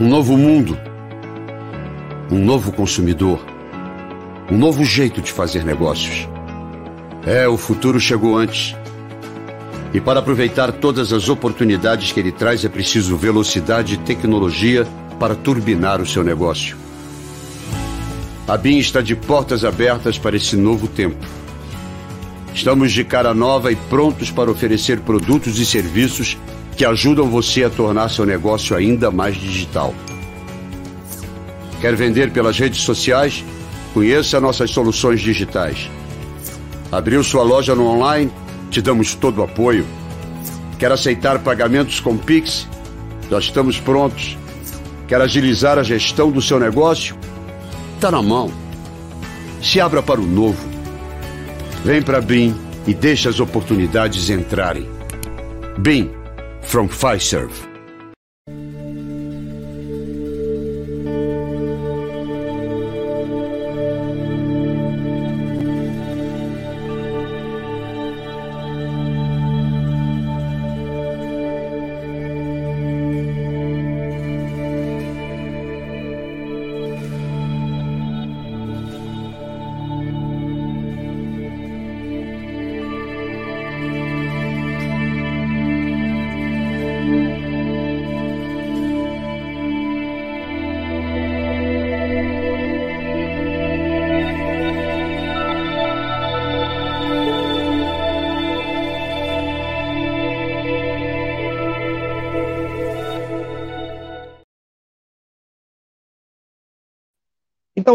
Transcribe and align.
Um 0.00 0.08
novo 0.08 0.34
mundo. 0.34 0.78
Um 2.30 2.38
novo 2.38 2.72
consumidor. 2.72 3.38
Um 4.50 4.56
novo 4.56 4.82
jeito 4.82 5.20
de 5.20 5.30
fazer 5.30 5.62
negócios. 5.62 6.26
É, 7.26 7.46
o 7.46 7.58
futuro 7.58 8.00
chegou 8.00 8.34
antes. 8.34 8.74
E 9.92 10.00
para 10.00 10.20
aproveitar 10.20 10.72
todas 10.72 11.12
as 11.12 11.28
oportunidades 11.28 12.12
que 12.12 12.18
ele 12.18 12.32
traz, 12.32 12.64
é 12.64 12.68
preciso 12.70 13.14
velocidade 13.14 13.92
e 13.92 13.98
tecnologia 13.98 14.88
para 15.18 15.34
turbinar 15.34 16.00
o 16.00 16.06
seu 16.06 16.24
negócio. 16.24 16.78
A 18.48 18.56
BIM 18.56 18.78
está 18.78 19.02
de 19.02 19.14
portas 19.14 19.66
abertas 19.66 20.16
para 20.16 20.34
esse 20.34 20.56
novo 20.56 20.88
tempo. 20.88 21.26
Estamos 22.54 22.90
de 22.92 23.04
cara 23.04 23.34
nova 23.34 23.70
e 23.70 23.76
prontos 23.76 24.30
para 24.30 24.50
oferecer 24.50 25.00
produtos 25.00 25.58
e 25.58 25.66
serviços 25.66 26.38
que 26.80 26.84
ajudam 26.86 27.28
você 27.28 27.62
a 27.64 27.68
tornar 27.68 28.08
seu 28.08 28.24
negócio 28.24 28.74
ainda 28.74 29.10
mais 29.10 29.36
digital. 29.36 29.94
Quer 31.78 31.94
vender 31.94 32.32
pelas 32.32 32.58
redes 32.58 32.80
sociais? 32.80 33.44
Conheça 33.92 34.40
nossas 34.40 34.70
soluções 34.70 35.20
digitais. 35.20 35.90
Abriu 36.90 37.22
sua 37.22 37.42
loja 37.42 37.74
no 37.74 37.84
online? 37.86 38.32
Te 38.70 38.80
damos 38.80 39.14
todo 39.14 39.40
o 39.40 39.42
apoio. 39.42 39.84
Quer 40.78 40.90
aceitar 40.90 41.40
pagamentos 41.40 42.00
com 42.00 42.16
Pix? 42.16 42.66
Nós 43.30 43.44
estamos 43.44 43.78
prontos. 43.78 44.38
Quer 45.06 45.20
agilizar 45.20 45.78
a 45.78 45.82
gestão 45.82 46.30
do 46.30 46.40
seu 46.40 46.58
negócio? 46.58 47.14
Está 47.96 48.10
na 48.10 48.22
mão. 48.22 48.50
Se 49.60 49.78
abra 49.82 50.02
para 50.02 50.18
o 50.18 50.26
novo. 50.26 50.66
Vem 51.84 52.00
para 52.00 52.22
BIM 52.22 52.54
e 52.86 52.94
deixe 52.94 53.28
as 53.28 53.38
oportunidades 53.38 54.30
entrarem. 54.30 54.88
BIM, 55.76 56.19
from 56.62 56.88
Fiserv. 56.88 57.69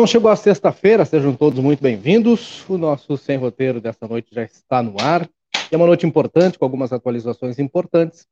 Então 0.06 0.12
chegou 0.12 0.30
a 0.30 0.36
sexta-feira, 0.36 1.04
sejam 1.04 1.36
todos 1.36 1.58
muito 1.58 1.82
bem-vindos. 1.82 2.64
O 2.70 2.78
nosso 2.78 3.18
Sem 3.18 3.38
Roteiro 3.38 3.82
dessa 3.82 4.08
noite 4.08 4.28
já 4.32 4.44
está 4.44 4.84
no 4.84 5.02
ar. 5.02 5.28
É 5.72 5.76
uma 5.76 5.88
noite 5.88 6.06
importante, 6.06 6.60
com 6.60 6.64
algumas 6.64 6.94
atualizações 6.94 7.58
importantes, 7.58 8.28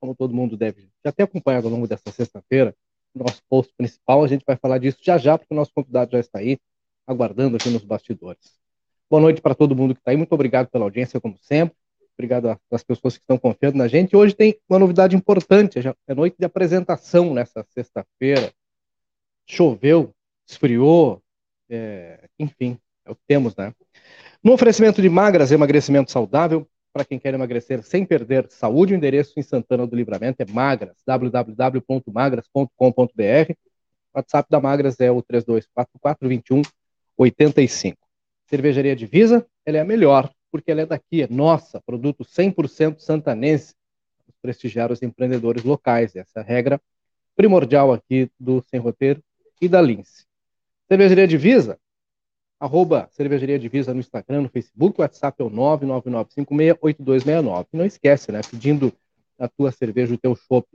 como 0.00 0.14
todo 0.14 0.32
mundo 0.32 0.56
deve 0.56 0.88
já 1.04 1.12
ter 1.12 1.24
acompanhado 1.24 1.66
ao 1.66 1.74
longo 1.74 1.86
dessa 1.86 2.10
sexta-feira. 2.10 2.74
Nosso 3.14 3.42
post 3.46 3.74
principal, 3.76 4.24
a 4.24 4.26
gente 4.26 4.42
vai 4.46 4.56
falar 4.56 4.78
disso 4.78 5.00
já 5.02 5.18
já, 5.18 5.36
porque 5.36 5.52
o 5.52 5.54
nosso 5.54 5.70
convidado 5.74 6.12
já 6.12 6.18
está 6.18 6.38
aí, 6.38 6.56
aguardando 7.06 7.58
aqui 7.58 7.68
nos 7.68 7.84
bastidores. 7.84 8.54
Boa 9.10 9.20
noite 9.20 9.42
para 9.42 9.54
todo 9.54 9.76
mundo 9.76 9.92
que 9.92 10.00
está 10.00 10.12
aí, 10.12 10.16
muito 10.16 10.32
obrigado 10.32 10.68
pela 10.68 10.84
audiência, 10.86 11.20
como 11.20 11.36
sempre. 11.42 11.76
Obrigado 12.16 12.58
às 12.72 12.82
pessoas 12.82 13.18
que 13.18 13.22
estão 13.22 13.36
confiando 13.36 13.76
na 13.76 13.86
gente. 13.86 14.16
Hoje 14.16 14.34
tem 14.34 14.58
uma 14.66 14.78
novidade 14.78 15.14
importante, 15.14 15.78
é 15.78 16.14
noite 16.14 16.36
de 16.38 16.46
apresentação 16.46 17.34
nessa 17.34 17.62
sexta-feira. 17.68 18.50
Choveu, 19.46 20.14
esfriou, 20.48 21.22
é, 21.68 22.28
enfim, 22.38 22.78
é 23.04 23.10
o 23.10 23.14
que 23.14 23.22
temos, 23.26 23.54
né? 23.56 23.74
No 24.42 24.52
oferecimento 24.52 25.02
de 25.02 25.08
magras, 25.08 25.52
emagrecimento 25.52 26.10
saudável, 26.10 26.66
para 26.92 27.04
quem 27.04 27.18
quer 27.18 27.34
emagrecer 27.34 27.82
sem 27.82 28.04
perder 28.04 28.46
saúde, 28.50 28.94
o 28.94 28.96
endereço 28.96 29.34
em 29.36 29.42
Santana 29.42 29.86
do 29.86 29.94
Livramento 29.94 30.42
é 30.42 30.46
magras, 30.46 30.96
www.magras.com.br. 31.06 33.52
O 34.12 34.18
WhatsApp 34.18 34.48
da 34.50 34.60
Magras 34.60 34.98
é 35.00 35.10
o 35.10 35.22
32442185. 35.22 37.96
Cervejaria 38.46 38.96
Divisa, 38.96 39.46
ela 39.66 39.78
é 39.78 39.80
a 39.80 39.84
melhor, 39.84 40.30
porque 40.50 40.70
ela 40.70 40.80
é 40.80 40.86
daqui, 40.86 41.22
é 41.22 41.28
nossa, 41.28 41.80
produto 41.82 42.24
100% 42.24 43.00
santanense, 43.00 43.74
prestigiar 44.40 44.90
os 44.90 45.02
empreendedores 45.02 45.62
locais. 45.62 46.16
Essa 46.16 46.40
é 46.40 46.42
a 46.42 46.44
regra 46.44 46.80
primordial 47.36 47.92
aqui 47.92 48.30
do 48.40 48.64
Sem 48.68 48.80
Roteiro 48.80 49.22
e 49.60 49.68
da 49.68 49.82
Lince. 49.82 50.27
Cervejaria 50.88 51.28
Divisa, 51.28 51.78
arroba 52.58 53.08
Cervejaria 53.12 53.58
Divisa 53.58 53.92
no 53.92 54.00
Instagram, 54.00 54.40
no 54.42 54.48
Facebook, 54.48 54.98
o 54.98 55.02
WhatsApp 55.02 55.42
é 55.42 55.44
o 55.44 55.50
999568269. 55.50 57.66
Não 57.74 57.84
esquece, 57.84 58.32
né? 58.32 58.40
Pedindo 58.50 58.90
a 59.38 59.46
tua 59.48 59.70
cerveja, 59.70 60.14
o 60.14 60.18
teu 60.18 60.34
chopp 60.34 60.66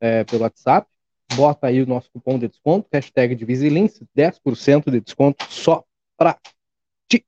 é, 0.00 0.24
pelo 0.24 0.40
WhatsApp, 0.42 0.88
bota 1.34 1.66
aí 1.66 1.82
o 1.82 1.86
nosso 1.86 2.10
cupom 2.10 2.38
de 2.38 2.48
desconto, 2.48 2.88
hashtag 2.90 3.34
Divisilins, 3.34 4.00
10% 4.16 4.90
de 4.90 5.00
desconto 5.00 5.44
só 5.50 5.84
para 6.16 6.38
ti. 7.06 7.26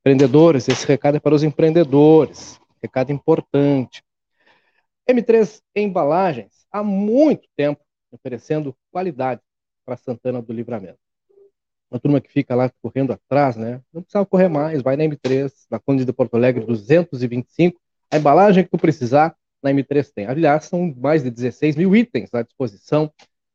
Empreendedores, 0.00 0.68
esse 0.68 0.86
recado 0.86 1.16
é 1.16 1.20
para 1.20 1.34
os 1.34 1.42
empreendedores. 1.42 2.60
Recado 2.82 3.10
importante. 3.10 4.02
M3 5.08 5.60
Embalagens, 5.74 6.66
há 6.70 6.82
muito 6.82 7.48
tempo 7.56 7.80
oferecendo 8.10 8.74
qualidade 8.90 9.40
para 9.84 9.96
Santana 9.96 10.40
do 10.40 10.52
Livramento. 10.52 10.98
Uma 11.90 12.00
turma 12.00 12.20
que 12.20 12.32
fica 12.32 12.54
lá 12.54 12.70
correndo 12.82 13.12
atrás, 13.12 13.56
né? 13.56 13.80
Não 13.92 14.02
precisa 14.02 14.24
correr 14.24 14.48
mais, 14.48 14.82
vai 14.82 14.96
na 14.96 15.04
M3, 15.04 15.52
na 15.70 15.78
Conde 15.78 16.04
de 16.04 16.12
Porto 16.12 16.34
Alegre 16.34 16.64
225. 16.64 17.80
A 18.10 18.16
embalagem 18.16 18.64
que 18.64 18.70
tu 18.70 18.78
precisar, 18.78 19.36
na 19.64 19.72
M3 19.72 20.12
tem. 20.14 20.26
Aliás, 20.26 20.66
são 20.66 20.94
mais 20.96 21.22
de 21.24 21.30
16 21.30 21.76
mil 21.76 21.96
itens 21.96 22.32
à 22.34 22.42
disposição 22.42 23.10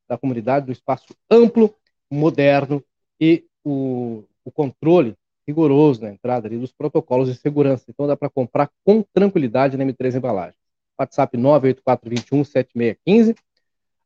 da 0.07 0.17
comunidade, 0.17 0.65
do 0.65 0.71
espaço 0.71 1.15
amplo, 1.29 1.73
moderno 2.09 2.83
e 3.21 3.45
o, 3.63 4.23
o 4.43 4.51
controle 4.51 5.15
rigoroso 5.47 6.01
na 6.01 6.11
entrada 6.11 6.47
ali 6.47 6.57
dos 6.57 6.71
protocolos 6.71 7.29
de 7.31 7.35
segurança. 7.39 7.85
Então 7.87 8.07
dá 8.07 8.17
para 8.17 8.29
comprar 8.29 8.71
com 8.83 9.03
tranquilidade 9.13 9.77
na 9.77 9.85
M3 9.85 10.15
Embalagens. 10.15 10.57
WhatsApp 10.99 11.37
984217615, 11.37 13.35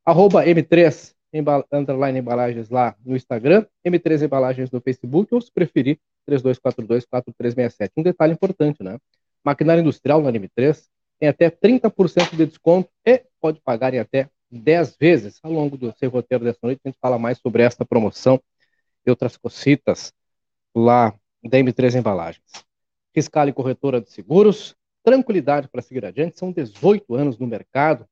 arroba 0.05 0.45
M3 0.45 1.13
underline 1.71 2.19
embalagens 2.19 2.69
lá 2.69 2.95
no 3.03 3.15
Instagram, 3.15 3.65
M3 3.83 4.25
Embalagens 4.25 4.69
no 4.69 4.79
Facebook, 4.79 5.33
ou 5.33 5.41
se 5.41 5.51
preferir, 5.51 5.97
3242-4367. 6.29 7.89
Um 7.97 8.03
detalhe 8.03 8.33
importante, 8.33 8.83
né? 8.83 8.99
Maquinária 9.43 9.81
industrial 9.81 10.21
na 10.21 10.31
M3 10.31 10.83
tem 11.23 11.29
até 11.29 11.49
30% 11.49 12.35
de 12.35 12.45
desconto 12.45 12.89
e 13.05 13.23
pode 13.39 13.61
pagar 13.61 13.93
em 13.93 13.99
até 13.99 14.29
10 14.51 14.97
vezes. 14.99 15.39
Ao 15.41 15.53
longo 15.53 15.77
do 15.77 15.93
seu 15.97 16.09
roteiro 16.09 16.43
dessa 16.43 16.59
noite, 16.61 16.81
a 16.83 16.89
gente 16.89 16.99
fala 16.99 17.17
mais 17.17 17.37
sobre 17.37 17.63
esta 17.63 17.85
promoção 17.85 18.43
e 19.05 19.09
outras 19.09 19.37
cositas 19.37 20.11
lá 20.75 21.17
da 21.41 21.57
M3 21.57 21.97
Embalagens. 21.97 22.43
Fiscal 23.13 23.47
e 23.47 23.53
corretora 23.53 24.01
de 24.01 24.11
seguros, 24.11 24.75
tranquilidade 25.01 25.69
para 25.69 25.81
seguir 25.81 26.03
adiante. 26.03 26.37
São 26.37 26.51
18 26.51 27.15
anos 27.15 27.37
no 27.37 27.47
mercado, 27.47 28.05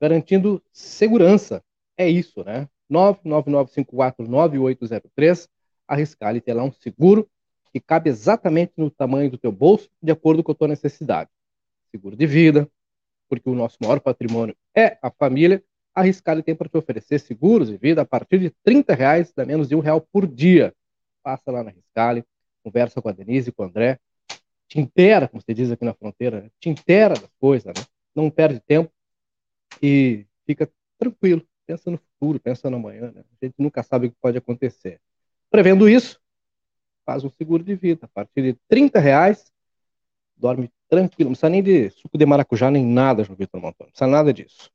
garantindo 0.00 0.62
segurança. 0.72 1.62
É 1.98 2.08
isso, 2.08 2.42
né? 2.44 2.66
999549803. 2.90 5.50
A 5.86 5.96
Riscale 5.96 6.40
tem 6.40 6.54
lá 6.54 6.64
um 6.64 6.72
seguro 6.72 7.28
que 7.70 7.80
cabe 7.80 8.08
exatamente 8.08 8.72
no 8.78 8.90
tamanho 8.90 9.30
do 9.30 9.36
teu 9.36 9.52
bolso, 9.52 9.90
de 10.02 10.12
acordo 10.12 10.42
com 10.42 10.52
a 10.52 10.54
tua 10.54 10.68
necessidade. 10.68 11.28
Seguro 11.94 12.16
de 12.16 12.26
vida, 12.26 12.68
porque 13.28 13.48
o 13.48 13.54
nosso 13.54 13.78
maior 13.80 14.00
patrimônio 14.00 14.56
é 14.74 14.98
a 15.00 15.12
família. 15.12 15.62
A 15.94 16.02
Riscale 16.02 16.42
tem 16.42 16.52
para 16.52 16.68
te 16.68 16.76
oferecer 16.76 17.20
seguros 17.20 17.68
de 17.68 17.76
vida 17.76 18.02
a 18.02 18.04
partir 18.04 18.40
de 18.40 18.50
30 18.64 18.92
reais, 18.96 19.32
dá 19.32 19.46
menos 19.46 19.68
de 19.68 19.76
um 19.76 19.78
real 19.78 20.00
por 20.00 20.26
dia. 20.26 20.74
Passa 21.22 21.52
lá 21.52 21.62
na 21.62 21.70
Riscale, 21.70 22.24
conversa 22.64 23.00
com 23.00 23.08
a 23.08 23.12
Denise, 23.12 23.52
com 23.52 23.62
o 23.62 23.66
André, 23.66 24.00
te 24.66 24.80
intera, 24.80 25.28
como 25.28 25.40
você 25.40 25.54
diz 25.54 25.70
aqui 25.70 25.84
na 25.84 25.94
fronteira, 25.94 26.40
né? 26.40 26.50
te 26.58 26.68
intera 26.68 27.14
das 27.14 27.30
coisas, 27.38 27.66
né? 27.66 27.84
não 28.12 28.28
perde 28.28 28.58
tempo 28.58 28.92
e 29.80 30.26
fica 30.44 30.68
tranquilo, 30.98 31.46
pensa 31.64 31.92
no 31.92 31.98
futuro, 31.98 32.40
pensa 32.40 32.68
no 32.68 32.76
amanhã, 32.76 33.12
né? 33.12 33.22
a 33.40 33.46
gente 33.46 33.54
nunca 33.56 33.84
sabe 33.84 34.08
o 34.08 34.10
que 34.10 34.16
pode 34.20 34.36
acontecer. 34.36 35.00
Prevendo 35.48 35.88
isso, 35.88 36.20
faz 37.06 37.22
um 37.22 37.30
seguro 37.30 37.62
de 37.62 37.76
vida, 37.76 38.06
a 38.06 38.08
partir 38.08 38.42
de 38.42 38.58
30 38.66 38.98
reais, 38.98 39.52
dorme 40.36 40.68
tranquilo, 40.94 41.30
não 41.30 41.32
precisa 41.32 41.50
nem 41.50 41.62
de 41.62 41.90
suco 41.90 42.16
de 42.16 42.24
maracujá, 42.24 42.70
nem 42.70 42.84
nada, 42.84 43.24
João 43.24 43.36
Vitor 43.36 43.60
Montoni, 43.60 43.88
não 43.88 43.92
precisa 43.92 44.06
nada 44.06 44.32
disso. 44.32 44.70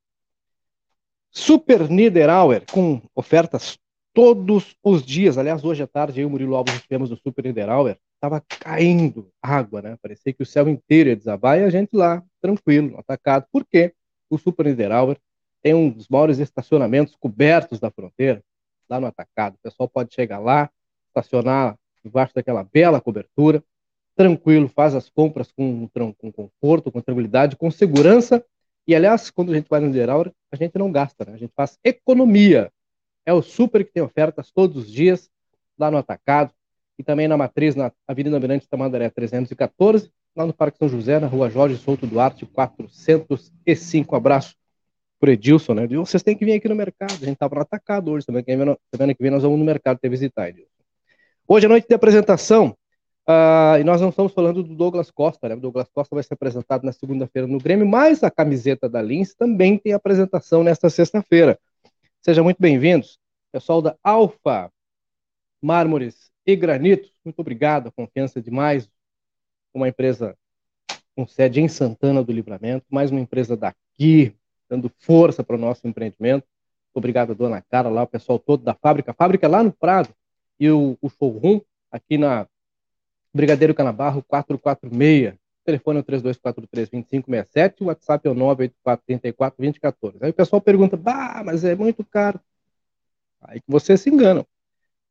Super 1.32 1.90
Niederauer, 1.90 2.66
com 2.72 3.02
ofertas 3.16 3.78
todos 4.14 4.76
os 4.84 5.04
dias. 5.04 5.38
Aliás, 5.38 5.64
hoje 5.64 5.84
à 5.84 5.88
tarde, 5.88 6.20
eu 6.20 6.24
e 6.24 6.26
o 6.26 6.30
Murilo 6.30 6.56
Alves 6.56 6.76
estivemos 6.76 7.10
no 7.10 7.18
Super 7.18 7.46
Niederauer, 7.46 7.98
estava 8.16 8.42
caindo 8.42 9.32
água, 9.42 9.82
né? 9.82 9.98
Parecia 10.02 10.34
que 10.34 10.44
o 10.44 10.46
céu 10.46 10.68
inteiro 10.68 11.10
ia 11.10 11.16
desabar 11.16 11.60
e 11.60 11.64
a 11.64 11.70
gente 11.70 11.96
lá, 11.96 12.24
tranquilo, 12.42 12.98
atacado. 12.98 13.46
Por 13.52 13.66
quê? 13.66 13.94
O 14.30 14.38
Super 14.38 14.66
Niederauer 14.66 15.18
tem 15.62 15.74
um 15.74 15.90
dos 15.90 16.08
maiores 16.08 16.40
estacionamentos 16.40 17.16
cobertos 17.16 17.80
da 17.80 17.90
fronteira, 17.90 18.44
lá 18.90 19.00
no 19.00 19.08
atacado. 19.08 19.56
O 19.56 19.60
pessoal 19.62 19.88
pode 19.88 20.14
chegar 20.14 20.40
lá, 20.40 20.70
estacionar 21.08 21.78
debaixo 22.04 22.34
daquela 22.34 22.64
bela 22.64 23.00
cobertura, 23.00 23.64
tranquilo, 24.20 24.68
faz 24.68 24.94
as 24.94 25.10
compras 25.10 25.50
com, 25.50 25.88
com 25.88 26.30
conforto, 26.30 26.92
com 26.92 27.00
tranquilidade, 27.00 27.56
com 27.56 27.72
segurança. 27.72 28.44
E, 28.86 28.94
aliás, 28.94 29.32
quando 29.32 29.54
a 29.54 29.56
gente 29.56 29.70
vai 29.70 29.80
no 29.80 29.86
Niederauer, 29.88 30.34
a 30.52 30.58
gente 30.58 30.78
não 30.78 30.92
gasta, 30.92 31.24
né? 31.24 31.32
A 31.36 31.38
gente 31.38 31.54
faz 31.56 31.80
economia. 31.86 32.70
É 33.26 33.32
o 33.32 33.42
Super 33.42 33.86
que 33.86 33.94
tem 33.94 34.04
ofertas 34.04 34.52
todos 34.52 34.76
os 34.76 34.92
dias, 34.92 35.30
lá 35.78 35.90
no 35.90 35.96
atacado 35.96 36.52
e 36.98 37.04
também 37.04 37.30
na 37.30 37.38
Matriz, 37.38 37.78
na 37.78 37.94
Avenida 38.06 38.38
Mirante 38.42 38.68
Tamandaré 38.68 39.10
314, 39.10 40.12
lá 40.36 40.46
no 40.46 40.54
Parque 40.54 40.78
São 40.78 40.90
José, 40.90 41.18
na 41.18 41.28
Rua 41.28 41.50
Jorge 41.50 41.78
Souto 41.78 42.06
Duarte 42.06 42.46
405. 42.46 44.18
Abraço 44.18 44.54
pro 45.18 45.32
Edilson, 45.32 45.76
né? 45.76 45.86
Edilson, 45.86 46.12
vocês 46.12 46.24
têm 46.24 46.36
que 46.36 46.44
vir 46.44 46.56
aqui 46.56 46.68
no 46.68 46.76
mercado. 46.76 47.14
A 47.14 47.26
gente 47.26 47.38
tava 47.38 47.56
no 47.56 47.62
atacado 47.62 48.12
hoje 48.12 48.26
também. 48.26 48.44
Semana 48.44 49.16
que 49.16 49.24
vem 49.24 49.32
nós 49.32 49.44
vamos 49.44 49.58
no 49.58 49.64
mercado 49.64 49.98
ter 49.98 50.10
visitar, 50.10 50.50
Edilson. 50.50 50.68
Hoje 51.48 51.68
à 51.68 51.70
noite 51.70 51.88
de 51.88 51.96
apresentação, 51.96 52.76
uh, 53.30 53.80
e 53.80 53.84
nós 53.84 54.02
não 54.02 54.10
estamos 54.10 54.34
falando 54.34 54.64
do 54.64 54.76
Douglas 54.76 55.12
Costa, 55.12 55.48
né? 55.48 55.56
O 55.56 55.60
Douglas 55.60 55.88
Costa 55.90 56.16
vai 56.16 56.24
ser 56.24 56.34
apresentado 56.34 56.84
na 56.84 56.92
segunda-feira 56.92 57.48
no 57.48 57.60
Grêmio, 57.60 57.88
mas 57.88 58.24
a 58.24 58.32
camiseta 58.32 58.90
da 58.90 59.02
Lins 59.02 59.36
também 59.36 59.78
tem 59.78 59.94
apresentação 59.94 60.64
nesta 60.64 60.90
sexta-feira. 60.90 61.60
Sejam 62.22 62.44
muito 62.44 62.60
bem-vindos. 62.60 63.20
Pessoal 63.52 63.82
da 63.82 63.96
Alfa 64.04 64.72
Mármores 65.62 66.32
e 66.46 66.56
Granitos, 66.56 67.14
muito 67.24 67.40
obrigado, 67.40 67.88
a 67.88 67.92
confiança 67.92 68.42
de 68.42 68.50
mais 68.50 68.90
uma 69.74 69.88
empresa 69.88 70.36
com 71.16 71.28
sede 71.28 71.62
em 71.62 71.68
Santana 71.68 72.24
do 72.24 72.32
Livramento, 72.32 72.86
mais 72.90 73.12
uma 73.12 73.20
empresa 73.20 73.56
daqui, 73.56 74.34
dando 74.70 74.92
força 75.00 75.44
para 75.44 75.56
o 75.56 75.60
nosso 75.60 75.88
empreendimento. 75.88 76.48
Obrigado, 76.94 77.36
dona 77.36 77.62
Cara, 77.70 77.90
lá, 77.90 78.04
o 78.04 78.08
pessoal 78.08 78.40
todo 78.40 78.64
da 78.64 78.74
fábrica. 78.74 79.12
A 79.12 79.14
fábrica 79.14 79.46
é 79.46 79.50
lá 79.50 79.62
no 79.62 79.72
Prado 79.72 80.10
e 80.60 80.70
o, 80.70 80.98
o 81.02 81.10
showroom 81.10 81.62
aqui 81.92 82.18
na 82.18 82.48
Brigadeiro 83.34 83.74
Canabarro 83.76 84.24
446. 84.24 85.34
O 85.34 85.66
telefone 85.66 86.00
é 86.00 86.02
o 86.02 86.04
3243-2567, 86.06 87.82
o 87.82 87.86
WhatsApp 87.86 88.28
é 88.28 88.32
o 88.32 88.36
984-34-2014. 88.36 90.18
Aí 90.22 90.32
o 90.32 90.34
pessoal 90.34 90.62
pergunta, 90.62 90.98
bah, 90.98 91.44
mas 91.46 91.64
é 91.64 91.76
muito 91.76 92.04
caro. 92.04 92.40
Aí 93.42 93.60
que 93.60 93.70
vocês 93.70 94.02
se 94.02 94.10
enganam 94.10 94.46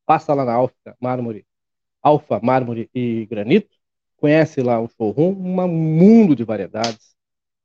passa 0.08 0.32
lá 0.32 0.42
na 0.42 0.54
Alfa 0.54 0.96
Mármore, 0.98 1.46
Alfa 2.02 2.40
Mármore 2.42 2.88
e 2.94 3.26
Granito, 3.26 3.68
conhece 4.16 4.62
lá 4.62 4.80
o 4.80 4.88
showroom, 4.88 5.32
um 5.32 5.68
mundo 5.68 6.34
de 6.34 6.44
variedades. 6.44 7.14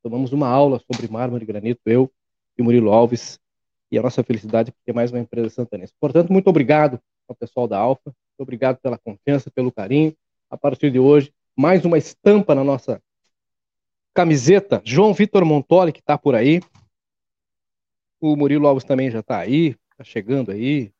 Tomamos 0.02 0.30
uma 0.32 0.46
aula 0.46 0.78
sobre 0.78 1.10
mármore 1.10 1.44
e 1.44 1.46
granito, 1.46 1.80
eu 1.86 2.12
e 2.58 2.62
Murilo 2.62 2.92
Alves, 2.92 3.38
e 3.90 3.98
a 3.98 4.02
nossa 4.02 4.22
felicidade 4.22 4.70
porque 4.70 4.90
é 4.90 4.94
mais 4.94 5.10
uma 5.10 5.20
empresa 5.20 5.48
santanense. 5.48 5.94
Portanto, 5.98 6.30
muito 6.30 6.48
obrigado 6.48 7.00
ao 7.26 7.34
pessoal 7.34 7.66
da 7.66 7.78
Alfa, 7.78 8.04
muito 8.06 8.40
obrigado 8.40 8.78
pela 8.78 8.98
confiança, 8.98 9.50
pelo 9.50 9.72
carinho. 9.72 10.14
A 10.50 10.56
partir 10.56 10.90
de 10.90 10.98
hoje, 10.98 11.32
mais 11.56 11.84
uma 11.84 11.98
estampa 11.98 12.54
na 12.54 12.62
nossa 12.62 13.02
camiseta. 14.14 14.80
João 14.84 15.12
Vitor 15.12 15.44
Montoli, 15.44 15.92
que 15.92 16.00
está 16.00 16.16
por 16.16 16.34
aí. 16.34 16.60
O 18.20 18.36
Murilo 18.36 18.66
Alves 18.66 18.84
também 18.84 19.10
já 19.10 19.20
está 19.20 19.38
aí, 19.38 19.76
está 19.92 20.04
chegando 20.04 20.52
aí. 20.52 20.92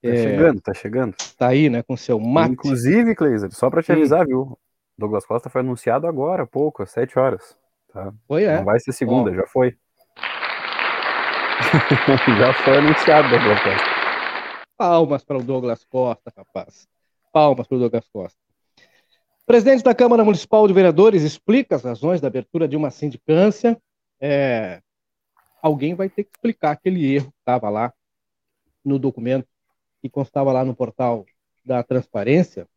Tá 0.00 0.08
é, 0.08 0.16
chegando, 0.16 0.60
tá 0.60 0.74
chegando. 0.74 1.14
Tá 1.36 1.48
aí, 1.48 1.68
né, 1.68 1.82
com 1.82 1.96
seu 1.96 2.20
mate. 2.20 2.52
Inclusive, 2.52 3.14
Cleiser, 3.14 3.50
só 3.52 3.70
para 3.70 3.82
te 3.82 3.90
avisar, 3.90 4.26
viu? 4.26 4.58
Douglas 4.96 5.26
Costa 5.26 5.50
foi 5.50 5.62
anunciado 5.62 6.06
agora, 6.06 6.44
há 6.44 6.46
pouco, 6.46 6.82
às 6.82 6.90
7 6.90 7.18
horas. 7.18 7.56
Tá? 7.92 8.12
Foi, 8.28 8.44
é. 8.44 8.58
Não 8.58 8.64
vai 8.64 8.78
ser 8.78 8.92
segunda, 8.92 9.34
já 9.34 9.46
foi. 9.46 9.76
já 12.38 12.54
foi 12.62 12.76
anunciado, 12.76 13.28
Douglas 13.28 13.62
Costa. 13.62 13.94
Palmas 14.76 15.24
para 15.24 15.38
o 15.38 15.42
Douglas 15.42 15.84
Costa, 15.84 16.32
rapaz. 16.36 16.86
Palmas 17.32 17.66
para 17.66 17.76
o 17.76 17.80
Douglas 17.80 18.08
Costa. 18.08 18.43
Presidente 19.46 19.82
da 19.82 19.94
Câmara 19.94 20.24
Municipal 20.24 20.66
de 20.66 20.74
Vereadores 20.74 21.22
explica 21.22 21.76
as 21.76 21.82
razões 21.82 22.20
da 22.20 22.28
abertura 22.28 22.66
de 22.66 22.76
uma 22.76 22.90
sindicância. 22.90 23.80
É... 24.20 24.80
Alguém 25.62 25.94
vai 25.94 26.08
ter 26.08 26.24
que 26.24 26.30
explicar 26.34 26.72
aquele 26.72 27.14
erro 27.14 27.30
que 27.30 27.38
estava 27.40 27.68
lá 27.70 27.92
no 28.84 28.98
documento 28.98 29.48
que 30.02 30.10
constava 30.10 30.52
lá 30.52 30.62
no 30.62 30.74
portal 30.74 31.24
da 31.64 31.82
transparência, 31.82 32.68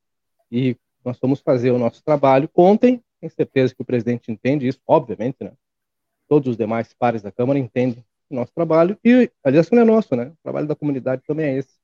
e 0.50 0.78
nós 1.04 1.20
fomos 1.20 1.42
fazer 1.42 1.72
o 1.72 1.78
nosso 1.78 2.02
trabalho 2.02 2.50
ontem, 2.56 3.04
tenho 3.20 3.32
certeza 3.34 3.76
que 3.76 3.82
o 3.82 3.86
presidente 3.86 4.32
entende 4.32 4.66
isso, 4.66 4.80
obviamente, 4.88 5.44
né? 5.44 5.52
Todos 6.30 6.48
os 6.48 6.56
demais 6.56 6.94
pares 6.94 7.22
da 7.22 7.30
Câmara 7.30 7.60
entendem 7.60 8.02
o 8.30 8.36
nosso 8.36 8.54
trabalho, 8.54 8.98
e, 9.04 9.30
aliás, 9.44 9.70
não 9.72 9.82
é 9.82 9.84
nosso, 9.84 10.16
né? 10.16 10.28
O 10.28 10.38
trabalho 10.42 10.68
da 10.68 10.76
comunidade 10.76 11.22
também 11.28 11.48
é 11.48 11.58
esse. 11.58 11.76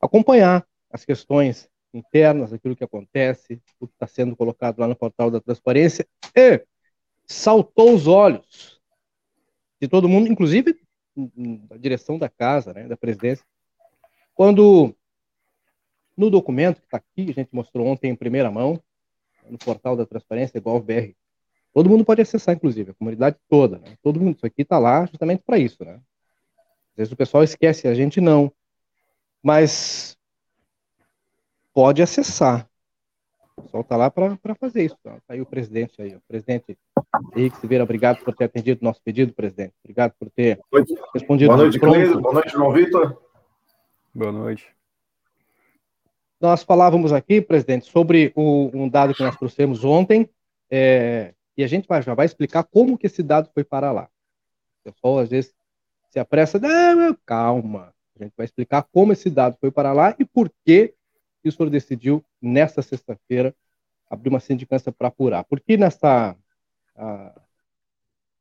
Acompanhar 0.00 0.66
as 0.90 1.04
questões 1.04 1.68
internas, 1.94 2.52
aquilo 2.52 2.76
que 2.76 2.84
acontece, 2.84 3.62
o 3.80 3.86
que 3.86 3.94
está 3.94 4.06
sendo 4.06 4.36
colocado 4.36 4.78
lá 4.78 4.88
no 4.88 4.96
portal 4.96 5.30
da 5.30 5.40
transparência, 5.40 6.06
e 6.36 6.64
saltou 7.26 7.94
os 7.94 8.06
olhos 8.06 8.80
de 9.80 9.88
todo 9.88 10.08
mundo, 10.08 10.30
inclusive 10.30 10.76
da 11.16 11.76
direção 11.76 12.18
da 12.18 12.28
casa, 12.28 12.74
né, 12.74 12.88
da 12.88 12.96
presidência, 12.96 13.44
quando 14.34 14.94
no 16.16 16.30
documento 16.30 16.80
que 16.80 16.86
está 16.86 16.96
aqui, 16.96 17.30
a 17.30 17.32
gente 17.32 17.48
mostrou 17.52 17.86
ontem 17.86 18.10
em 18.10 18.16
primeira 18.16 18.50
mão, 18.50 18.80
no 19.48 19.58
portal 19.58 19.96
da 19.96 20.06
transparência, 20.06 20.58
igual 20.58 20.80
BR, 20.80 21.12
todo 21.72 21.90
mundo 21.90 22.04
pode 22.04 22.22
acessar, 22.22 22.54
inclusive, 22.54 22.92
a 22.92 22.94
comunidade 22.94 23.36
toda. 23.48 23.78
Né? 23.78 23.96
Todo 24.02 24.20
mundo, 24.20 24.36
isso 24.36 24.46
aqui 24.46 24.62
está 24.62 24.78
lá 24.78 25.06
justamente 25.06 25.42
para 25.44 25.58
isso. 25.58 25.84
Né? 25.84 25.94
Às 25.94 26.96
vezes 26.96 27.12
o 27.12 27.16
pessoal 27.16 27.42
esquece, 27.42 27.88
a 27.88 27.94
gente 27.94 28.20
não. 28.20 28.52
Mas 29.42 30.16
pode 31.74 32.00
acessar. 32.00 32.68
O 33.56 33.62
pessoal 33.62 33.82
está 33.82 33.96
lá 33.96 34.10
para 34.10 34.54
fazer 34.58 34.84
isso. 34.84 34.96
Está 35.04 35.18
aí 35.28 35.40
o 35.40 35.46
presidente 35.46 36.00
aí. 36.00 36.14
O 36.14 36.22
presidente 36.26 36.78
Henrique 37.36 37.58
Silveira, 37.58 37.84
obrigado 37.84 38.24
por 38.24 38.34
ter 38.34 38.44
atendido 38.44 38.80
o 38.80 38.84
nosso 38.84 39.00
pedido, 39.02 39.32
presidente. 39.32 39.74
Obrigado 39.84 40.14
por 40.18 40.30
ter 40.30 40.60
respondido. 41.12 41.48
Boa 41.48 41.62
noite, 41.62 41.78
Cleiton. 41.78 42.20
Boa 42.20 42.34
noite, 42.34 42.52
João 42.52 42.72
Vitor. 42.72 43.22
Boa 44.14 44.32
noite. 44.32 44.68
Nós 46.40 46.62
falávamos 46.62 47.12
aqui, 47.12 47.40
presidente, 47.40 47.86
sobre 47.86 48.32
o, 48.34 48.70
um 48.74 48.88
dado 48.88 49.14
que 49.14 49.22
nós 49.22 49.36
trouxemos 49.36 49.84
ontem, 49.84 50.28
é, 50.70 51.32
e 51.56 51.64
a 51.64 51.66
gente 51.66 51.86
vai, 51.88 52.02
já 52.02 52.14
vai 52.14 52.26
explicar 52.26 52.64
como 52.64 52.98
que 52.98 53.06
esse 53.06 53.22
dado 53.22 53.48
foi 53.54 53.64
para 53.64 53.90
lá. 53.92 54.08
O 54.80 54.92
pessoal 54.92 55.18
às 55.20 55.30
vezes 55.30 55.54
se 56.10 56.18
apressa, 56.18 56.58
não, 56.58 57.16
calma. 57.24 57.94
A 58.18 58.24
gente 58.24 58.34
vai 58.36 58.44
explicar 58.44 58.82
como 58.92 59.12
esse 59.12 59.30
dado 59.30 59.56
foi 59.60 59.70
para 59.70 59.92
lá 59.92 60.14
e 60.18 60.24
por 60.24 60.50
que 60.64 60.94
o 61.48 61.52
senhor 61.52 61.70
decidiu, 61.70 62.24
nesta 62.40 62.82
sexta-feira, 62.82 63.54
abrir 64.08 64.28
uma 64.28 64.40
sindicância 64.40 64.92
para 64.92 65.08
apurar. 65.08 65.44
Porque 65.44 65.76
nesta, 65.76 66.36
a, 66.96 67.40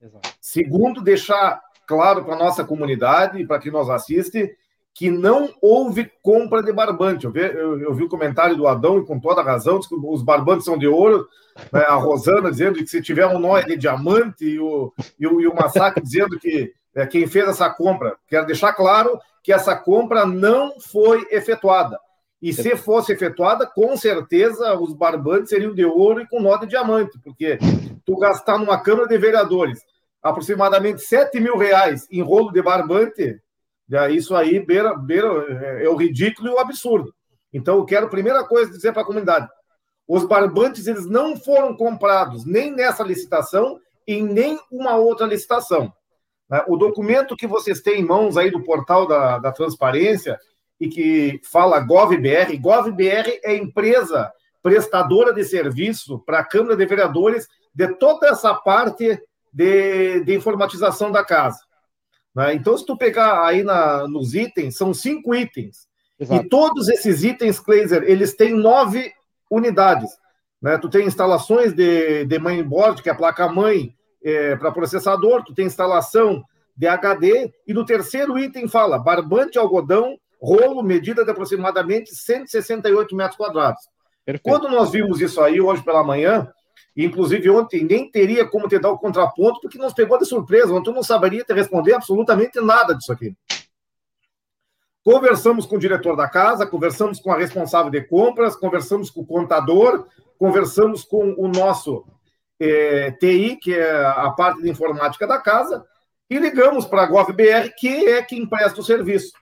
Exato. 0.00 0.34
Segundo, 0.40 1.02
deixar 1.02 1.60
claro 1.86 2.24
para 2.24 2.32
a 2.32 2.38
nossa 2.38 2.64
comunidade 2.64 3.38
e 3.38 3.46
para 3.46 3.58
quem 3.58 3.70
nos 3.70 3.90
assiste 3.90 4.56
que 4.98 5.12
não 5.12 5.48
houve 5.62 6.10
compra 6.20 6.60
de 6.60 6.72
barbante. 6.72 7.24
Eu 7.24 7.30
vi, 7.30 7.38
eu, 7.38 7.80
eu 7.80 7.94
vi 7.94 8.02
o 8.02 8.08
comentário 8.08 8.56
do 8.56 8.66
Adão, 8.66 8.98
e 8.98 9.06
com 9.06 9.20
toda 9.20 9.44
razão, 9.44 9.78
que 9.78 9.94
os 9.94 10.22
barbantes 10.24 10.64
são 10.64 10.76
de 10.76 10.88
ouro. 10.88 11.24
Né? 11.72 11.82
A 11.82 11.94
Rosana 11.94 12.50
dizendo 12.50 12.78
que 12.78 12.86
se 12.88 13.00
tiver 13.00 13.24
um 13.28 13.38
nó 13.38 13.56
é 13.56 13.62
de 13.62 13.76
diamante, 13.76 14.44
e 14.44 14.58
o, 14.58 14.92
e 15.16 15.24
o, 15.24 15.40
e 15.40 15.46
o 15.46 15.54
Massacre 15.54 16.02
dizendo 16.02 16.36
que 16.36 16.72
é, 16.96 17.06
quem 17.06 17.28
fez 17.28 17.48
essa 17.48 17.70
compra. 17.70 18.16
Quero 18.26 18.46
deixar 18.46 18.72
claro 18.72 19.20
que 19.40 19.52
essa 19.52 19.76
compra 19.76 20.26
não 20.26 20.80
foi 20.80 21.24
efetuada. 21.30 21.96
E 22.42 22.52
se 22.52 22.76
fosse 22.76 23.12
efetuada, 23.12 23.66
com 23.66 23.96
certeza 23.96 24.74
os 24.80 24.92
barbantes 24.92 25.50
seriam 25.50 25.72
de 25.72 25.84
ouro 25.84 26.22
e 26.22 26.26
com 26.26 26.40
nó 26.40 26.56
de 26.56 26.66
diamante, 26.66 27.16
porque 27.22 27.56
tu 28.04 28.16
gastar 28.16 28.58
numa 28.58 28.80
Câmara 28.80 29.06
de 29.06 29.16
Vereadores 29.16 29.78
aproximadamente 30.20 31.02
7 31.02 31.38
mil 31.38 31.56
reais 31.56 32.04
em 32.10 32.20
rolo 32.20 32.50
de 32.50 32.60
barbante, 32.60 33.40
isso 34.10 34.34
aí 34.34 34.60
beira, 34.60 34.94
beira, 34.94 35.28
é, 35.48 35.84
é 35.84 35.88
o 35.88 35.96
ridículo 35.96 36.48
e 36.48 36.52
o 36.52 36.58
absurdo. 36.58 37.14
Então, 37.52 37.76
eu 37.76 37.84
quero, 37.84 38.08
primeira 38.08 38.44
coisa, 38.44 38.70
dizer 38.70 38.92
para 38.92 39.02
a 39.02 39.06
comunidade: 39.06 39.48
os 40.06 40.24
barbantes 40.24 40.86
eles 40.86 41.06
não 41.06 41.36
foram 41.36 41.76
comprados 41.76 42.44
nem 42.44 42.70
nessa 42.74 43.02
licitação 43.02 43.78
e 44.06 44.22
nem 44.22 44.58
uma 44.70 44.96
outra 44.96 45.26
licitação. 45.26 45.92
Né? 46.48 46.64
O 46.66 46.76
documento 46.76 47.36
que 47.36 47.46
vocês 47.46 47.80
têm 47.80 48.00
em 48.00 48.06
mãos 48.06 48.36
aí 48.36 48.50
do 48.50 48.62
portal 48.62 49.06
da, 49.06 49.38
da 49.38 49.52
transparência 49.52 50.38
e 50.80 50.88
que 50.88 51.40
fala 51.44 51.80
GovBR, 51.80 52.56
GovBR 52.56 53.40
é 53.42 53.54
empresa 53.54 54.32
prestadora 54.62 55.32
de 55.32 55.44
serviço 55.44 56.18
para 56.20 56.40
a 56.40 56.44
Câmara 56.44 56.76
de 56.76 56.86
Vereadores 56.86 57.46
de 57.74 57.88
toda 57.96 58.28
essa 58.28 58.54
parte 58.54 59.20
de, 59.52 60.24
de 60.24 60.34
informatização 60.34 61.10
da 61.10 61.24
casa. 61.24 61.58
Né? 62.34 62.54
Então, 62.54 62.76
se 62.76 62.84
tu 62.84 62.96
pegar 62.96 63.44
aí 63.46 63.62
na, 63.62 64.06
nos 64.06 64.34
itens, 64.34 64.76
são 64.76 64.92
cinco 64.94 65.34
itens. 65.34 65.88
Exato. 66.18 66.44
E 66.44 66.48
todos 66.48 66.88
esses 66.88 67.22
itens, 67.22 67.60
Kleiser, 67.60 68.02
eles 68.04 68.34
têm 68.34 68.54
nove 68.54 69.12
unidades. 69.50 70.10
Né? 70.60 70.76
Tu 70.78 70.88
tem 70.88 71.06
instalações 71.06 71.72
de, 71.72 72.24
de 72.24 72.38
mainboard, 72.38 73.02
que 73.02 73.08
é 73.08 73.12
a 73.12 73.16
placa-mãe, 73.16 73.94
é, 74.22 74.56
para 74.56 74.72
processador, 74.72 75.44
tu 75.44 75.54
tem 75.54 75.66
instalação 75.66 76.44
de 76.76 76.86
HD, 76.86 77.52
e 77.66 77.74
no 77.74 77.84
terceiro 77.84 78.38
item 78.38 78.68
fala 78.68 78.98
barbante 78.98 79.58
algodão, 79.58 80.16
rolo, 80.40 80.82
medida 80.82 81.24
de 81.24 81.30
aproximadamente 81.30 82.14
168 82.14 83.16
metros 83.16 83.36
quadrados. 83.36 83.82
Perfeito. 84.24 84.42
Quando 84.44 84.70
nós 84.70 84.90
vimos 84.90 85.20
isso 85.20 85.40
aí 85.40 85.60
hoje 85.60 85.82
pela 85.82 86.04
manhã, 86.04 86.48
inclusive 87.04 87.48
ontem 87.50 87.84
nem 87.84 88.10
teria 88.10 88.46
como 88.46 88.68
te 88.68 88.78
dar 88.78 88.90
o 88.90 88.98
contraponto, 88.98 89.60
porque 89.60 89.78
nos 89.78 89.92
pegou 89.92 90.18
de 90.18 90.24
surpresa, 90.24 90.72
ontem 90.72 90.92
não 90.92 91.02
saberia 91.02 91.44
te 91.44 91.52
responder 91.52 91.94
absolutamente 91.94 92.60
nada 92.60 92.94
disso 92.94 93.12
aqui. 93.12 93.36
Conversamos 95.04 95.64
com 95.64 95.76
o 95.76 95.78
diretor 95.78 96.16
da 96.16 96.28
casa, 96.28 96.66
conversamos 96.66 97.20
com 97.20 97.32
a 97.32 97.38
responsável 97.38 97.90
de 97.90 98.02
compras, 98.02 98.56
conversamos 98.56 99.10
com 99.10 99.20
o 99.20 99.26
contador, 99.26 100.06
conversamos 100.38 101.04
com 101.04 101.34
o 101.38 101.48
nosso 101.48 102.04
é, 102.60 103.12
TI, 103.12 103.56
que 103.56 103.74
é 103.74 104.04
a 104.04 104.30
parte 104.30 104.60
de 104.60 104.68
informática 104.68 105.26
da 105.26 105.38
casa, 105.38 105.84
e 106.28 106.38
ligamos 106.38 106.84
para 106.84 107.04
a 107.04 107.06
GovBR, 107.06 107.72
que 107.78 107.88
é 108.08 108.22
quem 108.22 108.46
presta 108.46 108.80
o 108.80 108.84
serviço. 108.84 109.32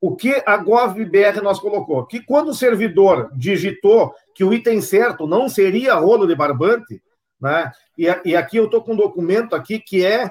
O 0.00 0.14
que 0.14 0.42
a 0.46 0.56
GovBR 0.56 1.40
nos 1.42 1.58
colocou? 1.58 2.06
Que 2.06 2.22
quando 2.22 2.50
o 2.50 2.54
servidor 2.54 3.30
digitou 3.34 4.14
que 4.38 4.44
o 4.44 4.54
item 4.54 4.80
certo 4.80 5.26
não 5.26 5.48
seria 5.48 5.96
rolo 5.96 6.24
de 6.24 6.36
barbante, 6.36 7.02
né? 7.40 7.72
E, 7.98 8.06
e 8.24 8.36
aqui 8.36 8.56
eu 8.56 8.66
estou 8.66 8.80
com 8.80 8.92
um 8.92 8.96
documento 8.96 9.56
aqui 9.56 9.80
que 9.80 10.06
é 10.06 10.30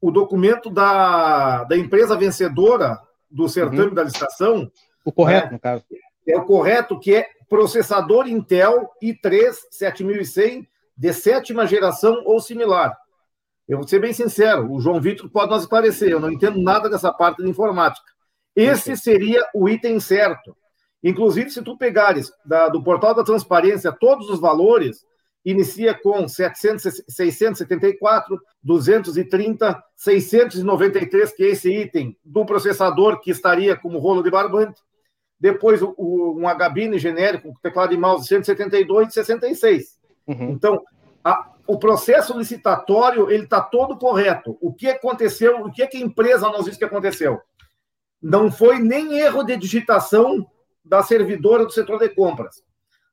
o 0.00 0.10
documento 0.10 0.70
da, 0.70 1.64
da 1.64 1.76
empresa 1.76 2.16
vencedora 2.16 2.98
do 3.30 3.46
certame 3.46 3.88
uhum. 3.88 3.94
da 3.94 4.04
licitação. 4.04 4.72
O 5.04 5.12
correto, 5.12 5.48
né? 5.48 5.52
no 5.52 5.60
caso. 5.60 5.84
É 6.26 6.38
o 6.38 6.46
correto, 6.46 6.98
que 6.98 7.14
é 7.14 7.28
processador 7.46 8.26
Intel 8.26 8.88
i3 9.02 9.52
7100 9.70 10.66
de 10.96 11.12
sétima 11.12 11.66
geração 11.66 12.22
ou 12.24 12.40
similar. 12.40 12.96
Eu 13.68 13.76
vou 13.76 13.86
ser 13.86 13.98
bem 13.98 14.14
sincero, 14.14 14.72
o 14.72 14.80
João 14.80 14.98
Vitor 14.98 15.28
pode 15.28 15.50
nos 15.50 15.64
esclarecer, 15.64 16.08
eu 16.08 16.20
não 16.20 16.32
entendo 16.32 16.58
nada 16.58 16.88
dessa 16.88 17.12
parte 17.12 17.42
de 17.42 17.50
informática. 17.50 18.10
Esse 18.56 18.96
seria 18.96 19.46
o 19.54 19.68
item 19.68 20.00
certo. 20.00 20.56
Inclusive, 21.04 21.50
se 21.50 21.62
tu 21.62 21.76
pegares 21.76 22.32
da, 22.46 22.68
do 22.68 22.82
portal 22.82 23.14
da 23.14 23.22
transparência 23.22 23.92
todos 23.92 24.30
os 24.30 24.40
valores, 24.40 25.04
inicia 25.44 25.92
com 25.92 26.26
700, 26.26 27.04
674, 27.06 28.40
230, 28.62 29.84
693, 29.94 31.32
que 31.34 31.44
é 31.44 31.48
esse 31.48 31.70
item 31.70 32.16
do 32.24 32.46
processador 32.46 33.20
que 33.20 33.30
estaria 33.30 33.76
como 33.76 33.98
rolo 33.98 34.22
de 34.22 34.30
barbante. 34.30 34.80
Depois, 35.38 35.82
o, 35.82 35.94
o, 35.98 36.38
um 36.38 36.98
genérico, 36.98 37.52
teclado 37.62 37.92
e 37.92 37.98
mouse 37.98 38.26
172 38.26 39.08
e 39.08 39.12
66. 39.12 39.98
Uhum. 40.26 40.52
Então, 40.52 40.82
a, 41.22 41.52
o 41.66 41.78
processo 41.78 42.38
licitatório 42.38 43.30
ele 43.30 43.44
está 43.44 43.60
todo 43.60 43.98
correto. 43.98 44.56
O 44.58 44.72
que 44.72 44.88
aconteceu? 44.88 45.66
O 45.66 45.70
que, 45.70 45.82
é 45.82 45.86
que 45.86 45.98
a 45.98 46.00
empresa 46.00 46.48
nos 46.48 46.64
disse 46.64 46.78
que 46.78 46.84
aconteceu? 46.86 47.42
Não 48.22 48.50
foi 48.50 48.78
nem 48.78 49.18
erro 49.18 49.42
de 49.42 49.54
digitação 49.58 50.46
da 50.84 51.02
servidora 51.02 51.64
do 51.64 51.72
setor 51.72 51.98
de 51.98 52.08
compras. 52.10 52.62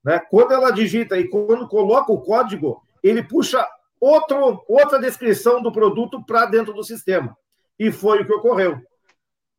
Né? 0.04 0.20
Quando 0.30 0.54
ela 0.54 0.72
digita 0.72 1.18
e 1.18 1.28
quando 1.28 1.68
coloca 1.68 2.12
o 2.12 2.22
código, 2.22 2.82
ele 3.04 3.24
puxa 3.24 3.66
outro, 4.00 4.64
outra 4.68 5.00
descrição 5.00 5.62
do 5.62 5.72
produto 5.72 6.24
para 6.26 6.46
dentro 6.46 6.74
do 6.74 6.84
sistema. 6.84 7.38
E 7.80 7.92
foi 7.92 8.22
o 8.22 8.26
que 8.26 8.34
ocorreu. 8.34 8.80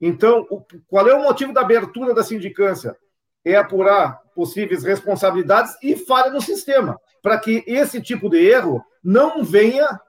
Então, 0.01 0.47
o, 0.51 0.65
qual 0.89 1.09
é 1.09 1.15
o 1.15 1.23
motivo 1.23 1.53
da 1.53 1.61
abertura 1.61 2.13
da 2.13 2.25
sindicância? 2.25 2.97
É 3.45 3.57
apurar 3.57 4.21
possíveis 4.35 4.83
responsabilidades 4.83 5.77
e 5.83 5.97
falha 5.97 6.31
no 6.31 6.41
sistema 6.41 6.99
para 7.23 7.39
que 7.39 7.63
esse 7.67 8.03
tipo 8.03 8.29
de 8.29 8.39
erro 8.39 8.85
não 9.03 9.45
venha 9.45 10.01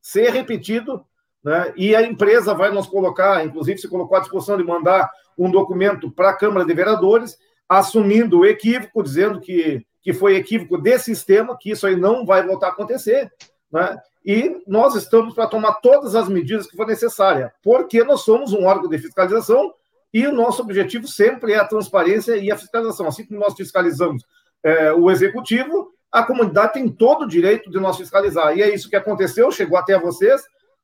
ser 0.00 0.30
repetido, 0.30 1.04
né? 1.42 1.72
e 1.76 1.94
a 1.94 2.02
empresa 2.02 2.54
vai 2.54 2.70
nos 2.70 2.86
colocar, 2.86 3.44
inclusive 3.44 3.78
se 3.78 3.88
colocou 3.88 4.16
à 4.16 4.20
disposição 4.20 4.56
de 4.56 4.64
mandar 4.64 5.10
um 5.36 5.50
documento 5.50 6.10
para 6.10 6.30
a 6.30 6.36
Câmara 6.36 6.64
de 6.64 6.72
Vereadores, 6.72 7.36
assumindo 7.70 8.40
o 8.40 8.44
equívoco, 8.44 9.00
dizendo 9.00 9.40
que, 9.40 9.86
que 10.02 10.12
foi 10.12 10.34
equívoco 10.34 10.76
desse 10.76 11.14
sistema, 11.14 11.56
que 11.56 11.70
isso 11.70 11.86
aí 11.86 11.94
não 11.94 12.26
vai 12.26 12.44
voltar 12.44 12.66
a 12.66 12.70
acontecer, 12.70 13.30
né? 13.72 13.96
e 14.26 14.60
nós 14.66 14.96
estamos 14.96 15.34
para 15.34 15.46
tomar 15.46 15.74
todas 15.74 16.16
as 16.16 16.28
medidas 16.28 16.66
que 16.66 16.76
for 16.76 16.84
necessária, 16.84 17.52
porque 17.62 18.02
nós 18.02 18.22
somos 18.22 18.52
um 18.52 18.66
órgão 18.66 18.90
de 18.90 18.98
fiscalização 18.98 19.72
E 20.12 20.26
o 20.26 20.32
nosso 20.32 20.60
objetivo 20.62 21.06
sempre 21.06 21.52
é 21.52 21.58
a 21.58 21.64
transparência 21.64 22.36
e 22.36 22.50
a 22.50 22.58
fiscalização. 22.58 23.06
Assim 23.06 23.24
como 23.24 23.38
nós 23.38 23.54
fiscalizamos 23.54 24.24
é, 24.60 24.92
o 24.92 25.08
executivo, 25.08 25.92
a 26.10 26.24
comunidade 26.24 26.72
tem 26.72 26.88
todo 26.88 27.22
o 27.22 27.28
direito 27.28 27.70
de 27.70 27.78
nós 27.78 27.96
fiscalizar. 27.96 28.58
E 28.58 28.62
é 28.62 28.74
isso 28.74 28.90
que 28.90 28.96
aconteceu, 28.96 29.52
chegou 29.52 29.78
até 29.78 29.96
vocês, 29.96 30.42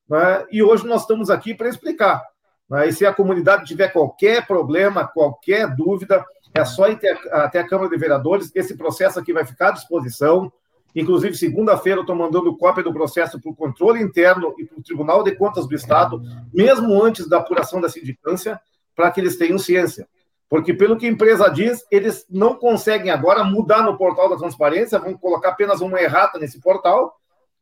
né, 0.08 0.46
e 0.52 0.62
hoje 0.62 0.86
nós 0.86 1.00
estamos 1.00 1.28
aqui 1.28 1.52
para 1.52 1.68
explicar. 1.68 2.22
Né, 2.70 2.86
e 2.88 2.92
se 2.92 3.04
a 3.04 3.12
comunidade 3.12 3.64
tiver 3.64 3.88
qualquer 3.88 4.46
problema, 4.46 5.08
qualquer 5.08 5.74
dúvida, 5.74 6.24
é 6.56 6.64
só 6.64 6.88
ir 6.88 6.98
até 7.30 7.60
a 7.60 7.66
Câmara 7.66 7.90
de 7.90 7.96
Vereadores. 7.96 8.50
Esse 8.54 8.76
processo 8.76 9.18
aqui 9.18 9.32
vai 9.32 9.44
ficar 9.44 9.68
à 9.68 9.72
disposição. 9.72 10.52
Inclusive, 10.94 11.36
segunda-feira, 11.36 11.98
eu 11.98 12.02
estou 12.02 12.16
mandando 12.16 12.56
cópia 12.56 12.82
do 12.82 12.92
processo 12.92 13.38
para 13.40 13.50
o 13.50 13.54
controle 13.54 14.02
interno 14.02 14.54
e 14.58 14.64
para 14.64 14.78
o 14.78 14.82
Tribunal 14.82 15.22
de 15.22 15.36
Contas 15.36 15.66
do 15.66 15.74
Estado, 15.74 16.22
mesmo 16.54 17.02
antes 17.02 17.28
da 17.28 17.38
apuração 17.38 17.80
da 17.80 17.88
sindicância, 17.88 18.58
para 18.94 19.10
que 19.10 19.20
eles 19.20 19.36
tenham 19.36 19.58
ciência. 19.58 20.08
Porque, 20.48 20.72
pelo 20.72 20.96
que 20.96 21.06
a 21.06 21.10
empresa 21.10 21.48
diz, 21.48 21.84
eles 21.90 22.24
não 22.30 22.54
conseguem 22.54 23.10
agora 23.10 23.44
mudar 23.44 23.82
no 23.82 23.98
portal 23.98 24.30
da 24.30 24.36
transparência, 24.36 24.98
vão 24.98 25.12
colocar 25.14 25.50
apenas 25.50 25.80
uma 25.80 26.00
errata 26.00 26.38
nesse 26.38 26.60
portal. 26.60 27.14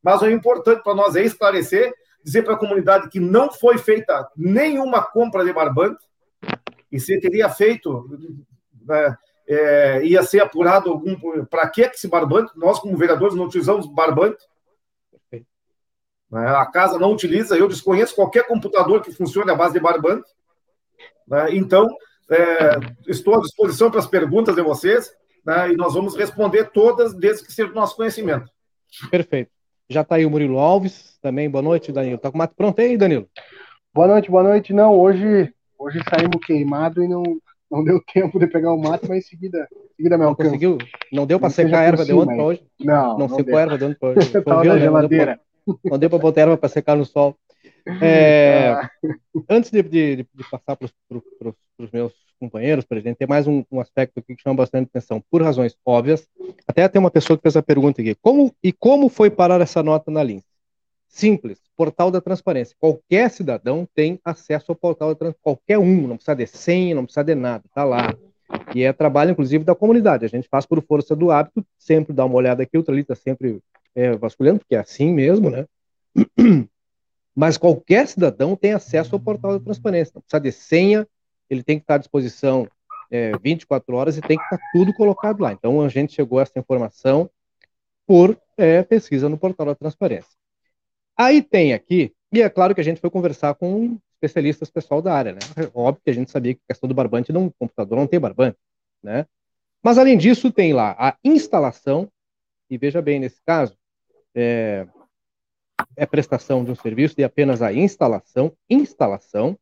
Mas 0.02 0.22
o 0.22 0.30
importante 0.30 0.82
para 0.84 0.94
nós 0.94 1.16
é 1.16 1.24
esclarecer, 1.24 1.92
dizer 2.22 2.42
para 2.42 2.54
a 2.54 2.58
comunidade 2.58 3.08
que 3.08 3.18
não 3.18 3.50
foi 3.50 3.78
feita 3.78 4.28
nenhuma 4.36 5.02
compra 5.02 5.44
de 5.44 5.52
barbante, 5.52 6.04
e 6.92 7.00
se 7.00 7.18
teria 7.18 7.48
feito, 7.48 8.08
né, 8.84 9.16
é, 9.46 10.04
ia 10.04 10.22
ser 10.22 10.40
apurado 10.40 10.90
algum. 10.90 11.44
Para 11.46 11.68
que 11.68 11.82
esse 11.82 12.08
barbante? 12.08 12.52
Nós, 12.56 12.78
como 12.78 12.96
vereadores, 12.96 13.34
não 13.34 13.44
utilizamos 13.44 13.86
barbante. 13.86 14.42
Né, 16.30 16.48
a 16.48 16.66
casa 16.66 16.98
não 16.98 17.12
utiliza, 17.12 17.56
eu 17.56 17.68
desconheço 17.68 18.14
qualquer 18.14 18.46
computador 18.46 19.02
que 19.02 19.12
funcione 19.12 19.50
à 19.50 19.54
base 19.54 19.74
de 19.74 19.80
barbante. 19.80 20.28
Né, 21.28 21.54
então, 21.54 21.88
é, 22.30 22.78
estou 23.06 23.36
à 23.36 23.40
disposição 23.40 23.90
para 23.90 24.00
as 24.00 24.06
perguntas 24.06 24.54
de 24.54 24.62
vocês 24.62 25.12
né, 25.44 25.72
e 25.72 25.76
nós 25.76 25.94
vamos 25.94 26.16
responder 26.16 26.70
todas 26.70 27.14
desde 27.14 27.44
que 27.44 27.52
seja 27.52 27.68
do 27.68 27.74
nosso 27.74 27.96
conhecimento. 27.96 28.50
Perfeito. 29.10 29.50
Já 29.88 30.00
está 30.00 30.16
aí 30.16 30.24
o 30.24 30.30
Murilo 30.30 30.58
Alves 30.58 31.18
também. 31.20 31.50
Boa 31.50 31.62
noite, 31.62 31.92
Danilo. 31.92 32.16
Está 32.16 32.30
com 32.30 32.36
o 32.36 32.38
mato 32.38 32.54
pronto 32.56 32.80
aí, 32.80 32.96
Danilo? 32.96 33.28
Boa 33.92 34.08
noite, 34.08 34.30
boa 34.30 34.42
noite. 34.42 34.72
Não, 34.72 34.98
hoje, 34.98 35.52
hoje 35.78 36.00
saímos 36.08 36.44
queimado 36.44 37.04
e 37.04 37.08
não, 37.08 37.22
não 37.74 37.82
deu 37.82 38.00
tempo 38.12 38.38
de 38.38 38.46
pegar 38.46 38.72
o 38.72 38.78
mato, 38.78 39.06
mas 39.08 39.18
em 39.18 39.28
seguida, 39.28 39.66
em 39.72 39.96
seguida 39.96 40.16
não 40.16 40.34
conseguiu? 40.34 40.78
Não 41.12 41.26
deu 41.26 41.40
para 41.40 41.50
secar 41.50 41.80
a 41.80 41.82
erva 41.82 42.04
de 42.04 42.12
ontem 42.12 42.36
para 42.36 42.44
hoje? 42.44 42.64
Não. 42.78 42.94
Não, 42.94 43.18
não 43.18 43.28
secou 43.28 43.56
a 43.56 43.60
erva 43.60 43.78
de 43.78 43.84
ontem 43.84 43.98
para 43.98 44.08
hoje. 44.10 44.18
Estava 44.38 44.64
na 44.64 44.78
geladeira. 44.78 45.40
Não 45.84 45.98
deu 45.98 46.08
para 46.08 46.18
botar 46.18 46.42
erva 46.42 46.56
para 46.56 46.68
secar 46.68 46.96
no 46.96 47.04
sol. 47.04 47.36
É, 48.00 48.68
ah. 48.70 48.90
antes 49.50 49.70
de, 49.70 49.82
de, 49.82 50.16
de 50.16 50.50
passar 50.50 50.76
para 50.76 50.88
os 51.78 51.90
meus 51.92 52.12
companheiros, 52.38 52.84
presidente, 52.84 53.16
tem 53.16 53.28
mais 53.28 53.46
um, 53.46 53.64
um, 53.72 53.80
aspecto 53.80 54.18
aqui 54.18 54.36
que 54.36 54.42
chama 54.42 54.56
bastante 54.56 54.88
atenção, 54.88 55.22
por 55.30 55.42
razões 55.42 55.76
óbvias. 55.84 56.28
Até 56.66 56.86
tem 56.88 57.00
uma 57.00 57.10
pessoa 57.10 57.36
que 57.36 57.42
fez 57.42 57.56
a 57.56 57.62
pergunta 57.62 58.00
aqui: 58.00 58.14
como 58.14 58.54
e 58.62 58.72
como 58.72 59.08
foi 59.08 59.30
parar 59.30 59.60
essa 59.60 59.82
nota 59.82 60.10
na 60.10 60.22
Lins? 60.22 60.44
Simples, 61.14 61.60
portal 61.76 62.10
da 62.10 62.20
transparência. 62.20 62.74
Qualquer 62.76 63.30
cidadão 63.30 63.86
tem 63.94 64.18
acesso 64.24 64.72
ao 64.72 64.74
portal 64.74 65.10
da 65.10 65.14
transparência, 65.14 65.40
qualquer 65.40 65.78
um, 65.78 66.08
não 66.08 66.16
precisa 66.16 66.34
de 66.34 66.44
senha, 66.44 66.92
não 66.92 67.04
precisa 67.04 67.22
de 67.22 67.36
nada, 67.36 67.62
está 67.64 67.84
lá. 67.84 68.12
E 68.74 68.82
é 68.82 68.92
trabalho, 68.92 69.30
inclusive, 69.30 69.62
da 69.62 69.76
comunidade. 69.76 70.24
A 70.24 70.28
gente 70.28 70.48
faz 70.48 70.66
por 70.66 70.82
força 70.82 71.14
do 71.14 71.30
hábito, 71.30 71.64
sempre 71.78 72.12
dá 72.12 72.24
uma 72.24 72.34
olhada 72.34 72.64
aqui, 72.64 72.76
o 72.76 72.80
está 72.98 73.14
sempre 73.14 73.60
é, 73.94 74.16
vasculhando, 74.16 74.58
porque 74.58 74.74
é 74.74 74.80
assim 74.80 75.14
mesmo, 75.14 75.50
né? 75.50 75.66
Mas 77.32 77.56
qualquer 77.56 78.08
cidadão 78.08 78.56
tem 78.56 78.72
acesso 78.72 79.14
ao 79.14 79.20
portal 79.20 79.56
da 79.56 79.64
transparência. 79.64 80.14
Não 80.16 80.22
precisa 80.22 80.40
de 80.40 80.50
senha, 80.50 81.06
ele 81.48 81.62
tem 81.62 81.78
que 81.78 81.84
estar 81.84 81.94
à 81.94 81.98
disposição 81.98 82.66
é, 83.08 83.30
24 83.40 83.94
horas 83.94 84.18
e 84.18 84.20
tem 84.20 84.36
que 84.36 84.42
estar 84.42 84.58
tudo 84.72 84.92
colocado 84.92 85.40
lá. 85.40 85.52
Então 85.52 85.80
a 85.80 85.88
gente 85.88 86.12
chegou 86.12 86.40
a 86.40 86.42
essa 86.42 86.58
informação 86.58 87.30
por 88.04 88.36
é, 88.56 88.82
pesquisa 88.82 89.28
no 89.28 89.38
portal 89.38 89.66
da 89.66 89.76
transparência. 89.76 90.43
Aí 91.16 91.42
tem 91.42 91.72
aqui, 91.72 92.12
e 92.32 92.42
é 92.42 92.48
claro 92.48 92.74
que 92.74 92.80
a 92.80 92.84
gente 92.84 93.00
foi 93.00 93.10
conversar 93.10 93.54
com 93.54 93.98
especialistas 94.14 94.70
pessoal 94.70 95.00
da 95.00 95.14
área, 95.14 95.32
né? 95.32 95.38
Óbvio 95.74 96.02
que 96.04 96.10
a 96.10 96.14
gente 96.14 96.30
sabia 96.30 96.54
que 96.54 96.60
a 96.68 96.72
questão 96.72 96.88
do 96.88 96.94
barbante, 96.94 97.32
não, 97.32 97.46
o 97.46 97.52
computador 97.52 97.98
não 97.98 98.06
tem 98.06 98.18
barbante, 98.18 98.58
né? 99.02 99.26
Mas 99.82 99.98
além 99.98 100.16
disso, 100.16 100.50
tem 100.50 100.72
lá 100.72 100.96
a 100.98 101.16
instalação, 101.22 102.10
e 102.70 102.78
veja 102.78 103.02
bem, 103.02 103.20
nesse 103.20 103.40
caso, 103.44 103.76
é, 104.34 104.86
é 105.96 106.06
prestação 106.06 106.64
de 106.64 106.70
um 106.70 106.74
serviço 106.74 107.14
de 107.14 107.22
apenas 107.22 107.62
a 107.62 107.72
instalação, 107.72 108.52
instalação, 108.68 109.58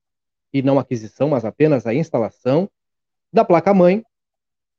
e 0.52 0.62
não 0.62 0.78
aquisição, 0.78 1.28
mas 1.28 1.44
apenas 1.44 1.86
a 1.86 1.94
instalação 1.94 2.70
da 3.32 3.44
placa-mãe, 3.44 4.04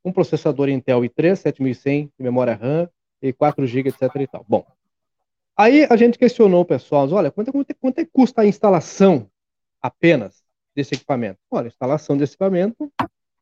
um 0.06 0.12
processador 0.12 0.70
Intel 0.70 1.02
i3, 1.02 1.36
7100 1.36 2.06
de 2.18 2.24
memória 2.24 2.56
RAM 2.56 2.90
e 3.22 3.34
4 3.34 3.66
GB, 3.66 3.90
etc 3.90 4.16
e 4.16 4.28
tal. 4.28 4.46
Bom, 4.48 4.66
aí 5.56 5.88
a 5.90 5.96
gente 5.96 6.18
questionou 6.18 6.62
o 6.62 6.66
pessoal, 6.66 7.10
olha, 7.12 7.32
quanto, 7.32 7.52
quanto, 7.52 7.72
é, 7.72 7.74
quanto 7.74 8.00
é 8.00 8.06
que 8.06 8.12
custa 8.12 8.42
a 8.42 8.46
instalação 8.46 9.30
apenas 9.82 10.44
desse 10.76 10.96
equipamento? 10.96 11.40
Olha, 11.50 11.66
a 11.66 11.68
instalação 11.68 12.18
desse 12.18 12.34
equipamento, 12.34 12.92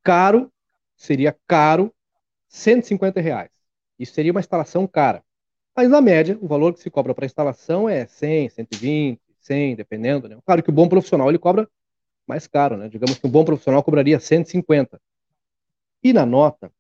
caro, 0.04 0.52
seria 0.96 1.36
caro, 1.48 1.94
150 2.48 3.22
reais. 3.22 3.50
Isso 3.98 4.14
seria 4.14 4.32
uma 4.32 4.40
instalação 4.40 4.86
cara. 4.88 5.24
Mas, 5.76 5.90
na 5.90 6.02
média, 6.02 6.38
o 6.42 6.48
valor 6.48 6.74
que 6.74 6.82
se 6.82 6.90
cobra 6.90 7.14
para 7.14 7.26
instalação 7.26 7.88
é 7.88 8.06
100, 8.06 8.50
120, 8.50 9.22
100, 9.40 9.76
dependendo. 9.76 10.28
Né? 10.28 10.38
Claro 10.46 10.62
que 10.62 10.70
o 10.70 10.74
bom 10.74 10.90
profissional 10.90 11.30
ele 11.30 11.40
cobra 11.40 11.68
mais 12.28 12.48
caro, 12.48 12.78
né? 12.78 12.88
Digamos 12.88 13.18
que 13.18 13.28
um 13.28 13.30
bom 13.30 13.44
profissional 13.44 13.84
cobraria 13.84 14.20
150. 14.20 15.02
E 16.04 16.14
na 16.14 16.26
nota, 16.26 16.72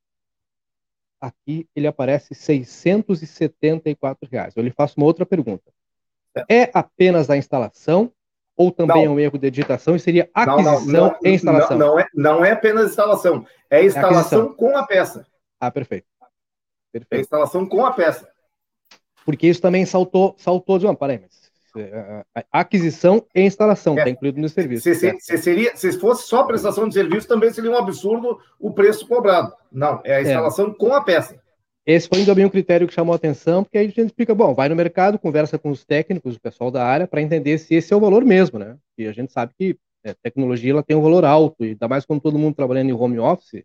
aqui 1.21 1.69
ele 1.75 1.87
aparece 1.87 2.33
674 2.33 4.27
reais. 4.29 4.57
Eu 4.57 4.63
lhe 4.63 4.71
faço 4.71 4.95
uma 4.97 5.05
outra 5.05 5.25
pergunta. 5.25 5.71
É 6.49 6.69
apenas 6.73 7.29
a 7.29 7.37
instalação 7.37 8.11
ou 8.57 8.71
também 8.71 9.05
não. 9.05 9.13
é 9.13 9.15
um 9.15 9.19
erro 9.19 9.37
de 9.37 9.49
digitação 9.49 9.95
e 9.95 9.99
seria 9.99 10.29
aquisição 10.33 10.85
não, 10.85 11.09
não, 11.09 11.17
e 11.23 11.29
instalação? 11.29 11.77
Não, 11.77 11.99
é, 11.99 12.07
não 12.13 12.45
é 12.45 12.51
apenas 12.51 12.89
instalação, 12.89 13.45
é 13.69 13.83
instalação 13.83 14.51
é 14.51 14.55
com 14.55 14.77
a 14.77 14.85
peça. 14.85 15.25
Ah, 15.59 15.71
perfeito. 15.71 16.07
perfeito. 16.91 17.19
É 17.19 17.21
instalação 17.21 17.65
com 17.65 17.85
a 17.85 17.91
peça. 17.91 18.29
Porque 19.25 19.47
isso 19.47 19.61
também 19.61 19.85
saltou, 19.85 20.35
saltou 20.37 20.79
de 20.79 20.85
uma, 20.85 20.95
peraí, 20.95 21.19
mas 21.19 21.40
aquisição 22.51 23.25
e 23.33 23.41
instalação, 23.41 23.95
está 23.95 24.09
é, 24.09 24.11
incluído 24.11 24.39
no 24.39 24.49
serviço. 24.49 24.83
Se, 24.83 24.95
se, 24.95 25.19
se, 25.19 25.37
seria, 25.37 25.75
se 25.75 25.91
fosse 25.93 26.27
só 26.27 26.43
prestação 26.43 26.87
de 26.87 26.93
serviço, 26.93 27.27
também 27.27 27.51
seria 27.51 27.71
um 27.71 27.77
absurdo 27.77 28.39
o 28.59 28.71
preço 28.71 29.07
cobrado. 29.07 29.53
Não, 29.71 30.01
é 30.03 30.15
a 30.15 30.19
é. 30.19 30.21
instalação 30.21 30.69
é. 30.69 30.73
com 30.73 30.93
a 30.93 31.01
peça. 31.01 31.39
Esse 31.85 32.07
foi 32.07 32.23
também 32.23 32.45
um 32.45 32.49
critério 32.49 32.87
que 32.87 32.93
chamou 32.93 33.13
a 33.13 33.15
atenção, 33.15 33.63
porque 33.63 33.77
aí 33.77 33.85
a 33.85 33.87
gente 33.87 34.01
explica, 34.01 34.35
bom, 34.35 34.53
vai 34.53 34.69
no 34.69 34.75
mercado, 34.75 35.17
conversa 35.17 35.57
com 35.57 35.71
os 35.71 35.83
técnicos, 35.83 36.35
o 36.35 36.41
pessoal 36.41 36.69
da 36.69 36.85
área, 36.85 37.07
para 37.07 37.21
entender 37.21 37.57
se 37.57 37.73
esse 37.73 37.91
é 37.91 37.95
o 37.95 37.99
valor 37.99 38.23
mesmo, 38.23 38.59
né? 38.59 38.77
E 38.97 39.07
a 39.07 39.11
gente 39.11 39.31
sabe 39.31 39.53
que 39.57 39.75
a 40.05 40.09
é, 40.09 40.13
tecnologia 40.13 40.71
ela 40.71 40.83
tem 40.83 40.95
um 40.95 41.01
valor 41.01 41.25
alto, 41.25 41.65
e 41.65 41.69
ainda 41.69 41.87
mais 41.87 42.05
quando 42.05 42.21
todo 42.21 42.37
mundo 42.37 42.55
trabalhando 42.55 42.89
em 42.89 42.93
home 42.93 43.17
office, 43.17 43.63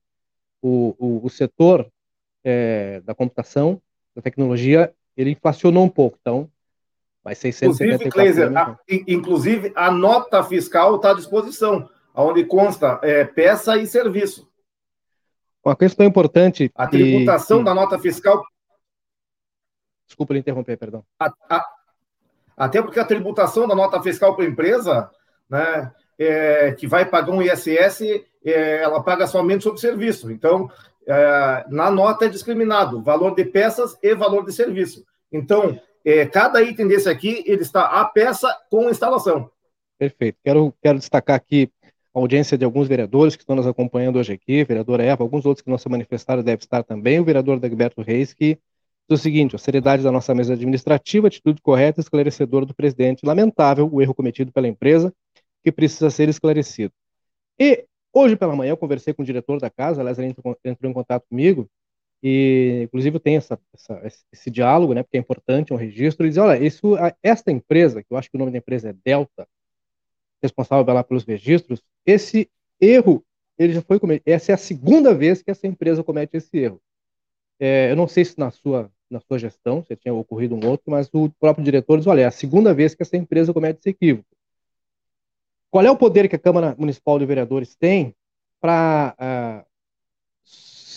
o, 0.62 0.95
o, 0.99 1.27
o 1.27 1.29
setor 1.29 1.87
é, 2.42 3.01
da 3.05 3.14
computação, 3.14 3.81
da 4.14 4.23
tecnologia, 4.23 4.95
ele 5.14 5.31
inflacionou 5.33 5.85
um 5.85 5.88
pouco. 5.88 6.16
Então, 6.21 6.51
mas 7.27 7.39
674 7.39 8.07
inclusive, 8.07 8.57
a, 8.57 8.79
inclusive, 8.89 9.73
a 9.75 9.91
nota 9.91 10.45
fiscal 10.45 10.95
está 10.95 11.11
à 11.11 11.15
disposição, 11.15 11.91
onde 12.15 12.45
consta 12.45 13.01
é, 13.03 13.25
peça 13.25 13.77
e 13.77 13.85
serviço. 13.85 14.49
Uma 15.65 15.75
questão 15.75 16.07
importante. 16.07 16.71
A 16.73 16.87
tributação 16.87 17.65
da 17.65 17.75
nota 17.75 17.99
fiscal. 17.99 18.47
Desculpa 20.07 20.35
lhe 20.35 20.39
interromper, 20.39 20.77
perdão. 20.77 21.05
A, 21.19 21.33
a, 21.51 21.67
até 22.57 22.81
porque 22.81 23.01
a 23.01 23.05
tributação 23.05 23.67
da 23.67 23.75
nota 23.75 24.01
fiscal 24.01 24.37
para 24.37 24.45
a 24.45 24.49
empresa, 24.49 25.11
né, 25.51 25.93
é, 26.17 26.71
que 26.75 26.87
vai 26.87 27.05
pagar 27.05 27.33
um 27.33 27.43
ISS, 27.43 28.03
é, 28.45 28.83
ela 28.83 29.03
paga 29.03 29.27
somente 29.27 29.65
sobre 29.65 29.81
serviço. 29.81 30.31
Então, 30.31 30.71
é, 31.05 31.65
na 31.71 31.91
nota 31.91 32.27
é 32.27 32.29
discriminado 32.29 33.03
valor 33.03 33.35
de 33.35 33.45
peças 33.45 33.99
e 34.01 34.15
valor 34.15 34.45
de 34.45 34.53
serviço. 34.53 35.05
Então, 35.33 35.77
é, 36.07 36.25
cada 36.25 36.62
item 36.62 36.87
desse 36.87 37.09
aqui, 37.09 37.42
ele 37.47 37.62
está 37.62 38.01
a 38.01 38.05
peça 38.05 38.49
com 38.71 38.88
instalação. 38.88 39.51
Perfeito. 39.99 40.38
Quero, 40.45 40.73
quero 40.81 40.99
destacar 41.01 41.35
aqui 41.35 41.69
a 42.14 42.21
audiência 42.21 42.57
de 42.57 42.64
alguns 42.64 42.87
vereadores 42.87 43.35
que 43.35 43.42
estão 43.42 43.57
nos 43.57 43.66
acompanhando 43.66 44.16
hoje 44.16 44.33
aqui, 44.33 44.62
vereadora 44.62 45.03
Eva, 45.03 45.25
alguns 45.25 45.45
outros 45.45 45.64
que 45.64 45.69
não 45.69 45.77
se 45.77 45.88
manifestaram 45.88 46.45
devem 46.45 46.62
estar 46.62 46.85
também, 46.85 47.19
o 47.19 47.25
vereador 47.25 47.59
Dagberto 47.59 48.03
Reis, 48.03 48.33
que 48.33 48.55
diz 49.11 49.19
o 49.19 49.23
seguinte, 49.23 49.57
a 49.57 49.59
seriedade 49.59 50.05
da 50.05 50.12
nossa 50.12 50.33
mesa 50.33 50.53
administrativa, 50.53 51.27
atitude 51.27 51.61
correta 51.61 51.99
e 51.99 52.03
esclarecedora 52.03 52.64
do 52.64 52.73
presidente, 52.73 53.27
lamentável 53.27 53.90
o 53.92 54.01
erro 54.01 54.14
cometido 54.14 54.53
pela 54.53 54.69
empresa, 54.69 55.12
que 55.64 55.73
precisa 55.73 56.09
ser 56.09 56.29
esclarecido. 56.29 56.95
E 57.59 57.85
hoje 58.12 58.37
pela 58.37 58.55
manhã 58.55 58.71
eu 58.71 58.77
conversei 58.77 59.12
com 59.12 59.23
o 59.23 59.27
diretor 59.27 59.59
da 59.59 59.71
casa, 59.71 60.03
aliás, 60.03 60.21
ele 60.21 60.29
entrou 60.64 60.88
em 60.88 60.95
contato 60.95 61.25
comigo, 61.29 61.69
e 62.29 62.83
inclusive 62.83 63.21
tem 63.21 63.37
essa, 63.37 63.57
essa, 63.73 64.03
esse 64.33 64.51
diálogo, 64.51 64.93
né, 64.93 65.05
porque 65.05 65.17
é 65.17 65.21
importante, 65.21 65.71
é 65.71 65.77
um 65.77 65.79
registro, 65.79 66.25
ele 66.25 66.31
diz, 66.31 66.39
olha, 66.39 66.61
isso, 66.61 66.97
esta 67.23 67.53
empresa, 67.53 68.03
que 68.03 68.12
eu 68.12 68.17
acho 68.17 68.29
que 68.29 68.37
o 68.37 68.39
nome 68.41 68.51
da 68.51 68.59
empresa 68.59 68.91
é 68.91 68.93
Delta, 68.93 69.47
responsável 70.43 70.93
lá 70.93 71.05
pelos 71.05 71.23
registros, 71.23 71.81
esse 72.05 72.51
erro, 72.81 73.25
ele 73.57 73.75
já 73.75 73.81
foi 73.81 74.01
cometido. 74.01 74.25
Essa 74.27 74.51
é 74.51 74.55
a 74.57 74.59
segunda 74.59 75.15
vez 75.15 75.41
que 75.41 75.53
essa 75.53 75.69
empresa 75.69 76.03
comete 76.03 76.37
esse 76.37 76.59
erro. 76.59 76.83
É, 77.61 77.93
eu 77.93 77.97
não 77.97 78.09
sei 78.09 78.25
se 78.25 78.37
na 78.37 78.51
sua, 78.51 78.91
na 79.09 79.21
sua 79.21 79.39
gestão 79.39 79.85
se 79.85 79.95
tinha 79.95 80.12
ocorrido 80.12 80.57
um 80.57 80.67
outro, 80.69 80.91
mas 80.91 81.09
o 81.12 81.31
próprio 81.39 81.65
diretor 81.65 81.97
diz: 81.97 82.09
olha, 82.09 82.23
é 82.23 82.25
a 82.25 82.33
segunda 82.33 82.75
vez 82.75 82.93
que 82.93 83.05
essa 83.05 83.17
empresa 83.17 83.55
comete 83.55 83.79
esse 83.79 83.91
equívoco. 83.91 84.29
Qual 85.71 85.85
é 85.85 85.91
o 85.93 85.97
poder 85.97 86.29
que 86.29 86.35
a 86.35 86.41
Câmara 86.41 86.75
Municipal 86.77 87.21
de 87.21 87.25
Vereadores 87.25 87.77
tem 87.77 88.17
para, 88.61 89.15
uh, 89.15 89.17
ah, 89.21 89.65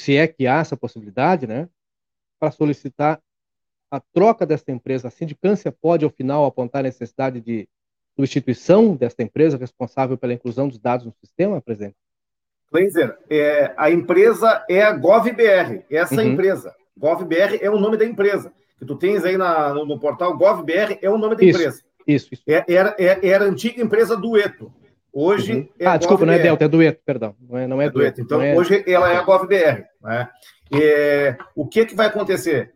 se 0.10 0.18
é 0.18 0.28
que 0.28 0.48
há 0.48 0.58
essa 0.58 0.76
possibilidade, 0.76 1.46
né, 1.46 1.70
para 2.40 2.50
solicitar 2.50 3.22
a 3.92 4.00
troca 4.00 4.44
desta 4.44 4.72
empresa? 4.72 5.08
A 5.08 5.12
sindicância 5.12 5.72
pode, 5.72 6.04
ao 6.04 6.10
final, 6.10 6.46
apontar 6.46 6.80
a 6.80 6.84
necessidade 6.84 7.40
de 7.40 7.70
substituição 8.16 8.96
desta 8.96 9.22
empresa 9.22 9.56
responsável 9.56 10.18
pela 10.18 10.34
inclusão 10.34 10.68
dos 10.68 10.80
dados 10.80 11.06
no 11.06 11.14
sistema, 11.14 11.62
presidente? 11.62 11.96
Glazer, 12.72 13.20
é, 13.30 13.72
a 13.78 13.92
empresa 13.92 14.66
é 14.68 14.82
a 14.82 14.94
GovBR, 14.94 15.86
essa 15.92 16.16
uhum. 16.16 16.30
empresa. 16.30 16.76
GovBR 16.98 17.60
é 17.62 17.70
o 17.70 17.80
nome 17.80 17.96
da 17.96 18.06
empresa. 18.06 18.52
Que 18.80 18.86
tu 18.86 18.96
tens 18.96 19.24
aí 19.24 19.38
na, 19.38 19.76
no, 19.76 19.86
no, 19.86 20.00
portal 20.00 20.36
GovBR 20.36 20.98
é 21.04 21.10
o 21.10 21.20
nome 21.20 21.36
da 21.36 21.44
isso, 21.44 21.60
empresa. 21.60 21.84
Isso, 22.08 22.30
isso. 22.32 22.44
É, 22.48 22.66
era, 22.68 22.96
é, 22.98 23.28
era 23.28 23.46
antiga 23.46 23.80
empresa 23.80 24.18
Dueto. 24.18 24.74
Hoje 25.12 25.54
uhum. 25.54 25.70
é 25.80 25.86
Ah, 25.88 25.98
desculpa, 25.98 26.26
não 26.26 26.34
é 26.34 26.40
Delta, 26.40 26.66
é 26.66 26.68
Dueto, 26.68 27.02
perdão. 27.06 27.36
Não 27.40 27.58
é, 27.58 27.68
não 27.68 27.82
é, 27.82 27.86
é 27.86 27.90
Dueto. 27.90 28.18
Dueto. 28.18 28.22
Então, 28.22 28.42
é... 28.42 28.56
hoje 28.56 28.84
ela 28.88 29.12
é 29.12 29.18
a 29.18 29.24
GovBR. 29.24 29.86
Né? 30.02 30.30
É, 30.74 31.38
o 31.56 31.68
que, 31.68 31.86
que 31.86 31.96
vai 31.96 32.08
acontecer? 32.08 32.74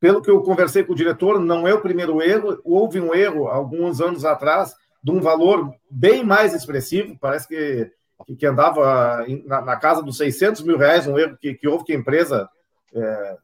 Pelo 0.00 0.22
que 0.22 0.30
eu 0.30 0.42
conversei 0.42 0.84
com 0.84 0.92
o 0.92 0.96
diretor, 0.96 1.40
não 1.40 1.66
é 1.66 1.74
o 1.74 1.80
primeiro 1.80 2.22
erro. 2.22 2.60
Houve 2.64 3.00
um 3.00 3.14
erro 3.14 3.48
alguns 3.48 4.00
anos 4.00 4.24
atrás 4.24 4.74
de 5.02 5.10
um 5.10 5.20
valor 5.20 5.72
bem 5.90 6.24
mais 6.24 6.54
expressivo, 6.54 7.16
parece 7.20 7.46
que 7.46 7.90
que, 8.38 8.46
andava 8.46 9.26
na, 9.44 9.60
na, 9.60 9.76
casa 9.76 10.02
dos 10.02 10.16
600 10.16 10.62
mil 10.62 10.78
reais, 10.78 11.06
um 11.06 11.18
erro 11.18 11.36
que, 11.36 11.54
que 11.54 11.68
houve 11.68 11.84
que 11.84 11.92
a 11.92 11.96
empresa 11.96 12.48
é, 12.94 13.36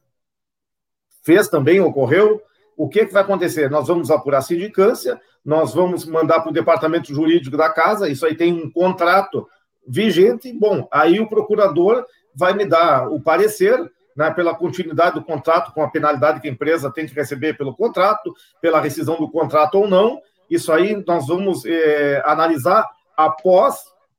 fez 1.23 1.47
também, 1.47 1.79
ocorreu. 1.79 2.41
O 2.75 2.89
que, 2.89 3.05
que 3.05 3.13
vai 3.13 3.21
acontecer? 3.21 3.69
Nós 3.69 3.87
vamos 3.87 4.09
apurar 4.09 4.39
a 4.39 4.41
sindicância, 4.41 5.21
nós 5.43 5.73
vamos 5.73 6.05
mandar 6.05 6.39
para 6.39 6.49
o 6.49 6.53
departamento 6.53 7.13
jurídico 7.13 7.57
da 7.57 7.69
casa, 7.69 8.09
isso 8.09 8.25
aí 8.25 8.35
tem 8.35 8.53
um 8.53 8.71
contrato 8.71 9.47
vigente. 9.85 10.53
Bom, 10.53 10.87
aí 10.91 11.19
o 11.19 11.27
procurador 11.27 12.05
vai 12.33 12.53
me 12.53 12.65
dar 12.65 13.09
o 13.09 13.19
parecer 13.19 13.79
né, 14.15 14.31
pela 14.31 14.55
continuidade 14.55 15.15
do 15.15 15.23
contrato, 15.23 15.73
com 15.73 15.81
a 15.81 15.89
penalidade 15.89 16.39
que 16.39 16.47
a 16.47 16.51
empresa 16.51 16.91
tem 16.91 17.05
que 17.05 17.13
receber 17.13 17.57
pelo 17.57 17.75
contrato, 17.75 18.33
pela 18.61 18.79
rescisão 18.79 19.17
do 19.17 19.29
contrato 19.29 19.75
ou 19.75 19.87
não. 19.87 20.21
Isso 20.49 20.71
aí 20.71 21.03
nós 21.05 21.27
vamos 21.27 21.65
é, 21.65 22.21
analisar 22.25 22.87
após 23.17 23.75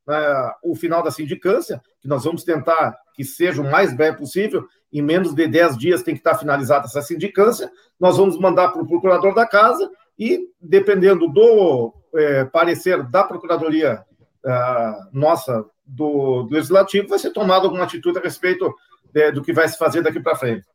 né, 0.07 0.53
o 0.63 0.75
final 0.75 1.03
da 1.03 1.11
sindicância, 1.11 1.81
que 2.01 2.09
nós 2.09 2.25
vamos 2.25 2.45
tentar 2.45 2.97
que 3.15 3.25
seja 3.25 3.63
o 3.63 3.71
mais 3.71 3.95
breve 3.95 4.19
possível, 4.19 4.67
em 4.93 5.01
menos 5.01 5.35
de 5.35 5.47
10 5.47 5.79
dias 5.79 6.03
tem 6.03 6.15
que 6.15 6.21
estar 6.21 6.37
finalizada 6.37 6.87
essa 6.87 7.01
sindicância, 7.01 7.71
nós 7.99 8.17
vamos 8.17 8.39
mandar 8.39 8.69
para 8.69 8.83
o 8.83 8.87
procurador 8.87 9.35
da 9.35 9.47
casa 9.47 9.91
e, 10.19 10.49
dependendo 10.61 11.29
do 11.29 11.95
é, 12.15 12.45
parecer 12.45 13.03
da 13.03 13.25
procuradoria 13.25 14.05
uh, 14.45 15.09
nossa, 15.13 15.65
do, 15.85 16.45
do, 16.45 16.55
legislativo, 16.55 17.09
vai 17.09 17.19
ser 17.19 17.31
tomada 17.31 17.65
alguma 17.65 17.85
atitude 17.85 18.19
a 18.19 18.23
respeito 18.23 18.75
de, 19.13 19.33
do 19.33 19.43
que 19.43 19.53
vai 19.53 19.69
se 19.69 19.77
fazer 19.77 20.03
daqui 20.03 20.21
para 20.21 20.37
frente. 20.37 20.67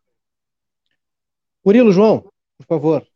Murilo 1.65 1.91
João, 1.91 2.30
por 2.58 2.65
favor. 2.67 3.08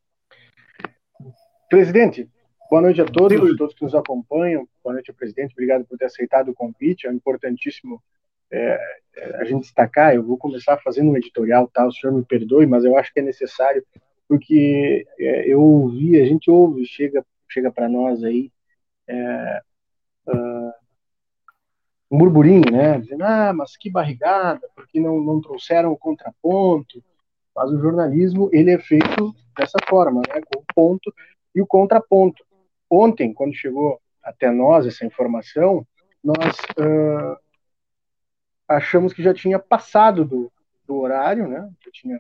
Presidente, 1.69 2.29
Boa 2.73 2.81
noite 2.81 3.01
a 3.01 3.05
todos, 3.05 3.37
a 3.37 3.55
todos 3.55 3.75
que 3.75 3.83
nos 3.83 3.93
acompanham. 3.93 4.67
Boa 4.83 4.95
noite, 4.95 5.13
presidente. 5.13 5.51
Obrigado 5.51 5.85
por 5.85 5.95
ter 5.95 6.05
aceitado 6.05 6.49
o 6.49 6.55
convite. 6.55 7.05
É 7.05 7.11
importantíssimo 7.11 8.01
é, 8.51 8.79
é, 9.15 9.35
a 9.35 9.43
gente 9.43 9.61
destacar. 9.61 10.15
Eu 10.15 10.23
vou 10.23 10.39
começar 10.39 10.79
fazendo 10.79 11.11
um 11.11 11.15
editorial, 11.15 11.67
tá? 11.67 11.85
O 11.85 11.91
senhor 11.91 12.11
me 12.11 12.25
perdoe, 12.25 12.65
mas 12.65 12.83
eu 12.83 12.97
acho 12.97 13.13
que 13.13 13.19
é 13.19 13.23
necessário, 13.23 13.85
porque 14.33 15.05
é, 15.19 15.47
eu 15.47 15.61
ouvi, 15.61 16.19
a 16.19 16.25
gente 16.25 16.49
ouve, 16.49 16.87
chega, 16.87 17.23
chega 17.47 17.71
para 17.71 17.87
nós 17.87 18.23
aí 18.23 18.51
é, 19.07 19.61
uh, 20.27 20.73
um 22.09 22.17
burburinho, 22.17 22.71
né? 22.71 22.97
Dizendo, 22.97 23.23
ah, 23.25 23.53
mas 23.53 23.77
que 23.77 23.91
barrigada, 23.91 24.67
porque 24.75 24.99
não, 24.99 25.21
não 25.21 25.39
trouxeram 25.39 25.91
o 25.91 25.97
contraponto. 25.97 27.03
Mas 27.55 27.69
o 27.69 27.79
jornalismo, 27.79 28.49
ele 28.51 28.71
é 28.71 28.79
feito 28.79 29.35
dessa 29.55 29.77
forma, 29.87 30.23
né? 30.27 30.41
Com 30.51 30.61
o 30.61 30.65
ponto 30.73 31.13
e 31.53 31.61
o 31.61 31.67
contraponto 31.67 32.43
ontem, 32.89 33.31
quando 33.35 33.53
chegou 33.53 34.01
até 34.23 34.49
nós 34.49 34.87
essa 34.87 35.05
informação, 35.05 35.85
nós 36.23 36.57
uh, 36.79 37.37
achamos 38.67 39.13
que 39.13 39.21
já 39.21 39.31
tinha 39.31 39.59
passado 39.59 40.25
do, 40.25 40.51
do 40.87 40.95
horário, 40.95 41.47
né? 41.47 41.69
Já 41.85 41.91
tinha 41.91 42.19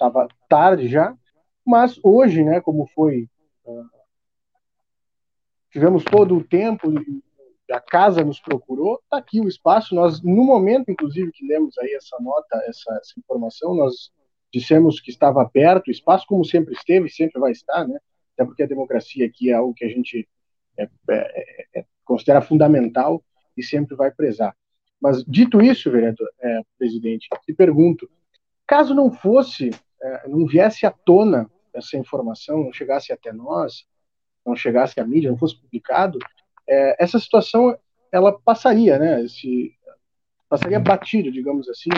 estava 0.00 0.28
tarde 0.48 0.88
já, 0.88 1.14
mas 1.64 1.98
hoje, 2.02 2.42
né? 2.42 2.60
Como 2.60 2.86
foi 2.86 3.28
uh, 3.64 3.84
tivemos 5.70 6.04
todo 6.04 6.36
o 6.36 6.44
tempo 6.44 6.92
a 7.70 7.80
casa 7.80 8.24
nos 8.24 8.40
procurou, 8.40 9.00
está 9.04 9.18
aqui 9.18 9.40
o 9.40 9.48
espaço. 9.48 9.94
Nós, 9.94 10.22
no 10.22 10.44
momento, 10.44 10.90
inclusive, 10.90 11.30
que 11.30 11.46
lemos 11.46 11.76
aí 11.78 11.94
essa 11.94 12.16
nota, 12.20 12.56
essa, 12.66 12.92
essa, 13.00 13.18
informação, 13.18 13.74
nós 13.74 14.10
dissemos 14.52 15.00
que 15.00 15.10
estava 15.10 15.42
aberto 15.42 15.88
o 15.88 15.90
espaço, 15.90 16.26
como 16.26 16.44
sempre 16.44 16.74
esteve, 16.74 17.08
sempre 17.08 17.40
vai 17.40 17.52
estar, 17.52 17.86
né? 17.86 17.98
até 18.34 18.44
porque 18.44 18.62
a 18.62 18.66
democracia 18.66 19.26
aqui 19.26 19.50
é 19.50 19.54
algo 19.54 19.74
que 19.74 19.84
a 19.84 19.88
gente 19.88 20.28
é, 20.76 20.88
é, 21.10 21.66
é, 21.76 21.84
considera 22.04 22.40
fundamental 22.40 23.22
e 23.56 23.62
sempre 23.62 23.94
vai 23.94 24.10
prezar. 24.10 24.56
Mas, 25.00 25.24
dito 25.24 25.62
isso, 25.62 25.90
vereador, 25.90 26.28
é, 26.40 26.60
presidente, 26.78 27.28
te 27.44 27.54
pergunto, 27.54 28.10
caso 28.66 28.94
não 28.94 29.12
fosse, 29.12 29.70
é, 30.02 30.28
não 30.28 30.46
viesse 30.46 30.86
à 30.86 30.90
tona 30.90 31.50
essa 31.72 31.96
informação, 31.96 32.64
não 32.64 32.72
chegasse 32.72 33.12
até 33.12 33.32
nós, 33.32 33.86
não 34.44 34.56
chegasse 34.56 35.00
à 35.00 35.06
mídia, 35.06 35.30
não 35.30 35.38
fosse 35.38 35.60
publicado, 35.60 36.18
é, 36.68 37.02
essa 37.02 37.18
situação 37.18 37.76
ela 38.12 38.32
passaria, 38.32 38.98
né? 38.98 39.22
Esse, 39.22 39.72
passaria 40.48 40.80
batido, 40.80 41.30
digamos 41.30 41.68
assim, 41.68 41.90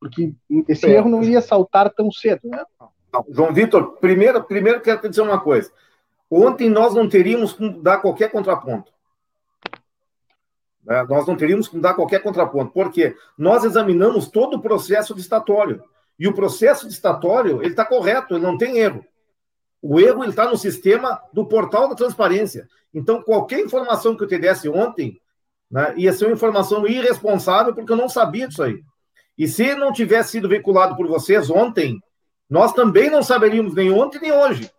porque 0.00 0.32
esse 0.66 0.86
erro 0.86 1.08
não 1.08 1.22
ia 1.22 1.40
saltar 1.40 1.90
tão 1.90 2.10
cedo, 2.10 2.48
né? 2.48 2.64
Não, 3.12 3.24
João 3.28 3.52
Vitor, 3.52 3.98
primeiro, 3.98 4.42
primeiro 4.42 4.80
quero 4.80 5.00
te 5.00 5.08
dizer 5.08 5.20
uma 5.20 5.40
coisa. 5.40 5.70
Ontem 6.30 6.70
nós 6.70 6.94
não 6.94 7.08
teríamos 7.08 7.52
como 7.52 7.82
dar 7.82 7.98
qualquer 7.98 8.30
contraponto. 8.30 8.90
Né? 10.82 11.04
Nós 11.08 11.26
não 11.26 11.36
teríamos 11.36 11.68
como 11.68 11.82
dar 11.82 11.94
qualquer 11.94 12.22
contraponto, 12.22 12.72
porque 12.72 13.14
nós 13.36 13.64
examinamos 13.64 14.28
todo 14.28 14.56
o 14.56 14.62
processo 14.62 15.16
estatório. 15.18 15.84
E 16.18 16.28
o 16.28 16.34
processo 16.34 16.86
estatório 16.86 17.60
ele 17.62 17.70
está 17.70 17.84
correto, 17.84 18.34
ele 18.34 18.44
não 18.44 18.56
tem 18.56 18.78
erro. 18.78 19.04
O 19.80 19.98
erro 19.98 20.24
está 20.24 20.48
no 20.48 20.56
sistema 20.56 21.20
do 21.32 21.44
portal 21.46 21.88
da 21.88 21.94
transparência. 21.94 22.68
Então, 22.94 23.22
qualquer 23.22 23.60
informação 23.60 24.16
que 24.16 24.22
eu 24.22 24.28
te 24.28 24.38
desse 24.38 24.68
ontem 24.68 25.20
né, 25.70 25.94
ia 25.96 26.12
ser 26.12 26.26
uma 26.26 26.34
informação 26.34 26.86
irresponsável, 26.86 27.74
porque 27.74 27.90
eu 27.90 27.96
não 27.96 28.08
sabia 28.08 28.46
disso 28.46 28.62
aí. 28.62 28.80
E 29.36 29.48
se 29.48 29.74
não 29.74 29.92
tivesse 29.92 30.32
sido 30.32 30.48
veiculado 30.48 30.94
por 30.94 31.08
vocês 31.08 31.50
ontem, 31.50 31.98
nós 32.48 32.72
também 32.74 33.08
não 33.08 33.22
saberíamos 33.22 33.74
nem 33.74 33.90
ontem 33.90 34.20
nem 34.20 34.30
hoje. 34.30 34.70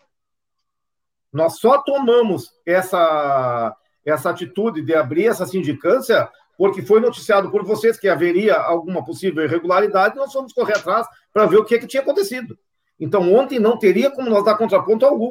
Nós 1.33 1.57
só 1.57 1.79
tomamos 1.79 2.51
essa, 2.63 3.75
essa 4.05 4.29
atitude 4.29 4.83
de 4.83 4.93
abrir 4.93 5.25
essa 5.25 5.47
sindicância 5.47 6.29
porque 6.63 6.81
foi 6.81 7.01
noticiado 7.01 7.51
por 7.51 7.65
vocês 7.65 7.99
que 7.99 8.07
haveria 8.07 8.55
alguma 8.55 9.03
possível 9.03 9.43
irregularidade, 9.43 10.15
nós 10.15 10.31
fomos 10.31 10.53
correr 10.53 10.77
atrás 10.77 11.05
para 11.33 11.45
ver 11.45 11.57
o 11.57 11.65
que, 11.65 11.75
é 11.75 11.77
que 11.77 11.85
tinha 11.85 12.01
acontecido. 12.01 12.57
Então, 12.97 13.33
ontem 13.33 13.59
não 13.59 13.77
teria 13.77 14.09
como 14.09 14.29
nós 14.29 14.45
dar 14.45 14.55
contraponto 14.55 15.05
algum. 15.05 15.29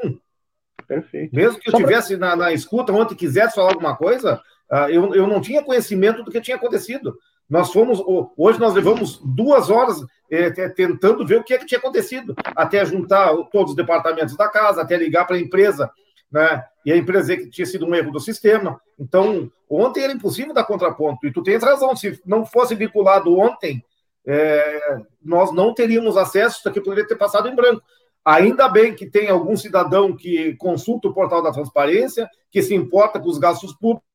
Perfeito. 0.87 1.35
Mesmo 1.35 1.59
que 1.59 1.71
eu 1.71 1.73
estivesse 1.73 2.19
pra... 2.19 2.29
na, 2.29 2.37
na, 2.37 2.53
escuta 2.53 2.93
ontem 2.93 3.15
quisesse 3.15 3.55
falar 3.55 3.71
alguma 3.71 3.97
coisa, 3.97 4.43
uh, 4.71 4.91
eu, 4.91 5.15
eu 5.15 5.27
não 5.27 5.41
tinha 5.41 5.65
conhecimento 5.65 6.23
do 6.23 6.31
que 6.31 6.39
tinha 6.39 6.59
acontecido. 6.59 7.17
Nós 7.49 7.73
fomos, 7.73 7.99
hoje 8.37 8.61
nós 8.61 8.75
levamos 8.75 9.19
duas 9.25 9.71
horas 9.71 10.05
é, 10.31 10.51
tentando 10.69 11.27
ver 11.27 11.39
o 11.39 11.43
que, 11.43 11.55
é 11.55 11.59
que 11.59 11.65
tinha 11.65 11.79
acontecido, 11.79 12.35
até 12.55 12.85
juntar 12.85 13.35
todos 13.51 13.71
os 13.71 13.77
departamentos 13.77 14.37
da 14.37 14.51
casa, 14.51 14.83
até 14.83 14.99
ligar 14.99 15.27
para 15.27 15.37
a 15.37 15.41
empresa, 15.41 15.91
né? 16.31 16.63
E 16.85 16.93
a 16.93 16.97
empresa 16.97 17.37
que 17.37 17.49
tinha 17.49 17.67
sido 17.67 17.87
um 17.87 17.95
erro 17.95 18.11
do 18.11 18.21
sistema. 18.21 18.81
Então, 18.99 19.51
ontem 19.69 20.03
era 20.03 20.13
impossível 20.13 20.53
dar 20.53 20.65
contraponto. 20.65 21.27
E 21.27 21.33
tu 21.33 21.43
tens 21.43 21.63
razão, 21.63 21.95
se 21.95 22.21
não 22.27 22.45
fosse 22.45 22.75
vinculado 22.75 23.39
ontem, 23.39 23.85
é, 24.27 24.99
nós 25.23 25.53
não 25.53 25.75
teríamos 25.75 26.17
acesso, 26.17 26.59
isso 26.59 26.69
aqui 26.69 26.81
poderia 26.81 27.07
ter 27.07 27.17
passado 27.17 27.49
em 27.49 27.55
branco. 27.55 27.83
Ainda 28.25 28.69
bem 28.69 28.95
que 28.95 29.07
tem 29.07 29.29
algum 29.29 29.57
cidadão 29.57 30.17
que 30.17 30.55
consulta 30.57 31.09
o 31.09 31.15
portal 31.15 31.43
da 31.43 31.53
transparência, 31.53 32.29
que 32.51 32.63
se 32.63 32.75
importa 32.75 33.19
com 33.19 33.29
os 33.29 33.39
gastos 33.39 33.73
públicos 33.73 34.12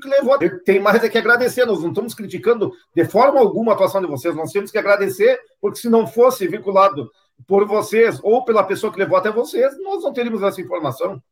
que 0.00 0.08
levou. 0.08 0.38
Tem 0.64 0.80
mais 0.80 1.02
é 1.02 1.08
que 1.08 1.18
agradecer, 1.18 1.64
nós 1.64 1.82
não 1.82 1.90
estamos 1.90 2.14
criticando 2.14 2.72
de 2.94 3.04
forma 3.04 3.40
alguma 3.40 3.72
a 3.72 3.74
atuação 3.74 4.00
de 4.00 4.06
vocês, 4.06 4.34
nós 4.34 4.52
temos 4.52 4.70
que 4.70 4.78
agradecer, 4.78 5.38
porque 5.60 5.78
se 5.78 5.88
não 5.88 6.06
fosse 6.06 6.46
vinculado 6.46 7.10
por 7.46 7.66
vocês 7.66 8.20
ou 8.22 8.44
pela 8.44 8.64
pessoa 8.64 8.92
que 8.92 8.98
levou 8.98 9.16
até 9.16 9.30
vocês, 9.30 9.76
nós 9.82 10.02
não 10.02 10.12
teríamos 10.12 10.42
essa 10.42 10.60
informação. 10.60 11.22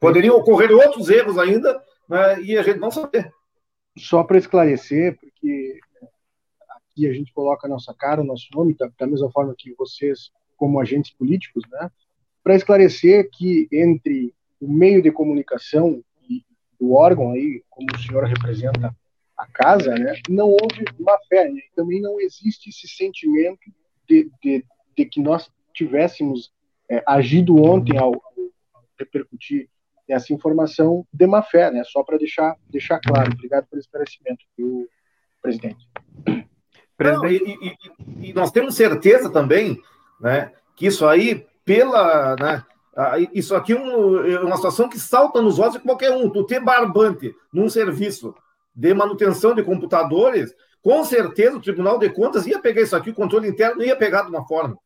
Poderiam 0.00 0.36
ocorrer 0.36 0.72
outros 0.72 1.08
erros 1.08 1.38
ainda 1.38 1.82
né, 2.08 2.40
e 2.42 2.56
a 2.56 2.62
gente 2.62 2.78
não 2.78 2.90
saber. 2.90 3.32
Só 3.96 4.22
para 4.22 4.38
esclarecer, 4.38 5.18
porque 5.18 5.78
aqui 6.68 7.08
a 7.08 7.12
gente 7.12 7.32
coloca 7.32 7.66
a 7.66 7.70
nossa 7.70 7.94
cara, 7.94 8.20
o 8.20 8.24
nosso 8.24 8.46
nome, 8.54 8.74
da, 8.74 8.88
da 8.98 9.06
mesma 9.06 9.30
forma 9.30 9.54
que 9.56 9.74
vocês, 9.74 10.30
como 10.56 10.80
agentes 10.80 11.12
políticos, 11.12 11.64
né? 11.70 11.90
Para 12.42 12.56
esclarecer 12.56 13.28
que 13.30 13.68
entre 13.72 14.34
o 14.60 14.72
meio 14.72 15.02
de 15.02 15.10
comunicação 15.10 16.02
e 16.80 16.84
o 16.84 16.92
órgão 16.92 17.32
aí, 17.32 17.62
como 17.70 17.86
o 17.94 17.98
senhor 17.98 18.24
representa 18.24 18.94
a 19.36 19.46
casa, 19.46 19.94
né, 19.94 20.14
não 20.28 20.48
houve 20.48 20.84
má 20.98 21.16
fé, 21.28 21.48
né? 21.48 21.60
também 21.76 22.00
não 22.00 22.20
existe 22.20 22.70
esse 22.70 22.88
sentimento 22.88 23.70
de, 24.08 24.30
de, 24.42 24.64
de 24.96 25.04
que 25.04 25.20
nós 25.20 25.48
tivéssemos 25.72 26.52
é, 26.90 27.02
agido 27.06 27.56
ontem 27.62 27.96
ao, 27.96 28.14
ao, 28.14 28.32
repercutir 28.98 29.68
essa 30.08 30.32
informação 30.32 31.06
de 31.12 31.26
má 31.26 31.42
fé, 31.42 31.70
né? 31.70 31.84
Só 31.84 32.02
para 32.02 32.16
deixar, 32.16 32.56
deixar 32.68 32.98
claro. 32.98 33.30
Obrigado 33.32 33.66
pelo 33.66 33.78
esclarecimento, 33.78 34.44
viu, 34.56 34.88
presidente. 35.40 35.86
Não, 36.98 37.26
e, 37.26 37.36
e, 37.36 38.28
e, 38.30 38.32
nós 38.32 38.50
temos 38.50 38.74
certeza 38.74 39.30
também, 39.30 39.80
né, 40.20 40.52
que 40.74 40.86
isso 40.86 41.06
aí, 41.06 41.46
pela, 41.64 42.34
né, 42.36 42.64
isso 43.32 43.54
aqui 43.54 43.72
é, 43.72 44.32
é 44.32 44.40
uma 44.40 44.56
situação 44.56 44.88
que 44.88 44.98
salta 44.98 45.40
nos 45.40 45.58
olhos 45.58 45.74
de 45.74 45.80
qualquer 45.80 46.10
um. 46.10 46.28
Tu 46.30 46.44
ter 46.44 46.60
barbante 46.60 47.34
num 47.52 47.68
serviço 47.68 48.34
de 48.74 48.92
manutenção 48.94 49.54
de 49.54 49.62
computadores, 49.62 50.52
com 50.82 51.04
certeza 51.04 51.56
o 51.56 51.60
Tribunal 51.60 51.98
de 51.98 52.10
Contas 52.10 52.46
ia 52.46 52.58
pegar 52.60 52.82
isso 52.82 52.96
aqui, 52.96 53.10
o 53.10 53.14
controle 53.14 53.48
interno 53.48 53.82
ia 53.82 53.96
pegar 53.96 54.22
de 54.22 54.30
uma 54.30 54.46
forma. 54.46 54.76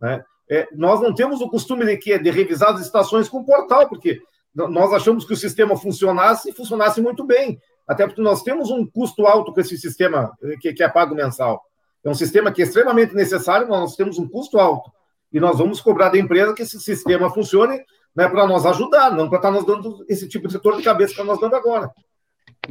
Né? 0.00 0.22
É, 0.50 0.68
nós 0.72 1.00
não 1.00 1.14
temos 1.14 1.40
o 1.40 1.48
costume 1.48 1.84
de, 1.84 2.18
de 2.18 2.30
revisar 2.30 2.74
as 2.74 2.80
estações 2.80 3.28
com 3.28 3.44
portal, 3.44 3.88
porque 3.88 4.22
nós 4.54 4.92
achamos 4.92 5.24
que 5.24 5.32
o 5.32 5.36
sistema 5.36 5.76
funcionasse 5.76 6.50
e 6.50 6.52
funcionasse 6.52 7.00
muito 7.00 7.24
bem. 7.24 7.60
Até 7.86 8.06
porque 8.06 8.22
nós 8.22 8.42
temos 8.42 8.70
um 8.70 8.86
custo 8.86 9.26
alto 9.26 9.52
com 9.52 9.60
esse 9.60 9.76
sistema 9.78 10.32
eh, 10.42 10.56
que, 10.60 10.72
que 10.72 10.82
é 10.82 10.88
pago 10.88 11.14
mensal. 11.14 11.62
É 12.02 12.10
um 12.10 12.14
sistema 12.14 12.50
que 12.50 12.62
é 12.62 12.64
extremamente 12.64 13.14
necessário, 13.14 13.68
mas 13.68 13.80
nós 13.80 13.96
temos 13.96 14.18
um 14.18 14.28
custo 14.28 14.58
alto. 14.58 14.90
E 15.32 15.40
nós 15.40 15.58
vamos 15.58 15.80
cobrar 15.80 16.08
da 16.08 16.18
empresa 16.18 16.54
que 16.54 16.62
esse 16.62 16.80
sistema 16.80 17.30
funcione 17.30 17.80
né, 18.14 18.28
para 18.28 18.46
nós 18.46 18.64
ajudar, 18.64 19.10
não 19.10 19.28
para 19.28 19.38
estar 19.38 19.48
tá 19.48 19.54
nos 19.54 19.66
dando 19.66 20.04
esse 20.08 20.28
tipo 20.28 20.48
de 20.48 20.58
dor 20.58 20.76
de 20.76 20.82
cabeça 20.82 21.14
que 21.14 21.22
nós 21.22 21.38
dando 21.38 21.54
agora. 21.54 21.90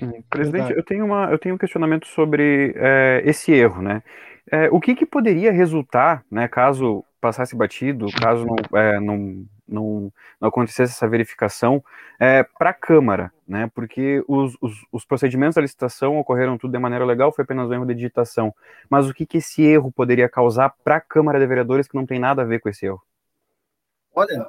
Hum, 0.02 0.24
presidente, 0.30 0.74
eu 0.74 0.84
tenho, 0.84 1.06
uma, 1.06 1.30
eu 1.32 1.38
tenho 1.38 1.56
um 1.56 1.58
questionamento 1.58 2.08
sobre 2.08 2.74
é, 2.76 3.22
esse 3.26 3.52
erro, 3.52 3.82
né? 3.82 4.02
É, 4.52 4.70
o 4.70 4.80
que, 4.80 4.96
que 4.96 5.06
poderia 5.06 5.52
resultar, 5.52 6.24
né, 6.30 6.48
caso 6.48 7.04
passasse 7.20 7.56
batido, 7.56 8.06
caso 8.22 8.46
não, 8.46 8.80
é, 8.80 9.00
não, 9.00 9.44
não, 9.68 10.12
não, 10.40 10.50
acontecesse 10.50 10.94
essa 10.94 11.08
verificação, 11.08 11.84
para 12.58 12.70
a 12.70 12.74
Câmara, 12.74 13.32
né? 13.48 13.70
Porque 13.74 14.24
os, 14.28 14.56
os, 14.62 14.74
os, 14.92 15.06
procedimentos 15.06 15.56
da 15.56 15.62
licitação 15.62 16.18
ocorreram 16.18 16.58
tudo 16.58 16.72
de 16.72 16.80
maneira 16.80 17.06
legal, 17.06 17.32
foi 17.32 17.44
apenas 17.44 17.70
um 17.70 17.74
erro 17.74 17.86
de 17.86 17.94
digitação. 17.94 18.54
Mas 18.90 19.10
o 19.10 19.14
que, 19.14 19.26
que 19.26 19.38
esse 19.38 19.64
erro 19.64 19.92
poderia 19.92 20.30
causar 20.30 20.74
para 20.84 20.98
a 20.98 21.02
Câmara 21.02 21.40
de 21.40 21.46
Vereadores 21.46 21.88
que 21.88 21.96
não 21.96 22.06
tem 22.06 22.20
nada 22.20 22.42
a 22.42 22.46
ver 22.46 22.60
com 22.60 22.70
esse 22.70 22.86
erro? 22.86 23.02
Olha, 24.14 24.48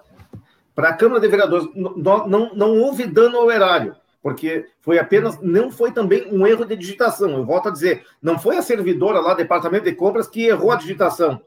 para 0.74 0.90
a 0.90 0.94
Câmara 0.94 1.20
de 1.20 1.28
Vereadores, 1.28 1.68
não, 1.74 2.26
não, 2.26 2.54
não 2.54 2.78
houve 2.80 3.06
dano 3.06 3.38
ao 3.38 3.50
erário 3.50 3.96
porque 4.26 4.66
foi 4.80 4.98
apenas, 4.98 5.40
não 5.40 5.70
foi 5.70 5.92
também 5.92 6.26
um 6.34 6.44
erro 6.44 6.64
de 6.64 6.74
digitação. 6.74 7.30
Eu 7.30 7.46
volto 7.46 7.68
a 7.68 7.70
dizer, 7.70 8.04
não 8.20 8.36
foi 8.36 8.56
a 8.56 8.62
servidora 8.62 9.20
lá, 9.20 9.34
departamento 9.34 9.84
de 9.84 9.94
compras, 9.94 10.26
que 10.26 10.46
errou 10.46 10.72
a 10.72 10.76
digitação. 10.76 11.40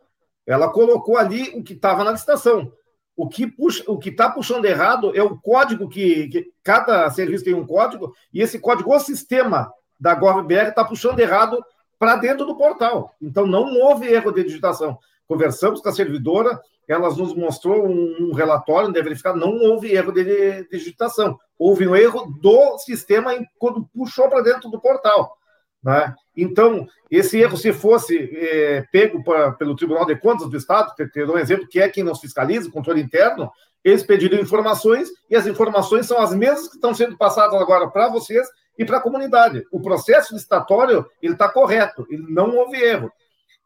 Ela 0.48 0.70
colocou 0.72 1.18
ali 1.18 1.50
o 1.60 1.62
que 1.62 1.74
estava 1.74 2.06
na 2.06 2.14
licitação. 2.14 2.72
O 3.20 3.28
que 3.28 3.46
puxa, 3.46 3.84
o 3.86 4.00
que 4.00 4.08
está 4.08 4.30
puxando 4.30 4.64
errado 4.64 5.12
é 5.14 5.22
o 5.22 5.38
código 5.38 5.90
que, 5.90 6.30
que, 6.30 6.54
cada 6.64 7.10
serviço 7.10 7.44
tem 7.44 7.54
um 7.54 7.68
código 7.68 8.16
e 8.34 8.42
esse 8.42 8.58
código, 8.58 8.96
o 8.96 8.98
sistema 9.02 9.70
da 10.00 10.16
GovBR 10.16 10.70
está 10.70 10.86
puxando 10.86 11.20
errado 11.20 11.62
para 12.00 12.16
dentro 12.16 12.46
do 12.46 12.56
portal. 12.56 13.14
Então 13.22 13.46
não 13.46 13.78
houve 13.78 14.08
erro 14.08 14.32
de 14.32 14.46
digitação. 14.46 14.98
Conversamos 15.28 15.82
com 15.82 15.90
a 15.90 15.92
servidora, 15.92 16.62
elas 16.88 17.18
nos 17.18 17.36
mostrou 17.36 17.86
um, 17.86 18.30
um 18.30 18.34
relatório 18.34 18.90
de 18.90 19.02
verificar, 19.02 19.36
não 19.36 19.52
houve 19.64 19.92
erro 19.92 20.14
de, 20.14 20.24
de, 20.24 20.70
digitação, 20.70 21.38
houve 21.58 21.86
um 21.90 21.98
erro 21.98 22.34
do 22.42 22.78
sistema 22.78 23.36
em, 23.36 23.46
quando 23.58 23.86
puxou 23.94 24.30
para 24.30 24.42
dentro 24.42 24.70
do 24.70 24.80
portal. 24.80 25.38
Né? 25.84 26.14
Então, 26.36 26.88
esse 27.10 27.40
erro, 27.40 27.58
se 27.58 27.72
fosse 27.74 28.18
é, 28.18 28.86
pego 28.92 29.24
pra, 29.24 29.52
pelo 29.54 29.76
Tribunal 29.76 30.06
de 30.06 30.16
Contas 30.16 30.50
do 30.50 30.58
Estado, 30.58 30.94
que, 30.96 31.24
um 31.24 31.38
exemplo, 31.38 31.68
que 31.68 31.80
é 31.80 31.90
quem 31.90 32.04
nos 32.04 32.20
fiscaliza, 32.20 32.68
o 32.68 32.72
controle 32.72 33.02
interno, 33.02 33.50
eles 33.84 34.04
pediram 34.04 34.40
informações 34.40 35.10
e 35.30 35.36
as 35.36 35.48
informações 35.48 36.06
são 36.06 36.20
as 36.20 36.36
mesmas 36.36 36.68
que 36.68 36.76
estão 36.76 36.94
sendo 36.94 37.18
passadas 37.18 37.60
agora 37.60 37.90
para 37.90 38.10
vocês 38.10 38.48
e 38.78 38.86
para 38.86 38.98
a 38.98 39.02
comunidade. 39.02 39.66
O 39.72 39.82
processo 39.82 40.34
licitatório 40.34 41.06
ele 41.22 41.34
está 41.34 41.50
correto, 41.50 42.06
ele 42.10 42.26
não 42.30 42.56
houve 42.56 42.78
erro. 42.78 43.12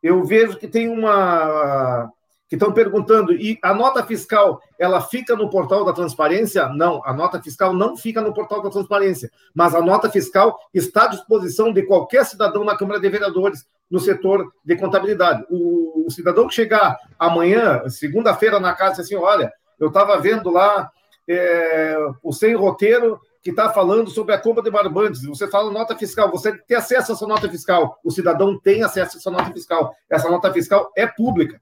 Eu 0.02 0.24
vejo 0.24 0.58
que 0.58 0.68
tem 0.68 0.90
uma 0.90 2.12
que 2.50 2.56
estão 2.56 2.72
perguntando, 2.72 3.34
e 3.34 3.58
a 3.64 3.74
nota 3.74 4.04
fiscal, 4.04 4.62
ela 4.78 5.02
fica 5.02 5.36
no 5.36 5.50
portal 5.50 5.84
da 5.84 5.94
transparência? 5.94 6.68
Não, 6.70 7.02
a 7.04 7.14
nota 7.14 7.42
fiscal 7.42 7.74
não 7.74 7.98
fica 7.98 8.22
no 8.22 8.34
portal 8.34 8.62
da 8.62 8.70
transparência, 8.70 9.32
mas 9.56 9.74
a 9.74 9.82
nota 9.82 10.10
fiscal 10.10 10.58
está 10.74 11.06
à 11.06 11.08
disposição 11.08 11.74
de 11.74 11.84
qualquer 11.84 12.26
cidadão 12.26 12.64
na 12.64 12.78
Câmara 12.78 13.00
de 13.00 13.10
Vereadores, 13.10 13.66
no 13.90 14.00
setor 14.00 14.52
de 14.64 14.76
contabilidade. 14.76 15.46
O, 15.50 16.06
o 16.06 16.12
cidadão 16.12 16.48
que 16.48 16.54
chegar 16.54 16.98
amanhã, 17.18 17.88
segunda-feira, 17.90 18.60
na 18.60 18.74
casa, 18.74 19.02
assim, 19.02 19.16
olha, 19.16 19.52
eu 19.80 19.88
estava 19.88 20.20
vendo 20.20 20.50
lá 20.50 20.92
é, 21.28 21.98
o 22.22 22.32
sem 22.32 22.56
roteiro 22.56 23.20
que 23.42 23.50
está 23.50 23.70
falando 23.70 24.10
sobre 24.10 24.34
a 24.34 24.40
compra 24.40 24.64
de 24.64 24.72
barbantes. 24.72 25.26
Você 25.26 25.48
fala 25.48 25.70
nota 25.70 25.98
fiscal, 25.98 26.32
você 26.32 26.58
tem 26.66 26.78
acesso 26.78 27.12
a 27.12 27.16
essa 27.16 27.28
nota 27.28 27.50
fiscal. 27.50 28.00
O 28.04 28.10
cidadão 28.10 28.58
tem 28.58 28.84
acesso 28.84 29.18
a 29.18 29.20
essa 29.20 29.30
nota 29.32 29.52
fiscal. 29.52 29.94
Essa 30.10 30.30
nota 30.30 30.52
fiscal 30.54 30.92
é 30.96 31.06
pública. 31.06 31.62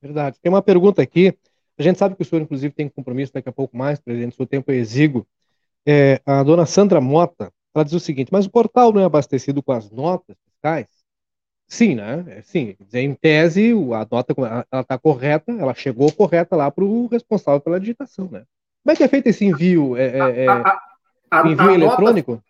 Verdade. 0.00 0.38
Tem 0.40 0.50
uma 0.50 0.62
pergunta 0.62 1.02
aqui. 1.02 1.36
A 1.78 1.82
gente 1.82 1.98
sabe 1.98 2.14
que 2.14 2.22
o 2.22 2.24
senhor, 2.24 2.42
inclusive, 2.42 2.74
tem 2.74 2.88
compromisso 2.88 3.32
daqui 3.32 3.48
a 3.48 3.52
pouco 3.52 3.76
mais, 3.76 4.00
presidente, 4.00 4.36
seu 4.36 4.46
tempo 4.46 4.70
é 4.70 4.74
exíguo. 4.74 5.26
É, 5.86 6.20
a 6.26 6.42
dona 6.42 6.66
Sandra 6.66 7.00
Mota, 7.00 7.52
ela 7.74 7.84
diz 7.84 7.94
o 7.94 8.00
seguinte, 8.00 8.30
mas 8.32 8.46
o 8.46 8.50
portal 8.50 8.92
não 8.92 9.00
é 9.00 9.04
abastecido 9.04 9.62
com 9.62 9.72
as 9.72 9.90
notas 9.90 10.36
fiscais? 10.44 10.86
Sim, 11.68 11.94
né? 11.94 12.24
É, 12.28 12.42
sim. 12.42 12.74
Em 12.92 13.14
tese, 13.14 13.72
a 13.72 14.06
nota 14.10 14.34
ela 14.36 14.64
está 14.80 14.98
correta, 14.98 15.52
ela 15.52 15.74
chegou 15.74 16.10
correta 16.10 16.56
lá 16.56 16.70
para 16.70 16.84
o 16.84 17.06
responsável 17.06 17.60
pela 17.60 17.78
digitação, 17.78 18.28
né? 18.30 18.44
Como 18.82 18.92
é 18.92 18.96
que 18.96 19.04
é 19.04 19.08
feito 19.08 19.26
esse 19.26 19.44
envio? 19.44 19.96
É, 19.96 20.06
é, 20.06 20.44
é 20.44 20.48
a, 20.48 20.80
a, 21.30 21.42
a, 21.42 21.48
envio 21.48 21.70
eletrônico? 21.70 22.42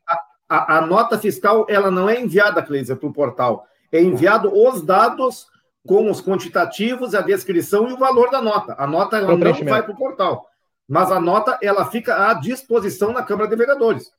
Nota, 0.49 0.67
a, 0.69 0.81
nota 0.87 1.19
fiscal 1.19 1.67
ela 1.69 1.91
não 1.91 2.09
é 2.09 2.21
enviada, 2.21 2.63
Cleisa, 2.63 2.95
para 2.95 3.09
o 3.09 3.13
portal. 3.13 3.67
É 3.91 4.01
enviado 4.01 4.53
os 4.55 4.83
dados 4.83 5.49
com 5.87 6.11
os 6.11 6.21
quantitativos, 6.21 7.15
a 7.15 7.21
descrição 7.21 7.89
e 7.89 7.93
o 7.93 7.99
valor 7.99 8.31
da 8.31 8.43
nota. 8.43 8.75
A 8.79 8.87
nota 8.87 9.17
ela 9.17 9.37
não 9.37 9.65
vai 9.65 9.83
para 9.83 9.93
o 9.93 9.97
portal, 9.97 10.47
mas 10.87 11.11
a 11.11 11.21
nota 11.21 11.59
ela 11.63 11.91
fica 11.91 12.29
à 12.29 12.35
disposição 12.35 13.13
na 13.13 13.23
Câmara 13.23 13.49
de 13.49 13.57
Vereadores. 13.57 14.11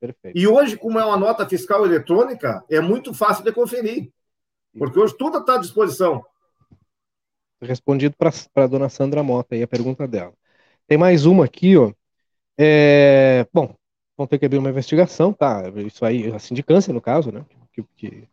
Perfeito. 0.00 0.38
E 0.38 0.46
hoje, 0.46 0.76
como 0.76 0.98
é 0.98 1.04
uma 1.04 1.16
nota 1.16 1.48
fiscal 1.48 1.84
eletrônica, 1.84 2.64
é 2.70 2.80
muito 2.80 3.12
fácil 3.12 3.42
de 3.42 3.52
conferir, 3.52 4.12
porque 4.78 4.98
hoje 4.98 5.16
tudo 5.16 5.38
está 5.38 5.54
à 5.54 5.58
disposição. 5.58 6.24
Respondido 7.60 8.14
para 8.16 8.30
a 8.64 8.66
dona 8.68 8.88
Sandra 8.88 9.22
Mota 9.22 9.56
aí 9.56 9.62
a 9.62 9.68
pergunta 9.68 10.06
dela. 10.06 10.32
Tem 10.86 10.96
mais 10.96 11.26
uma 11.26 11.44
aqui, 11.44 11.76
ó. 11.76 11.92
É, 12.56 13.44
bom, 13.52 13.74
vão 14.16 14.26
ter 14.26 14.38
que 14.38 14.46
abrir 14.46 14.58
uma 14.58 14.70
investigação, 14.70 15.32
tá? 15.32 15.64
Isso 15.84 16.04
aí, 16.04 16.32
a 16.32 16.38
sindicância, 16.38 16.92
no 16.92 17.00
caso, 17.00 17.32
né? 17.32 17.44
Que, 17.72 17.82
que, 17.96 18.28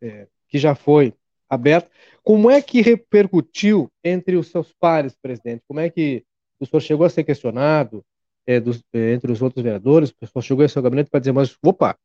é, 0.00 0.26
que 0.48 0.58
já 0.58 0.74
foi 0.74 1.14
aberta. 1.52 1.90
Como 2.24 2.50
é 2.50 2.62
que 2.62 2.80
repercutiu 2.80 3.90
entre 4.02 4.36
os 4.36 4.48
seus 4.48 4.72
pares, 4.72 5.14
presidente? 5.20 5.62
Como 5.68 5.80
é 5.80 5.90
que 5.90 6.24
o 6.58 6.64
senhor 6.64 6.80
chegou 6.80 7.04
a 7.04 7.10
ser 7.10 7.24
questionado 7.24 8.02
é, 8.46 8.58
dos, 8.58 8.82
é, 8.92 9.12
entre 9.12 9.30
os 9.30 9.42
outros 9.42 9.62
vereadores? 9.62 10.10
O 10.10 10.26
senhor 10.26 10.42
chegou 10.42 10.62
ao 10.62 10.68
seu 10.68 10.80
gabinete 10.80 11.10
para 11.10 11.20
dizer, 11.20 11.32
mas 11.32 11.56
opa, 11.62 11.96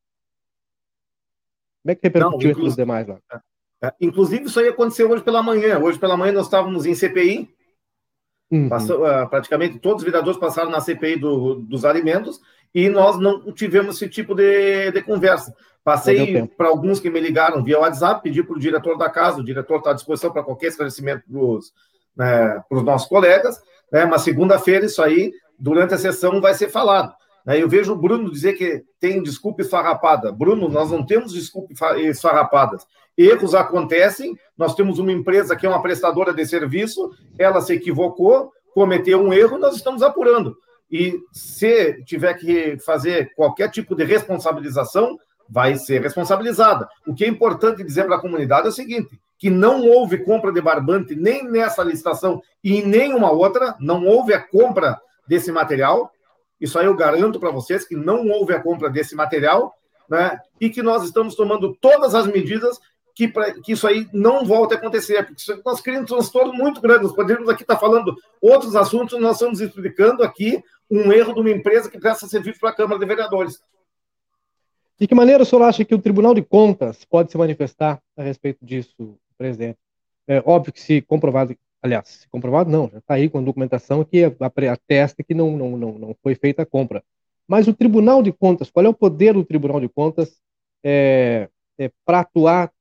como 1.81 1.91
é 1.91 1.95
que 1.95 2.01
repercutiu 2.03 2.49
Não, 2.49 2.51
entre 2.51 2.67
os 2.67 2.75
demais 2.75 3.07
lá? 3.07 3.19
É, 3.81 3.93
inclusive, 4.01 4.45
isso 4.45 4.59
aí 4.59 4.67
aconteceu 4.67 5.09
hoje 5.09 5.23
pela 5.23 5.41
manhã. 5.41 5.79
Hoje 5.79 5.97
pela 5.97 6.17
manhã 6.17 6.33
nós 6.33 6.47
estávamos 6.47 6.85
em 6.85 6.93
CPI. 6.93 7.55
Uhum. 8.51 8.67
Passou, 8.67 9.05
uh, 9.05 9.29
praticamente 9.29 9.79
todos 9.79 10.01
os 10.01 10.05
vereadores 10.05 10.39
passaram 10.39 10.69
na 10.69 10.81
CPI 10.81 11.17
do, 11.17 11.55
dos 11.55 11.85
alimentos 11.85 12.41
e 12.73 12.89
nós 12.89 13.17
não 13.19 13.51
tivemos 13.51 13.95
esse 13.95 14.09
tipo 14.09 14.35
de, 14.35 14.91
de 14.91 15.01
conversa. 15.01 15.53
Passei 15.83 16.45
para 16.57 16.67
alguns 16.67 16.99
que 16.99 17.09
me 17.09 17.19
ligaram 17.19 17.63
via 17.63 17.79
WhatsApp, 17.79 18.21
pedi 18.21 18.43
para 18.43 18.57
o 18.57 18.59
diretor 18.59 18.97
da 18.97 19.09
casa, 19.09 19.39
o 19.39 19.43
diretor 19.43 19.77
está 19.77 19.91
à 19.91 19.93
disposição 19.93 20.31
para 20.31 20.43
qualquer 20.43 20.67
esclarecimento 20.67 21.23
para 21.29 21.39
os 21.39 21.73
né, 22.13 22.61
nossos 22.83 23.07
colegas, 23.07 23.61
né, 23.89 24.05
mas 24.05 24.21
segunda-feira 24.21 24.85
isso 24.85 25.01
aí, 25.01 25.31
durante 25.57 25.93
a 25.93 25.97
sessão, 25.97 26.41
vai 26.41 26.53
ser 26.53 26.67
falado. 26.69 27.13
Né, 27.45 27.63
eu 27.63 27.69
vejo 27.69 27.93
o 27.93 27.95
Bruno 27.95 28.29
dizer 28.29 28.53
que 28.53 28.83
tem 28.99 29.23
desculpa 29.23 29.61
esfarrapada. 29.61 30.29
Bruno, 30.29 30.67
nós 30.67 30.91
não 30.91 31.05
temos 31.05 31.31
desculpa 31.31 31.73
esfarrapadas. 31.99 32.85
Erros 33.17 33.55
acontecem, 33.55 34.37
nós 34.57 34.75
temos 34.75 34.99
uma 34.99 35.13
empresa 35.13 35.55
que 35.55 35.65
é 35.65 35.69
uma 35.69 35.81
prestadora 35.81 36.33
de 36.33 36.45
serviço, 36.45 37.11
ela 37.39 37.61
se 37.61 37.73
equivocou, 37.73 38.51
cometeu 38.73 39.21
um 39.21 39.31
erro, 39.31 39.57
nós 39.57 39.77
estamos 39.77 40.03
apurando. 40.03 40.57
E 40.91 41.19
se 41.31 42.03
tiver 42.05 42.33
que 42.35 42.77
fazer 42.79 43.33
qualquer 43.35 43.69
tipo 43.69 43.95
de 43.95 44.03
responsabilização, 44.03 45.17
vai 45.49 45.75
ser 45.75 46.01
responsabilizada. 46.01 46.87
O 47.05 47.13
que 47.13 47.25
é 47.25 47.27
importante 47.27 47.83
dizer 47.83 48.05
para 48.05 48.15
a 48.15 48.21
comunidade 48.21 48.67
é 48.67 48.69
o 48.69 48.73
seguinte: 48.73 49.19
que 49.37 49.49
não 49.49 49.85
houve 49.85 50.19
compra 50.19 50.51
de 50.51 50.61
barbante 50.61 51.15
nem 51.15 51.43
nessa 51.43 51.83
licitação 51.83 52.41
e 52.63 52.77
em 52.77 52.85
nenhuma 52.85 53.31
outra, 53.31 53.75
não 53.79 54.05
houve 54.05 54.33
a 54.33 54.39
compra 54.39 54.99
desse 55.27 55.51
material. 55.51 56.11
Isso 56.59 56.79
aí 56.79 56.85
eu 56.85 56.95
garanto 56.95 57.39
para 57.39 57.51
vocês 57.51 57.85
que 57.85 57.95
não 57.95 58.27
houve 58.29 58.53
a 58.53 58.61
compra 58.61 58.89
desse 58.89 59.15
material, 59.15 59.73
né? 60.09 60.39
E 60.59 60.69
que 60.69 60.81
nós 60.81 61.03
estamos 61.03 61.35
tomando 61.35 61.75
todas 61.79 62.15
as 62.15 62.25
medidas 62.25 62.79
que, 63.13 63.27
pra, 63.27 63.51
que 63.51 63.71
isso 63.71 63.87
aí 63.87 64.07
não 64.13 64.45
volte 64.45 64.73
a 64.73 64.77
acontecer, 64.77 65.25
porque 65.25 65.61
nós 65.65 65.81
criamos 65.81 66.11
um 66.11 66.15
transtorno 66.15 66.53
muito 66.53 66.79
grande. 66.79 67.03
Nós 67.03 67.15
poderíamos 67.15 67.49
aqui 67.49 67.63
estar 67.63 67.77
falando 67.77 68.15
outros 68.41 68.75
assuntos, 68.75 69.19
nós 69.19 69.37
estamos 69.37 69.59
explicando 69.59 70.23
aqui 70.23 70.63
um 70.89 71.11
erro 71.11 71.33
de 71.33 71.39
uma 71.39 71.49
empresa 71.49 71.89
que 71.89 71.99
presta 71.99 72.27
serviço 72.27 72.59
para 72.59 72.69
a 72.69 72.75
Câmara 72.75 72.99
de 72.99 73.05
Vereadores. 73.05 73.61
De 74.99 75.07
que 75.07 75.13
maneira 75.13 75.43
o 75.43 75.45
senhor 75.45 75.63
acha 75.63 75.85
que 75.85 75.93
o 75.93 76.01
Tribunal 76.01 76.33
de 76.33 76.41
Contas 76.41 77.05
pode 77.05 77.31
se 77.31 77.37
manifestar 77.37 78.01
a 78.15 78.23
respeito 78.23 78.65
disso, 78.65 79.17
presidente? 79.37 79.77
É 80.27 80.41
óbvio 80.45 80.73
que 80.73 80.81
se 80.81 81.01
comprovado, 81.01 81.55
aliás, 81.81 82.07
se 82.07 82.29
comprovado 82.29 82.69
não, 82.69 82.89
já 82.89 82.97
está 82.97 83.13
aí 83.13 83.29
com 83.29 83.37
a 83.37 83.41
documentação 83.41 84.03
que 84.03 84.23
atesta 84.69 85.23
que 85.23 85.33
não, 85.33 85.55
não, 85.55 85.77
não, 85.77 85.91
não 85.99 86.15
foi 86.23 86.35
feita 86.35 86.63
a 86.63 86.65
compra. 86.65 87.03
Mas 87.47 87.67
o 87.67 87.73
Tribunal 87.73 88.23
de 88.23 88.33
Contas, 88.33 88.69
qual 88.69 88.85
é 88.85 88.89
o 88.89 88.93
poder 88.93 89.33
do 89.33 89.45
Tribunal 89.45 89.79
de 89.79 89.87
Contas 89.87 90.41
é, 90.83 91.47
é, 91.77 91.91
para 92.03 92.21
atuar? 92.21 92.71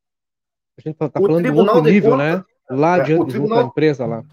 A 0.79 0.81
gente 0.81 0.95
está 0.95 1.09
falando 1.09 1.43
de 1.43 1.51
outro 1.51 1.83
nível, 1.83 2.13
Contas, 2.13 2.39
né? 2.39 2.45
Lá 2.69 2.99
é, 2.99 3.03
diante 3.03 3.31
tribunal, 3.31 3.59
da 3.59 3.65
empresa 3.65 4.07
lá. 4.07 4.25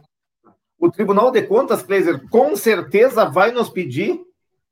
O 0.84 0.92
Tribunal 0.92 1.32
de 1.32 1.42
Contas, 1.44 1.82
Kleiser, 1.82 2.28
com 2.30 2.58
certeza 2.58 3.24
vai 3.24 3.54
nos 3.54 3.70
pedir, 3.70 4.20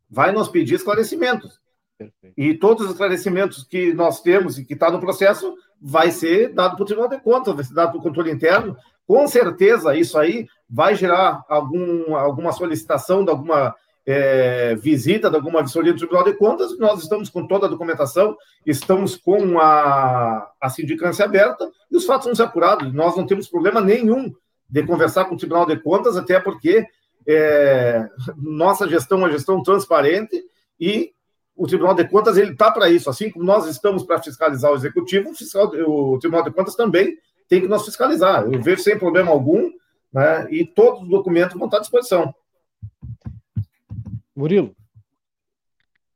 vai 0.10 0.34
nos 0.34 0.50
pedir 0.50 0.76
esclarecimentos. 0.76 1.62
Perfeito. 1.98 2.34
E 2.38 2.54
todos 2.54 2.84
os 2.84 2.92
esclarecimentos 2.92 3.64
que 3.64 3.94
nós 3.94 4.22
temos 4.22 4.60
e 4.60 4.66
que 4.66 4.74
está 4.74 4.92
no 4.92 5.00
processo 5.00 5.56
vai 5.82 6.12
ser 6.12 6.50
dado 6.50 6.76
para 6.76 6.84
o 6.84 6.86
Tribunal 6.86 7.10
de 7.10 7.22
Contas, 7.22 7.56
vai 7.56 7.64
ser 7.64 7.74
dado 7.74 7.92
para 7.92 8.00
o 8.00 8.04
controle 8.04 8.30
interno. 8.30 8.76
Com 9.08 9.26
certeza, 9.26 9.96
isso 9.96 10.18
aí 10.18 10.50
vai 10.70 10.96
gerar 10.96 11.46
algum, 11.48 12.14
alguma 12.14 12.52
solicitação 12.52 13.24
de 13.24 13.32
alguma 13.32 13.74
é, 14.06 14.76
visita, 14.76 15.30
de 15.30 15.38
alguma 15.38 15.62
vistoria 15.64 15.94
do 15.94 15.98
Tribunal 15.98 16.26
de 16.26 16.34
Contas. 16.34 16.78
Nós 16.78 17.02
estamos 17.02 17.30
com 17.30 17.48
toda 17.48 17.68
a 17.68 17.70
documentação, 17.70 18.36
estamos 18.66 19.16
com 19.16 19.58
a, 19.62 20.52
a 20.60 20.70
sindicância 20.70 21.24
aberta 21.24 21.72
e 21.90 21.96
os 21.96 22.06
fatos 22.06 22.26
vão 22.26 22.36
ser 22.36 22.44
apurados. 22.44 22.94
Nós 22.94 23.16
não 23.16 23.26
temos 23.26 23.48
problema 23.48 23.80
nenhum 23.80 24.30
de 24.72 24.84
conversar 24.84 25.26
com 25.26 25.36
o 25.36 25.38
Tribunal 25.38 25.66
de 25.66 25.78
Contas, 25.78 26.16
até 26.16 26.40
porque 26.40 26.88
é, 27.28 28.10
nossa 28.38 28.88
gestão 28.88 29.18
é 29.20 29.22
uma 29.22 29.32
gestão 29.32 29.62
transparente 29.62 30.42
e 30.80 31.14
o 31.56 31.68
Tribunal 31.68 31.94
de 31.94 32.08
Contas 32.08 32.38
ele 32.38 32.54
está 32.54 32.72
para 32.72 32.90
isso, 32.90 33.10
assim 33.10 33.30
como 33.30 33.46
nós 33.46 33.68
estamos 33.68 34.04
para 34.04 34.22
fiscalizar 34.22 34.72
o 34.72 34.76
executivo, 34.76 35.32
o, 35.32 35.36
fiscal, 35.36 35.68
o, 35.68 36.18
Tribunal 36.20 36.46
de 36.46 36.52
Contas 36.52 36.76
também 36.76 37.18
tem 37.50 37.62
que 37.62 37.68
nos 37.68 37.86
fiscalizar. 37.86 38.46
Eu 38.46 38.62
vejo 38.62 38.82
sem 38.82 38.98
problema 38.98 39.30
algum, 39.30 39.70
né, 40.12 40.48
e 40.50 40.66
todos 40.66 41.04
os 41.04 41.10
documentos 41.10 41.58
vão 41.58 41.66
estar 41.66 41.78
à 41.78 41.82
disposição. 41.82 42.34
Murilo. 44.34 44.74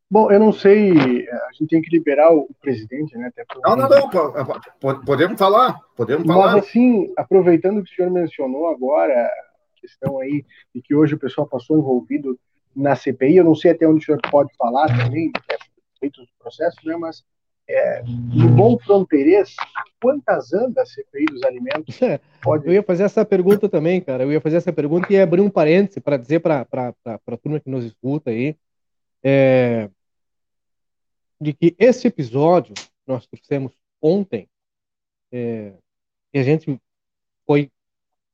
Bom, 0.10 0.32
eu 0.32 0.40
não 0.40 0.54
sei, 0.54 1.28
gente 1.58 1.70
tem 1.70 1.82
que 1.82 1.90
liberar 1.90 2.34
o 2.34 2.50
presidente, 2.62 3.18
né? 3.18 3.32
Não, 3.64 3.76
não, 3.76 3.90
não, 3.90 5.02
podemos 5.06 5.38
falar, 5.38 5.80
podemos 5.96 6.26
falar. 6.26 6.54
Mas 6.54 6.66
assim, 6.66 7.14
aproveitando 7.18 7.84
que 7.84 7.92
o 7.92 7.96
senhor 7.96 8.12
mencionou 8.12 8.68
agora 8.68 9.14
a 9.14 9.80
questão 9.80 10.20
aí 10.20 10.46
de 10.74 10.82
que 10.82 10.94
hoje 10.94 11.16
o 11.16 11.20
pessoal 11.20 11.48
passou 11.48 11.78
envolvido 11.78 12.38
na 12.76 12.96
CPI. 12.96 13.38
Eu 13.38 13.46
não 13.46 13.56
sei 13.56 13.72
até 13.72 13.88
onde 13.88 14.04
o 14.04 14.06
senhor 14.06 14.20
pode 14.30 14.54
falar 14.58 14.88
também, 14.88 15.32
é, 15.50 15.58
feito 16.00 16.22
do 16.22 16.28
processo, 16.40 16.78
né? 16.84 16.96
Mas 16.98 17.24
é, 17.68 18.04
no 18.04 18.50
bom 18.50 18.78
fronteirês, 18.78 19.56
quantas 20.02 20.54
anda 20.54 20.82
a 20.82 20.86
CPI 20.86 21.26
dos 21.26 21.44
alimentos? 21.44 22.00
Pode... 22.44 22.68
Eu 22.68 22.74
ia 22.74 22.84
fazer 22.84 23.04
essa 23.04 23.26
pergunta 23.26 23.68
também, 23.68 24.00
cara. 24.00 24.24
Eu 24.24 24.32
ia 24.32 24.40
fazer 24.40 24.58
essa 24.58 24.72
pergunta 24.72 25.12
e 25.12 25.20
abrir 25.20 25.42
um 25.42 25.50
parêntese 25.50 26.00
para 26.00 26.16
dizer 26.16 26.42
para 26.42 26.68
a 27.04 27.38
turma 27.42 27.60
que 27.60 27.70
nos 27.70 27.84
escuta 27.84 28.30
aí 28.30 28.56
é, 29.24 29.90
de 31.40 31.54
que 31.54 31.76
esse 31.78 32.08
episódio 32.08 32.74
nós 33.06 33.28
trouxemos 33.28 33.74
ontem 34.02 34.48
é, 35.32 35.74
e 36.34 36.40
a 36.40 36.44
gente 36.44 36.80
foi 37.46 37.72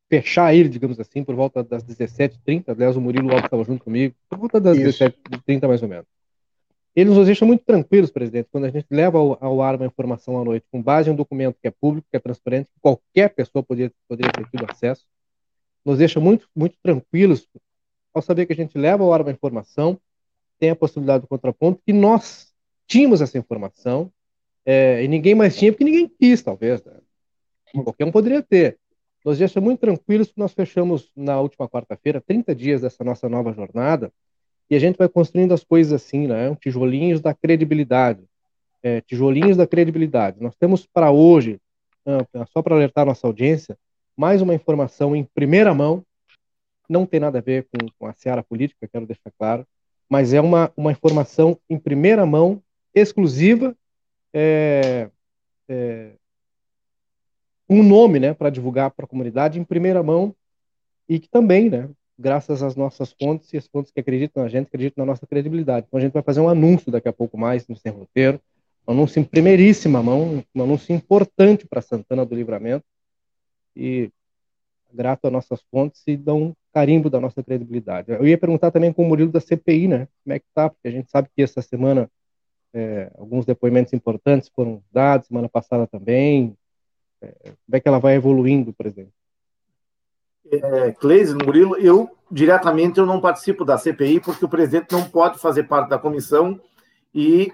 fechar 0.09 0.53
ele, 0.53 0.69
digamos 0.69 0.99
assim, 0.99 1.23
por 1.23 1.35
volta 1.35 1.63
das 1.63 1.83
17h30. 1.83 2.69
Aliás, 2.69 2.97
o 2.97 3.01
Murilo 3.01 3.29
Alves 3.29 3.45
estava 3.45 3.63
junto 3.63 3.83
comigo, 3.83 4.13
por 4.29 4.37
volta 4.37 4.59
das 4.59 4.77
17h30 4.77 5.67
mais 5.67 5.81
ou 5.81 5.87
menos. 5.87 6.05
Ele 6.93 7.09
nos 7.09 7.25
deixa 7.25 7.45
muito 7.45 7.63
tranquilos, 7.63 8.11
presidente, 8.11 8.49
quando 8.51 8.65
a 8.65 8.69
gente 8.69 8.87
leva 8.91 9.17
ao, 9.17 9.37
ao, 9.41 9.61
ar 9.61 9.75
uma 9.75 9.85
informação 9.85 10.37
à 10.39 10.43
noite 10.43 10.65
com 10.69 10.81
base 10.81 11.09
em 11.09 11.13
um 11.13 11.15
documento 11.15 11.57
que 11.61 11.67
é 11.67 11.71
público, 11.71 12.05
que 12.11 12.17
é 12.17 12.19
transparente, 12.19 12.65
que 12.65 12.81
qualquer 12.81 13.29
pessoa 13.33 13.63
poderia, 13.63 13.91
poderia 14.09 14.31
ter 14.33 14.45
tido 14.49 14.69
acesso. 14.69 15.05
Nos 15.85 15.97
deixa 15.97 16.19
muito, 16.19 16.49
muito 16.53 16.77
tranquilos 16.83 17.47
ao 18.13 18.21
saber 18.21 18.45
que 18.45 18.51
a 18.51 18.55
gente 18.55 18.77
leva 18.77 19.03
ao 19.03 19.13
ar 19.13 19.21
uma 19.21 19.31
informação, 19.31 19.97
tem 20.59 20.69
a 20.69 20.75
possibilidade 20.75 21.21
do 21.21 21.27
contraponto, 21.27 21.81
que 21.85 21.93
nós 21.93 22.50
tínhamos 22.91 23.21
essa 23.21 23.38
informação 23.38 24.12
é, 24.65 25.01
e 25.01 25.08
ninguém 25.08 25.34
mais 25.34 25.56
tinha, 25.56 25.71
porque 25.71 25.86
ninguém 25.86 26.12
quis, 26.19 26.41
talvez. 26.41 26.84
Né? 26.84 26.93
Qualquer 27.84 28.04
um 28.04 28.12
poderia 28.12 28.43
ter 28.43 28.77
nos 29.23 29.38
deixa 29.38 29.62
muito 29.62 29.80
tranquilos 29.80 30.32
que 30.32 30.39
nós 30.39 30.51
fechamos 30.51 31.10
na 31.15 31.39
última 31.39 31.69
quarta-feira 31.69 32.19
30 32.19 32.56
dias 32.56 32.82
dessa 32.82 33.04
nossa 33.04 33.30
nova 33.30 33.54
jornada 33.54 34.12
e 34.69 34.75
a 34.75 34.80
gente 34.80 34.97
vai 34.97 35.08
construindo 35.08 35.54
as 35.54 35.63
coisas 35.63 35.93
assim, 35.93 36.27
né? 36.27 36.54
Tijolinhos 36.60 37.21
da 37.21 37.34
credibilidade. 37.34 38.23
É, 38.82 38.99
tijolinhos 39.01 39.56
da 39.56 39.67
credibilidade. 39.67 40.41
Nós 40.41 40.56
temos 40.56 40.88
para 40.88 41.12
hoje, 41.12 41.60
só 42.51 42.63
para 42.63 42.75
alertar 42.75 43.06
nossa 43.06 43.27
audiência, 43.27 43.77
mais 44.17 44.41
uma 44.41 44.56
informação 44.56 45.15
em 45.15 45.23
primeira 45.23 45.71
mão, 45.71 46.04
não 46.89 47.06
tem 47.06 47.19
nada 47.19 47.38
a 47.38 47.41
ver 47.41 47.67
com, 47.71 47.86
com 47.99 48.08
a 48.08 48.13
seara 48.13 48.41
política, 48.41 48.89
quero 48.91 49.06
deixar 49.06 49.32
claro, 49.38 49.67
mas 50.10 50.34
é 50.34 50.41
uma, 50.41 50.73
uma 50.75 50.91
informação 50.91 51.60
em 51.69 51.77
primeira 51.77 52.25
mão, 52.25 52.62
exclusiva, 52.93 53.75
é, 54.34 55.10
é, 55.67 56.12
um 57.69 57.84
nome 57.84 58.19
né, 58.19 58.34
para 58.34 58.49
divulgar 58.49 58.91
para 58.91 59.06
a 59.06 59.08
comunidade 59.08 59.60
em 59.60 59.63
primeira 59.63 60.04
mão 60.04 60.36
e 61.08 61.19
que 61.19 61.30
também, 61.30 61.69
né, 61.69 61.89
graças 62.17 62.62
às 62.62 62.75
nossas 62.75 63.13
fontes 63.13 63.51
e 63.54 63.58
as 63.58 63.67
fontes 63.67 63.91
que 63.91 63.99
acreditam 63.99 64.43
na 64.43 64.49
gente, 64.49 64.67
acreditam 64.67 65.06
na 65.06 65.12
nossa 65.12 65.25
credibilidade. 65.25 65.86
Então 65.88 65.97
a 65.97 66.01
gente 66.01 66.13
vai 66.13 66.21
fazer 66.21 66.39
um 66.39 66.49
anúncio 66.49 66.91
daqui 66.91 67.08
a 67.08 67.13
pouco 67.13 67.38
mais 67.38 67.67
no 67.67 67.75
Sem 67.75 67.91
Roteiro, 67.91 68.39
um 68.88 68.91
anúncio 68.91 69.19
em 69.19 69.23
primeiríssima 69.23 70.04
mão, 70.04 70.43
um 70.54 70.63
anúncio 70.63 70.93
importante 70.93 71.67
para 71.67 71.82
Santana 71.82 72.25
do 72.25 72.36
Livramento 72.36 72.86
e 73.75 74.10
grato 74.93 75.25
às 75.25 75.32
nossas 75.32 75.62
fontes 75.71 76.04
e 76.06 76.17
dão 76.17 76.41
um 76.43 76.54
carimbo 76.73 77.10
da 77.10 77.19
nossa 77.19 77.41
credibilidade. 77.41 78.12
Eu 78.12 78.27
ia 78.27 78.38
perguntar 78.38 78.71
também 78.71 78.91
com 78.91 79.04
o 79.04 79.08
Murilo 79.08 79.32
da 79.32 79.39
CPI, 79.39 79.88
né, 79.88 80.08
como 80.23 80.34
é 80.34 80.39
que 80.39 80.45
tá, 80.54 80.69
porque 80.69 80.88
a 80.88 80.91
gente 80.91 81.10
sabe 81.10 81.30
que 81.36 81.41
essa 81.41 81.62
semana 81.62 82.10
é, 82.73 83.12
alguns 83.17 83.45
depoimentos 83.45 83.93
importantes 83.93 84.49
foram 84.55 84.84
dados, 84.91 85.27
semana 85.27 85.49
passada 85.49 85.86
também, 85.88 86.57
como 87.22 87.76
é 87.76 87.80
que 87.80 87.88
ela 87.88 87.99
vai 87.99 88.15
evoluindo, 88.15 88.74
por 88.74 88.86
exemplo? 88.86 89.13
É, 90.51 90.91
Cleise, 90.91 91.36
Murilo, 91.36 91.78
eu 91.78 92.09
diretamente 92.30 92.99
eu 92.99 93.05
não 93.05 93.22
participo 93.22 93.63
da 93.63 93.78
CPI 93.78 94.19
porque 94.19 94.43
o 94.43 94.49
presidente 94.49 94.91
não 94.91 95.03
pode 95.03 95.38
fazer 95.38 95.63
parte 95.63 95.89
da 95.89 95.99
comissão 95.99 96.59
e 97.13 97.53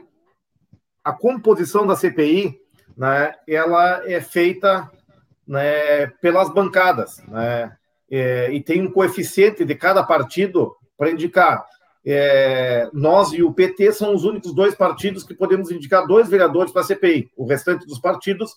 a 1.04 1.12
composição 1.12 1.86
da 1.86 1.96
CPI, 1.96 2.60
né, 2.96 3.34
ela 3.48 4.10
é 4.10 4.22
feita 4.22 4.90
né, 5.48 6.08
pelas 6.22 6.54
bancadas, 6.54 7.18
né, 7.28 7.76
é, 8.10 8.52
e 8.52 8.62
tem 8.62 8.82
um 8.82 8.92
coeficiente 8.92 9.66
de 9.66 9.76
cada 9.76 10.04
partido 10.04 10.76
para 10.98 11.12
indicar. 11.12 11.66
É, 12.10 12.90
nós 12.94 13.34
e 13.34 13.44
o 13.44 13.52
PT 13.52 13.92
são 13.92 14.16
os 14.16 14.24
únicos 14.24 14.56
dois 14.56 14.74
partidos 14.74 15.26
que 15.26 15.34
podemos 15.34 15.70
indicar 15.70 16.08
dois 16.08 16.30
vereadores 16.30 16.72
para 16.72 16.82
a 16.82 16.86
CPI. 16.86 17.30
O 17.36 17.46
restante 17.46 17.86
dos 17.86 18.00
partidos 18.00 18.56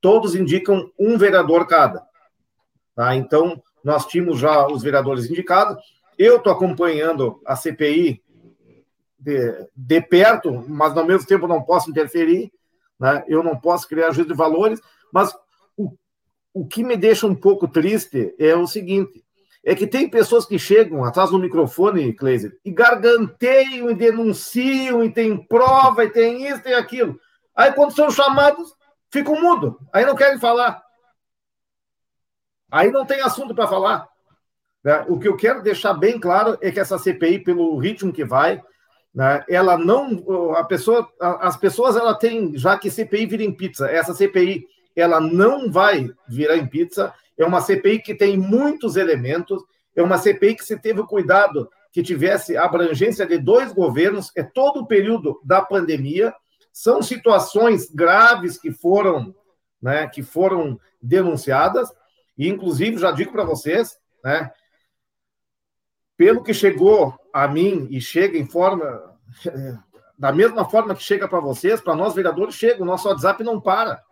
todos 0.00 0.34
indicam 0.34 0.90
um 0.98 1.16
vereador 1.16 1.68
cada. 1.68 2.04
Tá? 2.96 3.14
Então, 3.14 3.62
nós 3.84 4.04
tínhamos 4.04 4.40
já 4.40 4.66
os 4.66 4.82
vereadores 4.82 5.30
indicados. 5.30 5.80
Eu 6.18 6.38
estou 6.38 6.52
acompanhando 6.52 7.40
a 7.46 7.54
CPI 7.54 8.20
de, 9.16 9.68
de, 9.76 10.00
perto, 10.00 10.64
mas 10.68 10.96
ao 10.96 11.06
mesmo 11.06 11.24
tempo 11.24 11.46
não 11.46 11.62
posso 11.62 11.88
interferir, 11.90 12.50
né? 12.98 13.24
eu 13.28 13.44
não 13.44 13.56
posso 13.56 13.86
criar 13.86 14.10
juízo 14.10 14.30
de 14.30 14.34
valores, 14.34 14.80
mas 15.12 15.32
o, 15.76 15.92
o 16.52 16.66
que 16.66 16.82
me 16.82 16.96
deixa 16.96 17.28
um 17.28 17.34
pouco 17.34 17.68
triste 17.68 18.34
é 18.40 18.56
o 18.56 18.66
seguinte, 18.66 19.24
é 19.68 19.74
que 19.74 19.86
tem 19.86 20.08
pessoas 20.08 20.46
que 20.46 20.58
chegam 20.58 21.04
atrás 21.04 21.28
do 21.28 21.38
microfone, 21.38 22.14
Kleiser, 22.14 22.58
e 22.64 22.70
garganteiam 22.70 23.90
e 23.90 23.94
denunciam, 23.94 25.04
e 25.04 25.12
tem 25.12 25.36
prova, 25.36 26.04
e 26.04 26.10
tem 26.10 26.48
isso, 26.48 26.62
tem 26.62 26.72
aquilo. 26.72 27.20
Aí, 27.54 27.70
quando 27.72 27.94
são 27.94 28.10
chamados, 28.10 28.74
ficam 29.10 29.38
mudo, 29.38 29.78
aí 29.92 30.06
não 30.06 30.16
querem 30.16 30.40
falar. 30.40 30.82
Aí 32.72 32.90
não 32.90 33.04
tem 33.04 33.20
assunto 33.20 33.54
para 33.54 33.68
falar. 33.68 34.08
Né? 34.82 35.04
O 35.06 35.18
que 35.18 35.28
eu 35.28 35.36
quero 35.36 35.62
deixar 35.62 35.92
bem 35.92 36.18
claro 36.18 36.56
é 36.62 36.70
que 36.70 36.80
essa 36.80 36.96
CPI, 36.96 37.40
pelo 37.40 37.76
ritmo 37.76 38.10
que 38.10 38.24
vai, 38.24 38.62
né, 39.14 39.44
ela 39.50 39.76
não. 39.76 40.54
A 40.54 40.64
pessoa, 40.64 41.06
as 41.20 41.58
pessoas 41.58 41.94
ela 41.94 42.14
têm 42.14 42.56
já 42.56 42.78
que 42.78 42.90
CPI 42.90 43.26
vira 43.26 43.42
em 43.42 43.52
pizza. 43.52 43.86
Essa 43.86 44.14
CPI 44.14 44.66
ela 45.00 45.20
não 45.20 45.70
vai 45.70 46.10
virar 46.28 46.56
em 46.56 46.66
pizza. 46.66 47.12
É 47.36 47.44
uma 47.44 47.60
CPI 47.60 48.00
que 48.00 48.14
tem 48.14 48.36
muitos 48.36 48.96
elementos. 48.96 49.62
É 49.94 50.02
uma 50.02 50.18
CPI 50.18 50.56
que 50.56 50.64
se 50.64 50.78
teve 50.78 51.00
o 51.00 51.06
cuidado 51.06 51.68
que 51.92 52.02
tivesse 52.02 52.56
abrangência 52.56 53.26
de 53.26 53.38
dois 53.38 53.72
governos. 53.72 54.30
É 54.36 54.42
todo 54.42 54.80
o 54.80 54.86
período 54.86 55.40
da 55.44 55.62
pandemia. 55.62 56.34
São 56.72 57.02
situações 57.02 57.90
graves 57.90 58.58
que 58.58 58.70
foram, 58.70 59.34
né, 59.80 60.06
que 60.08 60.22
foram 60.22 60.78
denunciadas. 61.00 61.88
E 62.36 62.48
inclusive 62.48 62.98
já 62.98 63.10
digo 63.10 63.32
para 63.32 63.44
vocês, 63.44 63.96
né, 64.24 64.50
pelo 66.16 66.42
que 66.42 66.52
chegou 66.52 67.14
a 67.32 67.46
mim 67.46 67.86
e 67.90 68.00
chega 68.00 68.36
em 68.36 68.46
forma, 68.46 69.16
da 70.18 70.32
mesma 70.32 70.68
forma 70.68 70.94
que 70.94 71.02
chega 71.02 71.28
para 71.28 71.38
vocês, 71.40 71.80
para 71.80 71.94
nós 71.94 72.14
vereadores 72.14 72.56
chega, 72.56 72.82
o 72.82 72.86
nosso 72.86 73.08
WhatsApp 73.08 73.44
não 73.44 73.60
para. 73.60 74.02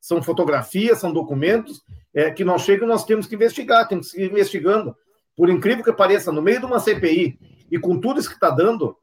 São 0.00 0.22
fotografias, 0.22 0.98
são 0.98 1.12
documentos 1.12 1.82
é, 2.14 2.30
que 2.30 2.44
não 2.44 2.58
chegam, 2.58 2.88
nós 2.88 3.04
temos 3.04 3.26
que 3.26 3.34
investigar, 3.34 3.86
temos 3.86 4.12
que 4.12 4.22
ir 4.22 4.30
investigando. 4.30 4.96
Por 5.36 5.48
incrível 5.48 5.84
que 5.84 5.92
pareça, 5.92 6.32
no 6.32 6.42
meio 6.42 6.60
de 6.60 6.66
uma 6.66 6.80
CPI 6.80 7.38
e 7.70 7.78
com 7.78 7.98
tudo 8.00 8.18
isso 8.18 8.28
que 8.28 8.34
está 8.34 8.50
dando, 8.50 8.96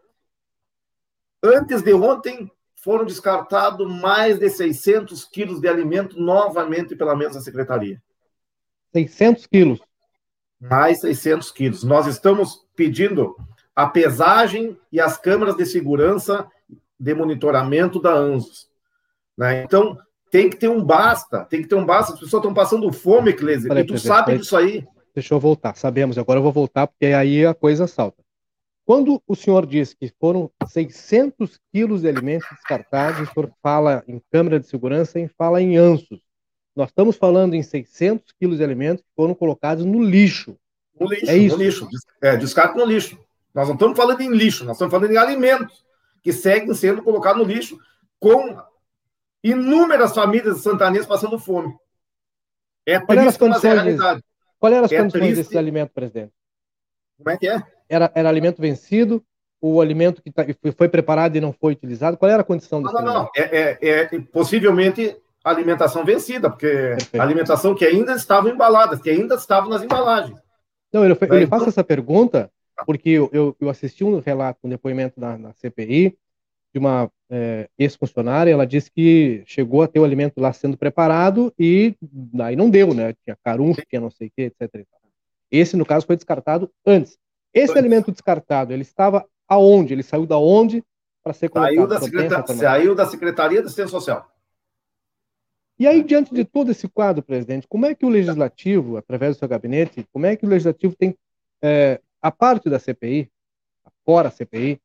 antes 1.43 1.81
de 1.81 1.93
ontem 1.93 2.51
foram 2.75 3.05
descartados 3.05 3.87
mais 4.01 4.39
de 4.39 4.49
600 4.49 5.25
quilos 5.25 5.59
de 5.59 5.67
alimento 5.67 6.19
novamente 6.19 6.95
pela 6.95 7.15
mesma 7.15 7.41
secretaria. 7.41 8.01
600 8.93 9.45
quilos? 9.47 9.87
mais 10.59 10.99
600 10.99 11.51
quilos. 11.51 11.83
Nós 11.83 12.07
estamos 12.07 12.65
pedindo 12.75 13.35
a 13.75 13.87
pesagem 13.87 14.77
e 14.91 14.99
as 14.99 15.17
câmeras 15.17 15.55
de 15.55 15.65
segurança 15.65 16.47
de 16.99 17.13
monitoramento 17.13 18.01
da 18.01 18.13
ANSOS. 18.13 18.69
Né? 19.37 19.63
Então, 19.63 19.97
tem 20.29 20.49
que 20.49 20.57
ter 20.57 20.69
um 20.69 20.83
basta, 20.83 21.45
tem 21.45 21.61
que 21.61 21.67
ter 21.67 21.75
um 21.75 21.85
basta. 21.85 22.13
As 22.13 22.19
pessoas 22.19 22.41
estão 22.41 22.53
passando 22.53 22.91
fome, 22.91 23.33
Clésia, 23.33 23.73
e 23.79 23.83
tu 23.85 23.97
sabe 23.97 24.37
disso 24.37 24.55
aí. 24.55 24.85
Deixa 25.13 25.33
eu 25.33 25.39
voltar, 25.39 25.75
sabemos, 25.75 26.17
agora 26.17 26.39
eu 26.39 26.43
vou 26.43 26.51
voltar, 26.51 26.87
porque 26.87 27.07
aí 27.07 27.45
a 27.45 27.53
coisa 27.53 27.87
salta. 27.87 28.23
Quando 28.85 29.21
o 29.27 29.35
senhor 29.35 29.65
diz 29.65 29.93
que 29.93 30.09
foram 30.17 30.49
600 30.65 31.59
quilos 31.73 32.01
de 32.01 32.07
alimentos 32.07 32.47
descartados, 32.51 33.27
o 33.27 33.33
senhor 33.33 33.51
fala 33.61 34.03
em 34.07 34.21
câmera 34.31 34.59
de 34.59 34.67
segurança 34.67 35.19
e 35.19 35.27
fala 35.27 35.61
em 35.61 35.75
ansos. 35.75 36.21
Nós 36.73 36.89
estamos 36.89 37.17
falando 37.17 37.55
em 37.55 37.63
600 37.63 38.31
quilos 38.39 38.59
de 38.59 38.63
alimentos 38.63 39.03
que 39.03 39.09
foram 39.15 39.33
colocados 39.33 39.83
no 39.83 40.01
lixo. 40.01 40.55
No 40.97 41.07
lixo, 41.07 41.29
é 41.29 41.35
isso. 41.35 41.57
no 41.57 41.63
lixo. 41.63 41.89
É, 42.21 42.37
descarte 42.37 42.77
no 42.77 42.85
lixo. 42.85 43.19
Nós 43.53 43.67
não 43.67 43.73
estamos 43.73 43.97
falando 43.97 44.21
em 44.21 44.29
lixo, 44.29 44.63
nós 44.63 44.75
estamos 44.75 44.91
falando 44.91 45.11
em 45.11 45.17
alimentos 45.17 45.83
que 46.21 46.31
seguem 46.31 46.73
sendo 46.73 47.01
colocados 47.01 47.41
no 47.41 47.51
lixo 47.51 47.77
com 48.19 48.55
inúmeras 49.51 50.13
famílias 50.13 50.61
santanenses 50.61 51.07
passando 51.07 51.39
fome. 51.39 51.75
É 52.85 52.99
Qual 52.99 53.17
triste, 53.17 53.43
mas 53.47 53.63
é 53.63 53.71
a 53.71 53.73
realidade. 53.73 54.23
Qual 54.59 54.73
eram 54.73 54.85
as 54.85 54.91
é 54.91 54.97
condições 54.97 55.21
triste. 55.21 55.43
desse 55.43 55.57
alimento, 55.57 55.91
presidente? 55.93 56.31
Como 57.17 57.29
é 57.29 57.37
que 57.37 57.47
é? 57.47 57.61
Era, 57.89 58.11
era 58.15 58.29
alimento 58.29 58.61
vencido, 58.61 59.23
o 59.61 59.81
alimento 59.81 60.21
que 60.21 60.31
tá, 60.31 60.45
foi 60.75 60.87
preparado 60.87 61.35
e 61.35 61.41
não 61.41 61.51
foi 61.51 61.73
utilizado? 61.73 62.17
Qual 62.17 62.29
era 62.29 62.41
a 62.41 62.45
condição 62.45 62.81
desse 62.81 62.93
não, 62.93 63.01
não, 63.01 63.13
Não, 63.13 63.29
é, 63.35 63.77
é, 63.81 63.99
é, 64.01 64.19
possivelmente 64.31 65.17
alimentação 65.43 66.03
vencida, 66.03 66.49
porque 66.49 66.67
Perfeito. 66.67 67.21
alimentação 67.21 67.75
que 67.75 67.85
ainda 67.85 68.13
estava 68.13 68.49
embalada, 68.49 68.99
que 68.99 69.09
ainda 69.09 69.35
estava 69.35 69.67
nas 69.69 69.81
embalagens. 69.81 70.37
Não, 70.91 71.03
ele, 71.03 71.17
ele 71.19 71.43
então... 71.43 71.47
faz 71.47 71.67
essa 71.67 71.83
pergunta 71.83 72.51
porque 72.85 73.09
eu, 73.09 73.29
eu, 73.33 73.55
eu, 73.59 73.69
assisti 73.69 74.03
um 74.03 74.19
relato, 74.19 74.59
um 74.63 74.69
depoimento 74.69 75.19
na, 75.19 75.37
na 75.37 75.53
CPI 75.53 76.15
de 76.73 76.79
uma 76.79 77.11
é, 77.29 77.69
ex-funcionária, 77.77 78.51
ela 78.51 78.65
disse 78.65 78.89
que 78.89 79.43
chegou 79.45 79.81
a 79.81 79.87
ter 79.87 79.99
o 79.99 80.03
alimento 80.03 80.39
lá 80.39 80.53
sendo 80.53 80.77
preparado 80.77 81.53
e 81.59 81.95
aí 82.41 82.55
não 82.55 82.69
deu, 82.69 82.93
né? 82.93 83.13
Tinha 83.23 83.37
carunfo, 83.43 83.81
tinha 83.87 84.01
não 84.01 84.09
sei 84.09 84.27
o 84.27 84.31
que, 84.35 84.43
etc. 84.43 84.85
Esse, 85.51 85.75
no 85.75 85.85
caso, 85.85 86.05
foi 86.05 86.15
descartado 86.15 86.71
antes. 86.85 87.17
Esse 87.53 87.71
antes. 87.71 87.77
alimento 87.77 88.11
descartado, 88.11 88.73
ele 88.73 88.81
estava 88.81 89.25
aonde? 89.47 89.93
Ele 89.93 90.03
saiu 90.03 90.25
da 90.25 90.37
onde 90.37 90.83
para 91.23 91.33
ser 91.33 91.49
colocado? 91.49 91.73
Saiu 91.73 91.87
da, 91.87 91.99
secretar... 91.99 92.47
saiu 92.47 92.95
da 92.95 93.05
Secretaria 93.05 93.61
da 93.61 93.65
Assistência 93.65 93.91
Social. 93.91 94.29
E 95.79 95.85
aí, 95.85 96.03
diante 96.03 96.33
de 96.33 96.43
todo 96.43 96.71
esse 96.71 96.87
quadro, 96.87 97.21
presidente, 97.21 97.67
como 97.67 97.85
é 97.85 97.93
que 97.93 98.05
o 98.05 98.09
legislativo, 98.09 98.97
através 98.97 99.35
do 99.35 99.39
seu 99.39 99.47
gabinete, 99.47 100.07
como 100.11 100.25
é 100.25 100.35
que 100.35 100.45
o 100.45 100.49
legislativo 100.49 100.95
tem, 100.95 101.15
é, 101.61 102.01
a 102.19 102.31
parte 102.31 102.67
da 102.67 102.79
CPI, 102.79 103.29
fora 104.03 104.29
a 104.29 104.31
CPI, 104.31 104.81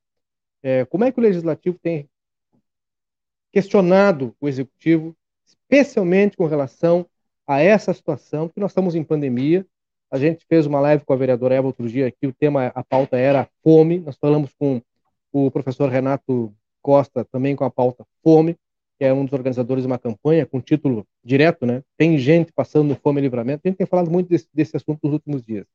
é, 0.63 0.85
como 0.85 1.05
é 1.05 1.11
que 1.11 1.19
o 1.19 1.23
legislativo 1.23 1.79
tem 1.83 2.09
questionado 3.53 4.35
o 4.41 4.49
executivo, 4.49 5.15
especialmente 5.47 6.37
com 6.37 6.47
relação 6.47 7.07
a 7.47 7.61
essa 7.61 7.93
situação, 7.93 8.49
porque 8.49 8.61
nós 8.61 8.71
estamos 8.71 8.95
em 8.95 9.05
pandemia. 9.05 9.67
A 10.11 10.19
gente 10.19 10.45
fez 10.49 10.67
uma 10.67 10.81
live 10.81 11.05
com 11.05 11.13
a 11.13 11.17
vereadora 11.17 11.55
Eva 11.55 11.67
outro 11.67 11.89
dia 11.89 12.07
aqui, 12.07 12.27
o 12.27 12.33
tema, 12.33 12.73
a 12.75 12.85
pauta 12.85 13.17
era 13.17 13.49
fome. 13.63 13.99
Nós 13.99 14.17
falamos 14.17 14.53
com 14.59 14.81
o 15.33 15.51
professor 15.51 15.89
Renato 15.89 16.55
Costa 16.81 17.25
também 17.25 17.55
com 17.55 17.65
a 17.65 17.71
pauta 17.71 18.05
fome 18.23 18.57
que 19.03 19.07
é 19.07 19.13
um 19.13 19.25
dos 19.25 19.33
organizadores 19.33 19.83
de 19.83 19.89
uma 19.89 19.99
campanha 19.99 20.47
com 20.47 20.61
título 20.61 21.05
direto, 21.25 21.67
né? 21.67 21.83
Tem 21.99 22.17
gente 22.19 22.53
passando 22.53 22.95
fome 22.95 23.21
e 23.21 23.23
livramento. 23.23 23.63
A 23.65 23.69
gente 23.69 23.79
tem 23.79 23.87
falado 23.87 24.09
muito 24.09 24.29
desse, 24.29 24.47
desse 24.55 24.77
assunto 24.77 25.01
nos 25.03 25.15
últimos 25.15 25.43
dias. 25.43 25.67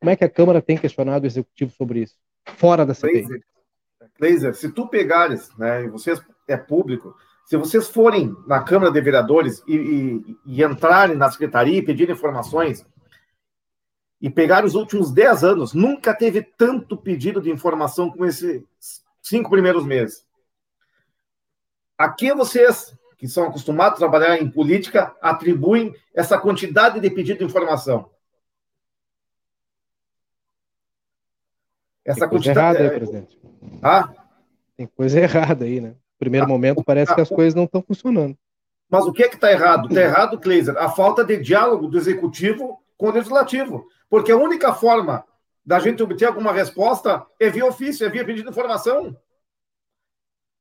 Como 0.00 0.10
é 0.10 0.16
que 0.16 0.24
a 0.24 0.28
Câmara 0.28 0.60
tem 0.60 0.76
questionado 0.76 1.22
o 1.22 1.28
Executivo 1.28 1.70
sobre 1.70 2.00
isso? 2.00 2.16
Fora 2.56 2.84
da 2.84 2.92
CPI. 2.92 3.24
Laser, 4.18 4.52
se 4.52 4.72
tu 4.72 4.88
pegares, 4.88 5.48
né, 5.56 5.84
e 5.84 5.88
vocês 5.88 6.20
é 6.46 6.56
público, 6.56 7.16
se 7.44 7.56
vocês 7.56 7.88
forem 7.88 8.36
na 8.46 8.62
Câmara 8.62 8.90
de 8.90 9.00
Vereadores 9.00 9.62
e, 9.66 9.76
e, 9.76 10.36
e 10.46 10.64
entrarem 10.64 11.16
na 11.16 11.30
Secretaria 11.30 11.78
e 11.78 11.82
pedirem 11.82 12.14
informações, 12.14 12.84
e 14.20 14.30
pegar 14.30 14.64
os 14.64 14.74
últimos 14.74 15.12
10 15.12 15.44
anos, 15.44 15.74
nunca 15.74 16.14
teve 16.14 16.42
tanto 16.42 16.96
pedido 16.96 17.40
de 17.40 17.50
informação 17.50 18.10
como 18.10 18.24
esses 18.24 18.64
cinco 19.22 19.50
primeiros 19.50 19.84
meses. 19.84 20.26
Aqui 21.98 22.32
vocês, 22.34 22.96
que 23.18 23.28
são 23.28 23.46
acostumados 23.46 23.96
a 23.96 24.08
trabalhar 24.08 24.38
em 24.38 24.50
política, 24.50 25.14
atribuem 25.20 25.94
essa 26.14 26.38
quantidade 26.38 27.00
de 27.00 27.10
pedido 27.10 27.38
de 27.38 27.44
informação. 27.44 28.10
Essa 32.04 32.20
Tem 32.20 32.28
coisa 32.28 32.44
quantidade. 32.44 32.78
Errada 32.78 32.94
aí, 32.94 32.98
presidente. 32.98 33.40
Ah? 33.82 34.14
Tem 34.76 34.86
coisa 34.86 35.20
errada 35.20 35.64
aí, 35.64 35.80
né? 35.80 35.96
Primeiro 36.18 36.46
ah, 36.46 36.48
momento 36.48 36.82
parece 36.84 37.14
que 37.14 37.20
as 37.20 37.28
coisas 37.28 37.54
não 37.54 37.64
estão 37.64 37.82
funcionando. 37.82 38.36
Mas 38.88 39.04
o 39.04 39.12
que 39.12 39.22
é 39.22 39.28
que 39.28 39.34
está 39.34 39.50
errado? 39.50 39.88
Está 39.88 40.00
errado, 40.00 40.38
Kleiser, 40.38 40.76
a 40.78 40.88
falta 40.88 41.24
de 41.24 41.36
diálogo 41.36 41.88
do 41.88 41.98
executivo 41.98 42.80
com 42.96 43.08
o 43.08 43.12
legislativo. 43.12 43.86
Porque 44.08 44.32
a 44.32 44.36
única 44.36 44.72
forma 44.72 45.24
da 45.64 45.78
gente 45.80 46.02
obter 46.02 46.26
alguma 46.26 46.52
resposta 46.52 47.26
é 47.40 47.50
via 47.50 47.66
ofício, 47.66 48.06
é 48.06 48.10
via 48.10 48.24
pedido 48.24 48.44
de 48.44 48.50
informação. 48.50 49.16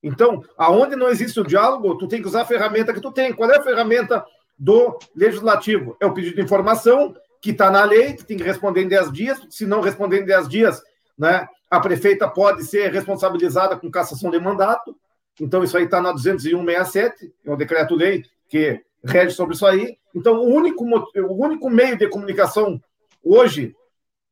Então, 0.02 0.44
aonde 0.58 0.96
não 0.96 1.10
existe 1.10 1.40
o 1.40 1.46
diálogo, 1.46 1.98
tu 1.98 2.08
tem 2.08 2.22
que 2.22 2.28
usar 2.28 2.42
a 2.42 2.46
ferramenta 2.46 2.94
que 2.94 3.02
tu 3.02 3.12
tem. 3.12 3.34
Qual 3.34 3.50
é 3.50 3.58
a 3.58 3.64
ferramenta 3.64 4.26
do 4.58 4.98
legislativo? 5.16 5.96
É 6.00 6.06
o 6.06 6.14
pedido 6.14 6.36
de 6.36 6.42
informação, 6.42 7.16
que 7.42 7.52
está 7.52 7.70
na 7.70 7.84
lei, 7.84 8.14
que 8.14 8.26
tem 8.26 8.38
que 8.38 8.44
responder 8.44 8.82
em 8.82 8.88
10 8.88 9.12
dias. 9.12 9.40
Se 9.50 9.66
não 9.66 9.82
responder 9.82 10.22
em 10.22 10.26
10 10.26 10.50
dias, 10.50 10.82
né, 11.18 11.48
a 11.70 11.80
prefeita 11.80 12.28
pode 12.28 12.64
ser 12.64 12.92
responsabilizada 12.92 13.78
com 13.78 13.90
cassação 13.92 14.32
de 14.32 14.40
mandato. 14.40 14.96
Então, 15.40 15.64
isso 15.64 15.78
aí 15.78 15.86
está 15.86 16.02
na 16.02 16.12
20167, 16.12 17.34
é 17.46 17.52
um 17.52 17.58
decreto-lei 17.58 18.24
que 18.48 18.82
rege 19.04 19.36
sobre 19.36 19.56
isso 19.56 19.66
aí. 19.66 19.98
Então, 20.14 20.40
o 20.40 20.46
único, 20.46 20.84
o 20.86 21.44
único 21.46 21.70
meio 21.70 21.98
de 21.98 22.08
comunicação 22.08 22.82
hoje 23.24 23.76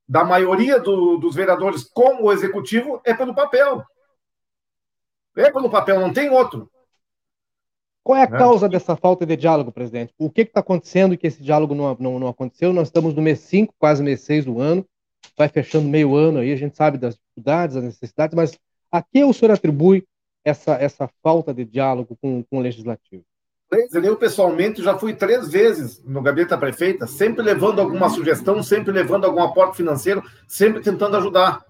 da 0.08 0.24
maioria 0.24 0.80
do, 0.80 1.18
dos 1.18 1.36
vereadores 1.36 1.84
com 1.84 2.24
o 2.24 2.32
executivo 2.32 3.02
é 3.04 3.14
pelo 3.14 3.34
papel. 3.34 3.84
É 5.36 5.52
pelo 5.52 5.70
papel, 5.70 6.00
não 6.00 6.14
tem 6.14 6.30
outro. 6.30 6.70
Qual 8.04 8.18
é 8.18 8.22
a 8.22 8.26
é. 8.26 8.28
causa 8.28 8.68
dessa 8.68 8.96
falta 8.96 9.26
de 9.26 9.36
diálogo, 9.36 9.72
presidente? 9.72 10.14
O 10.18 10.30
que 10.30 10.42
está 10.42 10.60
acontecendo 10.60 11.18
que 11.18 11.26
esse 11.26 11.42
diálogo 11.42 11.74
não, 11.74 11.96
não, 12.00 12.20
não, 12.20 12.28
aconteceu? 12.28 12.74
Nós 12.74 12.90
estamos 12.90 13.14
no 13.14 13.22
mês 13.22 13.40
5, 13.40 13.74
quase 13.80 14.04
mês 14.04 14.22
6 14.22 14.46
do 14.46 14.60
ano, 14.60 14.86
vai 15.38 15.48
fechando 15.48 15.88
meio 15.88 16.16
ano 16.16 16.40
aí, 16.40 16.52
a 16.52 16.56
gente 16.56 16.76
sabe 16.76 16.98
das 16.98 17.16
dificuldades, 17.16 17.76
das 17.76 17.86
necessidades, 17.86 18.36
mas 18.36 18.60
a 18.92 19.02
que 19.02 19.24
o 19.24 19.34
senhor 19.34 19.52
atribui 19.52 20.06
essa, 20.44 20.74
essa 20.74 21.10
falta 21.22 21.54
de 21.54 21.66
diálogo 21.66 22.18
com, 22.22 22.44
com 22.44 22.58
o 22.58 22.62
legislativo? 22.62 23.24
Eu, 23.92 24.16
pessoalmente, 24.16 24.84
já 24.84 24.98
fui 24.98 25.16
três 25.16 25.50
vezes 25.50 26.04
no 26.04 26.22
gabinete 26.22 26.50
da 26.50 26.58
prefeita, 26.58 27.08
sempre 27.08 27.44
levando 27.44 27.80
alguma 27.80 28.08
sugestão, 28.10 28.62
sempre 28.62 28.92
levando 28.92 29.26
algum 29.26 29.42
aporte 29.42 29.78
financeiro, 29.78 30.24
sempre 30.48 30.82
tentando 30.82 31.18
ajudar. 31.18 31.66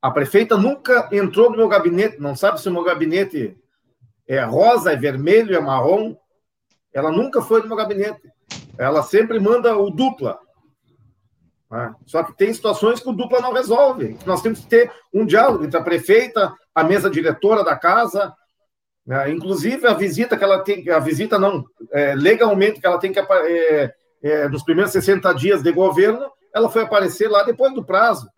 A 0.00 0.10
prefeita 0.10 0.56
nunca 0.56 1.08
entrou 1.10 1.50
no 1.50 1.56
meu 1.56 1.68
gabinete, 1.68 2.20
não 2.20 2.36
sabe 2.36 2.60
se 2.60 2.68
o 2.68 2.72
meu 2.72 2.84
gabinete 2.84 3.56
é 4.28 4.40
rosa, 4.44 4.92
é 4.92 4.96
vermelho, 4.96 5.56
é 5.56 5.60
marrom. 5.60 6.16
Ela 6.92 7.10
nunca 7.10 7.42
foi 7.42 7.60
no 7.60 7.68
meu 7.68 7.76
gabinete. 7.76 8.22
Ela 8.78 9.02
sempre 9.02 9.40
manda 9.40 9.76
o 9.76 9.90
dupla. 9.90 10.38
Né? 11.70 11.94
Só 12.06 12.22
que 12.22 12.36
tem 12.36 12.52
situações 12.52 13.00
que 13.00 13.08
o 13.08 13.12
dupla 13.12 13.40
não 13.40 13.52
resolve. 13.52 14.16
Nós 14.24 14.42
temos 14.42 14.60
que 14.60 14.66
ter 14.66 14.92
um 15.12 15.26
diálogo 15.26 15.64
entre 15.64 15.78
a 15.78 15.82
prefeita, 15.82 16.52
a 16.74 16.84
mesa 16.84 17.10
diretora 17.10 17.64
da 17.64 17.76
casa, 17.76 18.32
né? 19.06 19.30
inclusive 19.30 19.86
a 19.86 19.94
visita 19.94 20.36
que 20.36 20.44
ela 20.44 20.62
tem, 20.62 20.88
a 20.90 20.98
visita 20.98 21.38
não, 21.38 21.64
é, 21.92 22.14
legalmente 22.14 22.80
que 22.80 22.86
ela 22.86 22.98
tem 22.98 23.12
que 23.12 23.18
é, 23.18 23.94
é, 24.22 24.48
nos 24.48 24.62
primeiros 24.62 24.92
60 24.92 25.32
dias 25.34 25.62
de 25.62 25.72
governo, 25.72 26.30
ela 26.54 26.70
foi 26.70 26.82
aparecer 26.82 27.28
lá 27.28 27.42
depois 27.42 27.74
do 27.74 27.84
prazo. 27.84 28.28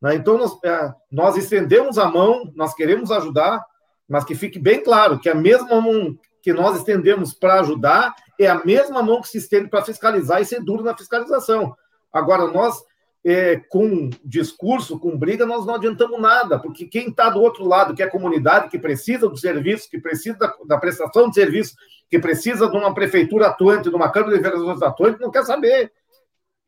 Né? 0.00 0.14
Então 0.16 0.36
nós, 0.36 0.58
é, 0.64 0.92
nós 1.10 1.36
estendemos 1.36 1.98
a 1.98 2.08
mão, 2.08 2.50
nós 2.54 2.74
queremos 2.74 3.10
ajudar, 3.10 3.64
mas 4.08 4.24
que 4.24 4.34
fique 4.34 4.58
bem 4.58 4.82
claro 4.82 5.18
que 5.18 5.28
a 5.28 5.34
mesma 5.34 5.80
mão 5.80 6.16
que 6.42 6.52
nós 6.52 6.76
estendemos 6.76 7.32
para 7.32 7.60
ajudar 7.60 8.12
é 8.38 8.48
a 8.48 8.64
mesma 8.64 9.02
mão 9.02 9.20
que 9.20 9.28
se 9.28 9.38
estende 9.38 9.68
para 9.68 9.84
fiscalizar 9.84 10.42
e 10.42 10.44
ser 10.44 10.60
duro 10.60 10.82
na 10.82 10.96
fiscalização. 10.96 11.74
Agora, 12.12 12.46
nós, 12.46 12.82
é, 13.24 13.56
com 13.68 14.10
discurso, 14.24 14.98
com 14.98 15.16
briga, 15.16 15.46
nós 15.46 15.64
não 15.64 15.76
adiantamos 15.76 16.20
nada, 16.20 16.58
porque 16.58 16.86
quem 16.86 17.08
está 17.08 17.30
do 17.30 17.40
outro 17.40 17.66
lado, 17.66 17.94
que 17.94 18.02
é 18.02 18.06
a 18.06 18.10
comunidade, 18.10 18.68
que 18.68 18.78
precisa 18.78 19.28
do 19.28 19.36
serviço, 19.36 19.88
que 19.88 19.98
precisa 19.98 20.36
da, 20.36 20.54
da 20.66 20.78
prestação 20.78 21.28
de 21.28 21.34
serviço, 21.34 21.74
que 22.10 22.18
precisa 22.18 22.68
de 22.68 22.76
uma 22.76 22.92
prefeitura 22.92 23.46
atuante, 23.46 23.88
de 23.88 23.96
uma 23.96 24.10
Câmara 24.10 24.36
de 24.36 24.42
Vereadores 24.42 24.82
atuante, 24.82 25.20
não 25.20 25.30
quer 25.30 25.44
saber. 25.44 25.92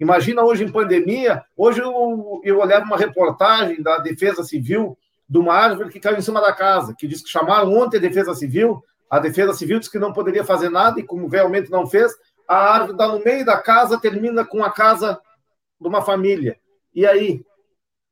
Imagina 0.00 0.42
hoje 0.42 0.64
em 0.64 0.72
pandemia, 0.72 1.44
hoje 1.56 1.80
eu, 1.80 2.40
eu 2.42 2.58
olhava 2.58 2.84
uma 2.84 2.96
reportagem 2.96 3.80
da 3.82 3.98
Defesa 3.98 4.42
Civil 4.42 4.96
de 5.28 5.38
uma 5.38 5.54
árvore 5.54 5.90
que 5.90 6.00
caiu 6.00 6.18
em 6.18 6.22
cima 6.22 6.40
da 6.40 6.52
casa, 6.52 6.94
que 6.98 7.06
diz 7.06 7.22
que 7.22 7.28
chamaram 7.28 7.72
ontem 7.72 7.98
a 7.98 8.00
Defesa 8.00 8.34
Civil, 8.34 8.82
a 9.08 9.18
Defesa 9.18 9.52
Civil 9.52 9.78
disse 9.78 9.90
que 9.90 9.98
não 9.98 10.12
poderia 10.12 10.44
fazer 10.44 10.68
nada, 10.68 10.98
e 10.98 11.02
como 11.02 11.28
realmente 11.28 11.70
não 11.70 11.86
fez, 11.86 12.12
a 12.48 12.56
árvore 12.56 12.92
está 12.92 13.08
no 13.08 13.22
meio 13.22 13.44
da 13.44 13.56
casa, 13.56 14.00
termina 14.00 14.44
com 14.44 14.64
a 14.64 14.70
casa 14.70 15.20
de 15.84 15.88
uma 15.88 16.02
família. 16.02 16.58
E 16.94 17.06
aí? 17.06 17.44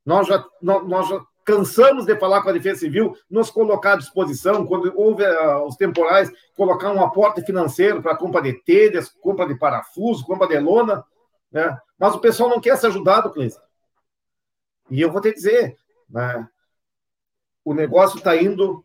Nós 0.04 0.26
já, 0.26 0.44
nós 0.60 1.08
já 1.08 1.24
cansamos 1.44 2.04
de 2.04 2.16
falar 2.18 2.42
com 2.42 2.50
a 2.50 2.52
Defesa 2.52 2.80
Civil, 2.80 3.16
nos 3.30 3.50
colocar 3.50 3.94
à 3.94 3.96
disposição, 3.96 4.66
quando 4.66 4.92
houve 4.96 5.24
uh, 5.24 5.64
os 5.64 5.76
temporais, 5.76 6.30
colocar 6.54 6.92
um 6.92 7.02
aporte 7.02 7.42
financeiro 7.42 8.02
para 8.02 8.16
compra 8.16 8.42
de 8.42 8.52
telhas, 8.62 9.08
compra 9.08 9.46
de 9.46 9.58
parafuso, 9.58 10.24
compra 10.24 10.46
de 10.46 10.58
lona, 10.58 11.04
né? 11.50 11.76
mas 11.98 12.14
o 12.14 12.20
pessoal 12.20 12.50
não 12.50 12.60
quer 12.60 12.76
ser 12.76 12.88
ajudado, 12.88 13.30
Cleiton. 13.30 13.60
E 14.90 15.00
eu 15.00 15.10
vou 15.10 15.20
te 15.20 15.32
dizer, 15.32 15.76
né? 16.10 16.48
o 17.64 17.72
negócio 17.72 18.18
está 18.18 18.36
indo 18.36 18.84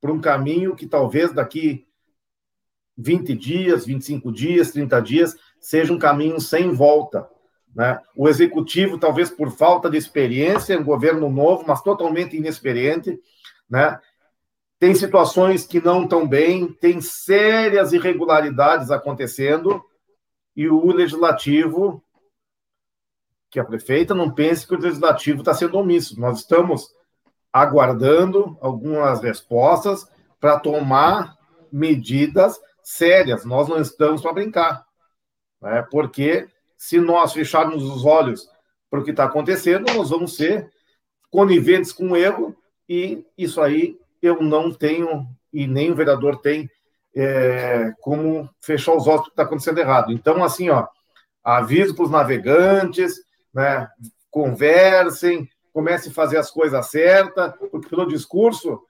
para 0.00 0.12
um 0.12 0.20
caminho 0.20 0.76
que 0.76 0.86
talvez 0.86 1.32
daqui 1.32 1.86
20 2.96 3.34
dias, 3.34 3.86
25 3.86 4.30
dias, 4.30 4.70
30 4.70 5.02
dias, 5.02 5.36
seja 5.58 5.92
um 5.92 5.98
caminho 5.98 6.40
sem 6.40 6.70
volta. 6.72 7.28
Né? 7.74 8.00
O 8.16 8.28
executivo, 8.28 8.98
talvez 8.98 9.30
por 9.30 9.50
falta 9.50 9.88
de 9.88 9.96
experiência, 9.96 10.78
um 10.78 10.84
governo 10.84 11.30
novo, 11.30 11.64
mas 11.66 11.82
totalmente 11.82 12.36
inexperiente, 12.36 13.18
né? 13.68 13.98
tem 14.78 14.94
situações 14.94 15.66
que 15.66 15.80
não 15.80 16.04
estão 16.04 16.26
bem, 16.26 16.72
tem 16.72 17.00
sérias 17.00 17.92
irregularidades 17.92 18.90
acontecendo, 18.90 19.84
e 20.56 20.68
o 20.68 20.90
legislativo, 20.92 22.02
que 23.50 23.60
a 23.60 23.64
prefeita 23.64 24.14
não 24.14 24.30
pense 24.30 24.66
que 24.66 24.74
o 24.74 24.80
legislativo 24.80 25.40
está 25.40 25.54
sendo 25.54 25.78
omisso. 25.78 26.20
Nós 26.20 26.38
estamos 26.38 26.94
aguardando 27.52 28.56
algumas 28.60 29.20
respostas 29.20 30.08
para 30.38 30.58
tomar 30.58 31.36
medidas 31.70 32.58
sérias. 32.82 33.44
Nós 33.44 33.68
não 33.68 33.80
estamos 33.80 34.22
para 34.22 34.32
brincar, 34.32 34.86
né? 35.60 35.86
porque 35.90 36.48
se 36.80 36.98
nós 36.98 37.34
fecharmos 37.34 37.84
os 37.84 38.06
olhos 38.06 38.48
para 38.88 39.00
o 39.00 39.04
que 39.04 39.10
está 39.10 39.24
acontecendo, 39.24 39.92
nós 39.92 40.08
vamos 40.08 40.34
ser 40.34 40.72
coniventes 41.30 41.92
com 41.92 42.12
o 42.12 42.16
erro, 42.16 42.56
e 42.88 43.22
isso 43.36 43.60
aí 43.60 43.98
eu 44.22 44.40
não 44.40 44.72
tenho, 44.72 45.26
e 45.52 45.66
nem 45.66 45.92
o 45.92 45.94
vereador 45.94 46.40
tem, 46.40 46.70
é, 47.14 47.92
como 48.00 48.48
fechar 48.62 48.94
os 48.94 49.06
olhos 49.06 49.20
para 49.20 49.20
o 49.20 49.24
que 49.24 49.30
está 49.32 49.42
acontecendo 49.42 49.78
errado. 49.78 50.10
Então, 50.10 50.42
assim, 50.42 50.70
ó, 50.70 50.86
aviso 51.44 51.94
para 51.94 52.04
os 52.06 52.10
navegantes, 52.10 53.20
né, 53.52 53.86
conversem, 54.30 55.46
comecem 55.74 56.10
a 56.10 56.14
fazer 56.14 56.38
as 56.38 56.50
coisas 56.50 56.86
certas, 56.86 57.52
porque 57.70 57.90
pelo 57.90 58.08
discurso 58.08 58.80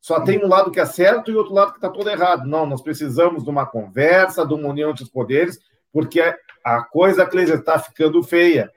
só 0.00 0.20
tem 0.20 0.38
um 0.44 0.48
lado 0.48 0.70
que 0.70 0.78
é 0.78 0.86
certo 0.86 1.28
e 1.28 1.34
outro 1.34 1.54
lado 1.54 1.72
que 1.72 1.78
está 1.78 1.90
todo 1.90 2.08
errado. 2.08 2.46
Não, 2.46 2.66
nós 2.66 2.80
precisamos 2.80 3.42
de 3.42 3.50
uma 3.50 3.66
conversa, 3.66 4.46
de 4.46 4.54
uma 4.54 4.68
união 4.68 4.90
entre 4.90 5.02
os 5.02 5.10
poderes, 5.10 5.58
porque 5.92 6.20
a 6.64 6.82
coisa, 6.82 7.26
Cleiser, 7.26 7.58
está 7.58 7.78
ficando 7.78 8.22
feia. 8.22 8.70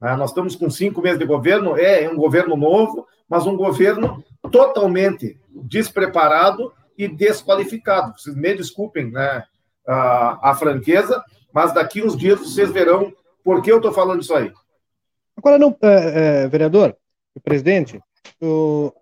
Ah, 0.00 0.16
nós 0.16 0.30
estamos 0.30 0.56
com 0.56 0.68
cinco 0.68 1.00
meses 1.00 1.18
de 1.18 1.24
governo, 1.24 1.76
é, 1.76 2.04
é 2.04 2.10
um 2.10 2.16
governo 2.16 2.56
novo, 2.56 3.06
mas 3.28 3.46
um 3.46 3.56
governo 3.56 4.22
totalmente 4.50 5.40
despreparado 5.48 6.72
e 6.98 7.06
desqualificado. 7.06 8.18
Vocês 8.18 8.34
me 8.34 8.54
desculpem 8.54 9.10
né, 9.10 9.44
a, 9.86 10.50
a 10.50 10.54
franqueza, 10.54 11.22
mas 11.52 11.72
daqui 11.72 12.02
uns 12.02 12.16
dias 12.16 12.40
vocês 12.40 12.70
verão 12.70 13.12
por 13.44 13.62
que 13.62 13.70
eu 13.70 13.76
estou 13.76 13.92
falando 13.92 14.22
isso 14.22 14.34
aí. 14.34 14.52
Agora, 15.36 15.58
não, 15.58 15.76
é, 15.82 16.44
é, 16.44 16.48
vereador, 16.48 16.96
presidente, 17.42 18.00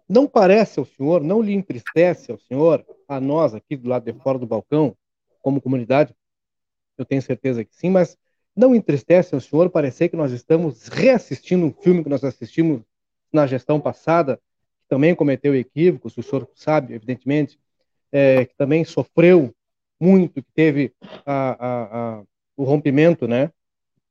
não 0.09 0.27
parece 0.27 0.79
ao 0.79 0.85
senhor, 0.85 1.23
não 1.23 1.43
lhe 1.43 1.53
entristece 1.53 2.31
ao 2.31 2.39
senhor, 2.39 2.85
a 3.09 3.21
nós 3.21 3.55
aqui 3.55 3.77
do 3.77 3.89
lado 3.89 4.05
de 4.05 4.19
fora 4.21 4.39
do 4.39 4.47
balcão, 4.47 4.95
como 5.43 5.61
comunidade, 5.61 6.15
eu 7.01 7.07
tenho 7.07 7.23
certeza 7.23 7.65
que 7.65 7.75
sim, 7.75 7.91
mas 7.91 8.17
não 8.55 8.75
entristece 8.75 9.35
ao 9.35 9.41
senhor 9.41 9.71
parecer 9.71 10.09
que 10.09 10.17
nós 10.17 10.33
estamos 10.33 10.89
reassistindo 10.89 11.65
um 11.65 11.73
filme 11.73 12.03
que 12.03 12.11
nós 12.11 12.23
assistimos 12.25 12.83
na 13.33 13.47
gestão 13.47 13.81
passada, 13.81 14.37
que 14.81 14.89
também 14.89 15.15
cometeu 15.15 15.55
equívocos, 15.55 16.17
o 16.17 16.23
senhor 16.23 16.49
sabe, 16.55 16.95
evidentemente, 16.95 17.59
é, 18.13 18.45
que 18.45 18.55
também 18.57 18.85
sofreu 18.85 19.55
muito, 19.99 20.43
que 20.43 20.53
teve 20.55 20.93
a, 21.25 21.51
a, 21.51 21.99
a, 22.19 22.23
o 22.57 22.65
rompimento 22.65 23.29
né, 23.29 23.51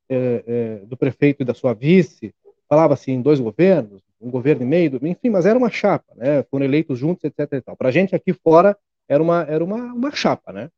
é, 0.07 0.43
é, 0.47 0.85
do 0.85 0.95
prefeito 0.95 1.41
e 1.41 1.45
da 1.45 1.53
sua 1.53 1.73
vice, 1.73 2.33
falava-se 2.67 3.11
em 3.11 3.21
dois 3.21 3.39
governos, 3.39 4.01
um 4.21 4.29
governo 4.29 4.63
e 4.63 4.65
meio, 4.65 4.99
enfim, 5.03 5.29
mas 5.29 5.45
era 5.45 5.57
uma 5.57 5.69
chapa, 5.69 6.13
né, 6.15 6.43
foram 6.43 6.65
eleitos 6.65 6.97
juntos, 6.97 7.23
etc. 7.23 7.63
Para 7.77 7.89
a 7.89 7.91
gente 7.91 8.15
aqui 8.15 8.33
fora 8.33 8.77
era 9.07 9.21
uma, 9.21 9.41
era 9.43 9.63
uma, 9.63 9.93
uma 9.93 10.11
chapa, 10.11 10.53
né? 10.53 10.69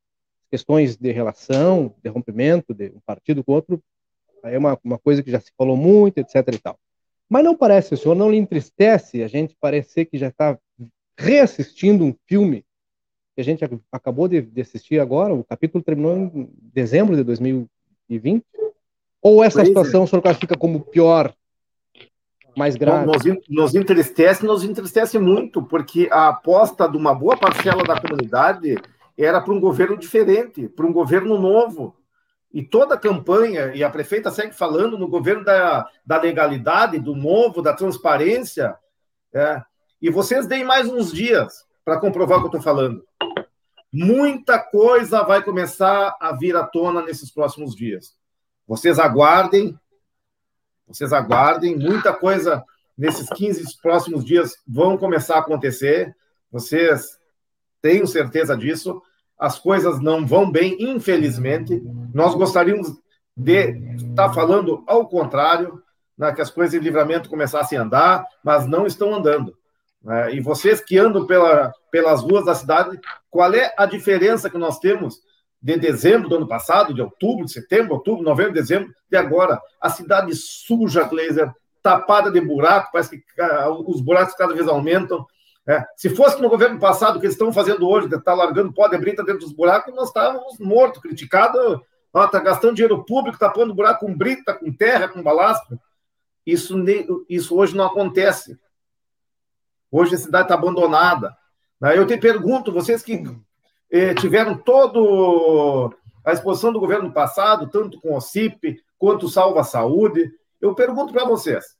Questões 0.52 0.97
de 0.97 1.12
relação, 1.12 1.95
de 2.04 2.10
rompimento 2.10 2.74
de 2.74 2.89
um 2.89 2.99
partido 3.06 3.43
com 3.43 3.54
outro, 3.54 3.82
é 4.43 4.58
uma, 4.58 4.78
uma 4.84 4.99
coisa 4.99 5.24
que 5.24 5.32
já 5.32 5.39
se 5.39 5.52
falou 5.58 5.78
muito, 5.78 6.18
etc. 6.18 6.36
e 6.54 6.60
tal. 6.60 6.78
Mas 7.30 7.45
não 7.45 7.56
parece, 7.56 7.93
o 7.93 7.97
senhor 7.97 8.16
não 8.16 8.30
lhe 8.30 8.38
entristece 8.38 9.24
a 9.24 9.28
gente 9.28 9.56
parecer 9.60 10.06
que 10.06 10.18
já 10.18 10.28
está 10.28 10.60
reassistindo 11.18 12.04
um 12.04 12.14
filme 12.28 12.66
que 13.34 13.39
a 13.39 13.43
gente 13.43 13.64
acabou 13.89 14.28
de, 14.28 14.41
de, 14.41 14.62
assistir 14.62 14.99
agora, 14.99 15.34
o 15.34 15.43
capítulo 15.43 15.82
terminou 15.82 16.18
em 16.18 16.49
dezembro 16.74 17.16
de 17.16 17.24
2020? 17.24 18.43
Ou 19.22 19.41
essa 19.41 19.60
pois 19.60 19.68
é. 19.68 19.70
situação 19.70 20.02
é. 20.02 20.04
o 20.04 20.08
senhor 20.08 20.22
classifica 20.22 20.58
como 20.58 20.82
pior, 20.82 21.34
mais 22.58 22.76
grave? 22.76 23.06
Nos, 23.06 23.24
nos 23.47 23.76
entristece, 23.76 24.45
nos 24.45 24.64
entristece 24.64 25.18
muito, 25.18 25.64
porque 25.64 26.10
a 26.12 26.30
aposta 26.30 26.89
de 26.89 26.97
uma 26.97 27.14
boa 27.16 27.38
parcela 27.38 27.84
da 27.84 27.99
comunidade 28.02 28.76
era 29.24 29.41
para 29.41 29.53
um 29.53 29.59
governo 29.59 29.97
diferente, 29.97 30.67
para 30.69 30.86
um 30.86 30.93
governo 30.93 31.39
novo. 31.39 31.95
E 32.53 32.63
toda 32.63 32.95
a 32.95 32.99
campanha, 32.99 33.74
e 33.74 33.84
a 33.84 33.89
prefeita 33.89 34.30
segue 34.30 34.53
falando 34.53 34.97
no 34.97 35.07
governo 35.07 35.43
da, 35.43 35.88
da 36.05 36.19
legalidade, 36.19 36.99
do 36.99 37.15
novo, 37.15 37.61
da 37.61 37.74
transparência. 37.74 38.76
É, 39.34 39.61
e 40.01 40.09
vocês 40.09 40.47
deem 40.47 40.65
mais 40.65 40.88
uns 40.89 41.11
dias 41.11 41.65
para 41.86 41.99
comprovar 41.99 42.38
o 42.38 42.41
que 42.41 42.55
eu 42.55 42.59
estou 42.59 42.61
falando. 42.61 43.05
Muita 43.93 44.59
coisa 44.59 45.24
vai 45.24 45.43
começar 45.43 46.15
a 46.19 46.34
vir 46.34 46.55
à 46.55 46.63
tona 46.63 47.01
nesses 47.01 47.32
próximos 47.32 47.76
dias. 47.76 48.15
Vocês 48.67 48.99
aguardem, 48.99 49.78
vocês 50.88 51.13
aguardem, 51.13 51.78
muita 51.78 52.13
coisa 52.13 52.63
nesses 52.97 53.28
15 53.30 53.82
próximos 53.82 54.24
dias 54.24 54.55
vão 54.67 54.97
começar 54.97 55.36
a 55.36 55.39
acontecer. 55.39 56.15
Vocês 56.51 57.17
tenho 57.82 58.05
certeza 58.05 58.55
disso. 58.55 59.01
As 59.42 59.58
coisas 59.58 60.00
não 60.00 60.24
vão 60.24 60.52
bem, 60.52 60.78
infelizmente. 60.80 61.82
Nós 62.14 62.36
gostaríamos 62.36 62.96
de 63.36 63.72
estar 63.98 64.32
falando 64.34 64.84
ao 64.86 65.08
contrário, 65.08 65.82
né, 66.16 66.32
que 66.32 66.42
as 66.42 66.52
coisas 66.52 66.72
de 66.72 66.80
livramento 66.80 67.28
começassem 67.28 67.76
a 67.76 67.82
andar, 67.82 68.24
mas 68.44 68.68
não 68.68 68.86
estão 68.86 69.16
andando. 69.16 69.58
Né? 70.04 70.36
E 70.36 70.39
vocês 70.39 70.80
que 70.80 71.00
andam 71.00 71.26
pela, 71.26 71.74
pelas 71.89 72.22
ruas 72.22 72.46
da 72.46 72.54
cidade, 72.54 73.00
qual 73.32 73.52
é 73.56 73.74
a 73.76 73.88
diferença 73.88 74.48
que 74.48 74.60
nós 74.60 74.78
temos 74.78 75.20
de 75.60 75.76
dezembro 75.76 76.30
do 76.30 76.36
ano 76.36 76.48
passado, 76.48 76.94
de 76.94 77.02
outubro, 77.02 77.46
de 77.46 77.52
setembro, 77.52 77.96
outubro, 77.96 78.24
novembro, 78.24 78.54
dezembro, 78.54 78.94
de 79.10 79.18
agora? 79.18 79.60
A 79.82 79.89
cidade 79.89 80.36
suja, 80.36 81.04
Gleiser, 81.04 81.52
tapada 81.82 82.30
de 82.30 82.39
buraco, 82.39 82.92
parece 82.92 83.18
que 83.18 83.24
os 83.88 84.02
buracos 84.02 84.36
cada 84.36 84.54
vez 84.54 84.68
aumentam. 84.68 85.26
É, 85.68 85.86
se 85.95 86.09
fosse 86.09 86.41
no 86.41 86.49
governo 86.49 86.80
passado 86.80 87.18
o 87.18 87.20
que 87.20 87.26
eles 87.28 87.36
estão 87.36 87.53
fazendo 87.53 87.88
hoje, 87.88 88.09
de 88.09 88.16
estar 88.16 88.32
tá 88.32 88.38
largando 88.38 88.74
pó 88.74 88.88
de 88.88 88.97
brita 88.97 89.24
dentro 89.24 89.41
dos 89.41 89.53
buracos, 89.53 89.93
nós 89.93 90.07
estávamos 90.07 90.57
mortos, 90.59 91.01
criticados 91.01 91.80
ó, 92.14 92.28
tá 92.28 92.39
gastando 92.39 92.76
dinheiro 92.76 93.03
público, 93.03 93.38
tá 93.38 93.49
pondo 93.49 93.74
buraco 93.74 94.05
com 94.05 94.16
brita, 94.16 94.53
com 94.53 94.72
terra, 94.72 95.07
com 95.07 95.24
balasco. 95.24 95.80
Isso, 96.45 96.76
isso 97.30 97.55
hoje 97.55 97.76
não 97.76 97.86
acontece. 97.86 98.59
Hoje 99.91 100.16
a 100.16 100.18
cidade 100.18 100.45
está 100.45 100.55
abandonada. 100.55 101.36
Eu 101.95 102.05
te 102.05 102.18
pergunto, 102.18 102.72
vocês 102.72 103.01
que 103.01 103.24
eh, 103.89 104.14
tiveram 104.14 104.57
todo 104.57 105.93
a 106.24 106.32
exposição 106.32 106.72
do 106.72 106.80
governo 106.80 107.12
passado, 107.12 107.70
tanto 107.70 107.99
com 107.99 108.16
o 108.16 108.22
CIP 108.22 108.82
quanto 108.97 109.26
o 109.26 109.30
Salva 109.30 109.64
Saúde, 109.64 110.32
eu 110.59 110.76
pergunto 110.76 111.12
para 111.12 111.26
vocês, 111.26 111.76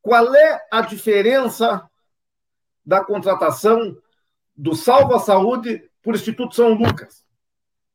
qual 0.00 0.32
é 0.34 0.64
a 0.70 0.80
diferença 0.80 1.88
da 2.86 3.04
contratação 3.04 3.96
do 4.56 4.74
Salva 4.74 5.18
Saúde 5.18 5.82
por 6.02 6.14
Instituto 6.14 6.54
São 6.54 6.72
Lucas? 6.72 7.24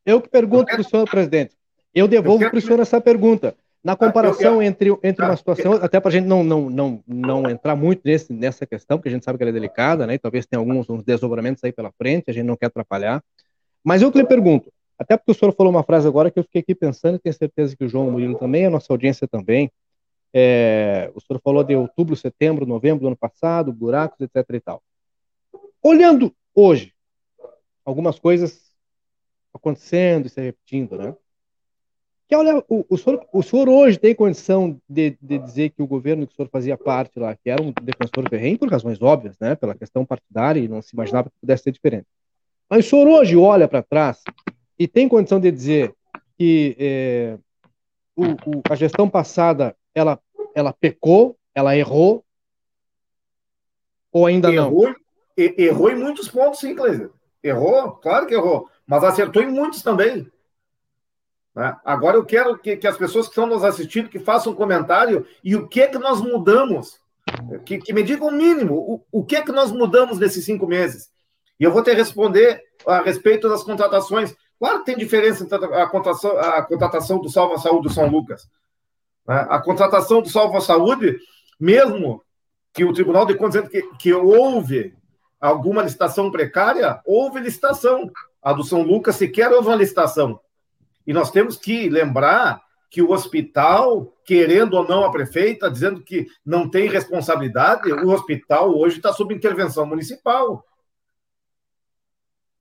Eu 0.05 0.21
que 0.21 0.29
pergunto 0.29 0.65
para 0.65 0.81
o 0.81 0.83
senhor, 0.83 1.09
presidente. 1.09 1.55
Eu 1.93 2.07
devolvo 2.07 2.49
para 2.49 2.57
o 2.57 2.61
senhor 2.61 2.79
essa 2.79 2.99
pergunta. 2.99 3.55
Na 3.83 3.95
comparação 3.95 4.61
entre, 4.61 4.95
entre 5.01 5.25
uma 5.25 5.35
situação, 5.35 5.73
até 5.73 5.99
para 5.99 6.09
a 6.09 6.11
gente 6.11 6.25
não, 6.27 6.43
não, 6.43 6.69
não, 6.69 7.03
não 7.07 7.49
entrar 7.49 7.75
muito 7.75 8.01
nesse, 8.05 8.31
nessa 8.31 8.65
questão, 8.65 8.97
porque 8.97 9.09
a 9.09 9.11
gente 9.11 9.25
sabe 9.25 9.37
que 9.37 9.43
ela 9.43 9.49
é 9.49 9.53
delicada, 9.53 10.05
né? 10.05 10.13
E 10.15 10.19
talvez 10.19 10.45
tenha 10.45 10.59
alguns 10.59 10.87
uns 10.87 11.03
desdobramentos 11.03 11.63
aí 11.63 11.71
pela 11.71 11.91
frente, 11.91 12.29
a 12.29 12.33
gente 12.33 12.45
não 12.45 12.55
quer 12.55 12.67
atrapalhar. 12.67 13.23
Mas 13.83 14.03
eu 14.03 14.11
que 14.11 14.19
lhe 14.19 14.27
pergunto, 14.27 14.71
até 14.99 15.17
porque 15.17 15.31
o 15.31 15.33
senhor 15.33 15.51
falou 15.53 15.71
uma 15.71 15.81
frase 15.81 16.07
agora 16.07 16.29
que 16.29 16.37
eu 16.37 16.43
fiquei 16.43 16.61
aqui 16.61 16.75
pensando, 16.75 17.15
e 17.15 17.19
tenho 17.19 17.33
certeza 17.33 17.75
que 17.75 17.83
o 17.83 17.89
João 17.89 18.11
Murilo 18.11 18.37
também, 18.37 18.67
a 18.67 18.69
nossa 18.69 18.93
audiência 18.93 19.27
também. 19.27 19.71
É, 20.33 21.11
o 21.13 21.19
senhor 21.19 21.41
falou 21.41 21.63
de 21.63 21.75
outubro, 21.75 22.15
setembro, 22.15 22.65
novembro 22.65 23.01
do 23.01 23.07
ano 23.07 23.17
passado, 23.17 23.73
buracos, 23.73 24.19
etc. 24.21 24.45
e 24.53 24.59
tal. 24.59 24.81
Olhando 25.83 26.33
hoje, 26.55 26.93
algumas 27.83 28.19
coisas 28.19 28.71
acontecendo 29.53 30.27
e 30.27 30.29
se 30.29 30.41
repetindo, 30.41 30.97
né? 30.97 31.15
Que 32.27 32.35
olha, 32.35 32.63
o, 32.69 32.85
o, 32.87 32.97
senhor, 32.97 33.27
o 33.33 33.43
senhor 33.43 33.67
hoje 33.67 33.99
tem 33.99 34.15
condição 34.15 34.79
de, 34.87 35.17
de, 35.21 35.37
dizer 35.37 35.71
que 35.71 35.81
o 35.81 35.87
governo 35.87 36.25
que 36.25 36.31
o 36.31 36.35
senhor 36.37 36.47
fazia 36.49 36.77
parte 36.77 37.19
lá, 37.19 37.35
que 37.35 37.49
era 37.49 37.61
um 37.61 37.73
defensor 37.81 38.29
ferrenho, 38.29 38.57
por 38.57 38.71
razões 38.71 39.01
óbvias, 39.01 39.37
né? 39.37 39.55
Pela 39.55 39.75
questão 39.75 40.05
partidária 40.05 40.61
e 40.61 40.67
não 40.67 40.81
se 40.81 40.95
imaginava 40.95 41.29
que 41.29 41.35
pudesse 41.41 41.63
ser 41.63 41.71
diferente. 41.71 42.07
Mas 42.69 42.85
o 42.85 42.89
senhor 42.89 43.05
hoje 43.05 43.35
olha 43.35 43.67
para 43.67 43.83
trás 43.83 44.21
e 44.79 44.87
tem 44.87 45.09
condição 45.09 45.41
de 45.41 45.51
dizer 45.51 45.93
que 46.37 46.75
é, 46.79 47.37
o, 48.15 48.23
o, 48.23 48.61
a 48.69 48.75
gestão 48.75 49.09
passada 49.09 49.75
ela, 49.93 50.19
ela 50.55 50.73
pecou, 50.73 51.37
ela 51.53 51.75
errou, 51.75 52.23
ou 54.11 54.25
ainda 54.25 54.51
errou, 54.51 54.89
não? 54.89 54.95
Errou 55.37 55.89
em 55.89 55.95
muitos 55.95 56.27
pontos, 56.27 56.59
sim, 56.59 56.75
Cleiser. 56.75 57.09
Errou, 57.43 57.93
claro 57.93 58.27
que 58.27 58.33
errou, 58.33 58.69
mas 58.85 59.03
acertou 59.03 59.41
em 59.41 59.47
muitos 59.47 59.81
também. 59.81 60.29
Né? 61.55 61.75
Agora 61.83 62.17
eu 62.17 62.25
quero 62.25 62.57
que, 62.57 62.77
que, 62.77 62.87
as 62.87 62.97
pessoas 62.97 63.25
que 63.25 63.31
estão 63.31 63.47
nos 63.47 63.63
assistindo 63.63 64.09
que 64.09 64.19
façam 64.19 64.53
um 64.53 64.55
comentário 64.55 65.25
e 65.43 65.55
o 65.55 65.67
que 65.67 65.81
é 65.81 65.87
que 65.87 65.97
nós 65.97 66.21
mudamos, 66.21 66.99
que, 67.65 67.79
que 67.79 67.93
me 67.93 68.03
digam 68.03 68.27
o 68.27 68.31
mínimo, 68.31 68.75
o, 68.75 69.19
o 69.19 69.25
que 69.25 69.35
é 69.35 69.41
que 69.41 69.51
nós 69.51 69.71
mudamos 69.71 70.19
nesses 70.19 70.45
cinco 70.45 70.67
meses. 70.67 71.09
E 71.59 71.63
eu 71.63 71.71
vou 71.71 71.83
ter 71.83 71.93
responder 71.93 72.61
a 72.85 73.01
respeito 73.01 73.49
das 73.49 73.63
contratações. 73.63 74.35
Claro 74.59 74.79
que 74.79 74.85
tem 74.85 74.97
diferença 74.97 75.43
entre 75.43 75.55
a 75.57 75.87
contratação, 75.87 76.37
a 76.37 76.61
contratação 76.61 77.19
do 77.19 77.29
Salva 77.29 77.57
Saúde 77.57 77.87
do 77.87 77.93
São 77.93 78.07
Lucas. 78.07 78.47
Né? 79.31 79.47
A 79.49 79.61
contratação 79.61 80.21
do 80.21 80.27
Salva 80.27 80.59
Saúde, 80.59 81.17
mesmo 81.57 82.21
que 82.73 82.83
o 82.83 82.91
Tribunal 82.91 83.25
de 83.25 83.35
Contas 83.35 83.65
que, 83.69 83.81
que 83.97 84.13
houve 84.13 84.93
alguma 85.39 85.83
licitação 85.83 86.29
precária, 86.29 86.99
houve 87.05 87.39
licitação. 87.39 88.11
A 88.43 88.51
do 88.51 88.61
São 88.61 88.81
Lucas 88.81 89.15
sequer 89.15 89.49
houve 89.49 89.69
uma 89.69 89.77
licitação. 89.77 90.37
E 91.07 91.13
nós 91.13 91.31
temos 91.31 91.55
que 91.55 91.87
lembrar 91.87 92.61
que 92.89 93.01
o 93.01 93.11
hospital, 93.11 94.13
querendo 94.25 94.73
ou 94.73 94.85
não 94.85 95.05
a 95.05 95.11
prefeita, 95.11 95.71
dizendo 95.71 96.03
que 96.03 96.27
não 96.45 96.69
tem 96.69 96.89
responsabilidade, 96.89 97.89
o 97.89 98.09
hospital 98.09 98.77
hoje 98.77 98.97
está 98.97 99.13
sob 99.13 99.33
intervenção 99.33 99.85
municipal. 99.85 100.65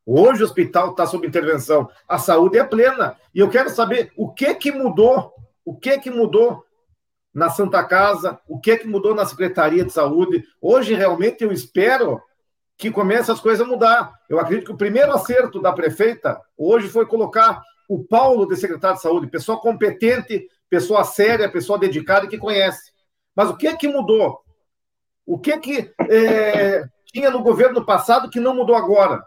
Hoje 0.07 0.43
o 0.43 0.47
hospital 0.47 0.93
está 0.93 1.05
sob 1.05 1.27
intervenção. 1.27 1.91
A 2.09 2.17
saúde 2.17 2.59
é 2.59 2.65
plena. 2.65 3.17
E 3.35 3.41
eu 3.41 3.51
quero 3.51 3.71
saber 3.71 4.13
o 4.17 4.33
que 4.33 4.55
que 4.55 4.71
mudou, 4.71 5.35
o 5.65 5.77
que 5.77 5.99
que 5.99 6.11
mudou 6.11 6.65
na 7.33 7.49
Santa 7.49 7.83
Casa, 7.85 8.41
o 8.49 8.59
que 8.59 8.77
que 8.77 8.89
mudou 8.89 9.15
na 9.15 9.25
Secretaria 9.25 9.85
de 9.85 9.93
Saúde. 9.93 10.45
Hoje 10.61 10.95
realmente 10.95 11.45
eu 11.45 11.53
espero 11.53 12.21
que 12.77 12.91
comece 12.91 13.31
as 13.31 13.41
coisas 13.41 13.65
a 13.65 13.69
mudar. 13.69 14.13
Eu 14.29 14.41
acredito 14.41 14.67
que 14.67 14.73
o 14.73 14.77
primeiro 14.77 15.13
acerto 15.13 15.61
da 15.61 15.73
prefeita 15.73 16.41
hoje 16.57 16.89
foi 16.89 17.07
colocar 17.07 17.63
o 17.89 18.03
Paulo 18.03 18.47
de 18.47 18.57
secretário 18.57 18.97
de 18.97 19.03
saúde, 19.03 19.27
pessoa 19.27 19.61
competente, 19.61 20.49
pessoa 20.69 21.05
séria, 21.05 21.51
pessoa 21.51 21.79
dedicada 21.79 22.27
que 22.27 22.39
conhece. 22.39 22.93
Mas 23.35 23.51
o 23.51 23.57
que 23.57 23.67
é 23.67 23.77
que 23.77 23.89
mudou? 23.89 24.41
O 25.27 25.39
que 25.39 25.53
é 25.53 25.59
que 25.59 25.93
é, 26.09 26.85
tinha 27.07 27.31
no 27.31 27.43
governo 27.43 27.85
passado 27.85 28.31
que 28.31 28.41
não 28.41 28.55
mudou 28.55 28.75
agora? 28.75 29.23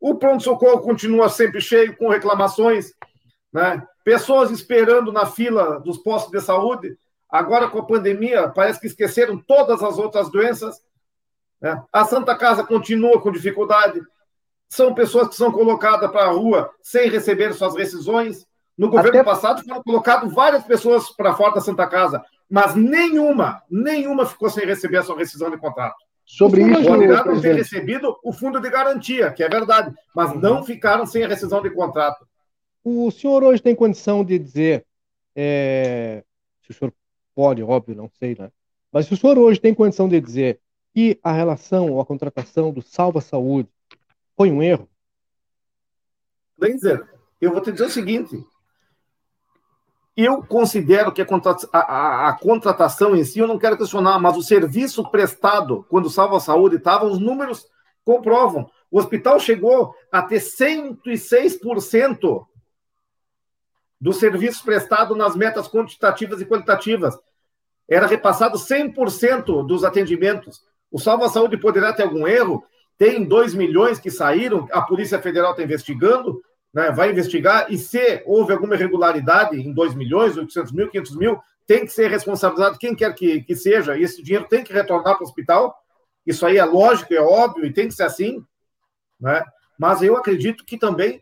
O 0.00 0.14
pronto-socorro 0.14 0.80
continua 0.80 1.28
sempre 1.28 1.60
cheio, 1.60 1.96
com 1.96 2.08
reclamações, 2.08 2.92
né? 3.52 3.82
Pessoas 4.06 4.52
esperando 4.52 5.10
na 5.10 5.26
fila 5.26 5.80
dos 5.80 5.98
postos 5.98 6.30
de 6.30 6.40
saúde. 6.40 6.96
Agora, 7.28 7.68
com 7.68 7.80
a 7.80 7.84
pandemia, 7.84 8.48
parece 8.48 8.78
que 8.78 8.86
esqueceram 8.86 9.36
todas 9.36 9.82
as 9.82 9.98
outras 9.98 10.30
doenças. 10.30 10.80
Né? 11.60 11.82
A 11.92 12.04
Santa 12.04 12.36
Casa 12.36 12.62
continua 12.62 13.20
com 13.20 13.32
dificuldade. 13.32 14.00
São 14.68 14.94
pessoas 14.94 15.26
que 15.26 15.34
são 15.34 15.50
colocadas 15.50 16.08
para 16.12 16.26
a 16.26 16.30
rua 16.30 16.70
sem 16.80 17.10
receber 17.10 17.52
suas 17.52 17.74
rescisões. 17.74 18.46
No 18.78 18.88
governo 18.88 19.18
Até... 19.18 19.24
passado 19.24 19.64
foram 19.64 19.82
colocadas 19.82 20.32
várias 20.32 20.62
pessoas 20.62 21.10
para 21.10 21.34
fora 21.34 21.56
da 21.56 21.60
Santa 21.60 21.88
Casa, 21.88 22.22
mas 22.48 22.76
nenhuma, 22.76 23.60
nenhuma 23.68 24.24
ficou 24.24 24.48
sem 24.48 24.64
receber 24.64 24.98
a 24.98 25.02
sua 25.02 25.18
rescisão 25.18 25.50
de 25.50 25.56
contrato. 25.56 25.96
Sobre 26.24 26.62
isso, 26.62 26.84
poderiam 26.84 27.40
ter 27.40 27.56
recebido 27.56 28.16
o 28.22 28.32
fundo 28.32 28.60
de 28.60 28.70
garantia, 28.70 29.32
que 29.32 29.42
é 29.42 29.48
verdade, 29.48 29.92
mas 30.14 30.30
uhum. 30.30 30.38
não 30.38 30.64
ficaram 30.64 31.04
sem 31.06 31.24
a 31.24 31.28
rescisão 31.28 31.60
de 31.60 31.70
contrato. 31.70 32.24
O 32.88 33.10
senhor 33.10 33.42
hoje 33.42 33.60
tem 33.60 33.74
condição 33.74 34.24
de 34.24 34.38
dizer, 34.38 34.86
é... 35.34 36.22
se 36.62 36.70
o 36.70 36.74
senhor 36.74 36.94
pode, 37.34 37.60
óbvio, 37.60 37.96
não 37.96 38.08
sei, 38.08 38.36
né? 38.38 38.52
Mas 38.92 39.06
se 39.06 39.14
o 39.14 39.16
senhor 39.16 39.36
hoje 39.36 39.58
tem 39.58 39.74
condição 39.74 40.08
de 40.08 40.20
dizer 40.20 40.60
que 40.94 41.18
a 41.20 41.32
relação 41.32 41.90
ou 41.90 42.00
a 42.00 42.06
contratação 42.06 42.72
do 42.72 42.80
Salva 42.80 43.20
Saúde 43.20 43.68
foi 44.36 44.52
um 44.52 44.62
erro? 44.62 44.88
Laser, 46.56 47.04
eu 47.40 47.50
vou 47.50 47.60
te 47.60 47.72
dizer 47.72 47.86
o 47.86 47.90
seguinte. 47.90 48.38
Eu 50.16 50.44
considero 50.44 51.12
que 51.12 51.20
a, 51.20 51.26
a, 51.72 52.28
a, 52.28 52.38
contratação 52.38 53.16
em 53.16 53.24
si, 53.24 53.40
eu 53.40 53.48
não 53.48 53.58
quero 53.58 53.76
questionar, 53.76 54.20
mas 54.20 54.36
o 54.36 54.42
serviço 54.42 55.10
prestado, 55.10 55.84
quando 55.88 56.06
o 56.06 56.10
Salva 56.10 56.38
Saúde 56.38 56.76
estava, 56.76 57.04
os 57.04 57.18
números 57.18 57.66
comprovam. 58.04 58.70
O 58.92 59.00
hospital 59.00 59.40
chegou 59.40 59.92
a 60.12 60.22
ter 60.22 60.40
106% 60.40 62.46
do 64.06 64.12
serviço 64.12 64.64
prestado 64.64 65.16
nas 65.16 65.34
metas 65.34 65.66
quantitativas 65.66 66.40
e 66.40 66.46
qualitativas. 66.46 67.18
Era 67.88 68.06
repassado 68.06 68.56
100% 68.56 69.66
dos 69.66 69.82
atendimentos. 69.82 70.62
O 70.92 71.00
Salva 71.00 71.28
Saúde 71.28 71.56
poderá 71.56 71.92
ter 71.92 72.04
algum 72.04 72.24
erro, 72.24 72.64
tem 72.96 73.24
2 73.24 73.52
milhões 73.54 73.98
que 73.98 74.08
saíram, 74.08 74.68
a 74.70 74.80
Polícia 74.80 75.20
Federal 75.20 75.50
está 75.50 75.64
investigando, 75.64 76.40
né, 76.72 76.92
vai 76.92 77.10
investigar, 77.10 77.66
e 77.68 77.76
se 77.76 78.22
houve 78.24 78.52
alguma 78.52 78.76
irregularidade 78.76 79.60
em 79.60 79.72
2 79.72 79.96
milhões, 79.96 80.36
800 80.36 80.70
mil, 80.70 80.88
500 80.88 81.16
mil, 81.16 81.40
tem 81.66 81.84
que 81.84 81.90
ser 81.90 82.08
responsabilizado 82.08 82.78
quem 82.78 82.94
quer 82.94 83.12
que, 83.12 83.42
que 83.42 83.56
seja, 83.56 83.96
e 83.96 84.04
esse 84.04 84.22
dinheiro 84.22 84.46
tem 84.48 84.62
que 84.62 84.72
retornar 84.72 85.16
para 85.16 85.24
o 85.24 85.26
hospital. 85.26 85.76
Isso 86.24 86.46
aí 86.46 86.58
é 86.58 86.64
lógico, 86.64 87.12
é 87.12 87.20
óbvio, 87.20 87.66
e 87.66 87.72
tem 87.72 87.88
que 87.88 87.94
ser 87.94 88.04
assim. 88.04 88.40
Né? 89.18 89.44
Mas 89.76 90.00
eu 90.00 90.16
acredito 90.16 90.64
que 90.64 90.78
também 90.78 91.20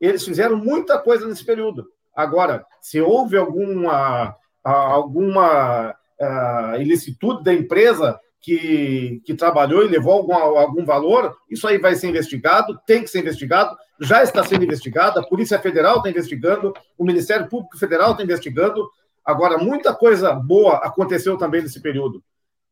eles 0.00 0.24
fizeram 0.24 0.56
muita 0.56 0.98
coisa 0.98 1.26
nesse 1.26 1.44
período. 1.44 1.92
Agora, 2.14 2.64
se 2.80 3.00
houve 3.00 3.36
alguma, 3.36 4.36
alguma 4.62 5.94
uh, 6.20 6.80
ilicitude 6.80 7.42
da 7.42 7.52
empresa 7.52 8.18
que, 8.40 9.22
que 9.24 9.34
trabalhou 9.34 9.84
e 9.84 9.88
levou 9.88 10.12
algum, 10.12 10.34
algum 10.34 10.84
valor, 10.84 11.36
isso 11.48 11.66
aí 11.66 11.78
vai 11.78 11.94
ser 11.94 12.08
investigado, 12.08 12.78
tem 12.84 13.02
que 13.02 13.08
ser 13.08 13.20
investigado, 13.20 13.76
já 14.00 14.22
está 14.22 14.42
sendo 14.42 14.64
investigado, 14.64 15.20
a 15.20 15.26
Polícia 15.26 15.58
Federal 15.60 15.98
está 15.98 16.10
investigando, 16.10 16.74
o 16.98 17.04
Ministério 17.04 17.48
Público 17.48 17.78
Federal 17.78 18.10
está 18.12 18.24
investigando. 18.24 18.90
Agora, 19.24 19.58
muita 19.58 19.94
coisa 19.94 20.34
boa 20.34 20.78
aconteceu 20.78 21.38
também 21.38 21.62
nesse 21.62 21.80
período. 21.80 22.22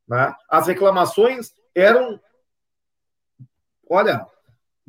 Né? 0.09 0.35
As 0.49 0.67
reclamações 0.67 1.53
eram, 1.73 2.21
olha, 3.89 4.27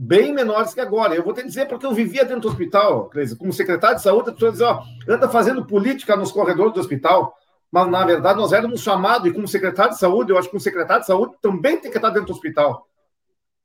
bem 0.03 0.33
menores 0.33 0.73
que 0.73 0.81
agora. 0.81 1.13
Eu 1.13 1.23
vou 1.23 1.33
te 1.33 1.43
dizer 1.43 1.67
porque 1.67 1.85
eu 1.85 1.93
vivia 1.93 2.23
dentro 2.23 2.41
do 2.41 2.47
hospital, 2.47 3.11
como 3.37 3.53
secretário 3.53 3.97
de 3.97 4.03
saúde, 4.03 4.29
a 4.29 4.33
pessoa 4.33 4.51
dizia, 4.51 4.67
ó, 4.67 4.83
anda 5.07 5.29
fazendo 5.29 5.65
política 5.65 6.15
nos 6.15 6.31
corredores 6.31 6.73
do 6.73 6.79
hospital 6.79 7.35
mas 7.71 7.89
na 7.89 8.05
verdade 8.05 8.37
nós 8.37 8.51
éramos 8.51 8.81
chamados, 8.81 9.27
e 9.27 9.33
como 9.33 9.47
secretário 9.47 9.93
de 9.93 9.99
saúde, 9.99 10.31
eu 10.31 10.37
acho 10.37 10.49
que 10.49 10.57
o 10.57 10.59
secretário 10.59 11.01
de 11.01 11.07
saúde 11.07 11.35
também 11.41 11.79
tem 11.79 11.89
que 11.89 11.97
estar 11.97 12.09
dentro 12.09 12.27
do 12.27 12.33
hospital. 12.33 12.85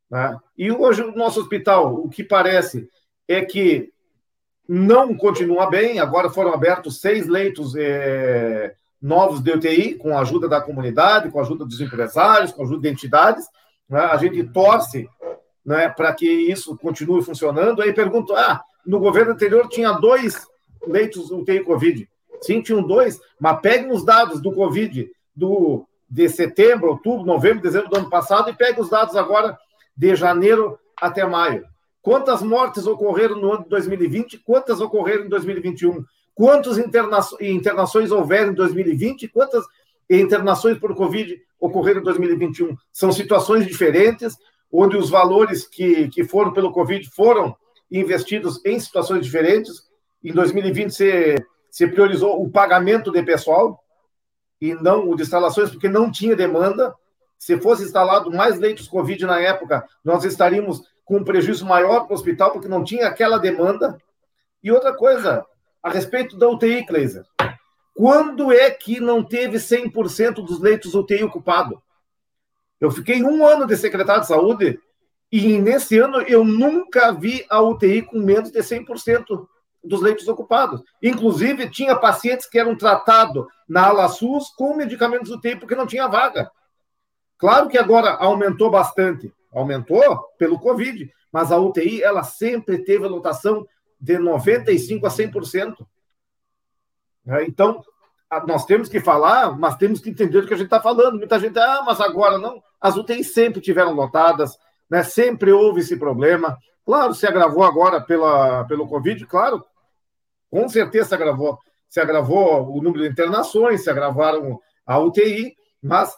Né? 0.08 0.38
E 0.56 0.70
hoje 0.70 1.02
o 1.02 1.16
nosso 1.16 1.40
hospital, 1.40 1.92
o 1.92 2.08
que 2.08 2.22
parece 2.22 2.88
é 3.26 3.44
que 3.44 3.92
não 4.68 5.16
continua 5.16 5.68
bem. 5.68 5.98
Agora 5.98 6.30
foram 6.30 6.54
abertos 6.54 7.00
seis 7.00 7.26
leitos 7.26 7.74
é, 7.74 8.76
novos 9.02 9.40
de 9.40 9.50
UTI, 9.50 9.94
com 9.96 10.16
a 10.16 10.20
ajuda 10.20 10.48
da 10.48 10.60
comunidade, 10.60 11.30
com 11.30 11.40
a 11.40 11.42
ajuda 11.42 11.64
dos 11.64 11.80
empresários, 11.80 12.52
com 12.52 12.62
a 12.62 12.64
ajuda 12.64 12.82
de 12.82 12.88
entidades. 12.88 13.44
Né? 13.88 13.98
A 13.98 14.16
gente 14.16 14.44
torce 14.52 15.08
né, 15.66 15.88
para 15.88 16.14
que 16.14 16.26
isso 16.26 16.76
continue 16.78 17.22
funcionando. 17.22 17.82
Aí 17.82 17.92
pergunto: 17.92 18.34
ah, 18.34 18.62
no 18.86 19.00
governo 19.00 19.32
anterior 19.32 19.68
tinha 19.68 19.92
dois 19.92 20.46
leitos 20.86 21.30
UTI 21.30 21.64
Covid. 21.64 22.08
Sim, 22.40 22.62
tinham 22.62 22.82
dois, 22.82 23.18
mas 23.40 23.60
peguem 23.60 23.90
os 23.90 24.04
dados 24.04 24.40
do 24.40 24.52
Covid 24.52 25.10
do, 25.34 25.84
de 26.08 26.28
setembro, 26.28 26.90
outubro, 26.90 27.26
novembro, 27.26 27.62
dezembro 27.62 27.90
do 27.90 27.96
ano 27.96 28.10
passado 28.10 28.50
e 28.50 28.54
peguem 28.54 28.82
os 28.82 28.90
dados 28.90 29.16
agora 29.16 29.58
de 29.96 30.14
janeiro 30.14 30.78
até 31.00 31.26
maio. 31.26 31.64
Quantas 32.00 32.42
mortes 32.42 32.86
ocorreram 32.86 33.36
no 33.36 33.52
ano 33.52 33.64
de 33.64 33.70
2020? 33.70 34.38
Quantas 34.38 34.80
ocorreram 34.80 35.24
em 35.24 35.28
2021? 35.28 36.04
Quantas 36.34 36.78
interna 36.78 37.18
internações 37.40 38.12
houveram 38.12 38.52
em 38.52 38.54
2020? 38.54 39.28
Quantas 39.28 39.64
internações 40.08 40.78
por 40.78 40.94
Covid 40.94 41.36
ocorreram 41.58 42.00
em 42.00 42.04
2021? 42.04 42.76
São 42.92 43.10
situações 43.10 43.66
diferentes, 43.66 44.36
onde 44.72 44.96
os 44.96 45.10
valores 45.10 45.66
que, 45.66 46.08
que 46.08 46.24
foram 46.24 46.52
pelo 46.52 46.72
Covid 46.72 47.08
foram 47.10 47.56
investidos 47.90 48.60
em 48.64 48.78
situações 48.78 49.24
diferentes. 49.24 49.82
Em 50.22 50.32
2020, 50.32 50.90
se, 50.90 51.46
se 51.70 51.86
priorizou 51.86 52.42
o 52.42 52.50
pagamento 52.50 53.10
de 53.10 53.22
pessoal 53.22 53.82
e 54.60 54.74
não 54.74 55.08
o 55.08 55.16
de 55.16 55.22
instalações, 55.22 55.70
porque 55.70 55.88
não 55.88 56.10
tinha 56.10 56.34
demanda. 56.34 56.94
Se 57.38 57.58
fosse 57.60 57.84
instalado 57.84 58.30
mais 58.30 58.58
leitos 58.58 58.88
Covid 58.88 59.24
na 59.26 59.38
época, 59.40 59.86
nós 60.02 60.24
estaríamos 60.24 60.82
com 61.04 61.18
um 61.18 61.24
prejuízo 61.24 61.64
maior 61.64 62.00
para 62.00 62.12
o 62.12 62.14
hospital, 62.14 62.50
porque 62.50 62.68
não 62.68 62.82
tinha 62.82 63.06
aquela 63.06 63.38
demanda. 63.38 63.96
E 64.62 64.72
outra 64.72 64.94
coisa, 64.94 65.44
a 65.82 65.90
respeito 65.90 66.36
da 66.36 66.48
UTI, 66.48 66.84
Kleiser. 66.84 67.24
Quando 67.94 68.52
é 68.52 68.70
que 68.70 69.00
não 69.00 69.22
teve 69.22 69.58
100% 69.58 70.44
dos 70.44 70.60
leitos 70.60 70.94
UTI 70.94 71.22
ocupado? 71.22 71.80
Eu 72.80 72.90
fiquei 72.90 73.22
um 73.22 73.46
ano 73.46 73.66
de 73.66 73.76
secretário 73.76 74.22
de 74.22 74.28
saúde 74.28 74.78
e 75.30 75.58
nesse 75.58 75.98
ano 75.98 76.20
eu 76.22 76.44
nunca 76.44 77.12
vi 77.12 77.44
a 77.48 77.60
UTI 77.60 78.02
com 78.02 78.18
menos 78.18 78.50
de 78.50 78.60
100% 78.60 79.46
dos 79.82 80.02
leitos 80.02 80.28
ocupados. 80.28 80.82
Inclusive, 81.02 81.70
tinha 81.70 81.96
pacientes 81.96 82.46
que 82.46 82.58
eram 82.58 82.76
tratados 82.76 83.46
na 83.68 83.86
ala 83.86 84.08
SUS 84.08 84.48
com 84.50 84.76
medicamentos 84.76 85.30
UTI 85.30 85.56
porque 85.56 85.74
não 85.74 85.86
tinha 85.86 86.08
vaga. 86.08 86.50
Claro 87.38 87.68
que 87.68 87.78
agora 87.78 88.10
aumentou 88.14 88.70
bastante, 88.70 89.32
aumentou 89.52 90.00
pelo 90.38 90.58
Covid, 90.58 91.10
mas 91.32 91.52
a 91.52 91.58
UTI 91.58 92.02
ela 92.02 92.22
sempre 92.22 92.78
teve 92.78 93.04
a 93.04 93.08
lotação 93.08 93.66
de 94.00 94.18
95% 94.18 95.04
a 95.04 95.08
100%. 95.08 95.86
É, 97.28 97.44
então, 97.44 97.82
nós 98.46 98.64
temos 98.64 98.88
que 98.88 99.00
falar, 99.00 99.56
mas 99.58 99.76
temos 99.76 100.00
que 100.00 100.10
entender 100.10 100.38
o 100.38 100.46
que 100.46 100.54
a 100.54 100.56
gente 100.56 100.66
está 100.66 100.80
falando. 100.80 101.18
Muita 101.18 101.38
gente, 101.38 101.58
ah, 101.58 101.82
mas 101.84 102.00
agora 102.00 102.38
não. 102.38 102.62
As 102.80 102.96
UTIs 102.96 103.32
sempre 103.32 103.60
tiveram 103.60 103.92
lotadas, 103.92 104.56
né? 104.88 105.02
sempre 105.02 105.52
houve 105.52 105.80
esse 105.80 105.96
problema. 105.96 106.56
Claro, 106.84 107.14
se 107.14 107.26
agravou 107.26 107.64
agora 107.64 108.00
pela, 108.00 108.64
pelo 108.64 108.86
Covid, 108.86 109.26
claro, 109.26 109.64
com 110.50 110.68
certeza 110.68 111.08
se 111.08 111.14
agravou. 111.14 111.58
Se 111.88 112.00
agravou 112.00 112.68
o 112.76 112.82
número 112.82 113.04
de 113.04 113.10
internações, 113.10 113.82
se 113.82 113.90
agravaram 113.90 114.60
a 114.84 114.98
UTI, 114.98 115.56
mas 115.82 116.14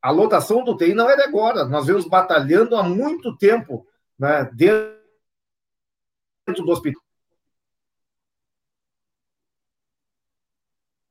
a 0.00 0.10
lotação 0.10 0.64
do 0.64 0.72
UTI 0.72 0.94
não 0.94 1.08
é 1.08 1.16
de 1.16 1.22
agora. 1.22 1.64
Nós 1.64 1.86
vemos 1.86 2.06
batalhando 2.06 2.76
há 2.76 2.82
muito 2.82 3.36
tempo 3.36 3.86
né, 4.18 4.48
dentro 4.52 4.94
do 6.64 6.70
hospital. 6.70 7.02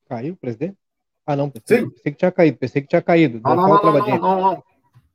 Caiu, 0.08 0.36
presidente? 0.36 0.78
Ah, 1.26 1.36
não, 1.36 1.50
pensei, 1.50 1.80
Sim. 1.80 1.90
pensei 1.90 2.12
que 2.12 2.18
tinha 2.18 2.32
caído, 2.32 2.58
pensei 2.58 2.82
que 2.82 2.88
tinha 2.90 3.02
caído. 3.02 3.40
Não, 3.42 3.56
não, 3.56 3.68
não, 3.68 3.84
não, 3.84 4.20
não, 4.20 4.42
não, 4.42 4.64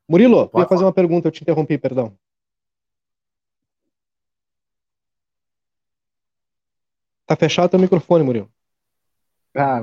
Murilo, 0.08 0.48
Pode 0.48 0.68
fazer 0.68 0.84
uma 0.84 0.92
pergunta, 0.92 1.28
eu 1.28 1.32
te 1.32 1.42
interrompi, 1.42 1.76
perdão. 1.76 2.16
Tá 7.26 7.34
fechado 7.34 7.70
teu 7.70 7.78
microfone, 7.78 8.22
Murilo. 8.22 8.48
Ah, 9.56 9.82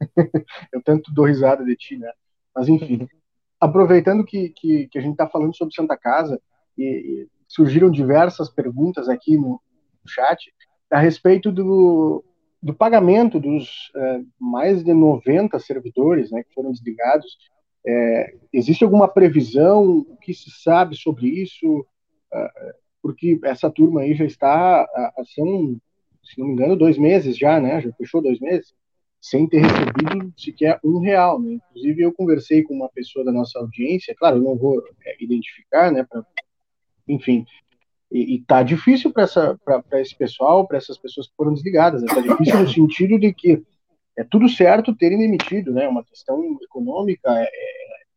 eu 0.72 0.82
tanto 0.82 1.12
dou 1.12 1.26
risada 1.26 1.64
de 1.64 1.74
ti, 1.74 1.96
né? 1.96 2.12
Mas 2.54 2.68
enfim, 2.68 3.08
aproveitando 3.58 4.24
que, 4.24 4.50
que, 4.50 4.86
que 4.88 4.98
a 4.98 5.02
gente 5.02 5.12
está 5.12 5.28
falando 5.28 5.56
sobre 5.56 5.74
Santa 5.74 5.96
Casa, 5.96 6.40
e, 6.76 6.84
e, 6.84 7.28
surgiram 7.48 7.90
diversas 7.90 8.48
perguntas 8.48 9.08
aqui 9.08 9.36
no, 9.36 9.60
no 10.02 10.08
chat 10.08 10.52
a 10.90 10.98
respeito 10.98 11.52
do, 11.52 12.24
do 12.62 12.74
pagamento 12.74 13.38
dos 13.38 13.90
é, 13.94 14.20
mais 14.38 14.82
de 14.82 14.92
90 14.92 15.58
servidores 15.58 16.30
né, 16.30 16.42
que 16.42 16.54
foram 16.54 16.70
desligados. 16.70 17.36
É, 17.86 18.34
existe 18.52 18.84
alguma 18.84 19.08
previsão? 19.08 19.98
O 19.98 20.16
que 20.16 20.32
se 20.32 20.50
sabe 20.50 20.96
sobre 20.96 21.28
isso? 21.28 21.86
É, 22.32 22.74
porque 23.02 23.38
essa 23.44 23.70
turma 23.70 24.02
aí 24.02 24.14
já 24.14 24.24
está, 24.24 24.86
são, 25.34 25.76
se 26.22 26.38
não 26.38 26.46
me 26.46 26.52
engano, 26.52 26.76
dois 26.76 26.96
meses 26.96 27.36
já, 27.36 27.60
né? 27.60 27.80
Já 27.80 27.92
fechou 27.92 28.22
dois 28.22 28.38
meses 28.38 28.72
sem 29.22 29.48
ter 29.48 29.60
recebido 29.60 30.34
sequer 30.36 30.80
um 30.84 30.98
real. 30.98 31.40
Né? 31.40 31.52
Inclusive, 31.52 32.02
eu 32.02 32.12
conversei 32.12 32.64
com 32.64 32.74
uma 32.74 32.88
pessoa 32.88 33.24
da 33.24 33.30
nossa 33.30 33.58
audiência, 33.60 34.14
claro, 34.16 34.38
eu 34.38 34.42
não 34.42 34.56
vou 34.56 34.82
é, 35.06 35.16
identificar, 35.22 35.92
né, 35.92 36.04
pra, 36.04 36.26
enfim, 37.08 37.46
e, 38.10 38.34
e 38.34 38.40
tá 38.42 38.62
difícil 38.64 39.12
para 39.12 39.24
esse 40.00 40.16
pessoal, 40.16 40.66
para 40.66 40.76
essas 40.76 40.98
pessoas 40.98 41.28
que 41.28 41.36
foram 41.36 41.54
desligadas, 41.54 42.02
né? 42.02 42.08
tá 42.08 42.20
difícil 42.20 42.60
no 42.60 42.68
sentido 42.68 43.18
de 43.18 43.32
que 43.32 43.62
é 44.16 44.24
tudo 44.24 44.48
certo 44.48 44.94
terem 44.94 45.18
demitido, 45.18 45.72
né, 45.72 45.88
uma 45.88 46.04
questão 46.04 46.58
econômica, 46.62 47.30
é, 47.30 47.44
é, 47.44 47.48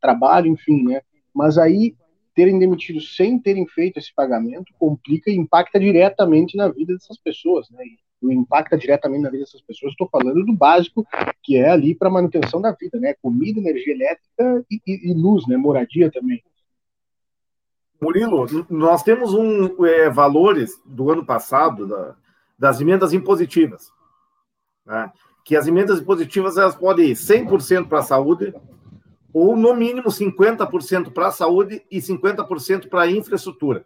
trabalho, 0.02 0.48
enfim, 0.48 0.84
né, 0.84 1.02
mas 1.34 1.58
aí 1.58 1.96
terem 2.34 2.60
demitido 2.60 3.00
sem 3.00 3.39
terem 3.39 3.66
feito 3.66 3.98
esse 3.98 4.14
pagamento 4.14 4.74
complica 4.78 5.32
e 5.32 5.36
impacta 5.36 5.80
diretamente 5.80 6.58
na 6.58 6.68
vida 6.68 6.93
dessas 6.93 7.18
pessoas, 7.18 7.70
né, 7.70 7.84
e, 7.86 7.98
impacta 8.34 8.78
diretamente 8.78 9.22
na 9.22 9.30
vida 9.30 9.43
dessas 9.43 9.62
pessoas. 9.62 9.91
Estou 9.91 10.10
falando 10.10 10.43
do 10.43 10.54
básico, 10.54 11.06
que 11.43 11.58
é 11.58 11.70
ali 11.70 11.93
para 11.93 12.10
manutenção 12.10 12.60
da 12.60 12.72
vida, 12.72 13.00
né? 13.00 13.14
Comida, 13.22 13.60
energia 13.60 13.93
elétrica 13.93 14.66
e, 14.72 14.82
e, 14.88 15.12
e 15.12 15.14
luz, 15.14 15.46
né? 15.48 15.56
Moradia 15.58 16.12
também. 16.12 16.43
Murilo, 18.02 18.46
nós 18.70 19.04
temos 19.04 19.34
um 19.34 19.86
é, 19.86 20.10
valores 20.10 20.82
do 20.86 21.12
ano 21.12 21.26
passado 21.26 21.88
da, 21.88 22.16
das 22.58 22.82
emendas 22.82 23.14
impositivas, 23.14 23.91
né? 24.86 25.12
Que 25.46 25.56
as 25.56 25.68
emendas 25.68 26.00
impositivas 26.00 26.58
elas 26.58 26.76
podem 26.76 27.12
ir 27.12 27.16
100% 27.16 27.88
para 27.88 28.00
a 28.00 28.04
saúde 28.04 28.54
ou 29.32 29.56
no 29.56 29.76
mínimo 29.76 30.08
50% 30.08 31.14
para 31.14 31.28
a 31.28 31.32
saúde 31.32 31.86
e 31.91 32.00
50% 32.00 32.89
para 32.89 33.04
a 33.04 33.12
infraestrutura. 33.12 33.86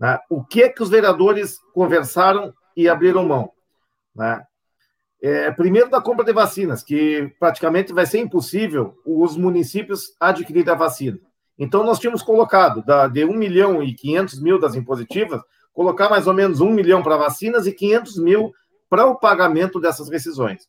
Né? 0.00 0.18
O 0.30 0.42
que 0.42 0.62
é 0.62 0.68
que 0.70 0.82
os 0.82 0.88
vereadores 0.88 1.58
conversaram 1.74 2.54
e 2.74 2.88
abriram 2.88 3.28
mão. 3.28 3.52
Né? 4.16 4.42
É, 5.20 5.50
primeiro, 5.50 5.90
da 5.90 6.00
compra 6.00 6.24
de 6.24 6.32
vacinas, 6.32 6.82
que 6.82 7.30
praticamente 7.38 7.92
vai 7.92 8.06
ser 8.06 8.20
impossível 8.20 8.96
os 9.04 9.36
municípios 9.36 10.16
adquirirem 10.18 10.72
a 10.72 10.76
vacina. 10.76 11.18
Então, 11.58 11.84
nós 11.84 11.98
tínhamos 11.98 12.22
colocado 12.22 12.82
da, 12.82 13.08
de 13.08 13.24
1 13.26 13.32
milhão 13.34 13.82
e 13.82 13.94
500 13.94 14.40
mil 14.40 14.58
das 14.58 14.74
impositivas, 14.74 15.42
colocar 15.74 16.08
mais 16.08 16.26
ou 16.26 16.32
menos 16.32 16.60
1 16.60 16.70
milhão 16.70 17.02
para 17.02 17.18
vacinas 17.18 17.66
e 17.66 17.72
500 17.72 18.18
mil 18.18 18.52
para 18.92 19.06
o 19.06 19.16
pagamento 19.16 19.80
dessas 19.80 20.10
rescisões. 20.10 20.68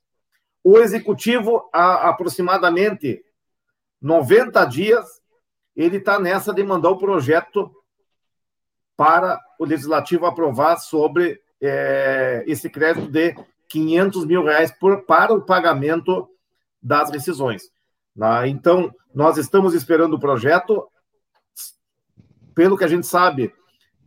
O 0.63 0.77
executivo, 0.77 1.69
há 1.73 2.07
aproximadamente 2.07 3.21
90 4.01 4.63
dias, 4.63 5.05
ele 5.75 5.97
está 5.97 6.17
nessa 6.17 6.53
de 6.53 6.63
mandar 6.63 6.91
o 6.91 6.97
projeto 6.97 7.69
para 8.95 9.37
o 9.59 9.65
legislativo 9.65 10.25
aprovar 10.25 10.77
sobre 10.77 11.37
é, 11.61 12.45
esse 12.47 12.69
crédito 12.69 13.11
de 13.11 13.35
500 13.67 14.25
mil 14.25 14.45
reais 14.45 14.71
por, 14.71 15.01
para 15.01 15.33
o 15.33 15.41
pagamento 15.41 16.29
das 16.81 17.11
rescisões. 17.11 17.63
Né? 18.15 18.47
Então, 18.47 18.89
nós 19.13 19.35
estamos 19.37 19.73
esperando 19.73 20.13
o 20.13 20.19
projeto. 20.19 20.87
Pelo 22.55 22.77
que 22.77 22.85
a 22.85 22.87
gente 22.87 23.05
sabe, 23.05 23.53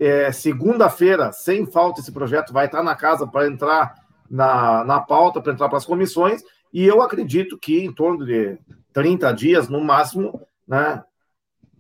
é, 0.01 0.33
segunda-feira, 0.33 1.33
sem 1.33 1.67
falta, 1.67 2.01
esse 2.01 2.13
projeto 2.13 2.51
vai 2.51 2.65
estar 2.65 2.83
na 2.83 2.97
casa 2.97 3.27
para 3.27 3.47
entrar 3.47 4.06
na, 4.31 4.85
na 4.85 5.01
pauta, 5.01 5.41
para 5.41 5.53
entrar 5.53 5.69
para 5.69 5.79
as 5.79 5.87
comissões, 5.87 6.43
e 6.73 6.85
eu 6.85 7.01
acredito 7.01 7.59
que 7.59 7.85
em 7.85 7.93
torno 7.93 8.25
de 8.25 8.59
30 8.93 9.33
dias, 9.33 9.69
no 9.69 9.81
máximo, 9.81 10.41
né, 10.67 11.03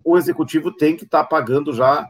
o 0.04 0.16
executivo 0.16 0.70
tem 0.70 0.96
que 0.96 1.04
estar 1.04 1.24
pagando 1.24 1.72
já 1.72 2.08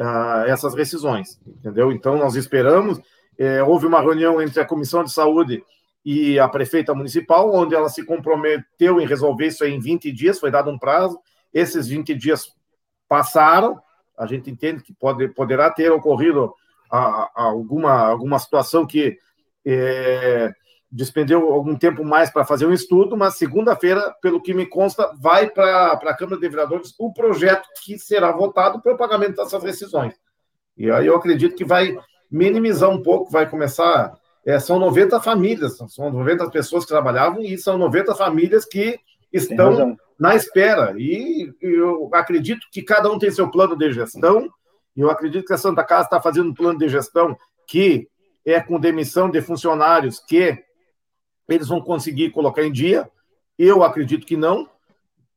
uh, 0.00 0.44
essas 0.46 0.74
rescisões, 0.74 1.40
entendeu? 1.46 1.90
Então, 1.90 2.16
nós 2.18 2.34
esperamos. 2.34 3.00
É, 3.38 3.62
houve 3.62 3.86
uma 3.86 4.00
reunião 4.00 4.42
entre 4.42 4.60
a 4.60 4.66
Comissão 4.66 5.04
de 5.04 5.12
Saúde 5.12 5.64
e 6.04 6.38
a 6.38 6.48
prefeita 6.48 6.94
municipal, 6.94 7.54
onde 7.54 7.74
ela 7.74 7.88
se 7.88 8.04
comprometeu 8.04 9.00
em 9.00 9.06
resolver 9.06 9.46
isso 9.46 9.64
em 9.64 9.78
20 9.78 10.10
dias, 10.12 10.40
foi 10.40 10.50
dado 10.50 10.70
um 10.70 10.78
prazo. 10.78 11.18
Esses 11.52 11.86
20 11.86 12.14
dias 12.14 12.52
passaram, 13.08 13.80
a 14.16 14.26
gente 14.26 14.50
entende 14.50 14.82
que 14.82 14.92
pode, 14.92 15.28
poderá 15.28 15.70
ter 15.70 15.90
ocorrido 15.90 16.52
a, 16.90 17.30
a 17.34 17.42
alguma, 17.44 18.08
alguma 18.08 18.38
situação 18.38 18.86
que 18.86 19.16
é, 19.70 20.52
despendeu 20.90 21.52
algum 21.52 21.76
tempo 21.76 22.04
mais 22.04 22.30
para 22.30 22.44
fazer 22.44 22.66
um 22.66 22.72
estudo, 22.72 23.16
mas 23.16 23.36
segunda-feira, 23.36 24.14
pelo 24.22 24.40
que 24.40 24.54
me 24.54 24.64
consta, 24.64 25.12
vai 25.20 25.50
para 25.50 25.92
a 25.92 26.16
Câmara 26.16 26.40
de 26.40 26.48
Vereadores 26.48 26.94
o 26.98 27.12
projeto 27.12 27.68
que 27.84 27.98
será 27.98 28.32
votado 28.32 28.80
para 28.80 28.94
o 28.94 28.96
pagamento 28.96 29.36
dessas 29.36 29.62
rescisões. 29.62 30.14
E 30.76 30.90
aí 30.90 31.06
eu 31.06 31.16
acredito 31.16 31.54
que 31.54 31.64
vai 31.64 31.98
minimizar 32.30 32.88
um 32.88 33.02
pouco, 33.02 33.30
vai 33.30 33.48
começar. 33.48 34.14
É, 34.46 34.58
são 34.58 34.78
90 34.78 35.20
famílias, 35.20 35.76
são 35.88 36.10
90 36.10 36.48
pessoas 36.50 36.84
que 36.84 36.90
trabalhavam 36.90 37.42
e 37.42 37.58
são 37.58 37.76
90 37.76 38.14
famílias 38.14 38.64
que 38.64 38.98
estão 39.30 39.96
na 40.18 40.34
espera. 40.34 40.94
E 40.96 41.52
eu 41.60 42.08
acredito 42.14 42.66
que 42.72 42.80
cada 42.80 43.10
um 43.10 43.18
tem 43.18 43.30
seu 43.30 43.50
plano 43.50 43.76
de 43.76 43.92
gestão. 43.92 44.48
E 44.96 45.00
eu 45.00 45.10
acredito 45.10 45.46
que 45.46 45.52
a 45.52 45.58
Santa 45.58 45.84
Casa 45.84 46.04
está 46.04 46.20
fazendo 46.20 46.50
um 46.50 46.54
plano 46.54 46.78
de 46.78 46.88
gestão 46.88 47.36
que 47.66 48.08
é 48.52 48.60
com 48.60 48.80
demissão 48.80 49.30
de 49.30 49.42
funcionários 49.42 50.18
que 50.20 50.58
eles 51.48 51.68
vão 51.68 51.80
conseguir 51.80 52.30
colocar 52.30 52.62
em 52.62 52.72
dia. 52.72 53.08
Eu 53.58 53.82
acredito 53.82 54.26
que 54.26 54.36
não. 54.36 54.68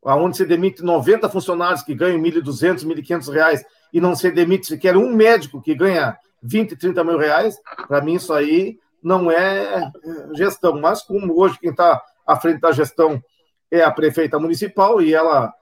Aonde 0.03 0.37
se 0.37 0.45
demite 0.45 0.81
90 0.81 1.29
funcionários 1.29 1.83
que 1.83 1.93
ganham 1.93 2.19
1.200, 2.21 2.85
1.500 2.85 3.31
reais 3.31 3.65
e 3.93 3.99
não 3.99 4.15
se 4.15 4.31
demite 4.31 4.65
sequer 4.67 4.95
um 4.95 5.13
médico 5.13 5.61
que 5.61 5.75
ganha 5.75 6.17
20, 6.41 6.75
30 6.75 7.03
mil 7.03 7.17
reais, 7.17 7.59
para 7.87 8.01
mim 8.01 8.15
isso 8.15 8.33
aí 8.33 8.79
não 9.03 9.29
é 9.29 9.91
gestão. 10.33 10.79
Mas 10.79 11.03
como 11.03 11.37
hoje 11.39 11.59
quem 11.59 11.71
está 11.71 12.01
à 12.25 12.35
frente 12.39 12.61
da 12.61 12.71
gestão 12.71 13.21
é 13.69 13.83
a 13.83 13.91
prefeita 13.91 14.39
municipal 14.39 15.01
e 15.01 15.13
ela, 15.13 15.53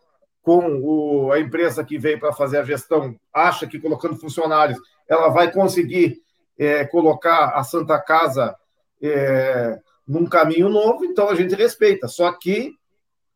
com 0.41 0.80
o, 0.82 1.32
a 1.32 1.39
empresa 1.39 1.84
que 1.84 1.97
veio 1.97 2.20
para 2.20 2.32
fazer 2.32 2.60
a 2.60 2.64
gestão, 2.64 3.16
acha 3.34 3.68
que 3.68 3.80
colocando 3.80 4.16
funcionários 4.16 4.80
ela 5.08 5.30
vai 5.30 5.52
conseguir 5.52 6.22
é, 6.60 6.86
colocar 6.86 7.53
a 7.55 7.64
Santa 7.64 7.97
Casa 7.97 8.53
é, 9.01 9.80
num 10.05 10.26
caminho 10.26 10.68
novo, 10.68 11.05
então 11.05 11.30
a 11.30 11.36
gente 11.36 11.55
respeita. 11.55 12.07
Só 12.07 12.32
que 12.34 12.74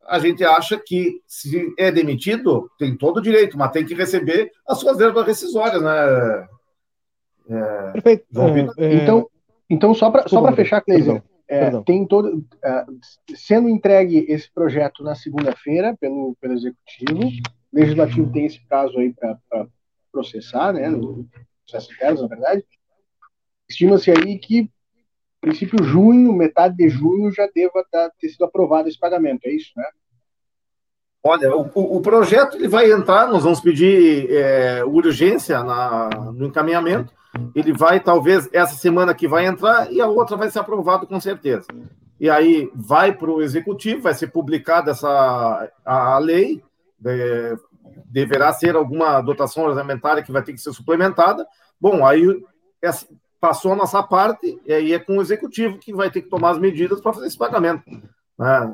a 0.06 0.20
gente 0.20 0.44
acha 0.44 0.78
que 0.78 1.22
se 1.26 1.74
é 1.78 1.90
demitido, 1.90 2.70
tem 2.78 2.98
todo 2.98 3.18
o 3.18 3.22
direito, 3.22 3.58
mas 3.58 3.72
tem 3.72 3.86
que 3.86 3.94
receber 3.94 4.52
as 4.68 4.78
suas 4.78 4.98
verbas 4.98 5.26
rescisórias, 5.26 5.82
né? 5.82 6.48
É, 7.50 7.92
Perfeito. 7.94 8.26
É, 8.78 8.86
é, 8.86 8.94
então, 8.96 9.30
então, 9.70 9.94
só 9.94 10.12
para 10.12 10.28
só 10.28 10.52
fechar, 10.54 10.82
Cleiton, 10.82 11.22
é, 11.48 11.82
tem 11.84 12.06
todo, 12.06 12.46
é, 12.64 12.86
sendo 13.36 13.70
entregue 13.70 14.26
esse 14.28 14.52
projeto 14.52 15.04
na 15.04 15.16
segunda-feira 15.16 15.96
pelo, 16.00 16.36
pelo 16.42 16.54
Executivo, 16.54 17.28
o 17.28 17.32
Legislativo 17.72 18.32
tem 18.32 18.46
esse 18.46 18.60
prazo 18.68 18.98
aí 18.98 19.14
para 19.14 19.68
processar, 20.12 20.74
né, 20.74 20.90
no 20.90 21.28
processo 21.66 21.94
interno, 21.94 22.22
na 22.22 22.28
verdade, 22.28 22.66
estima-se 23.70 24.12
aí 24.12 24.38
que 24.38 24.70
princípio 25.44 25.84
junho, 25.84 26.32
metade 26.32 26.78
de 26.78 26.88
junho, 26.88 27.30
já 27.34 27.48
deva 27.54 27.86
ter 28.18 28.30
sido 28.30 28.46
aprovado 28.46 28.88
esse 28.88 28.98
pagamento, 28.98 29.42
é 29.46 29.52
isso, 29.52 29.72
né? 29.76 29.86
Olha, 31.22 31.56
o, 31.56 31.98
o 31.98 32.02
projeto 32.02 32.56
ele 32.56 32.68
vai 32.68 32.92
entrar, 32.92 33.28
nós 33.28 33.44
vamos 33.44 33.62
pedir 33.62 34.30
é, 34.30 34.84
urgência 34.84 35.64
na, 35.64 36.10
no 36.34 36.48
encaminhamento. 36.48 37.14
Ele 37.56 37.72
vai, 37.72 38.00
talvez, 38.00 38.50
essa 38.52 38.76
semana 38.76 39.14
que 39.14 39.28
vai 39.28 39.46
entrar 39.46 39.92
e 39.92 40.02
a 40.02 40.08
outra 40.08 40.36
vai 40.36 40.52
ser 40.52 40.60
aprovado 40.60 41.08
com 41.08 41.20
certeza. 41.20 41.66
E 42.20 42.30
aí 42.30 42.70
vai 42.76 43.14
para 43.14 43.32
o 43.32 43.42
executivo, 43.42 44.02
vai 44.02 44.14
ser 44.14 44.28
publicada 44.28 44.92
essa 44.92 45.70
a, 45.86 46.16
a 46.16 46.18
lei, 46.20 46.62
é, 47.06 47.56
deverá 48.06 48.52
ser 48.52 48.76
alguma 48.76 49.22
dotação 49.22 49.64
orçamentária 49.64 50.24
que 50.24 50.32
vai 50.32 50.44
ter 50.44 50.52
que 50.52 50.62
ser 50.62 50.74
suplementada. 50.74 51.46
Bom, 51.80 52.06
aí 52.06 52.22
essa, 52.82 53.08
passou 53.44 53.74
a 53.74 53.76
nossa 53.76 54.02
parte, 54.02 54.58
e 54.66 54.72
aí 54.72 54.94
é 54.94 55.00
com 55.00 55.18
o 55.18 55.22
executivo 55.22 55.78
que 55.78 55.94
vai 55.94 56.10
ter 56.10 56.22
que 56.22 56.30
tomar 56.30 56.52
as 56.52 56.58
medidas 56.58 57.02
para 57.02 57.12
fazer 57.12 57.28
esse 57.28 57.38
pagamento. 57.38 57.84
Né? 58.40 58.72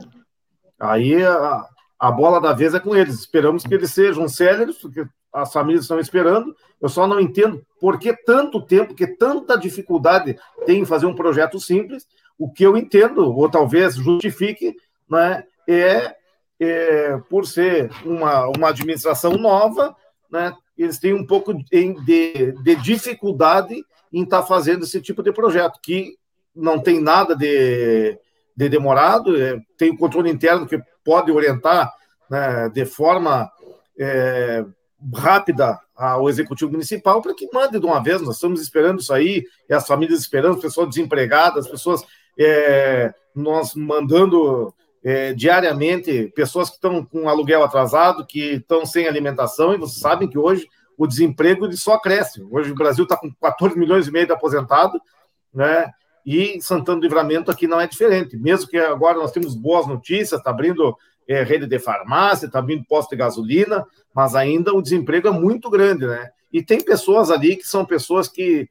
Aí 0.80 1.26
a, 1.26 1.66
a, 2.00 2.12
bola 2.12 2.40
da 2.40 2.54
vez 2.54 2.76
é 2.76 2.80
com 2.80 2.96
eles. 2.96 3.16
Esperamos 3.16 3.64
que 3.64 3.74
eles 3.74 3.92
sejam 3.92 4.30
céleres, 4.30 4.78
porque 4.78 5.08
as 5.34 5.52
famílias 5.52 5.86
estão 5.86 6.00
esperando. 6.00 6.56
Eu 6.80 6.88
só 6.88 7.08
não 7.08 7.20
entendo 7.20 7.66
por 7.82 7.98
que 7.98 8.14
tanto 8.14 8.62
tempo, 8.62 8.94
que 8.94 9.08
tanta 9.08 9.58
dificuldade 9.58 10.38
tem 10.68 10.82
em 10.82 10.86
fazer 10.86 11.08
um 11.08 11.16
projeto 11.16 11.60
simples. 11.60 12.06
O 12.38 12.48
que 12.54 12.64
eu 12.64 12.78
entendo, 12.78 13.36
ou 13.36 13.50
talvez 13.50 13.96
justifique, 13.96 14.76
né, 15.10 15.46
é, 15.68 16.16
é 16.60 17.18
por 17.28 17.48
ser 17.48 17.90
uma, 18.06 18.46
uma 18.56 18.70
administração 18.70 19.34
nova, 19.34 19.96
né, 20.32 20.54
eles 20.78 21.00
têm 21.00 21.16
um 21.16 21.26
pouco 21.26 21.56
de, 21.56 21.96
de, 22.06 22.52
de 22.52 22.76
dificuldade 22.76 23.84
em 24.12 24.24
estar 24.24 24.42
tá 24.42 24.48
fazendo 24.48 24.84
esse 24.84 25.02
tipo 25.02 25.22
de 25.24 25.32
projeto, 25.32 25.80
que 25.82 26.18
não 26.56 26.80
tem 26.80 27.00
nada 27.00 27.36
de, 27.36 28.18
de 28.56 28.70
demorado, 28.70 29.42
é, 29.42 29.60
tem 29.78 29.92
o 29.92 29.98
controle 29.98 30.30
interno 30.30 30.68
que 30.68 30.82
pode 31.04 31.32
orientar 31.32 31.94
né, 32.30 32.70
de 32.70 32.86
forma 32.86 33.50
é, 33.98 34.66
rápida 35.16 35.80
ao 35.96 36.30
executivo 36.30 36.72
municipal 36.72 37.22
para 37.22 37.34
que 37.34 37.50
mande 37.54 37.80
de 37.80 37.86
uma 37.86 38.02
vez. 38.02 38.22
Nós 38.22 38.36
estamos 38.36 38.62
esperando 38.62 39.00
isso 39.00 39.14
aí, 39.14 39.44
e 39.70 39.74
as 39.74 39.88
famílias 39.88 40.20
esperando, 40.20 40.56
as 40.56 40.62
pessoas 40.62 40.90
desempregadas, 40.90 41.66
as 41.66 41.72
pessoas 41.72 42.04
é, 42.38 43.14
nós 43.36 43.76
mandando 43.76 44.74
é, 45.04 45.34
diariamente 45.34 46.32
pessoas 46.36 46.70
que 46.70 46.76
estão 46.76 47.06
com 47.06 47.28
aluguel 47.28 47.64
atrasado, 47.64 48.26
que 48.26 48.56
estão 48.56 48.86
sem 48.86 49.08
alimentação, 49.08 49.74
e 49.74 49.78
vocês 49.78 50.00
sabem 50.00 50.28
que 50.28 50.38
hoje 50.38 50.68
o 51.00 51.08
desemprego 51.08 51.66
ele 51.66 51.78
só 51.78 51.98
cresce. 51.98 52.44
Hoje 52.52 52.74
o 52.74 52.76
Brasil 52.76 53.06
está 53.06 53.16
com 53.16 53.32
14 53.42 53.80
milhões 53.80 54.06
e 54.06 54.12
meio 54.12 54.26
de 54.26 54.34
aposentados, 54.34 55.00
né? 55.54 55.90
E 56.26 56.62
Santana 56.62 57.00
do 57.00 57.04
Livramento 57.04 57.50
aqui 57.50 57.68
não 57.68 57.80
é 57.80 57.88
diferente. 57.88 58.36
Mesmo 58.36 58.70
que 58.70 58.78
agora 58.78 59.18
nós 59.18 59.32
temos 59.32 59.56
boas 59.56 59.88
notícias, 59.88 60.34
está 60.34 60.50
abrindo 60.50 60.94
é, 61.26 61.42
rede 61.42 61.66
de 61.66 61.80
farmácia, 61.80 62.48
está 62.48 62.60
abrindo 62.60 62.84
posto 62.84 63.12
de 63.12 63.16
gasolina, 63.16 63.88
mas 64.14 64.36
ainda 64.36 64.74
o 64.74 64.82
desemprego 64.82 65.30
é 65.30 65.32
muito 65.32 65.70
grande, 65.70 66.06
né? 66.06 66.32
E 66.52 66.62
tem 66.62 66.82
pessoas 66.82 67.32
ali 67.32 67.56
que 67.56 67.66
são 67.66 67.86
pessoas 67.86 68.28
que 68.28 68.68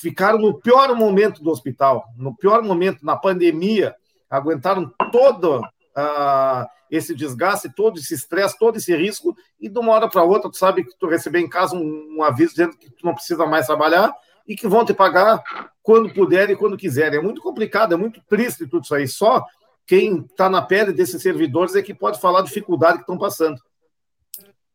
ficaram 0.00 0.38
no 0.38 0.58
pior 0.58 0.96
momento 0.96 1.42
do 1.42 1.50
hospital, 1.50 2.06
no 2.16 2.34
pior 2.34 2.62
momento, 2.62 3.04
na 3.04 3.16
pandemia, 3.16 3.94
aguentaram 4.30 4.90
todo 5.12 5.58
uh, 5.58 6.66
esse 6.90 7.14
desgaste, 7.14 7.72
todo 7.74 7.98
esse 7.98 8.14
estresse, 8.14 8.58
todo 8.58 8.76
esse 8.76 8.94
risco, 8.96 9.36
e 9.60 9.68
de 9.68 9.78
uma 9.78 9.92
hora 9.92 10.08
para 10.08 10.22
outra, 10.22 10.50
tu 10.50 10.56
sabe 10.56 10.84
que 10.84 10.96
tu 10.98 11.06
receber 11.06 11.40
em 11.40 11.48
casa 11.48 11.76
um, 11.76 12.16
um, 12.18 12.22
aviso 12.22 12.52
dizendo 12.52 12.76
que 12.76 12.90
tu 12.90 13.04
não 13.04 13.14
precisa 13.14 13.46
mais 13.46 13.66
trabalhar 13.66 14.14
e 14.46 14.54
que 14.54 14.68
vão 14.68 14.84
te 14.84 14.94
pagar 14.94 15.42
quando 15.82 16.12
puder 16.12 16.50
e 16.50 16.56
quando 16.56 16.76
quiserem. 16.76 17.18
É 17.18 17.22
muito 17.22 17.40
complicado, 17.40 17.94
é 17.94 17.96
muito 17.96 18.20
triste 18.28 18.66
tudo 18.66 18.84
isso 18.84 18.94
aí. 18.94 19.08
Só 19.08 19.44
quem 19.86 20.20
está 20.20 20.48
na 20.48 20.62
pele 20.62 20.92
desses 20.92 21.20
servidores 21.20 21.74
é 21.74 21.82
que 21.82 21.94
pode 21.94 22.20
falar 22.20 22.40
a 22.40 22.44
dificuldade 22.44 22.98
que 22.98 23.02
estão 23.02 23.18
passando. 23.18 23.60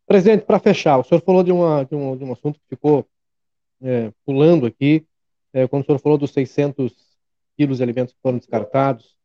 Presidente, 0.05 0.45
para 0.45 0.59
fechar, 0.59 0.97
o 0.97 1.03
senhor 1.03 1.21
falou 1.21 1.43
de, 1.43 1.51
uma, 1.51 1.85
de, 1.85 1.95
um, 1.95 2.17
de 2.17 2.23
um 2.23 2.33
assunto 2.33 2.59
que 2.59 2.67
ficou 2.69 3.07
é, 3.81 4.11
pulando 4.25 4.65
aqui, 4.65 5.05
é, 5.53 5.67
quando 5.67 5.83
o 5.83 5.85
senhor 5.85 5.99
falou 5.99 6.17
dos 6.17 6.31
600 6.31 6.93
quilos 7.55 7.77
de 7.77 7.83
alimentos 7.83 8.13
que 8.13 8.19
foram 8.21 8.37
descartados, 8.37 9.15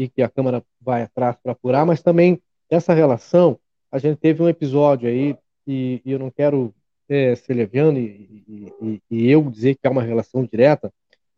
e 0.00 0.08
que 0.08 0.22
a 0.22 0.30
Câmara 0.30 0.64
vai 0.80 1.02
atrás 1.02 1.36
para 1.42 1.52
apurar, 1.52 1.84
mas 1.84 2.02
também 2.02 2.40
essa 2.70 2.94
relação, 2.94 3.58
a 3.92 3.98
gente 3.98 4.16
teve 4.16 4.42
um 4.42 4.48
episódio 4.48 5.06
aí, 5.06 5.36
e, 5.66 6.00
e 6.02 6.12
eu 6.12 6.18
não 6.18 6.30
quero 6.30 6.74
é, 7.06 7.34
ser 7.36 7.52
leviano 7.52 7.98
e, 7.98 8.72
e, 8.80 9.02
e, 9.10 9.30
eu 9.30 9.42
dizer 9.50 9.74
que 9.74 9.86
há 9.86 9.90
uma 9.90 10.02
relação 10.02 10.42
direta, 10.50 10.90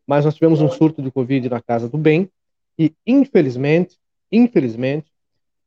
mas 0.06 0.24
nós 0.24 0.34
tivemos 0.34 0.60
um 0.60 0.68
surto 0.68 1.02
de 1.02 1.10
Covid 1.10 1.48
na 1.48 1.60
Casa 1.60 1.88
do 1.88 1.98
Bem, 1.98 2.30
e 2.78 2.94
infelizmente, 3.04 3.98
infelizmente, 4.30 5.10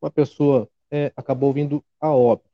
uma 0.01 0.09
pessoa 0.09 0.69
é, 0.89 1.11
acabou 1.17 1.51
vindo 1.51 1.83
a 1.99 2.09
óbito. 2.15 2.49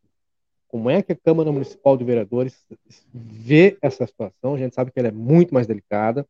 Como 0.67 0.89
é 0.89 1.03
que 1.03 1.11
a 1.11 1.15
Câmara 1.15 1.51
Municipal 1.51 1.95
de 1.95 2.03
Vereadores 2.03 2.65
vê 3.13 3.77
essa 3.79 4.07
situação? 4.07 4.55
A 4.55 4.57
gente 4.57 4.73
sabe 4.73 4.91
que 4.91 4.97
ela 4.97 5.09
é 5.09 5.11
muito 5.11 5.53
mais 5.53 5.67
delicada, 5.67 6.25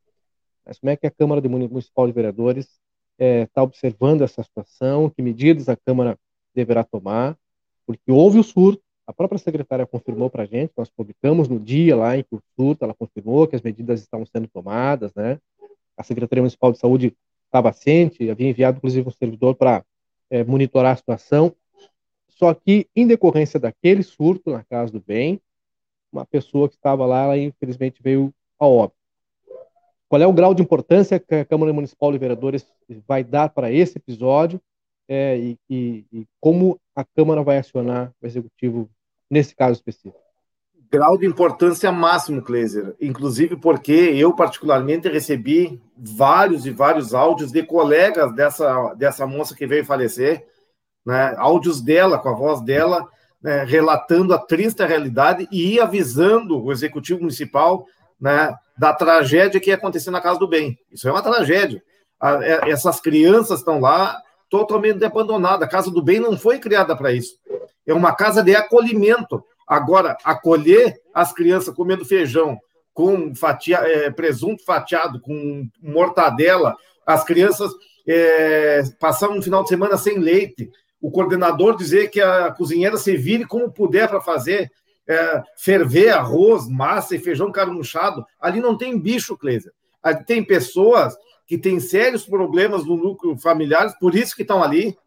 mas 0.65 0.79
como 0.79 0.89
é 0.89 0.97
que 0.97 1.07
a 1.07 1.11
Câmara 1.11 1.41
Municipal 1.47 2.07
de 2.07 2.11
Vereadores 2.13 2.67
está 3.21 3.25
é, 3.25 3.45
tá 3.45 3.61
observando 3.61 4.23
essa 4.23 4.41
situação, 4.41 5.09
que 5.09 5.21
medidas 5.21 5.69
a 5.69 5.75
Câmara 5.75 6.17
deverá 6.55 6.83
tomar, 6.83 7.37
porque 7.85 8.11
houve 8.11 8.39
o 8.39 8.43
surto, 8.43 8.81
a 9.05 9.13
própria 9.13 9.37
secretária 9.37 9.85
confirmou 9.85 10.29
para 10.29 10.43
a 10.43 10.45
gente, 10.45 10.71
nós 10.75 10.89
publicamos 10.89 11.47
no 11.47 11.59
dia 11.59 11.95
lá 11.95 12.17
em 12.17 12.23
que 12.23 12.35
o 12.35 12.41
surto, 12.55 12.83
ela 12.83 12.93
confirmou 12.93 13.47
que 13.47 13.55
as 13.55 13.61
medidas 13.61 14.01
estavam 14.01 14.25
sendo 14.25 14.47
tomadas, 14.47 15.13
né? 15.13 15.39
A 15.97 16.03
Secretaria 16.03 16.41
Municipal 16.41 16.71
de 16.71 16.79
Saúde 16.79 17.15
estava 17.45 17.73
ciente, 17.73 18.29
havia 18.29 18.49
enviado 18.49 18.77
inclusive 18.77 19.07
um 19.07 19.11
servidor 19.11 19.55
para 19.55 19.83
é, 20.29 20.43
monitorar 20.43 20.93
a 20.93 20.95
situação. 20.95 21.53
Só 22.29 22.53
que, 22.53 22.87
em 22.95 23.05
decorrência 23.05 23.59
daquele 23.59 24.01
surto 24.01 24.51
na 24.51 24.63
Casa 24.63 24.91
do 24.91 25.01
Bem, 25.01 25.39
uma 26.11 26.25
pessoa 26.25 26.69
que 26.69 26.75
estava 26.75 27.05
lá, 27.05 27.23
ela 27.23 27.37
infelizmente 27.37 28.01
veio 28.01 28.33
a 28.57 28.65
óbito. 28.65 29.00
Qual 30.11 30.21
é 30.21 30.27
o 30.27 30.33
grau 30.33 30.53
de 30.53 30.61
importância 30.61 31.17
que 31.17 31.35
a 31.35 31.45
Câmara 31.45 31.71
Municipal 31.71 32.11
de 32.11 32.17
Vereadores 32.17 32.67
vai 33.07 33.23
dar 33.23 33.47
para 33.47 33.71
esse 33.71 33.97
episódio 33.97 34.59
é, 35.07 35.37
e, 35.37 35.57
e, 35.69 36.05
e, 36.11 36.27
como 36.37 36.77
a 36.93 37.05
Câmara 37.05 37.41
vai 37.43 37.59
acionar 37.59 38.11
o 38.21 38.27
Executivo 38.27 38.89
nesse 39.29 39.55
caso 39.55 39.71
específico? 39.71 40.19
Grau 40.91 41.17
de 41.17 41.25
importância 41.25 41.89
máximo, 41.93 42.41
Kleiser. 42.41 42.93
Inclusive 42.99 43.55
porque 43.55 43.93
eu, 43.93 44.33
particularmente, 44.33 45.07
recebi 45.07 45.81
vários 45.95 46.65
e 46.65 46.71
vários 46.71 47.13
áudios 47.13 47.49
de 47.49 47.63
colegas 47.63 48.35
dessa, 48.35 48.93
dessa 48.95 49.25
moça 49.25 49.55
que 49.55 49.65
veio 49.65 49.85
falecer, 49.85 50.45
né? 51.05 51.35
áudios 51.37 51.79
dela, 51.79 52.19
com 52.19 52.27
a 52.27 52.35
voz 52.35 52.59
dela, 52.59 53.07
né? 53.41 53.63
relatando 53.63 54.33
a 54.33 54.37
triste 54.37 54.85
realidade 54.85 55.47
e 55.49 55.79
avisando 55.79 56.61
o 56.61 56.69
executivo 56.69 57.21
municipal 57.21 57.85
né? 58.21 58.53
da 58.77 58.93
tragédia 58.93 59.59
que 59.59 59.69
ia 59.69 59.75
acontecer 59.75 60.11
na 60.11 60.21
Casa 60.21 60.39
do 60.39 60.47
Bem. 60.47 60.77
Isso 60.91 61.07
é 61.07 61.11
uma 61.11 61.21
tragédia. 61.21 61.83
É, 62.41 62.69
essas 62.69 62.99
crianças 62.99 63.59
estão 63.59 63.79
lá 63.79 64.21
totalmente 64.49 65.03
abandonadas. 65.03 65.67
A 65.67 65.71
Casa 65.71 65.91
do 65.91 66.01
Bem 66.01 66.19
não 66.19 66.37
foi 66.37 66.59
criada 66.59 66.95
para 66.95 67.11
isso. 67.11 67.35
É 67.85 67.93
uma 67.93 68.15
casa 68.15 68.43
de 68.43 68.55
acolhimento. 68.55 69.43
Agora, 69.67 70.17
acolher 70.23 70.99
as 71.13 71.33
crianças 71.33 71.73
comendo 71.73 72.05
feijão 72.05 72.59
com 72.93 73.33
fatia, 73.33 73.77
é, 73.77 74.09
presunto 74.09 74.63
fatiado, 74.65 75.19
com 75.21 75.67
mortadela, 75.81 76.75
as 77.05 77.23
crianças 77.23 77.71
é, 78.07 78.81
um 79.29 79.41
final 79.41 79.63
de 79.63 79.69
semana 79.69 79.97
sem 79.97 80.17
leite, 80.17 80.69
o 80.99 81.09
coordenador 81.09 81.77
dizer 81.77 82.09
que 82.09 82.21
a 82.21 82.51
cozinheira 82.51 82.97
se 82.97 83.15
vire 83.15 83.45
como 83.45 83.71
puder 83.71 84.07
para 84.07 84.21
fazer, 84.21 84.71
é, 85.07 85.41
ferver 85.57 86.09
arroz, 86.09 86.67
massa 86.67 87.15
e 87.15 87.19
feijão 87.19 87.51
carunchado, 87.51 88.25
ali 88.39 88.59
não 88.59 88.77
tem 88.77 88.97
bicho, 88.99 89.37
Cleiser. 89.37 89.71
Ali 90.01 90.25
tem 90.25 90.43
pessoas 90.43 91.15
que 91.45 91.57
têm 91.57 91.79
sérios 91.79 92.25
problemas 92.25 92.85
no 92.85 92.95
núcleo 92.95 93.37
familiar, 93.37 93.93
por 93.99 94.15
isso 94.15 94.35
que 94.35 94.41
estão 94.41 94.63
ali, 94.63 94.97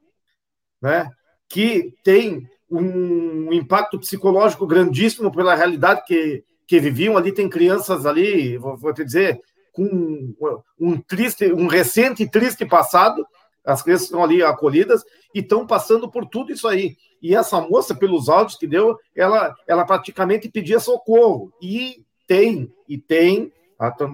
né? 0.81 1.11
que 1.49 1.95
tem 2.03 2.49
um 2.71 3.53
impacto 3.53 3.99
psicológico 3.99 4.67
grandíssimo 4.67 5.31
pela 5.33 5.55
realidade 5.55 6.03
que, 6.07 6.45
que 6.67 6.81
viviam. 6.81 7.17
Ali 7.17 7.33
tem 7.33 7.49
crianças 7.49 8.05
ali, 8.05 8.59
vou, 8.59 8.77
vou 8.77 8.93
te 8.93 9.05
dizer, 9.05 9.41
com 9.73 10.35
um 10.79 11.01
triste, 11.01 11.53
um 11.53 11.67
recente 11.67 12.23
e 12.23 12.31
triste 12.31 12.65
passado. 12.65 13.27
As 13.65 13.83
crianças 13.83 14.07
estão 14.07 14.23
ali 14.23 14.43
acolhidas 14.43 15.03
e 15.35 15.41
estão 15.41 15.67
passando 15.67 16.09
por 16.09 16.25
tudo 16.27 16.53
isso 16.53 16.69
aí. 16.69 16.97
E 17.21 17.35
essa 17.35 17.61
moça, 17.61 17.95
pelos 17.95 18.29
áudios 18.29 18.57
que 18.57 18.67
deu, 18.67 18.97
ela, 19.15 19.55
ela 19.67 19.85
praticamente 19.85 20.49
pedia 20.49 20.79
socorro. 20.79 21.53
E 21.61 22.05
tem, 22.27 22.73
e 22.89 22.97
tem, 22.97 23.53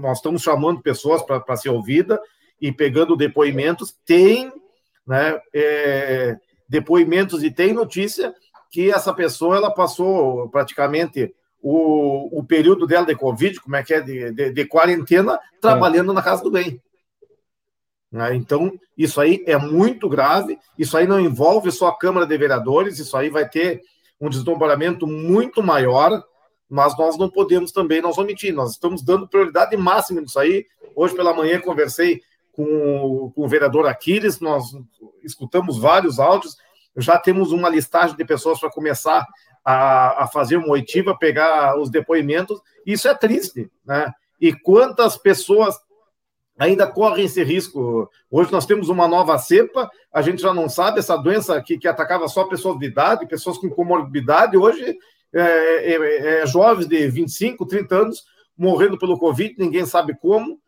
nós 0.00 0.18
estamos 0.18 0.42
chamando 0.42 0.80
pessoas 0.80 1.22
para 1.22 1.56
ser 1.56 1.68
ouvida 1.68 2.20
e 2.60 2.72
pegando 2.72 3.16
depoimentos, 3.16 3.94
tem 4.04 4.52
né, 5.06 5.40
é, 5.54 6.36
depoimentos 6.68 7.42
e 7.42 7.50
tem 7.50 7.72
notícia 7.72 8.34
que 8.70 8.90
essa 8.90 9.12
pessoa 9.12 9.56
ela 9.56 9.70
passou 9.70 10.48
praticamente 10.48 11.34
o, 11.62 12.38
o 12.38 12.44
período 12.44 12.86
dela 12.86 13.06
de 13.06 13.16
Covid, 13.16 13.60
como 13.60 13.76
é 13.76 13.82
que 13.82 13.92
é, 13.92 14.00
de, 14.00 14.32
de, 14.32 14.52
de 14.52 14.64
quarentena, 14.64 15.38
trabalhando 15.60 16.12
é. 16.12 16.14
na 16.14 16.22
casa 16.22 16.42
do 16.42 16.50
bem. 16.50 16.80
Né? 18.10 18.34
Então, 18.34 18.72
isso 18.96 19.20
aí 19.20 19.44
é 19.46 19.56
muito 19.56 20.08
grave, 20.08 20.58
isso 20.76 20.96
aí 20.96 21.06
não 21.06 21.20
envolve 21.20 21.70
só 21.70 21.88
a 21.88 21.96
Câmara 21.96 22.26
de 22.26 22.36
Vereadores, 22.36 22.98
isso 22.98 23.16
aí 23.16 23.30
vai 23.30 23.48
ter 23.48 23.82
um 24.20 24.28
desdobramento 24.28 25.06
muito 25.06 25.62
maior, 25.62 26.22
mas 26.68 26.96
nós 26.98 27.16
não 27.16 27.30
podemos 27.30 27.72
também 27.72 28.02
nós 28.02 28.18
omitir, 28.18 28.52
nós 28.52 28.72
estamos 28.72 29.02
dando 29.02 29.28
prioridade 29.28 29.76
máxima 29.76 30.20
nisso 30.20 30.38
aí. 30.38 30.66
Hoje 30.94 31.14
pela 31.14 31.34
manhã 31.34 31.60
conversei 31.60 32.20
com, 32.52 33.32
com 33.34 33.44
o 33.44 33.48
vereador 33.48 33.86
Aquiles, 33.86 34.40
nós 34.40 34.64
escutamos 35.22 35.78
vários 35.78 36.18
áudios, 36.18 36.56
já 36.96 37.18
temos 37.18 37.52
uma 37.52 37.68
listagem 37.68 38.16
de 38.16 38.24
pessoas 38.24 38.58
para 38.58 38.70
começar 38.70 39.26
a, 39.64 40.24
a, 40.24 40.26
fazer 40.26 40.56
uma 40.56 40.70
oitiva, 40.70 41.16
pegar 41.16 41.78
os 41.78 41.90
depoimentos, 41.90 42.60
isso 42.84 43.08
é 43.08 43.14
triste, 43.14 43.70
né? 43.84 44.12
E 44.40 44.52
quantas 44.52 45.16
pessoas 45.16 45.78
ainda 46.60 46.86
correm 46.86 47.24
esse 47.24 47.42
risco? 47.42 48.08
Hoje 48.30 48.52
nós 48.52 48.66
temos 48.66 48.90
uma 48.90 49.08
nova 49.08 49.38
cepa, 49.38 49.90
a 50.12 50.20
gente 50.20 50.42
já 50.42 50.52
não 50.52 50.68
sabe, 50.68 50.98
essa 50.98 51.16
doença 51.16 51.60
que, 51.62 51.78
que 51.78 51.88
atacava 51.88 52.28
só 52.28 52.44
pessoas 52.44 52.78
de 52.78 52.86
idade, 52.86 53.26
pessoas 53.26 53.56
com 53.56 53.70
comorbidade, 53.70 54.58
hoje 54.58 54.96
é, 55.32 55.40
é, 55.94 56.42
é 56.42 56.46
jovens 56.46 56.86
de 56.86 57.08
25, 57.08 57.66
30 57.66 57.94
anos 57.96 58.24
morrendo 58.56 58.98
pelo 58.98 59.18
Covid, 59.18 59.54
ninguém 59.58 59.86
sabe 59.86 60.14
como, 60.20 60.60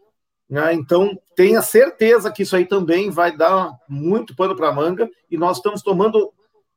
né? 0.48 0.72
Então, 0.72 1.18
tenha 1.36 1.60
certeza 1.60 2.32
que 2.32 2.42
isso 2.42 2.56
aí 2.56 2.64
também 2.64 3.10
vai 3.10 3.36
dar 3.36 3.70
muito 3.86 4.34
pano 4.34 4.56
para 4.56 4.72
manga 4.72 5.10
e 5.30 5.36
nós 5.36 5.58
estamos 5.58 5.82
tomando 5.82 6.32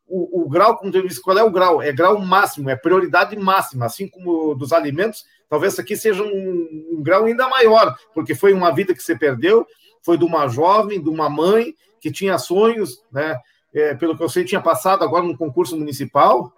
o, 0.07 0.43
o, 0.43 0.49
grau, 0.49 0.77
como 0.77 0.95
eu 0.95 1.07
disse, 1.07 1.21
qual 1.21 1.37
é 1.37 1.43
o 1.43 1.51
grau? 1.51 1.81
É 1.81 1.91
grau 1.91 2.19
máximo, 2.19 2.69
é 2.69 2.75
prioridade 2.75 3.35
máxima, 3.37 3.85
assim 3.85 4.07
como 4.07 4.53
dos 4.53 4.71
alimentos, 4.71 5.25
talvez 5.49 5.73
isso 5.73 5.81
aqui 5.81 5.95
seja 5.95 6.23
um, 6.23 6.89
um 6.93 7.03
grau 7.03 7.25
ainda 7.25 7.47
maior, 7.47 7.95
porque 8.13 8.35
foi 8.35 8.53
uma 8.53 8.71
vida 8.71 8.93
que 8.93 9.01
você 9.01 9.17
perdeu, 9.17 9.65
foi 10.03 10.17
de 10.17 10.23
uma 10.23 10.47
jovem, 10.47 11.01
de 11.01 11.09
uma 11.09 11.29
mãe 11.29 11.73
que 11.99 12.11
tinha 12.11 12.37
sonhos, 12.37 13.03
né? 13.11 13.39
É, 13.73 13.93
pelo 13.93 14.15
que 14.15 14.23
eu 14.23 14.29
sei, 14.29 14.45
tinha 14.45 14.61
passado 14.61 15.03
agora 15.03 15.25
no 15.25 15.37
concurso 15.37 15.75
municipal, 15.75 16.53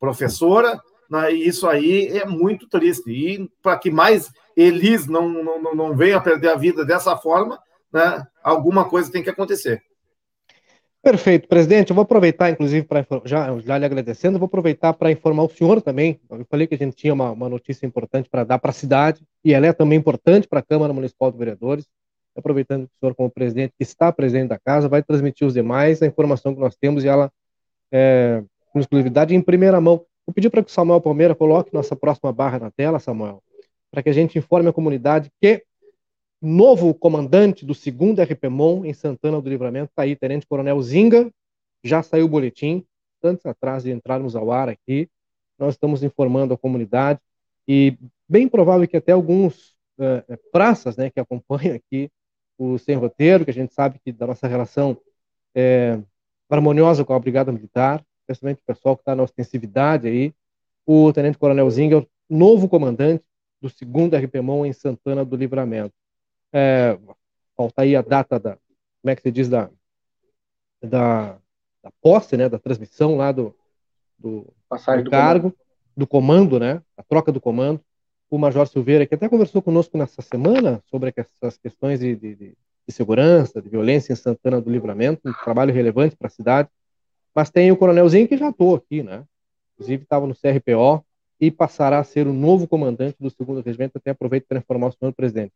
professora, 0.00 0.80
né? 1.10 1.34
e 1.34 1.46
isso 1.46 1.68
aí 1.68 2.06
é 2.16 2.24
muito 2.24 2.66
triste. 2.66 3.10
E 3.10 3.50
para 3.62 3.76
que 3.76 3.90
mais 3.90 4.30
Elis 4.56 5.06
não, 5.06 5.28
não, 5.28 5.74
não 5.74 5.96
venha 5.96 6.20
perder 6.20 6.48
a 6.48 6.56
vida 6.56 6.82
dessa 6.82 7.14
forma, 7.14 7.58
né, 7.92 8.26
alguma 8.42 8.88
coisa 8.88 9.12
tem 9.12 9.22
que 9.22 9.30
acontecer. 9.30 9.82
Perfeito, 11.06 11.46
presidente. 11.46 11.90
Eu 11.90 11.94
vou 11.94 12.02
aproveitar, 12.02 12.50
inclusive, 12.50 12.84
para 12.84 13.06
já, 13.24 13.56
já 13.60 13.78
lhe 13.78 13.84
agradecendo, 13.84 14.40
vou 14.40 14.46
aproveitar 14.46 14.92
para 14.92 15.08
informar 15.08 15.44
o 15.44 15.48
senhor 15.48 15.80
também. 15.80 16.18
Eu 16.28 16.44
falei 16.50 16.66
que 16.66 16.74
a 16.74 16.78
gente 16.78 16.96
tinha 16.96 17.14
uma, 17.14 17.30
uma 17.30 17.48
notícia 17.48 17.86
importante 17.86 18.28
para 18.28 18.42
dar 18.42 18.58
para 18.58 18.70
a 18.70 18.74
cidade, 18.74 19.22
e 19.44 19.54
ela 19.54 19.68
é 19.68 19.72
também 19.72 19.96
importante 19.96 20.48
para 20.48 20.58
a 20.58 20.62
Câmara 20.64 20.92
Municipal 20.92 21.30
de 21.30 21.38
Vereadores. 21.38 21.86
Aproveitando 22.36 22.88
que 22.88 22.92
o 22.96 22.98
senhor, 22.98 23.14
como 23.14 23.30
presidente, 23.30 23.72
que 23.78 23.84
está 23.84 24.10
presente 24.10 24.48
da 24.48 24.58
casa, 24.58 24.88
vai 24.88 25.00
transmitir 25.00 25.46
os 25.46 25.54
demais 25.54 26.02
a 26.02 26.06
informação 26.06 26.52
que 26.52 26.60
nós 26.60 26.74
temos 26.74 27.04
e 27.04 27.08
ela 27.08 27.30
é, 27.92 28.42
com 28.72 28.80
exclusividade 28.80 29.32
em 29.32 29.40
primeira 29.40 29.80
mão. 29.80 30.04
Vou 30.26 30.34
pedir 30.34 30.50
para 30.50 30.60
que 30.60 30.70
o 30.72 30.74
Samuel 30.74 31.00
Palmeira 31.00 31.36
coloque 31.36 31.72
nossa 31.72 31.94
próxima 31.94 32.32
barra 32.32 32.58
na 32.58 32.72
tela, 32.72 32.98
Samuel 32.98 33.40
para 33.96 34.02
que 34.02 34.10
a 34.10 34.12
gente 34.12 34.38
informe 34.38 34.68
a 34.68 34.72
comunidade 34.72 35.30
que 35.40 35.62
novo 36.40 36.92
comandante 36.94 37.64
do 37.64 37.74
segundo 37.74 38.20
RPMON 38.22 38.84
em 38.84 38.92
Santana 38.92 39.40
do 39.40 39.48
Livramento. 39.48 39.90
Está 39.90 40.02
aí, 40.02 40.14
Tenente 40.14 40.46
Coronel 40.46 40.80
Zinga, 40.82 41.30
já 41.82 42.02
saiu 42.02 42.26
o 42.26 42.28
boletim, 42.28 42.84
antes 43.22 43.46
atrás 43.46 43.84
de 43.84 43.90
entrarmos 43.90 44.36
ao 44.36 44.52
ar 44.52 44.68
aqui, 44.68 45.08
nós 45.58 45.74
estamos 45.74 46.02
informando 46.02 46.54
a 46.54 46.58
comunidade 46.58 47.20
e 47.66 47.96
bem 48.28 48.48
provável 48.48 48.86
que 48.86 48.96
até 48.96 49.12
alguns 49.12 49.76
uh, 49.98 50.38
praças, 50.52 50.96
né, 50.96 51.10
que 51.10 51.18
acompanham 51.18 51.74
aqui 51.74 52.10
o 52.58 52.78
Sem 52.78 52.96
Roteiro, 52.96 53.44
que 53.44 53.50
a 53.50 53.54
gente 53.54 53.74
sabe 53.74 53.98
que 53.98 54.12
da 54.12 54.26
nossa 54.26 54.46
relação 54.46 54.96
é, 55.54 56.00
harmoniosa 56.48 57.04
com 57.04 57.12
a 57.12 57.18
Brigada 57.18 57.52
Militar, 57.52 58.04
especialmente 58.22 58.60
o 58.62 58.66
pessoal 58.66 58.96
que 58.96 59.02
está 59.02 59.14
na 59.14 59.22
ostensividade 59.22 60.08
aí, 60.08 60.34
o 60.86 61.12
Tenente 61.12 61.38
Coronel 61.38 61.68
Zinga, 61.70 62.06
novo 62.28 62.68
comandante, 62.68 63.24
do 63.60 63.68
segundo 63.68 64.16
RPMON 64.16 64.66
em 64.66 64.72
Santana 64.72 65.24
do 65.24 65.36
Livramento. 65.36 65.94
É, 66.58 66.98
falta 67.54 67.82
aí 67.82 67.94
a 67.94 68.00
data 68.00 68.40
da, 68.40 68.56
como 69.02 69.10
é 69.10 69.14
que 69.14 69.20
se 69.20 69.30
diz, 69.30 69.46
da, 69.46 69.68
da, 70.82 71.36
da 71.82 71.90
posse, 72.00 72.34
né, 72.34 72.48
da 72.48 72.58
transmissão 72.58 73.14
lá 73.14 73.30
do, 73.30 73.54
do, 74.18 74.46
Passagem 74.66 75.04
do, 75.04 75.04
do 75.04 75.10
cargo, 75.10 75.50
comando. 75.50 75.56
do 75.94 76.06
comando, 76.06 76.58
né, 76.58 76.82
a 76.96 77.02
troca 77.02 77.30
do 77.30 77.40
comando. 77.40 77.80
O 78.30 78.38
Major 78.38 78.66
Silveira, 78.66 79.06
que 79.06 79.14
até 79.14 79.28
conversou 79.28 79.60
conosco 79.62 79.96
nessa 79.98 80.20
semana 80.22 80.82
sobre 80.90 81.12
essas 81.14 81.58
questões 81.58 82.00
de, 82.00 82.16
de, 82.16 82.34
de 82.34 82.56
segurança, 82.88 83.60
de 83.62 83.68
violência 83.68 84.12
em 84.12 84.16
Santana 84.16 84.60
do 84.60 84.70
Livramento, 84.70 85.28
um 85.28 85.32
trabalho 85.44 85.72
relevante 85.72 86.16
para 86.16 86.26
a 86.26 86.30
cidade. 86.30 86.68
Mas 87.34 87.50
tem 87.50 87.70
o 87.70 87.76
coronelzinho 87.76 88.26
que 88.26 88.36
já 88.36 88.48
estou 88.48 88.74
aqui, 88.74 89.02
né? 89.02 89.24
Inclusive 89.74 90.02
estava 90.02 90.26
no 90.26 90.34
CRPO, 90.34 91.04
e 91.40 91.50
passará 91.50 91.98
a 91.98 92.04
ser 92.04 92.26
o 92.26 92.32
novo 92.32 92.66
comandante 92.66 93.16
do 93.20 93.30
segundo 93.30 93.60
regimento. 93.60 93.98
Até 93.98 94.10
aproveito 94.10 94.46
para 94.46 94.58
informar 94.58 94.88
o 94.88 94.92
senhor 94.92 95.12
presidente, 95.12 95.52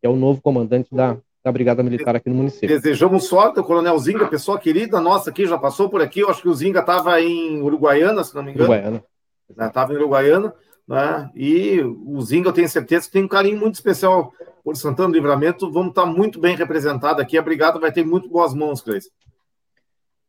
que 0.00 0.06
é 0.06 0.08
o 0.08 0.16
novo 0.16 0.40
comandante 0.40 0.94
da, 0.94 1.16
da 1.44 1.52
Brigada 1.52 1.82
Militar 1.82 2.16
aqui 2.16 2.28
no 2.28 2.36
município. 2.36 2.68
Desejamos 2.68 3.24
sorte, 3.24 3.60
o 3.60 3.64
Coronel 3.64 3.98
Zinga, 3.98 4.26
pessoa 4.26 4.58
querida 4.58 5.00
nossa 5.00 5.30
aqui, 5.30 5.46
já 5.46 5.58
passou 5.58 5.88
por 5.88 6.00
aqui. 6.00 6.20
Eu 6.20 6.30
acho 6.30 6.42
que 6.42 6.48
o 6.48 6.54
Zinga 6.54 6.80
estava 6.80 7.20
em 7.20 7.60
Uruguaiana, 7.60 8.22
se 8.24 8.34
não 8.34 8.42
me 8.42 8.52
engano. 8.52 8.70
Uruguaiana. 8.70 9.04
Estava 9.50 9.92
né, 9.92 9.94
em 9.94 9.98
Uruguaiana. 9.98 10.54
Né? 10.86 11.30
E 11.34 11.80
o 11.80 12.20
Zinga, 12.20 12.48
eu 12.48 12.52
tenho 12.52 12.68
certeza 12.68 13.06
que 13.06 13.12
tem 13.12 13.24
um 13.24 13.28
carinho 13.28 13.58
muito 13.58 13.74
especial 13.74 14.32
por 14.64 14.76
Santana 14.76 15.08
do 15.08 15.14
Livramento. 15.14 15.70
Vamos 15.70 15.90
estar 15.90 16.06
muito 16.06 16.40
bem 16.40 16.56
representados 16.56 17.22
aqui. 17.22 17.36
A 17.36 17.42
Brigada 17.42 17.78
vai 17.78 17.92
ter 17.92 18.04
muito 18.04 18.28
boas 18.28 18.54
mãos, 18.54 18.80
Cleiton. 18.80 19.08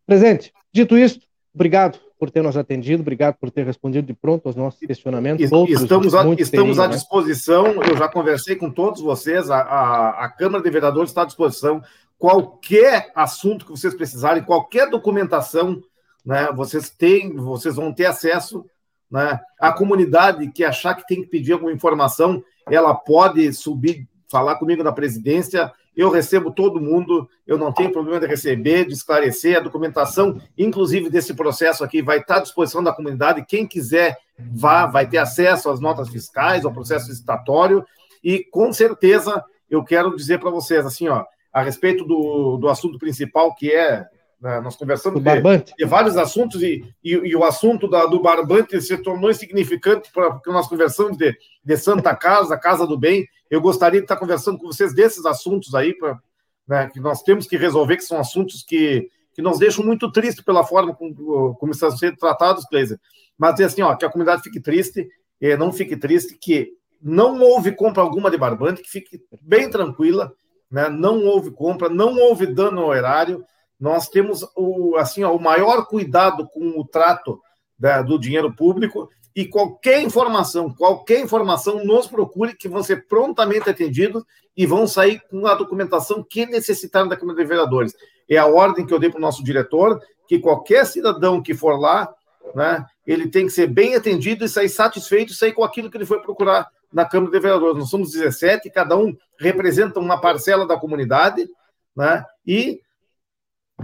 Presente. 0.06 0.52
Dito 0.72 0.98
isso, 0.98 1.20
obrigado 1.54 2.00
por 2.20 2.30
ter 2.30 2.44
nos 2.44 2.58
atendido, 2.58 3.02
obrigado 3.02 3.36
por 3.36 3.50
ter 3.50 3.66
respondido 3.66 4.06
de 4.06 4.14
pronto 4.14 4.48
aos 4.48 4.56
nossos 4.56 4.80
questionamentos. 4.80 5.52
Outros, 5.52 5.82
estamos 5.82 6.14
a, 6.14 6.26
estamos 6.34 6.80
à 6.80 6.88
né? 6.88 6.96
disposição, 6.96 7.82
eu 7.82 7.96
já 7.96 8.10
conversei 8.10 8.56
com 8.56 8.70
todos 8.70 9.02
vocês, 9.02 9.50
a, 9.50 9.60
a, 9.60 10.26
a, 10.26 10.30
Câmara 10.30 10.62
de 10.62 10.70
Vereadores 10.70 11.12
está 11.12 11.22
à 11.22 11.26
disposição. 11.26 11.82
Qualquer 12.18 13.12
assunto 13.16 13.66
que 13.66 13.72
vocês 13.72 13.96
precisarem, 13.96 14.44
qualquer 14.44 14.90
documentação, 14.90 15.82
né, 16.26 16.50
vocês 16.54 16.90
têm, 16.90 17.36
vocês 17.36 17.76
vão 17.76 17.94
ter 17.94 18.06
acesso 18.06 18.66
Né? 19.10 19.40
A 19.60 19.72
comunidade 19.72 20.52
que 20.52 20.64
achar 20.64 20.94
que 20.96 21.08
tem 21.08 21.22
que 21.22 21.30
pedir 21.30 21.54
alguma 21.54 21.72
informação, 21.72 22.44
ela 22.70 22.94
pode 22.94 23.52
subir, 23.54 24.08
falar 24.30 24.56
comigo 24.58 24.84
na 24.84 24.92
presidência. 24.92 25.72
Eu 26.00 26.10
recebo 26.10 26.50
todo 26.50 26.80
mundo, 26.80 27.30
eu 27.46 27.58
não 27.58 27.74
tenho 27.74 27.92
problema 27.92 28.22
de 28.22 28.26
receber, 28.26 28.86
de 28.86 28.94
esclarecer. 28.94 29.58
A 29.58 29.60
documentação, 29.60 30.42
inclusive 30.58 31.10
desse 31.10 31.34
processo 31.34 31.84
aqui, 31.84 32.02
vai 32.02 32.20
estar 32.20 32.38
à 32.38 32.40
disposição 32.40 32.82
da 32.82 32.94
comunidade. 32.94 33.44
Quem 33.46 33.68
quiser 33.68 34.18
vá, 34.38 34.86
vai 34.86 35.06
ter 35.10 35.18
acesso 35.18 35.70
às 35.70 35.82
notas 35.82 36.08
fiscais, 36.08 36.64
ao 36.64 36.72
processo 36.72 37.10
licitatório. 37.10 37.86
E 38.24 38.46
com 38.46 38.72
certeza 38.72 39.44
eu 39.70 39.84
quero 39.84 40.16
dizer 40.16 40.40
para 40.40 40.50
vocês 40.50 40.86
assim, 40.86 41.10
ó, 41.10 41.26
a 41.52 41.62
respeito 41.62 42.06
do, 42.06 42.56
do 42.56 42.70
assunto 42.70 42.98
principal, 42.98 43.54
que 43.54 43.70
é? 43.70 44.08
Nós 44.42 44.78
conversamos 44.78 45.22
de, 45.22 45.76
de, 45.78 45.86
vários 45.86 46.16
assuntos 46.16 46.64
e, 46.64 46.82
e, 47.04 47.12
e 47.12 47.36
o 47.36 47.44
assunto 47.44 47.90
da, 47.90 48.06
do 48.06 48.22
barbante 48.22 48.82
se 48.82 48.98
tornou 48.98 49.30
insignificante 49.30 50.10
porque 50.14 50.50
nós 50.50 50.66
conversamos 50.66 51.18
de, 51.18 51.36
de 51.64 51.78
Santa 51.78 52.16
Casa, 52.16 52.58
Casa 52.58 52.88
do 52.88 52.98
Bem. 52.98 53.28
Eu 53.50 53.60
gostaria 53.60 54.00
de 54.00 54.06
estar 54.06 54.16
conversando 54.16 54.58
com 54.58 54.68
vocês 54.68 54.94
desses 54.94 55.26
assuntos 55.26 55.76
aí, 55.76 55.94
pra, 55.94 56.18
né, 56.66 56.90
que 56.94 57.02
nós 57.02 57.22
temos 57.22 57.48
que 57.48 57.58
resolver, 57.58 57.98
que 57.98 58.04
são 58.04 58.18
assuntos 58.18 58.64
que, 58.64 59.10
que 59.34 59.42
nos 59.42 59.60
deixam 59.60 59.84
muito 59.84 60.10
tristes 60.10 60.44
pela 60.44 60.64
forma 60.64 60.96
como, 60.96 61.56
como 61.56 61.72
estão 61.74 61.92
sendo 61.92 62.16
tratados, 62.16 62.66
Kleiser. 62.66 62.98
Mas 63.38 63.56
dizer 63.56 63.66
assim, 63.66 63.82
ó, 63.82 63.94
que 63.96 64.06
a 64.06 64.10
comunidade 64.10 64.42
fique 64.42 64.62
triste, 64.62 65.10
eh, 65.42 65.58
não 65.58 65.74
fique 65.74 65.98
triste, 65.98 66.38
que 66.40 66.74
não 67.02 67.42
houve 67.42 67.74
compra 67.74 68.02
alguma 68.02 68.32
de 68.32 68.38
barbante, 68.38 68.82
que 68.82 68.90
fique 68.90 69.22
bem 69.42 69.70
tranquila, 69.70 70.32
né? 70.72 70.90
não 70.90 71.26
houve 71.26 71.52
compra, 71.52 71.90
não 71.90 72.18
houve 72.18 72.46
dano 72.46 72.82
ao 72.82 72.94
erário, 72.94 73.44
nós 73.80 74.10
temos 74.10 74.46
o, 74.56 74.96
assim, 74.98 75.24
ó, 75.24 75.34
o 75.34 75.42
maior 75.42 75.86
cuidado 75.86 76.48
com 76.50 76.80
o 76.80 76.86
trato 76.86 77.40
da, 77.78 78.02
do 78.02 78.20
dinheiro 78.20 78.54
público 78.54 79.10
e 79.36 79.46
qualquer 79.46 80.02
informação, 80.02 80.74
qualquer 80.74 81.22
informação, 81.22 81.84
nos 81.86 82.08
procure 82.08 82.56
que 82.56 82.68
vão 82.68 82.84
ser 82.84 83.08
prontamente 83.08 83.70
atendidos 83.70 84.24
e 84.58 84.66
vão 84.66 84.86
sair 84.86 85.22
com 85.30 85.48
a 85.48 85.56
documentação 85.56 86.26
que 86.28 86.46
necessitarem 86.46 87.08
da 87.08 87.16
Câmara 87.16 87.38
de 87.40 87.46
Vereadores. 87.46 87.94
É 88.30 88.38
a 88.38 88.46
ordem 88.46 88.86
que 88.86 88.94
eu 88.94 89.00
dei 89.00 89.10
para 89.10 89.20
o 89.20 89.22
nosso 89.22 89.44
diretor, 89.44 90.02
que 90.28 90.40
qualquer 90.40 90.86
cidadão 90.86 91.42
que 91.42 91.54
for 91.54 91.80
lá, 91.80 92.14
né, 92.54 92.86
ele 93.08 93.30
tem 93.30 93.46
que 93.46 93.54
ser 93.54 93.68
bem 93.68 93.96
atendido 93.96 94.44
e 94.44 94.50
sair 94.50 94.70
satisfeito 94.70 95.34
sair 95.34 95.54
com 95.54 95.64
aquilo 95.64 95.90
que 95.90 95.96
ele 95.96 96.06
foi 96.06 96.20
procurar 96.22 96.68
na 96.92 97.06
Câmara 97.06 97.32
de 97.32 97.40
Vereadores. 97.40 97.78
Nós 97.78 97.90
somos 97.90 98.12
17, 98.12 98.70
cada 98.72 98.98
um 98.98 99.16
representa 99.40 100.00
uma 100.00 100.20
parcela 100.20 100.68
da 100.68 100.78
comunidade, 100.78 101.48
né, 101.96 102.26
e 102.46 102.82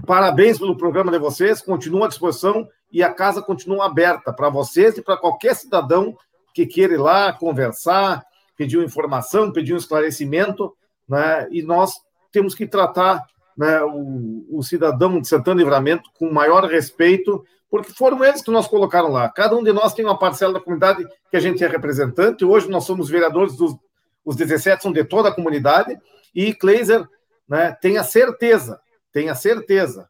Parabéns 0.03 0.59
pelo 0.59 0.77
programa 0.77 1.11
de 1.11 1.17
vocês, 1.17 1.61
continua 1.61 2.05
à 2.05 2.09
disposição 2.09 2.67
e 2.91 3.01
a 3.01 3.13
casa 3.13 3.41
continua 3.41 3.85
aberta 3.85 4.33
para 4.33 4.49
vocês 4.49 4.97
e 4.97 5.01
para 5.01 5.17
qualquer 5.17 5.55
cidadão 5.55 6.17
que 6.53 6.65
queira 6.65 6.93
ir 6.93 6.97
lá 6.97 7.33
conversar, 7.33 8.23
pedir 8.57 8.79
informação, 8.83 9.51
pedir 9.51 9.73
um 9.73 9.77
esclarecimento, 9.77 10.75
né? 11.07 11.47
E 11.51 11.61
nós 11.61 11.93
temos 12.31 12.53
que 12.53 12.67
tratar 12.67 13.23
né, 13.57 13.81
o, 13.83 14.45
o, 14.49 14.63
cidadão 14.63 15.19
de 15.19 15.27
Santana 15.27 15.59
Livramento 15.59 16.09
com 16.17 16.31
maior 16.31 16.65
respeito, 16.65 17.43
porque 17.69 17.93
foram 17.93 18.23
eles 18.23 18.41
que 18.41 18.51
nos 18.51 18.67
colocaram 18.67 19.09
lá. 19.09 19.29
Cada 19.29 19.55
um 19.55 19.63
de 19.63 19.71
nós 19.71 19.93
tem 19.93 20.05
uma 20.05 20.19
parcela 20.19 20.53
da 20.53 20.59
comunidade 20.59 21.05
que 21.29 21.37
a 21.37 21.39
gente 21.39 21.63
é 21.63 21.67
representante. 21.67 22.43
Hoje 22.43 22.69
nós 22.69 22.83
somos 22.83 23.09
vereadores 23.09 23.55
dos 23.55 23.75
os 24.25 24.35
17 24.35 24.81
são 24.81 24.91
de 24.91 25.03
toda 25.03 25.29
a 25.29 25.31
comunidade 25.31 25.95
e 26.33 26.51
Kleiser 26.51 27.07
né, 27.47 27.77
tem 27.79 27.99
a 27.99 28.03
certeza 28.03 28.81
tenha 29.15 29.33
certeza 29.33 30.09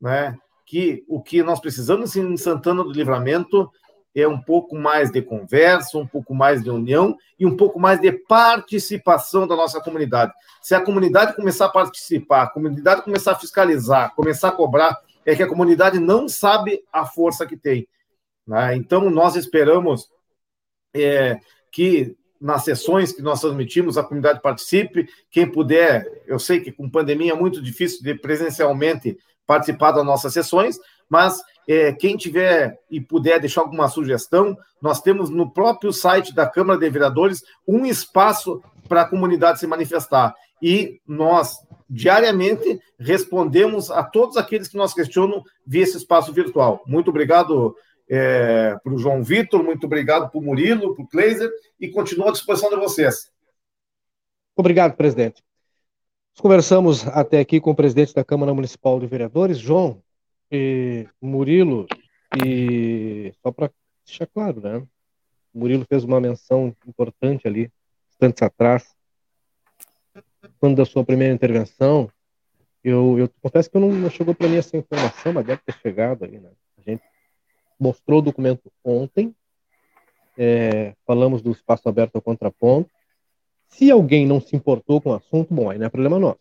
né, 0.00 0.36
que 0.66 1.04
o 1.06 1.22
que 1.22 1.40
nós 1.40 1.60
precisamos 1.60 2.16
em 2.16 2.36
Santana 2.36 2.82
do 2.82 2.90
Livramento 2.90 3.70
é 4.12 4.26
um 4.26 4.40
pouco 4.40 4.74
mais 4.74 5.12
de 5.12 5.22
conversa, 5.22 5.96
um 5.96 6.06
pouco 6.06 6.34
mais 6.34 6.60
de 6.60 6.68
união 6.68 7.16
e 7.38 7.46
um 7.46 7.56
pouco 7.56 7.78
mais 7.78 8.00
de 8.00 8.10
participação 8.10 9.46
da 9.46 9.54
nossa 9.54 9.80
comunidade. 9.80 10.32
Se 10.60 10.74
a 10.74 10.80
comunidade 10.80 11.36
começar 11.36 11.66
a 11.66 11.68
participar, 11.68 12.42
a 12.42 12.50
comunidade 12.50 13.02
começar 13.02 13.32
a 13.32 13.38
fiscalizar, 13.38 14.16
começar 14.16 14.48
a 14.48 14.52
cobrar, 14.52 14.98
é 15.24 15.36
que 15.36 15.44
a 15.44 15.48
comunidade 15.48 16.00
não 16.00 16.28
sabe 16.28 16.82
a 16.92 17.06
força 17.06 17.46
que 17.46 17.56
tem. 17.56 17.86
Né? 18.44 18.74
Então, 18.74 19.08
nós 19.10 19.36
esperamos 19.36 20.10
é, 20.92 21.38
que 21.70 22.16
nas 22.40 22.64
sessões 22.64 23.12
que 23.12 23.22
nós 23.22 23.40
transmitimos, 23.40 23.98
a 23.98 24.02
comunidade 24.02 24.40
participe. 24.40 25.08
Quem 25.30 25.50
puder, 25.50 26.06
eu 26.26 26.38
sei 26.38 26.60
que 26.60 26.72
com 26.72 26.88
pandemia 26.88 27.32
é 27.32 27.36
muito 27.36 27.60
difícil 27.60 28.02
de 28.02 28.14
presencialmente 28.14 29.18
participar 29.46 29.92
das 29.92 30.04
nossas 30.04 30.32
sessões, 30.32 30.78
mas 31.08 31.42
é, 31.68 31.92
quem 31.92 32.16
tiver 32.16 32.78
e 32.90 33.00
puder 33.00 33.40
deixar 33.40 33.60
alguma 33.62 33.88
sugestão, 33.88 34.56
nós 34.80 35.00
temos 35.00 35.28
no 35.28 35.50
próprio 35.50 35.92
site 35.92 36.34
da 36.34 36.46
Câmara 36.46 36.78
de 36.78 36.88
Vereadores 36.88 37.42
um 37.66 37.84
espaço 37.84 38.62
para 38.88 39.02
a 39.02 39.08
comunidade 39.08 39.60
se 39.60 39.66
manifestar. 39.66 40.34
E 40.62 41.00
nós, 41.06 41.58
diariamente, 41.88 42.80
respondemos 42.98 43.90
a 43.90 44.02
todos 44.02 44.36
aqueles 44.36 44.68
que 44.68 44.76
nos 44.76 44.94
questionam 44.94 45.42
via 45.66 45.82
esse 45.82 45.96
espaço 45.96 46.32
virtual. 46.32 46.82
Muito 46.86 47.10
obrigado, 47.10 47.74
é, 48.10 48.76
para 48.82 48.92
o 48.92 48.98
João 48.98 49.22
Vitor, 49.22 49.62
muito 49.62 49.86
obrigado 49.86 50.28
para 50.28 50.40
o 50.40 50.42
Murilo, 50.42 50.96
para 50.96 51.04
o 51.04 51.08
Kleiser, 51.08 51.48
e 51.78 51.88
continuo 51.88 52.28
à 52.28 52.32
disposição 52.32 52.68
de 52.68 52.74
vocês. 52.74 53.30
Obrigado, 54.56 54.96
presidente. 54.96 55.44
Conversamos 56.36 57.06
até 57.06 57.38
aqui 57.38 57.60
com 57.60 57.70
o 57.70 57.74
presidente 57.74 58.12
da 58.12 58.24
Câmara 58.24 58.52
Municipal 58.52 58.98
de 58.98 59.06
Vereadores, 59.06 59.58
João, 59.58 60.02
e 60.50 61.06
Murilo, 61.22 61.86
e 62.44 63.32
só 63.40 63.52
para 63.52 63.70
deixar 64.04 64.26
claro, 64.26 64.60
né? 64.60 64.78
O 65.54 65.60
Murilo 65.60 65.84
fez 65.88 66.02
uma 66.02 66.20
menção 66.20 66.74
importante 66.86 67.46
ali, 67.46 67.70
instantes 68.10 68.42
atrás, 68.42 68.92
quando 70.58 70.76
da 70.76 70.84
sua 70.84 71.04
primeira 71.04 71.32
intervenção, 71.32 72.10
eu, 72.82 73.18
eu 73.18 73.30
confesso 73.40 73.70
que 73.70 73.78
não, 73.78 73.92
não 73.92 74.10
chegou 74.10 74.34
para 74.34 74.48
mim 74.48 74.56
essa 74.56 74.76
informação, 74.76 75.32
mas 75.32 75.46
deve 75.46 75.62
ter 75.64 75.74
chegado 75.74 76.24
ali, 76.24 76.40
né? 76.40 76.50
Mostrou 77.80 78.18
o 78.18 78.22
documento 78.22 78.70
ontem, 78.84 79.34
é, 80.36 80.94
falamos 81.06 81.42
do 81.42 81.50
espaço 81.50 81.88
aberto 81.88 82.16
ao 82.16 82.22
contraponto. 82.22 82.90
Se 83.68 83.90
alguém 83.90 84.26
não 84.26 84.40
se 84.40 84.54
importou 84.54 85.00
com 85.00 85.10
o 85.10 85.14
assunto, 85.14 85.54
bom, 85.54 85.70
aí 85.70 85.78
não 85.78 85.86
é 85.86 85.88
problema 85.88 86.18
nosso. 86.18 86.40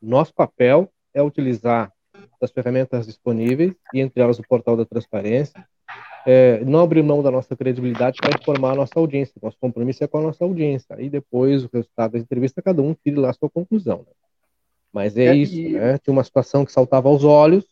Nosso 0.00 0.34
papel 0.34 0.90
é 1.14 1.22
utilizar 1.22 1.92
as 2.40 2.50
ferramentas 2.50 3.06
disponíveis, 3.06 3.74
e 3.92 4.00
entre 4.00 4.22
elas 4.22 4.38
o 4.38 4.42
portal 4.42 4.76
da 4.76 4.84
transparência, 4.84 5.66
é, 6.26 6.62
não 6.64 6.80
abrir 6.80 7.02
mão 7.02 7.22
da 7.22 7.30
nossa 7.30 7.56
credibilidade 7.56 8.18
para 8.20 8.38
informar 8.38 8.72
a 8.72 8.76
nossa 8.76 8.92
audiência. 8.96 9.34
Nosso 9.42 9.56
compromisso 9.58 10.04
é 10.04 10.06
com 10.06 10.18
a 10.18 10.22
nossa 10.22 10.44
audiência. 10.44 10.94
Aí 10.96 11.08
depois, 11.08 11.64
o 11.64 11.70
resultado 11.72 12.12
da 12.12 12.18
entrevista, 12.18 12.60
cada 12.60 12.82
um 12.82 12.94
tire 12.94 13.16
lá 13.16 13.30
a 13.30 13.32
sua 13.32 13.48
conclusão. 13.48 13.98
Né? 13.98 14.12
Mas 14.92 15.16
é, 15.16 15.26
é 15.26 15.34
isso, 15.34 15.54
e... 15.54 15.72
né? 15.72 15.98
Tinha 15.98 16.12
uma 16.12 16.24
situação 16.24 16.64
que 16.64 16.72
saltava 16.72 17.08
aos 17.08 17.24
olhos, 17.24 17.64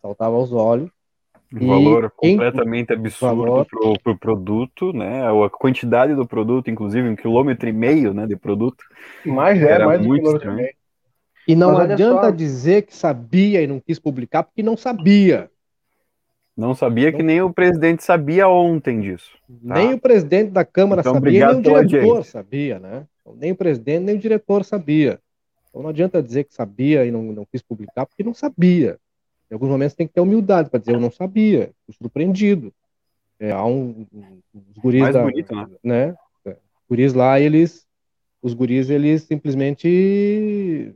saltava 0.00 0.36
aos 0.36 0.52
olhos, 0.52 0.90
um 1.54 1.66
valor 1.66 2.10
completamente 2.10 2.92
absurdo 2.92 3.66
para 3.70 3.88
o 3.88 3.98
pro 3.98 4.16
produto, 4.16 4.92
né? 4.92 5.22
A 5.26 5.48
quantidade 5.48 6.14
do 6.14 6.26
produto, 6.26 6.70
inclusive 6.70 7.08
um 7.08 7.16
quilômetro 7.16 7.68
e 7.68 7.72
meio 7.72 8.12
né, 8.12 8.26
de 8.26 8.36
produto. 8.36 8.84
Mais 9.24 9.60
é, 9.62 9.84
mais 9.84 10.04
muito 10.04 10.20
um 10.20 10.38
quilômetro 10.38 10.52
e 10.52 10.54
meio. 10.54 10.74
E 11.48 11.54
não 11.54 11.74
Mas 11.74 11.90
adianta 11.92 12.24
só... 12.24 12.30
dizer 12.30 12.82
que 12.82 12.94
sabia 12.94 13.62
e 13.62 13.66
não 13.66 13.78
quis 13.78 13.98
publicar, 13.98 14.42
porque 14.42 14.62
não 14.62 14.76
sabia. 14.76 15.48
Não 16.56 16.74
sabia 16.74 17.12
que 17.12 17.22
nem 17.22 17.42
o 17.42 17.52
presidente 17.52 18.02
sabia 18.02 18.48
ontem 18.48 19.00
disso. 19.00 19.30
Tá? 19.46 19.74
Nem 19.74 19.92
o 19.92 20.00
presidente 20.00 20.50
da 20.50 20.64
Câmara 20.64 21.02
então, 21.02 21.14
sabia, 21.14 21.48
nem 21.48 21.58
o 21.58 21.62
diretor 21.62 22.24
sabia, 22.24 22.78
né? 22.78 23.06
Então, 23.20 23.36
nem 23.36 23.52
o 23.52 23.56
presidente, 23.56 24.04
nem 24.04 24.16
o 24.16 24.18
diretor 24.18 24.64
sabia. 24.64 25.20
Então 25.68 25.82
não 25.82 25.90
adianta 25.90 26.22
dizer 26.22 26.44
que 26.44 26.54
sabia 26.54 27.04
e 27.04 27.10
não, 27.10 27.22
não 27.22 27.44
quis 27.44 27.60
publicar, 27.60 28.06
porque 28.06 28.24
não 28.24 28.32
sabia. 28.32 28.98
Em 29.50 29.54
alguns 29.54 29.68
momentos 29.68 29.94
tem 29.94 30.06
que 30.06 30.12
ter 30.14 30.20
humildade 30.20 30.70
para 30.70 30.80
dizer 30.80 30.94
eu 30.94 31.00
não 31.00 31.10
sabia, 31.10 31.72
fui 31.84 31.94
surpreendido. 31.94 32.72
É, 33.38 33.52
há 33.52 33.64
um, 33.64 34.06
os 34.54 34.78
guris 34.78 35.02
Mais 35.02 35.14
da, 35.14 35.22
bonito, 35.22 35.54
né? 35.54 35.66
né? 35.82 36.16
Os 36.44 36.88
guris 36.88 37.14
lá, 37.14 37.38
eles 37.38 37.86
os 38.42 38.54
guris 38.54 38.90
eles 38.90 39.22
simplesmente 39.22 40.94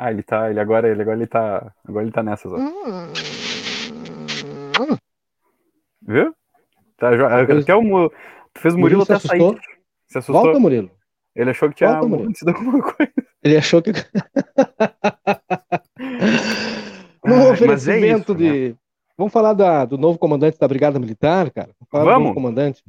Ah, 0.00 0.12
ele 0.12 0.22
tá, 0.22 0.48
ele 0.48 0.60
agora, 0.60 0.88
ele 0.88 1.02
agora 1.02 1.16
ele 1.16 1.26
tá, 1.26 1.74
agora 1.84 2.04
ele 2.04 2.12
tá 2.12 2.22
nessas, 2.22 2.52
ó. 2.52 2.56
Viu? 6.02 6.32
Tá, 6.96 7.10
até 7.10 7.74
o, 7.74 8.08
tu 8.08 8.60
fez 8.60 8.74
o 8.74 8.78
Murilo 8.78 9.02
até 9.02 9.18
sair. 9.18 9.60
Se 10.06 10.18
assustou? 10.18 10.44
Volta, 10.44 10.60
Murilo. 10.60 10.88
Ele 11.34 11.50
achou 11.50 11.68
que 11.68 11.74
tinha 11.74 11.98
Volta, 11.98 12.14
acontecido 12.14 12.48
alguma 12.50 12.80
coisa. 12.80 13.12
Ele 13.42 13.56
achou 13.56 13.82
que. 13.82 13.92
no 17.24 17.50
oferecimento 17.50 18.04
é 18.04 18.18
isso, 18.18 18.34
de. 18.34 18.68
Né? 18.70 18.76
Vamos 19.16 19.32
falar 19.32 19.52
da, 19.52 19.84
do 19.84 19.98
novo 19.98 20.18
comandante 20.18 20.58
da 20.58 20.68
Brigada 20.68 20.98
Militar, 20.98 21.50
cara? 21.50 21.70
Vamos 21.90 22.14
do 22.14 22.20
novo 22.20 22.34
comandante 22.34 22.82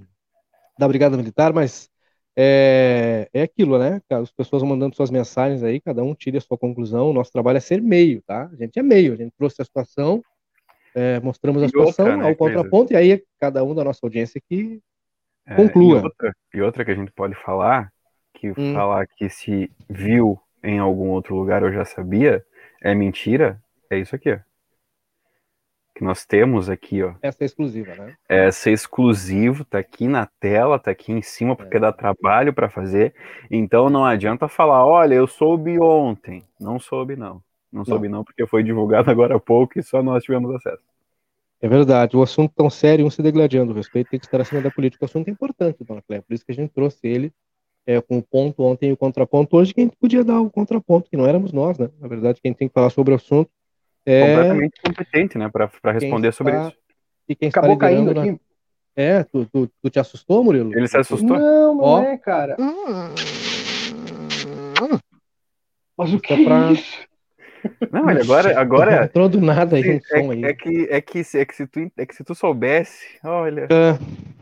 da 0.77 0.87
Brigada 0.87 1.17
Militar, 1.17 1.53
mas 1.53 1.89
é, 2.35 3.27
é 3.33 3.41
aquilo, 3.41 3.79
né? 3.79 3.99
As 4.09 4.31
pessoas 4.31 4.61
mandando 4.61 4.95
suas 4.95 5.09
mensagens 5.09 5.63
aí, 5.63 5.81
cada 5.81 6.03
um 6.03 6.13
tire 6.13 6.37
a 6.37 6.41
sua 6.41 6.57
conclusão. 6.57 7.09
O 7.09 7.13
nosso 7.13 7.31
trabalho 7.31 7.57
é 7.57 7.61
ser 7.61 7.81
meio, 7.81 8.21
tá? 8.21 8.47
A 8.51 8.55
gente 8.55 8.77
é 8.77 8.83
meio, 8.83 9.13
a 9.13 9.15
gente 9.15 9.33
trouxe 9.35 9.61
a 9.61 9.65
situação 9.65 10.21
é, 10.95 11.19
mostramos 11.19 11.63
a 11.63 11.67
situação 11.67 12.05
outra, 12.05 12.17
né, 12.17 12.29
ao 12.29 12.35
contraponto, 12.35 12.93
e 12.93 12.95
aí 12.95 13.23
cada 13.39 13.63
um 13.63 13.75
da 13.75 13.83
nossa 13.83 13.99
audiência 14.03 14.41
que 14.47 14.81
é, 15.45 15.55
conclua. 15.55 15.99
E 15.99 16.03
outra, 16.03 16.35
e 16.55 16.61
outra, 16.61 16.85
que 16.85 16.91
a 16.91 16.95
gente 16.95 17.11
pode 17.11 17.35
falar, 17.43 17.91
que 18.33 18.51
hum. 18.51 18.73
falar 18.73 19.07
que 19.07 19.29
se 19.29 19.71
viu 19.89 20.39
em 20.63 20.79
algum 20.79 21.09
outro 21.09 21.35
lugar 21.35 21.63
eu 21.63 21.71
já 21.71 21.85
sabia, 21.85 22.43
é 22.81 22.93
mentira, 22.93 23.61
é 23.89 23.97
isso 23.97 24.15
aqui, 24.15 24.31
ó. 24.31 24.39
Que 25.95 26.03
nós 26.03 26.25
temos 26.25 26.69
aqui, 26.69 27.03
ó. 27.03 27.13
Essa 27.21 27.43
é 27.43 27.45
exclusiva, 27.45 27.93
né? 27.95 28.15
Essa 28.29 28.69
é 28.69 28.73
exclusivo, 28.73 29.65
tá 29.65 29.79
aqui 29.79 30.07
na 30.07 30.25
tela, 30.39 30.79
tá 30.79 30.91
aqui 30.91 31.11
em 31.11 31.21
cima, 31.21 31.55
porque 31.55 31.75
é. 31.75 31.79
dá 31.79 31.91
trabalho 31.91 32.53
para 32.53 32.69
fazer. 32.69 33.13
Então 33.51 33.89
não 33.89 34.05
adianta 34.05 34.47
falar, 34.47 34.85
olha, 34.85 35.15
eu 35.15 35.27
soube 35.27 35.77
ontem. 35.79 36.43
Não 36.59 36.79
soube, 36.79 37.17
não. 37.17 37.43
Não, 37.71 37.79
não 37.79 37.85
soube, 37.85 38.07
não, 38.07 38.23
porque 38.23 38.47
foi 38.47 38.63
divulgado 38.63 39.11
agora 39.11 39.35
há 39.35 39.39
pouco 39.39 39.77
e 39.77 39.83
só 39.83 40.01
nós 40.01 40.23
tivemos 40.23 40.55
acesso. 40.55 40.81
É 41.61 41.67
verdade, 41.67 42.15
o 42.15 42.21
assunto 42.21 42.53
tão 42.55 42.69
sério, 42.69 43.05
um 43.05 43.09
se 43.09 43.21
degladiando, 43.21 43.73
o 43.73 43.75
respeito 43.75 44.09
tem 44.09 44.19
que 44.19 44.25
estar 44.25 44.39
acima 44.39 44.61
da 44.61 44.71
política, 44.71 45.03
o 45.03 45.05
assunto 45.05 45.27
é 45.27 45.31
importante, 45.31 45.83
dona 45.83 46.01
Cléia, 46.01 46.21
por 46.21 46.33
isso 46.33 46.45
que 46.45 46.53
a 46.53 46.55
gente 46.55 46.71
trouxe 46.71 47.05
ele 47.05 47.33
é, 47.85 47.99
com 48.01 48.17
o 48.17 48.23
ponto 48.23 48.63
ontem 48.63 48.89
e 48.89 48.93
o 48.93 48.97
contraponto 48.97 49.57
hoje, 49.57 49.73
que 49.73 49.81
a 49.81 49.83
gente 49.83 49.97
podia 49.97 50.23
dar 50.23 50.39
o 50.39 50.49
contraponto, 50.49 51.09
que 51.09 51.17
não 51.17 51.25
éramos 51.25 51.51
nós, 51.51 51.77
né? 51.77 51.89
Na 51.99 52.07
verdade, 52.07 52.39
quem 52.41 52.53
tem 52.53 52.67
que 52.67 52.73
falar 52.73 52.89
sobre 52.89 53.13
o 53.13 53.15
assunto 53.15 53.49
é... 54.05 54.21
Completamente 54.21 54.81
competente, 54.81 55.37
né, 55.37 55.49
para 55.49 55.91
responder 55.91 56.31
sobre 56.33 56.59
isso. 56.59 56.73
E 57.27 57.35
quem 57.35 57.49
Acabou 57.49 57.77
caindo 57.77 58.13
na... 58.13 58.21
aqui. 58.23 58.39
É, 58.95 59.23
tu, 59.23 59.45
tu, 59.45 59.69
tu, 59.81 59.89
te 59.89 59.99
assustou, 59.99 60.43
Murilo? 60.43 60.75
Ele 60.75 60.87
se 60.87 60.97
assustou? 60.97 61.37
Não, 61.37 61.75
não 61.75 61.83
Ó. 61.83 62.01
é, 62.01 62.17
cara. 62.17 62.57
Mas 65.97 66.13
o 66.13 66.19
que 66.19 66.33
é, 66.33 66.43
pra... 66.43 66.69
é 66.69 66.73
isso? 66.73 67.08
Não, 67.91 68.09
ele 68.09 68.21
agora, 68.21 68.59
agora 68.59 69.05
entrou 69.05 69.27
do 69.27 69.41
nada 69.41 69.75
aí 69.75 69.97
um 69.97 69.99
som 70.01 70.31
é, 70.31 70.35
aí. 70.35 70.43
É 70.45 70.53
que, 70.53 70.87
é 70.89 71.01
que, 71.01 71.19
é 71.37 71.45
que 71.45 71.55
se 71.55 71.67
tu, 71.67 71.91
é 71.97 72.05
que 72.05 72.15
se 72.15 72.23
tu 72.23 72.33
soubesse, 72.33 73.05
olha. 73.23 73.67
É. 73.69 73.97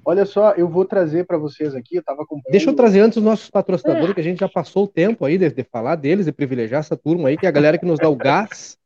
Olha 0.05 0.25
só, 0.25 0.51
eu 0.51 0.69
vou 0.69 0.85
trazer 0.85 1.25
para 1.25 1.37
vocês 1.37 1.75
aqui. 1.75 1.97
Eu 1.97 2.03
tava 2.03 2.23
acompanhando... 2.23 2.51
Deixa 2.51 2.69
eu 2.69 2.75
trazer 2.75 3.01
antes 3.01 3.17
os 3.17 3.23
nossos 3.23 3.49
patrocinadores, 3.49 4.13
que 4.13 4.21
a 4.21 4.23
gente 4.23 4.39
já 4.39 4.47
passou 4.47 4.85
o 4.85 4.87
tempo 4.87 5.25
aí 5.25 5.37
de, 5.37 5.49
de, 5.49 5.63
falar 5.63 5.95
deles 5.95 6.27
e 6.27 6.31
privilegiar 6.31 6.79
essa 6.79 6.95
turma 6.95 7.29
aí, 7.29 7.37
que 7.37 7.45
é 7.45 7.49
a 7.49 7.51
galera 7.51 7.77
que 7.77 7.85
nos 7.85 7.99
dá 7.99 8.07
o 8.09 8.15
gás. 8.15 8.77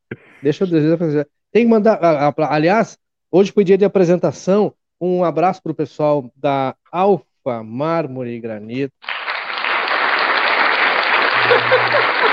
Deixa 0.42 0.64
eu 0.64 0.68
dizer, 0.68 1.28
tem 1.52 1.64
que 1.64 1.70
mandar. 1.70 1.98
Aliás, 2.50 2.98
hoje 3.30 3.52
foi 3.52 3.64
dia 3.64 3.78
de 3.78 3.84
apresentação. 3.84 4.74
Um 5.00 5.24
abraço 5.24 5.62
para 5.62 5.72
o 5.72 5.74
pessoal 5.74 6.30
da 6.36 6.74
Alfa 6.90 7.62
Mármore 7.62 8.30
e 8.30 8.40
Granito. 8.40 8.92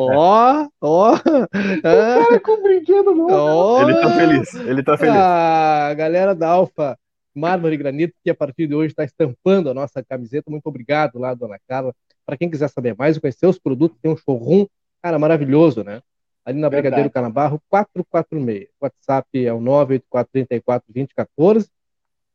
Ó, 0.00 0.68
ó. 0.80 1.18
Cara 1.82 2.40
com 2.40 2.62
brinquedo 2.62 3.14
novo. 3.14 3.90
Ele 3.90 4.00
tá 4.00 4.10
feliz, 4.10 4.54
ele 4.54 4.82
tá 4.82 4.96
feliz. 4.96 5.14
A 5.14 5.92
galera 5.94 6.34
da 6.34 6.48
Alfa 6.48 6.98
Mármore 7.34 7.74
e 7.74 7.78
Granito, 7.78 8.14
que 8.22 8.30
a 8.30 8.34
partir 8.34 8.66
de 8.66 8.74
hoje 8.74 8.92
está 8.92 9.04
estampando 9.04 9.70
a 9.70 9.74
nossa 9.74 10.02
camiseta. 10.02 10.50
Muito 10.50 10.66
obrigado 10.66 11.18
lá, 11.18 11.34
dona 11.34 11.58
Carla. 11.68 11.94
Para 12.24 12.36
quem 12.36 12.50
quiser 12.50 12.68
saber 12.68 12.96
mais 12.96 13.16
e 13.16 13.20
conhecer 13.20 13.46
os 13.46 13.58
produtos, 13.58 13.98
tem 14.02 14.10
um 14.10 14.16
showroom, 14.16 14.66
cara, 15.02 15.18
maravilhoso, 15.18 15.82
né? 15.82 16.00
Ali 16.44 16.60
na 16.60 16.70
Brigadeiro 16.70 17.10
Canabarro, 17.10 17.60
446. 17.68 18.68
O 18.80 18.84
WhatsApp 18.84 19.46
é 19.46 19.52
o 19.52 19.60
984342014. 19.60 21.68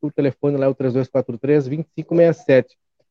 O 0.00 0.10
telefone 0.10 0.56
lá 0.56 0.66
é 0.66 0.68
o 0.68 0.74
3243-2567. 0.74 2.66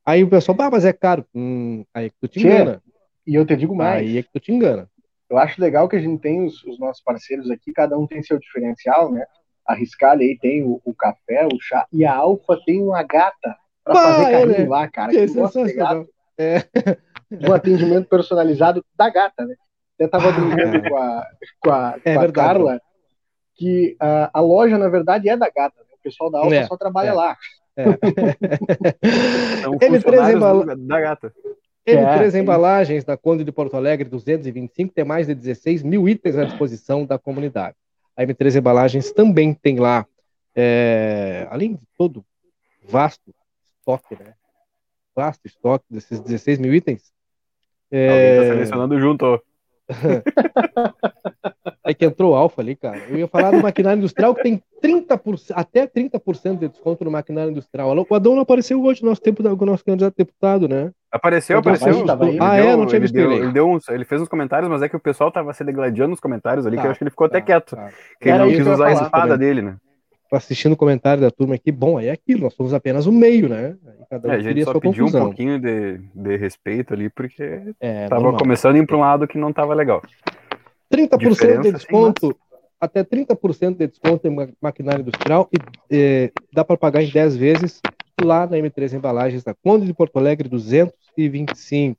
Aí 0.05 0.23
o 0.23 0.30
pessoal, 0.30 0.57
ah, 0.61 0.71
mas 0.71 0.85
é 0.85 0.93
caro. 0.93 1.25
Hum, 1.34 1.84
aí 1.93 2.05
é 2.05 2.09
que 2.09 2.15
tu 2.19 2.27
te 2.27 2.39
engana. 2.39 2.81
E 3.25 3.35
eu 3.35 3.45
te 3.45 3.55
digo 3.55 3.75
mais. 3.75 4.01
Aí 4.01 4.17
é 4.17 4.23
que 4.23 4.31
tu 4.31 4.39
te 4.39 4.51
engana. 4.51 4.89
Eu 5.29 5.37
acho 5.37 5.61
legal 5.61 5.89
que 5.89 5.95
a 5.95 5.99
gente 5.99 6.21
tem 6.21 6.45
os, 6.45 6.63
os 6.63 6.79
nossos 6.79 7.03
parceiros 7.03 7.49
aqui, 7.49 7.71
cada 7.71 7.97
um 7.97 8.05
tem 8.05 8.21
seu 8.21 8.37
diferencial, 8.37 9.11
né? 9.11 9.25
A 9.65 9.73
Riscale 9.73 10.25
aí 10.25 10.37
tem 10.37 10.63
o, 10.63 10.79
o, 10.83 10.93
café, 10.93 11.47
o 11.51 11.59
chá, 11.59 11.87
e 11.91 12.05
a 12.05 12.13
Alfa 12.13 12.59
tem 12.65 12.83
uma 12.83 13.01
gata 13.01 13.55
para 13.83 13.95
fazer 13.95 14.31
carinho 14.31 14.65
é, 14.65 14.67
lá, 14.67 14.87
cara. 14.87 15.11
Que, 15.11 15.25
que 15.25 15.33
gosta 15.33 15.61
é. 16.37 16.57
Um 17.47 17.53
atendimento 17.53 18.07
personalizado 18.07 18.83
da 18.95 19.09
gata, 19.09 19.45
né? 19.45 19.55
Até 19.95 20.07
tava 20.07 20.31
brincando 20.31 20.89
com 20.89 20.97
a, 20.97 21.27
com 21.59 21.71
a, 21.71 21.95
é, 22.03 22.15
com 22.15 22.21
a 22.21 22.31
Carla 22.31 22.81
que 23.55 23.95
a, 23.99 24.31
a, 24.33 24.41
loja, 24.41 24.77
na 24.77 24.89
verdade, 24.89 25.29
é 25.29 25.37
da 25.37 25.49
gata. 25.49 25.79
Né? 25.79 25.85
O 25.93 26.03
pessoal 26.03 26.31
da 26.31 26.39
Alfa 26.39 26.55
é, 26.55 26.65
só 26.65 26.77
trabalha 26.77 27.09
é. 27.09 27.13
lá. 27.13 27.37
É. 27.75 27.85
Ele 29.85 30.01
traz 30.01 30.39
da 30.87 31.01
gata. 31.01 31.33
Ele 31.85 31.99
é, 31.99 32.18
três 32.18 32.34
embalagens 32.34 33.03
da 33.03 33.18
Conde 33.18 33.43
de 33.43 33.51
Porto 33.51 33.76
Alegre 33.76 34.07
225 34.07 34.93
tem 34.93 35.03
mais 35.03 35.27
de 35.27 35.35
16 35.35 35.84
mil 35.84 36.07
itens 36.07 36.38
à 36.38 36.45
disposição 36.45 37.05
da 37.05 37.19
comunidade. 37.19 37.76
A 38.15 38.23
M3 38.23 38.57
Embalagens 38.57 39.11
também 39.11 39.53
tem 39.53 39.80
lá, 39.80 40.05
é, 40.55 41.47
além 41.49 41.73
de 41.73 41.81
todo 41.97 42.23
vasto 42.88 43.34
estoque, 43.80 44.15
né? 44.22 44.34
Vasto 45.15 45.45
estoque 45.45 45.85
desses 45.89 46.19
16 46.19 46.60
mil 46.60 46.73
itens. 46.73 47.11
É... 47.91 48.10
Alguém 48.10 48.31
está 48.31 48.53
selecionando 48.53 48.99
junto. 48.99 49.43
É 51.85 51.93
que 51.93 52.05
entrou 52.05 52.31
o 52.31 52.35
Alfa 52.35 52.61
ali, 52.61 52.77
cara. 52.77 52.97
Eu 53.10 53.18
ia 53.18 53.27
falar 53.27 53.51
do 53.51 53.61
maquinário 53.61 53.97
industrial 53.97 54.34
que 54.34 54.41
tem 54.41 54.64
30%, 54.81 55.51
até 55.53 55.85
30% 55.85 56.57
de 56.57 56.69
desconto 56.69 57.03
no 57.03 57.11
maquinário 57.11 57.51
industrial. 57.51 57.93
O 58.10 58.15
Adão 58.15 58.35
não 58.35 58.43
apareceu 58.43 58.81
hoje 58.81 59.03
no 59.03 59.10
nosso 59.10 59.22
tempo 59.22 59.43
do 59.43 59.65
nosso 59.65 59.84
candidato 59.84 60.14
a 60.14 60.23
deputado, 60.23 60.69
né? 60.69 60.91
Apareceu, 61.11 61.60
apareceu. 61.60 62.05
Ah, 62.39 62.55
é? 62.55 62.76
Não 62.76 62.85
tinha 62.85 63.01
visto 63.01 63.15
ele. 63.18 63.35
Ele, 63.35 63.51
deu 63.51 63.69
uns, 63.69 63.89
ele 63.89 64.05
fez 64.05 64.22
uns 64.22 64.30
comentários, 64.30 64.69
mas 64.69 64.81
é 64.81 64.88
que 64.88 64.95
o 64.95 64.99
pessoal 64.99 65.30
tava 65.30 65.53
se 65.53 65.64
degladiando 65.65 66.11
nos 66.11 66.22
comentários 66.22 66.65
ali, 66.65 66.77
tá, 66.77 66.81
que 66.81 66.88
eu 66.88 66.91
acho 66.91 66.97
que 66.99 67.03
ele 67.03 67.11
ficou 67.11 67.27
tá, 67.27 67.38
até 67.38 67.45
quieto. 67.45 67.76
Tá. 67.76 67.89
Que 68.22 68.30
ele 68.30 68.38
não 68.38 68.47
quis 68.47 68.65
usar 68.65 68.88
a 68.88 68.93
espada 68.93 69.38
dele, 69.38 69.61
né? 69.61 69.76
Assistindo 70.34 70.73
o 70.73 70.77
comentário 70.77 71.22
da 71.22 71.30
turma 71.30 71.55
aqui. 71.55 71.72
Bom, 71.72 71.97
aí 71.97 72.07
é 72.07 72.11
aquilo, 72.11 72.41
nós 72.41 72.53
somos 72.53 72.73
apenas 72.73 73.05
o 73.05 73.11
meio, 73.11 73.47
né? 73.47 73.77
Um 74.11 74.31
é, 74.31 74.35
a 74.35 74.39
gente 74.39 74.64
só 74.64 74.73
pediu 74.73 75.05
conclusão. 75.05 75.22
um 75.22 75.26
pouquinho 75.26 75.60
de, 75.60 75.99
de 76.14 76.35
respeito 76.38 76.93
ali, 76.93 77.10
porque 77.10 77.73
é, 77.80 78.07
tava 78.07 78.22
normal. 78.22 78.39
começando 78.39 78.76
a 78.76 78.80
ir 78.80 78.85
para 78.85 78.97
um 78.97 79.01
lado 79.01 79.27
que 79.27 79.38
não 79.38 79.53
tava 79.53 79.73
legal. 79.73 80.01
30% 80.91 81.18
Diferença, 81.18 81.61
de 81.61 81.72
desconto, 81.72 82.35
até 82.80 83.03
30% 83.03 83.77
de 83.77 83.88
desconto 83.88 84.27
em 84.27 84.53
maquinário 84.61 85.01
industrial 85.01 85.49
e 85.51 85.95
é, 85.95 86.31
dá 86.51 86.64
para 86.65 86.77
pagar 86.77 87.01
em 87.01 87.10
10 87.10 87.35
vezes 87.38 87.81
lá 88.23 88.45
na 88.45 88.57
M3 88.57 88.93
Embalagens 88.93 89.43
da 89.43 89.53
Conde 89.53 89.85
de 89.85 89.93
Porto 89.93 90.18
Alegre 90.18 90.49
225. 90.49 91.97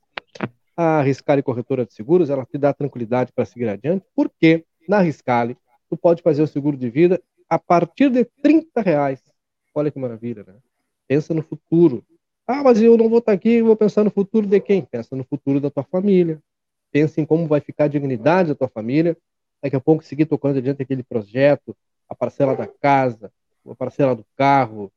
A 0.77 1.01
Riscale 1.01 1.41
Corretora 1.41 1.85
de 1.85 1.93
Seguros, 1.93 2.29
ela 2.29 2.45
te 2.45 2.57
dá 2.57 2.73
tranquilidade 2.73 3.31
para 3.33 3.45
seguir 3.45 3.67
adiante, 3.67 4.05
porque 4.15 4.65
na 4.87 4.99
Riscale 4.99 5.57
tu 5.89 5.97
pode 5.97 6.21
fazer 6.21 6.41
o 6.41 6.47
seguro 6.47 6.77
de 6.77 6.89
vida 6.89 7.21
a 7.49 7.59
partir 7.59 8.09
de 8.09 8.25
30 8.41 8.81
reais. 8.81 9.21
Olha 9.73 9.91
que 9.91 9.99
maravilha, 9.99 10.43
né? 10.47 10.55
Pensa 11.07 11.33
no 11.33 11.41
futuro. 11.41 12.03
Ah, 12.47 12.63
mas 12.63 12.81
eu 12.81 12.97
não 12.97 13.09
vou 13.09 13.19
estar 13.19 13.31
aqui, 13.31 13.61
vou 13.61 13.75
pensar 13.75 14.03
no 14.03 14.11
futuro 14.11 14.47
de 14.47 14.59
quem? 14.59 14.83
Pensa 14.83 15.15
no 15.15 15.23
futuro 15.23 15.59
da 15.59 15.69
tua 15.69 15.83
família. 15.83 16.41
Pensa 16.91 17.19
em 17.19 17.25
como 17.25 17.47
vai 17.47 17.59
ficar 17.59 17.85
a 17.85 17.89
dignidade 17.89 18.49
da 18.49 18.55
tua 18.55 18.67
família. 18.67 19.17
Daqui 19.61 19.75
a 19.75 19.81
pouco 19.81 20.03
seguir 20.03 20.25
tocando 20.25 20.57
adiante 20.57 20.81
aquele 20.81 21.03
projeto, 21.03 21.75
a 22.07 22.15
parcela 22.15 22.55
da 22.55 22.67
casa, 22.67 23.31
a 23.67 23.75
parcela 23.75 24.15
do 24.15 24.25
carro, 24.37 24.91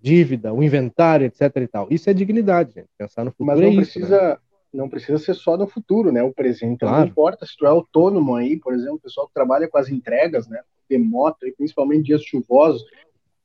dívida, 0.00 0.52
o 0.52 0.62
inventário, 0.62 1.26
etc. 1.26 1.56
E 1.56 1.66
tal. 1.66 1.86
Isso 1.90 2.10
é 2.10 2.14
dignidade, 2.14 2.74
gente. 2.74 2.88
Pensar 2.98 3.24
no 3.24 3.30
futuro 3.30 3.46
Mas 3.46 3.60
não 3.60 3.68
é 3.68 3.76
precisa, 3.76 4.06
isso, 4.06 4.24
né? 4.24 4.36
não 4.74 4.88
precisa 4.88 5.18
ser 5.18 5.34
só 5.34 5.56
no 5.56 5.66
futuro, 5.66 6.10
né? 6.10 6.22
O 6.22 6.32
presente 6.32 6.80
claro. 6.80 6.98
não 6.98 7.06
importa 7.06 7.46
se 7.46 7.56
tu 7.56 7.64
é 7.64 7.68
autônomo 7.68 8.34
aí, 8.34 8.58
por 8.58 8.74
exemplo, 8.74 8.96
o 8.96 9.00
pessoal 9.00 9.28
que 9.28 9.34
trabalha 9.34 9.68
com 9.68 9.78
as 9.78 9.88
entregas, 9.88 10.48
né? 10.48 10.60
De 10.88 10.98
moto, 10.98 11.46
e 11.46 11.52
principalmente 11.52 12.06
dias 12.06 12.22
chuvosos, 12.22 12.84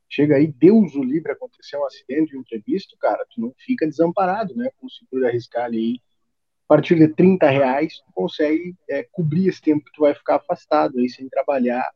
chega 0.09 0.35
aí, 0.35 0.47
Deus 0.47 0.93
o 0.95 1.03
livre, 1.03 1.31
acontecer 1.31 1.77
um 1.77 1.85
acidente, 1.85 2.35
um 2.35 2.41
imprevisto, 2.41 2.97
cara, 2.97 3.25
tu 3.29 3.39
não 3.41 3.53
fica 3.57 3.87
desamparado, 3.87 4.55
né? 4.55 4.69
Com 4.79 4.87
o 4.87 4.89
seguro 4.89 5.25
arriscar 5.25 5.65
ali. 5.65 6.01
A 6.65 6.75
partir 6.75 6.95
de 6.95 7.07
30 7.07 7.49
reais, 7.49 7.97
tu 8.05 8.11
consegue 8.13 8.75
é, 8.89 9.03
cobrir 9.11 9.47
esse 9.47 9.61
tempo 9.61 9.83
que 9.83 9.91
tu 9.91 10.01
vai 10.01 10.13
ficar 10.13 10.35
afastado 10.35 10.99
aí, 10.99 11.09
sem 11.09 11.27
trabalhar, 11.27 11.89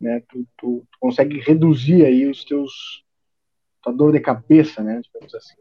né? 0.00 0.20
Tu, 0.28 0.46
tu, 0.56 0.86
tu 0.90 0.98
consegue 1.00 1.40
reduzir 1.40 2.04
aí 2.04 2.26
os 2.26 2.44
teus 2.44 3.04
tua 3.82 3.92
dor 3.92 4.12
de 4.12 4.20
cabeça, 4.20 4.82
né? 4.82 5.00
Digamos 5.02 5.34
assim. 5.34 5.54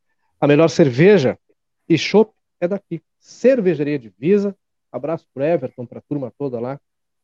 A 0.42 0.48
melhor 0.48 0.68
cerveja 0.68 1.38
e 1.88 1.98
chopp 1.98 2.34
é 2.60 2.68
daqui. 2.68 3.02
Cervejaria 3.20 3.98
Divisa. 3.98 4.56
Abraço 4.92 5.26
pro 5.34 5.44
Everton, 5.44 5.86
pra 5.86 6.02
turma 6.02 6.32
toda 6.38 6.60
lá. 6.60 6.80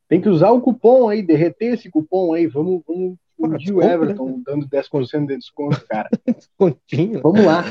Tem 0.08 0.20
que 0.20 0.28
usar 0.28 0.50
o 0.50 0.60
cupom 0.60 1.08
aí, 1.08 1.22
derreter 1.22 1.74
esse 1.74 1.90
cupom 1.90 2.32
aí. 2.32 2.46
Vamos, 2.46 2.82
vamos 2.86 3.16
fundir 3.36 3.74
o 3.74 3.82
Everton 3.82 4.28
né? 4.28 4.42
dando 4.44 4.66
10% 4.66 5.26
de 5.26 5.36
desconto, 5.36 5.84
cara. 5.86 6.08
Descontinho. 6.26 7.20
Vamos 7.20 7.44
lá. 7.44 7.64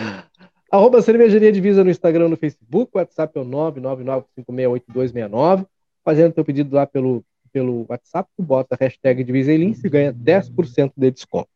Arroba 0.71 1.01
Cervejaria 1.01 1.51
Divisa 1.51 1.83
no 1.83 1.89
Instagram 1.89 2.29
no 2.29 2.37
Facebook. 2.37 2.91
WhatsApp 2.95 3.37
é 3.37 3.41
o 3.41 3.45
999568269. 3.45 5.65
Fazendo 6.03 6.33
teu 6.33 6.45
pedido 6.45 6.75
lá 6.75 6.85
pelo, 6.85 7.23
pelo 7.51 7.85
WhatsApp, 7.89 8.29
tu 8.35 8.43
bota 8.43 8.75
a 8.75 8.77
hashtag 8.79 9.23
Diviselin 9.23 9.75
e 9.83 9.89
ganha 9.89 10.13
10% 10.13 10.91
de 10.95 11.11
desconto. 11.11 11.49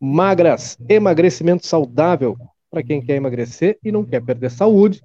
Magras, 0.00 0.78
emagrecimento 0.88 1.66
saudável 1.66 2.36
para 2.70 2.82
quem 2.82 3.00
quer 3.00 3.16
emagrecer 3.16 3.78
e 3.82 3.90
não 3.90 4.04
quer 4.04 4.22
perder 4.22 4.50
saúde. 4.50 5.02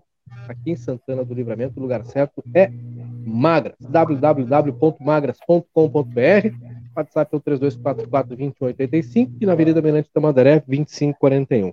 Aqui 0.48 0.72
em 0.72 0.76
Santana 0.76 1.24
do 1.24 1.34
Livramento, 1.34 1.80
o 1.80 1.82
lugar 1.82 2.04
certo 2.06 2.44
é 2.54 2.70
Magras, 3.26 3.78
www.magras.com.br. 3.80 6.72
WhatsApp 6.96 7.34
é 7.34 7.38
o 7.38 7.42
3244-2185 7.42 9.32
e 9.40 9.46
na 9.46 9.54
Avenida 9.54 9.82
Benante 9.82 10.10
Tamandaré, 10.14 10.62
2541. 10.68 11.72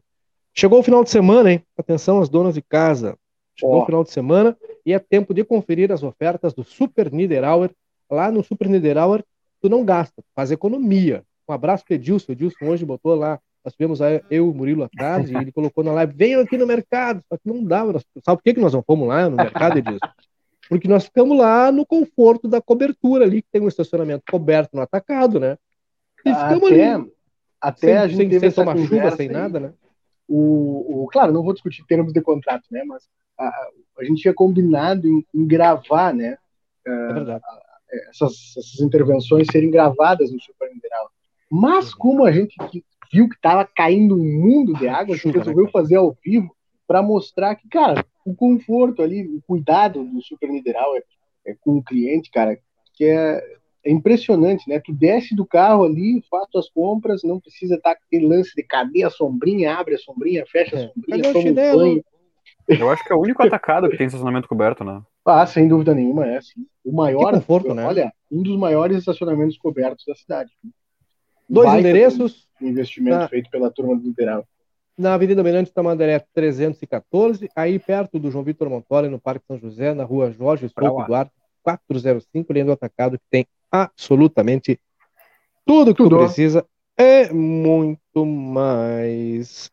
Chegou 0.54 0.78
o 0.78 0.82
final 0.82 1.02
de 1.02 1.10
semana, 1.10 1.52
hein? 1.52 1.62
Atenção 1.76 2.20
às 2.20 2.28
donas 2.28 2.54
de 2.54 2.62
casa. 2.62 3.16
Chegou 3.56 3.76
oh. 3.76 3.82
o 3.82 3.86
final 3.86 4.04
de 4.04 4.10
semana 4.10 4.56
e 4.88 4.92
é 4.94 4.98
tempo 4.98 5.34
de 5.34 5.44
conferir 5.44 5.92
as 5.92 6.02
ofertas 6.02 6.54
do 6.54 6.64
Super 6.64 7.12
Niederauer. 7.12 7.70
Lá 8.10 8.30
no 8.30 8.42
Super 8.42 8.68
Niederauer, 8.68 9.22
tu 9.60 9.68
não 9.68 9.84
gasta, 9.84 10.22
faz 10.34 10.50
economia. 10.50 11.22
Um 11.46 11.52
abraço 11.52 11.84
para 11.84 11.96
Edilson. 11.96 12.32
Edilson 12.32 12.64
hoje 12.64 12.86
botou 12.86 13.14
lá 13.14 13.38
nós 13.64 13.74
tivemos 13.74 14.00
eu 14.00 14.18
e 14.30 14.40
o 14.40 14.54
Murilo 14.54 14.88
tarde, 14.96 15.34
e 15.34 15.36
ele 15.36 15.52
colocou 15.52 15.84
na 15.84 15.92
live, 15.92 16.14
venham 16.16 16.40
aqui 16.40 16.56
no 16.56 16.66
mercado. 16.66 17.22
Só 17.28 17.36
que 17.36 17.46
não 17.46 17.62
dava. 17.62 17.92
Nós, 17.92 18.04
sabe 18.24 18.38
por 18.38 18.42
que, 18.42 18.54
que 18.54 18.60
nós 18.60 18.72
não 18.72 18.82
fomos 18.82 19.06
lá 19.06 19.28
no 19.28 19.36
mercado, 19.36 19.76
Edilson? 19.76 20.08
Porque 20.70 20.88
nós 20.88 21.04
ficamos 21.04 21.36
lá 21.36 21.70
no 21.70 21.84
conforto 21.84 22.48
da 22.48 22.62
cobertura 22.62 23.26
ali, 23.26 23.42
que 23.42 23.48
tem 23.52 23.60
um 23.60 23.68
estacionamento 23.68 24.24
coberto 24.30 24.74
no 24.74 24.80
atacado, 24.80 25.38
né? 25.38 25.58
E 26.24 26.32
ficamos 26.32 26.72
até, 26.72 26.92
ali. 26.92 27.12
Até 27.60 27.86
sem, 27.86 27.96
a 27.98 28.08
gente 28.08 28.30
sem, 28.30 28.50
sem 28.50 28.52
tomar 28.52 28.78
chuva, 28.78 29.10
sem 29.16 29.28
nada, 29.28 29.60
né? 29.60 29.72
O, 30.28 31.04
o, 31.04 31.06
claro, 31.08 31.32
não 31.32 31.42
vou 31.42 31.54
discutir 31.54 31.84
termos 31.86 32.12
de 32.12 32.20
contrato, 32.20 32.64
né? 32.70 32.84
Mas 32.84 33.08
a, 33.38 33.48
a 33.98 34.04
gente 34.04 34.22
tinha 34.22 34.34
combinado 34.34 35.08
em, 35.08 35.24
em 35.34 35.46
gravar, 35.46 36.12
né? 36.12 36.36
É 36.86 37.12
verdade. 37.12 37.44
essas, 38.10 38.54
essas 38.56 38.80
intervenções 38.80 39.46
serem 39.50 39.70
gravadas 39.70 40.30
no 40.30 40.40
Super 40.40 40.70
Mineral. 40.70 41.10
Mas 41.50 41.94
como 41.94 42.24
a 42.24 42.32
gente 42.32 42.54
viu 43.12 43.28
que 43.28 43.36
estava 43.36 43.64
caindo 43.64 44.14
um 44.14 44.24
mundo 44.24 44.74
de 44.74 44.86
água, 44.86 45.14
a 45.14 45.18
gente 45.18 45.36
né, 45.36 45.38
resolveu 45.38 45.70
fazer 45.70 45.96
ao 45.96 46.16
vivo 46.22 46.54
para 46.86 47.02
mostrar 47.02 47.54
que, 47.54 47.68
cara, 47.68 48.04
o 48.24 48.34
conforto 48.34 49.02
ali, 49.02 49.26
o 49.26 49.42
cuidado 49.46 50.04
do 50.04 50.22
Super 50.22 50.48
Nideral 50.48 50.96
é, 50.96 51.02
é, 51.46 51.56
com 51.60 51.76
o 51.78 51.82
cliente, 51.82 52.30
cara, 52.30 52.58
que 52.94 53.04
é, 53.04 53.57
é, 53.84 53.90
impressionante, 53.90 54.68
né? 54.68 54.80
Tu 54.84 54.92
desce 54.92 55.34
do 55.34 55.46
carro 55.46 55.84
ali, 55.84 56.22
faz 56.30 56.46
tuas 56.50 56.68
compras, 56.70 57.22
não 57.22 57.40
precisa 57.40 57.76
estar 57.76 57.90
tá 57.90 57.96
com 57.96 58.04
aquele 58.06 58.26
lance 58.26 58.54
de 58.54 58.62
cadê 58.62 59.04
a 59.04 59.10
sombrinha, 59.10 59.76
abre 59.76 59.94
a 59.94 59.98
sombrinha, 59.98 60.44
fecha 60.46 60.76
a 60.76 60.80
é. 60.80 60.88
sombrinha, 60.88 61.28
é. 61.28 61.32
toma 61.32 61.48
um 61.48 61.54
banho. 61.54 62.04
Eu 62.68 62.90
acho 62.90 63.02
que 63.02 63.12
é 63.12 63.16
o 63.16 63.20
único 63.20 63.42
atacado 63.46 63.88
que 63.88 63.96
tem 63.96 64.06
estacionamento 64.06 64.48
coberto, 64.48 64.84
né? 64.84 65.02
Ah, 65.24 65.46
sem 65.46 65.68
dúvida 65.68 65.94
nenhuma, 65.94 66.26
é 66.26 66.40
sim. 66.40 66.66
O 66.84 66.92
maior, 66.92 67.32
que 67.32 67.38
conforto, 67.38 67.74
né? 67.74 67.86
olha, 67.86 68.12
um 68.30 68.42
dos 68.42 68.56
maiores 68.56 68.98
estacionamentos 68.98 69.58
cobertos 69.58 70.04
da 70.06 70.14
cidade. 70.14 70.50
Dois 71.48 71.66
Baita 71.66 71.80
endereços. 71.80 72.46
Investimento 72.60 73.18
na, 73.18 73.28
feito 73.28 73.48
pela 73.50 73.70
turma 73.70 73.96
do 73.96 74.02
Liberal. 74.02 74.44
Na 74.96 75.14
Avenida 75.14 75.42
Mirante 75.44 75.72
Tamandaré 75.72 76.18
314, 76.34 77.48
aí 77.54 77.78
perto 77.78 78.18
do 78.18 78.30
João 78.30 78.42
Vitor 78.42 78.68
Montoli, 78.68 79.08
no 79.08 79.20
Parque 79.20 79.46
São 79.46 79.56
José, 79.56 79.94
na 79.94 80.04
rua 80.04 80.32
Jorge 80.32 80.68
Souto 80.68 81.06
Duarte, 81.06 81.32
405, 81.62 82.52
linha 82.52 82.64
do 82.64 82.72
atacado, 82.72 83.18
que 83.18 83.24
tem 83.30 83.46
absolutamente 83.70 84.80
tudo 85.64 85.94
que 85.94 86.02
tudo. 86.02 86.16
tu 86.16 86.24
precisa 86.24 86.66
é 86.96 87.32
muito 87.32 88.26
mais. 88.26 89.70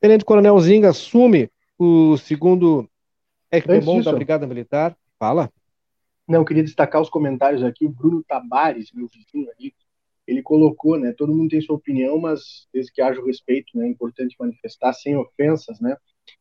Tenente 0.00 0.24
Coronel 0.24 0.58
Zinga 0.58 0.90
assume 0.90 1.50
o 1.78 2.16
segundo 2.16 2.88
equipamento 3.50 4.04
da 4.04 4.12
Brigada 4.12 4.46
Militar. 4.46 4.96
Fala. 5.18 5.50
Não, 6.26 6.40
eu 6.40 6.44
queria 6.44 6.64
destacar 6.64 7.00
os 7.00 7.08
comentários 7.08 7.62
aqui. 7.62 7.86
O 7.86 7.90
Bruno 7.90 8.24
Tabares, 8.24 8.90
meu 8.92 9.06
vizinho 9.06 9.48
ali, 9.56 9.74
ele 10.26 10.42
colocou, 10.42 10.98
né? 10.98 11.12
Todo 11.12 11.34
mundo 11.34 11.50
tem 11.50 11.60
sua 11.60 11.76
opinião, 11.76 12.18
mas 12.18 12.66
desde 12.72 12.92
que 12.92 13.02
haja 13.02 13.20
o 13.20 13.26
respeito, 13.26 13.76
né? 13.78 13.86
É 13.86 13.90
importante 13.90 14.34
manifestar 14.38 14.92
sem 14.92 15.16
ofensas, 15.16 15.78
né? 15.80 15.96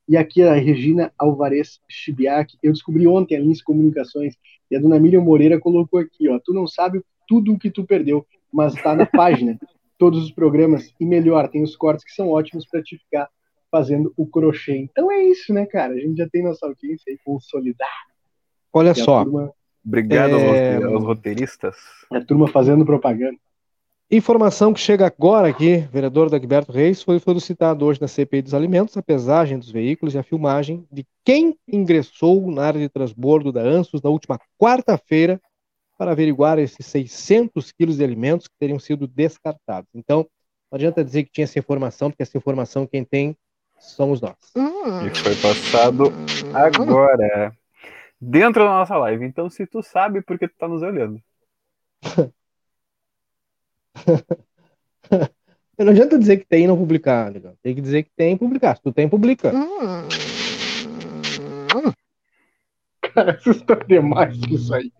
E 0.08 0.18
aqui 0.18 0.42
a 0.42 0.54
Regina 0.54 1.14
Alvarez 1.18 1.80
Chibiak, 1.88 2.58
eu 2.62 2.72
descobri 2.72 3.08
ontem 3.08 3.38
a 3.38 3.40
Lins 3.40 3.62
Comunicações 3.62 4.36
e 4.70 4.76
a 4.76 4.80
dona 4.80 5.00
Miriam 5.00 5.22
Moreira 5.22 5.60
colocou 5.60 6.00
aqui, 6.00 6.30
ó, 6.30 6.40
tu 6.44 6.54
não 6.54 6.68
sabe 6.68 7.02
tudo 7.28 7.54
o 7.54 7.60
que 7.60 7.72
tu 7.72 7.86
perdeu, 7.86 8.26
mas 8.52 8.74
tá 8.74 8.96
na 8.96 9.06
página, 9.06 9.58
todos 9.98 10.24
os 10.24 10.32
programas 10.32 10.94
e 11.00 11.06
melhor, 11.06 11.48
tem 11.48 11.64
os 11.64 11.76
cortes 11.76 12.04
que 12.04 12.12
são 12.12 12.30
ótimos 12.30 12.66
para 12.66 12.82
te 12.82 12.98
ficar 12.98 13.30
fazendo 13.72 14.14
o 14.18 14.28
crochê. 14.28 14.78
Então 14.78 15.12
é 15.12 15.24
isso, 15.24 15.54
né, 15.54 15.66
cara? 15.66 15.94
A 15.94 16.00
gente 16.00 16.18
já 16.18 16.30
tem 16.30 16.44
nossa 16.44 16.66
audiência 16.66 17.12
aí 17.12 17.18
consolidada. 17.24 17.90
Olha 18.72 18.92
e 18.92 18.96
só. 18.96 19.24
Turma... 19.24 19.52
Obrigado 19.86 20.36
é... 20.36 20.76
aos 20.84 21.04
roteiristas. 21.04 21.76
A 22.12 22.22
turma 22.22 22.48
fazendo 22.48 22.86
propaganda. 22.86 23.38
Informação 24.16 24.76
que 24.76 24.80
chega 24.80 25.08
agora 25.08 25.48
aqui, 25.48 25.78
vereador 25.92 26.30
Dagberto 26.30 26.72
Reis, 26.72 27.02
foi 27.02 27.18
solicitado 27.18 27.84
hoje 27.84 28.00
na 28.00 28.08
CPI 28.08 28.44
dos 28.44 28.54
alimentos 28.54 28.96
a 28.96 29.02
pesagem 29.02 29.58
dos 29.58 29.72
veículos 29.72 30.14
e 30.14 30.20
a 30.20 30.24
filmagem 30.24 30.88
de 30.92 31.04
quem 31.26 31.58
ingressou 31.68 32.52
na 32.52 32.64
área 32.64 32.80
de 32.80 32.88
transbordo 32.88 33.52
da 33.52 33.62
ANSUS 33.62 34.04
na 34.04 34.12
última 34.12 34.40
quarta-feira 34.56 35.42
para 35.98 36.12
averiguar 36.12 36.60
esses 36.60 36.86
600 36.86 37.72
quilos 37.72 37.98
de 37.98 38.04
alimentos 38.04 38.48
que 38.48 38.54
teriam 38.60 38.78
sido 38.78 39.08
descartados. 39.08 39.90
Então, 39.96 40.28
não 40.72 40.76
adianta 40.76 41.04
dizer 41.04 41.24
que 41.24 41.32
tinha 41.32 41.46
essa 41.46 41.58
informação, 41.58 42.12
porque 42.12 42.22
essa 42.22 42.38
informação 42.38 42.86
quem 42.86 43.04
tem 43.04 43.36
somos 43.80 44.22
nós. 44.22 44.38
Hum. 44.56 45.08
E 45.08 45.16
foi 45.16 45.36
passado 45.38 46.14
agora, 46.54 47.52
dentro 48.22 48.64
da 48.64 48.70
nossa 48.70 48.96
live. 48.96 49.26
Então, 49.26 49.50
se 49.50 49.66
tu 49.66 49.82
sabe, 49.82 50.22
porque 50.22 50.48
tu 50.48 50.54
tá 50.56 50.68
nos 50.68 50.84
olhando. 50.84 51.20
Não 55.78 55.90
adianta 55.90 56.20
dizer 56.20 56.38
que 56.38 56.46
tem 56.46 56.66
e 56.66 56.68
não 56.68 56.78
publicar, 56.78 57.32
legal. 57.32 57.58
Tem 57.62 57.74
que 57.74 57.82
dizer 57.82 58.04
que 58.04 58.12
tem 58.16 58.36
e 58.36 58.38
publicar. 58.38 58.76
Se 58.76 58.84
tu 58.84 58.92
tem, 58.92 59.10
publica. 59.10 59.52
Cara, 63.02 63.32
assusta 63.38 63.76
demais 63.88 64.38
isso 64.50 64.74
aí. 64.74 64.92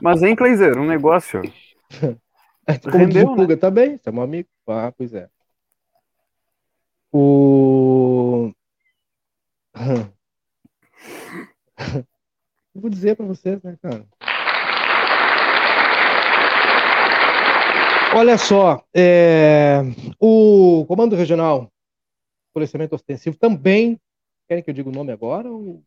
Mas, 0.00 0.22
hein, 0.22 0.36
Kleiser, 0.36 0.78
um 0.78 0.86
negócio. 0.86 1.42
Como 2.82 2.96
Rendeu, 2.96 3.34
diz 3.34 3.48
né? 3.48 3.56
tá 3.56 3.70
bem, 3.70 3.96
você 3.96 4.08
é 4.08 4.12
meu 4.12 4.22
amigo. 4.22 4.48
Ah, 4.66 4.92
pois 4.96 5.12
é. 5.14 5.28
O. 7.10 8.52
Eu 12.74 12.80
vou 12.82 12.90
dizer 12.90 13.16
pra 13.16 13.24
vocês, 13.26 13.62
né, 13.62 13.76
cara? 13.80 14.06
Olha 18.14 18.38
só, 18.38 18.82
é, 18.94 19.80
o 20.18 20.84
Comando 20.86 21.14
Regional 21.14 21.70
Policiamento 22.52 22.94
Ostensivo 22.94 23.36
também. 23.36 24.00
Querem 24.48 24.64
que 24.64 24.70
eu 24.70 24.74
diga 24.74 24.88
o 24.88 24.92
nome 24.92 25.12
agora? 25.12 25.50
Ou... 25.50 25.82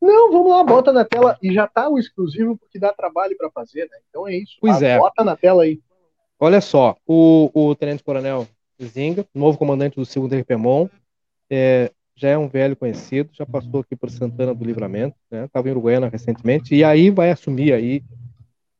Não, 0.00 0.32
vamos 0.32 0.50
lá, 0.50 0.64
bota 0.64 0.90
na 0.92 1.04
tela. 1.04 1.38
E 1.42 1.52
já 1.52 1.66
tá 1.66 1.88
o 1.88 1.98
exclusivo 1.98 2.56
porque 2.56 2.78
dá 2.78 2.92
trabalho 2.92 3.36
para 3.36 3.50
fazer, 3.50 3.88
né? 3.90 3.98
Então 4.08 4.26
é 4.26 4.36
isso. 4.36 4.56
Pois 4.60 4.80
tá? 4.80 4.86
é. 4.86 4.98
Bota 4.98 5.22
na 5.22 5.36
tela 5.36 5.64
aí. 5.64 5.80
Olha 6.38 6.60
só, 6.62 6.96
o, 7.06 7.50
o 7.52 7.74
Tenente 7.74 8.02
Coronel 8.02 8.48
Zinga, 8.82 9.26
novo 9.34 9.58
comandante 9.58 9.96
do 9.96 10.04
2 10.04 10.42
RPMON, 10.42 10.88
é, 11.50 11.92
já 12.16 12.30
é 12.30 12.38
um 12.38 12.48
velho 12.48 12.74
conhecido, 12.74 13.28
já 13.34 13.44
passou 13.44 13.80
aqui 13.80 13.94
por 13.94 14.10
Santana 14.10 14.54
do 14.54 14.64
Livramento, 14.64 15.14
né? 15.30 15.44
Estava 15.44 15.68
em 15.68 15.72
Uruguaiana 15.72 16.08
recentemente, 16.08 16.74
e 16.74 16.82
aí 16.82 17.10
vai 17.10 17.30
assumir 17.30 17.74
aí 17.74 18.02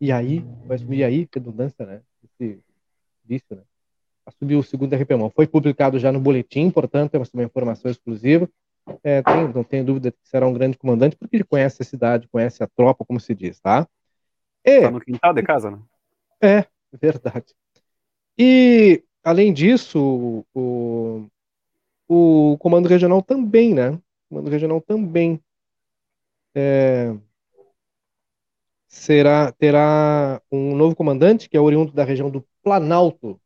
e 0.01 0.11
aí, 0.11 0.45
vai 0.65 0.77
assumir 0.77 1.05
aí, 1.05 1.29
redundância, 1.33 1.85
né? 1.85 2.01
Esse 2.25 2.59
vício, 3.25 3.55
né? 3.55 3.63
Assumiu 4.25 4.61
o 4.61 4.63
segundo 4.63 4.95
RPMão. 4.95 5.31
Foi 5.31 5.47
publicado 5.47 5.99
já 5.99 6.11
no 6.11 6.21
boletim, 6.21 6.71
portanto, 6.71 7.15
é 7.15 7.19
uma 7.35 7.45
informação 7.45 7.91
exclusiva. 7.91 8.49
É, 9.05 9.23
tem, 9.23 9.49
não 9.49 9.63
tenho 9.63 9.85
dúvida 9.85 10.11
que 10.11 10.19
será 10.25 10.47
um 10.47 10.53
grande 10.53 10.79
comandante, 10.79 11.17
porque 11.17 11.37
ele 11.37 11.45
conhece 11.45 11.83
a 11.83 11.85
cidade, 11.85 12.29
conhece 12.29 12.63
a 12.63 12.67
tropa, 12.67 13.05
como 13.05 13.21
se 13.21 13.35
diz, 13.35 13.61
tá? 13.61 13.87
E, 14.65 14.81
tá 14.83 14.91
no 14.91 15.01
quintal 15.01 15.35
de 15.35 15.43
casa, 15.43 15.71
né? 15.71 15.79
É, 16.41 16.65
verdade. 16.93 17.55
E, 18.39 19.05
além 19.23 19.53
disso, 19.53 20.45
o, 20.55 21.27
o 22.09 22.57
Comando 22.59 22.89
Regional 22.89 23.23
também, 23.23 23.75
né? 23.75 23.91
O 23.91 24.01
Comando 24.31 24.51
Regional 24.51 24.81
também 24.81 25.41
é, 26.55 27.15
será, 28.91 29.53
terá 29.53 30.43
um 30.51 30.75
novo 30.75 30.97
comandante, 30.97 31.49
que 31.49 31.57
é 31.57 31.61
oriundo 31.61 31.93
da 31.93 32.05
região 32.05 32.29
do 32.29 32.45
Planalto, 32.62 33.41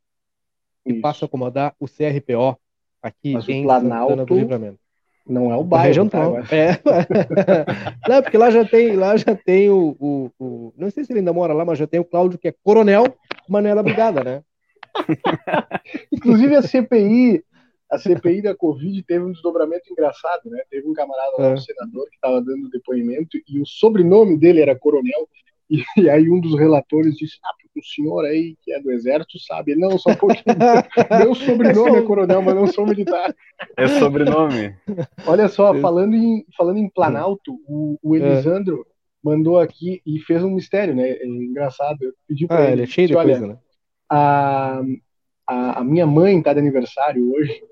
que 0.83 0.93
Isso. 0.93 1.03
passa 1.03 1.27
a 1.27 1.29
comandar 1.29 1.75
o 1.79 1.87
CRPO 1.87 2.59
aqui 3.03 3.35
Mas 3.35 3.49
em 3.49 3.63
Planalto 3.63 4.11
Santana 4.11 4.27
do 4.27 4.35
Livramento. 4.35 4.79
Não 5.27 5.51
é 5.51 5.57
o 5.57 5.65
bairro, 5.65 5.87
região 5.87 6.09
tá, 6.09 6.19
é. 6.51 6.79
não, 8.09 8.23
porque 8.23 8.37
lá 8.37 8.51
já 8.51 8.65
tem, 8.65 8.95
lá 8.95 9.17
já 9.17 9.35
tem 9.35 9.71
o, 9.71 9.97
o, 9.99 10.31
o, 10.39 10.75
Não 10.77 10.91
sei 10.91 11.03
se 11.05 11.13
ele 11.13 11.21
ainda 11.21 11.33
mora 11.33 11.55
lá, 11.55 11.65
mas 11.65 11.79
já 11.79 11.87
tem 11.87 11.99
o 11.99 12.05
Cláudio, 12.05 12.39
que 12.39 12.49
é 12.49 12.55
coronel, 12.63 13.05
mas 13.49 13.63
não 13.63 13.71
é 13.71 13.75
da 13.75 13.83
brigada, 13.83 14.23
né? 14.23 14.43
Inclusive 16.13 16.57
a 16.57 16.63
CPI, 16.63 17.43
a 17.95 17.99
CPI 17.99 18.43
da 18.43 18.55
Covid 18.55 19.03
teve 19.05 19.25
um 19.25 19.33
desdobramento 19.33 19.91
engraçado, 19.91 20.51
né? 20.51 20.63
Teve 20.69 20.89
um 20.89 20.93
camarada 20.93 21.33
lá, 21.39 21.47
é. 21.51 21.53
um 21.55 21.57
senador, 21.57 22.09
que 22.09 22.17
estava 22.17 22.41
dando 22.41 22.69
depoimento, 22.69 23.39
e 23.49 23.61
o 23.61 23.67
sobrenome 23.67 24.37
dele 24.37 24.61
era 24.61 24.77
coronel, 24.77 25.29
e, 25.71 25.83
e, 25.97 26.11
aí 26.11 26.29
um 26.29 26.41
dos 26.41 26.59
relatores 26.59 27.17
disse, 27.17 27.39
ah, 27.45 27.55
porque 27.61 27.81
o 27.81 27.85
senhor 27.85 28.25
aí, 28.25 28.57
que 28.63 28.73
é 28.73 28.81
do 28.81 28.91
exército, 28.91 29.39
sabe. 29.39 29.75
Não, 29.75 29.99
só 29.99 30.11
um 30.11 30.17
pouquinho. 30.17 30.45
Meu 31.19 31.35
sobrenome 31.35 31.97
é 31.99 32.03
coronel, 32.03 32.43
mas 32.43 32.55
não 32.55 32.67
sou 32.67 32.87
militar. 32.87 33.35
É 33.77 33.87
sobrenome. 33.87 34.75
Olha 35.27 35.49
só, 35.49 35.75
falando 35.75 36.15
em, 36.15 36.45
falando 36.57 36.79
em 36.79 36.89
Planalto, 36.89 37.59
o, 37.67 37.99
o 38.03 38.17
é. 38.17 38.19
Elisandro 38.19 38.81
é. 38.81 38.93
mandou 39.23 39.59
aqui 39.59 40.03
e 40.05 40.19
fez 40.21 40.43
um 40.43 40.51
mistério, 40.51 40.95
né? 40.95 41.11
É 41.11 41.27
engraçado. 41.27 41.99
Eu 42.03 42.13
pedi 42.27 42.47
para 42.47 42.59
ah, 42.59 42.65
ele, 42.65 42.73
ele 42.73 42.83
é 42.83 42.87
cheio 42.87 43.09
de 43.09 43.15
coisa, 43.15 43.47
né? 43.47 43.59
A, 44.11 44.83
a, 45.47 45.81
a 45.81 45.85
minha 45.85 46.07
mãe 46.07 46.39
está 46.39 46.53
de 46.53 46.59
aniversário 46.59 47.33
hoje, 47.33 47.63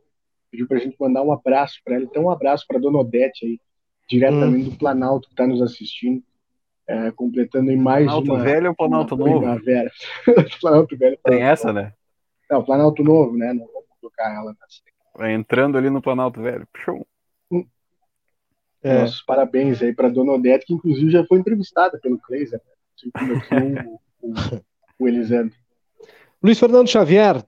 pediu 0.53 0.69
para 0.69 0.77
a 0.77 0.81
gente 0.81 0.97
mandar 1.01 1.23
um 1.23 1.33
abraço 1.33 1.81
para 1.83 1.95
ela. 1.95 2.05
Então, 2.05 2.24
um 2.24 2.31
abraço 2.31 2.66
para 2.69 2.79
Dona 2.79 2.99
Odete 2.99 3.47
aí, 3.47 3.61
diretamente 4.09 4.69
hum. 4.69 4.70
do 4.70 4.79
Planalto, 4.79 5.27
que 5.27 5.33
está 5.33 5.47
nos 5.47 5.62
assistindo, 5.62 6.23
é, 6.87 7.11
completando 7.11 7.73
em 7.73 7.77
mais 7.77 8.05
Planalto 8.05 8.33
uma. 8.33 8.45
Velho 8.45 8.69
ou 8.69 8.77
Planalto 8.77 9.16
Novo? 9.16 9.39
Primavera. 9.39 9.91
Planalto 10.61 10.97
Velho. 10.97 11.16
Tem 11.16 11.39
Planalto 11.39 11.53
essa, 11.53 11.73
né? 11.73 11.95
Não, 12.51 12.62
Planalto 12.62 13.03
Novo, 13.03 13.37
né? 13.37 13.55
Não 13.55 13.66
vamos 13.66 13.89
colocar 13.99 14.31
ela 14.31 14.55
Vai 15.16 15.33
entrando 15.33 15.79
ali 15.79 15.89
no 15.89 16.03
Planalto 16.03 16.43
Velho. 16.43 16.69
Show. 16.85 17.07
Hum. 17.51 17.66
É. 18.83 19.01
Nossos 19.01 19.23
parabéns 19.23 19.83
aí 19.83 19.95
para 19.95 20.11
Dona 20.11 20.33
Odete, 20.33 20.66
que 20.66 20.74
inclusive 20.74 21.11
já 21.11 21.24
foi 21.24 21.39
entrevistada 21.39 21.99
pelo 21.99 22.19
Cleiser, 22.19 22.61
né? 22.61 23.87
o, 24.20 24.29
o, 24.29 24.35
o 24.99 25.09
Elisandro. 25.09 25.57
Luiz 26.43 26.59
Fernando 26.59 26.89
Xavier, 26.89 27.43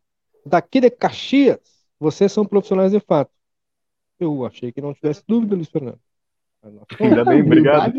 daqui 0.47 0.81
de 0.81 0.89
Caxias, 0.89 1.74
vocês 2.05 2.31
são 2.31 2.45
profissionais 2.45 2.93
de 2.93 3.01
fato. 3.01 3.33
Eu 4.21 4.45
achei 4.45 4.71
que 4.71 4.81
não 4.81 4.95
tivesse 4.95 5.25
dúvida, 5.27 5.57
Luiz 5.57 5.69
Fernando. 5.69 5.99
Ainda 7.01 7.25
bem, 7.25 7.43
obrigado. 7.43 7.95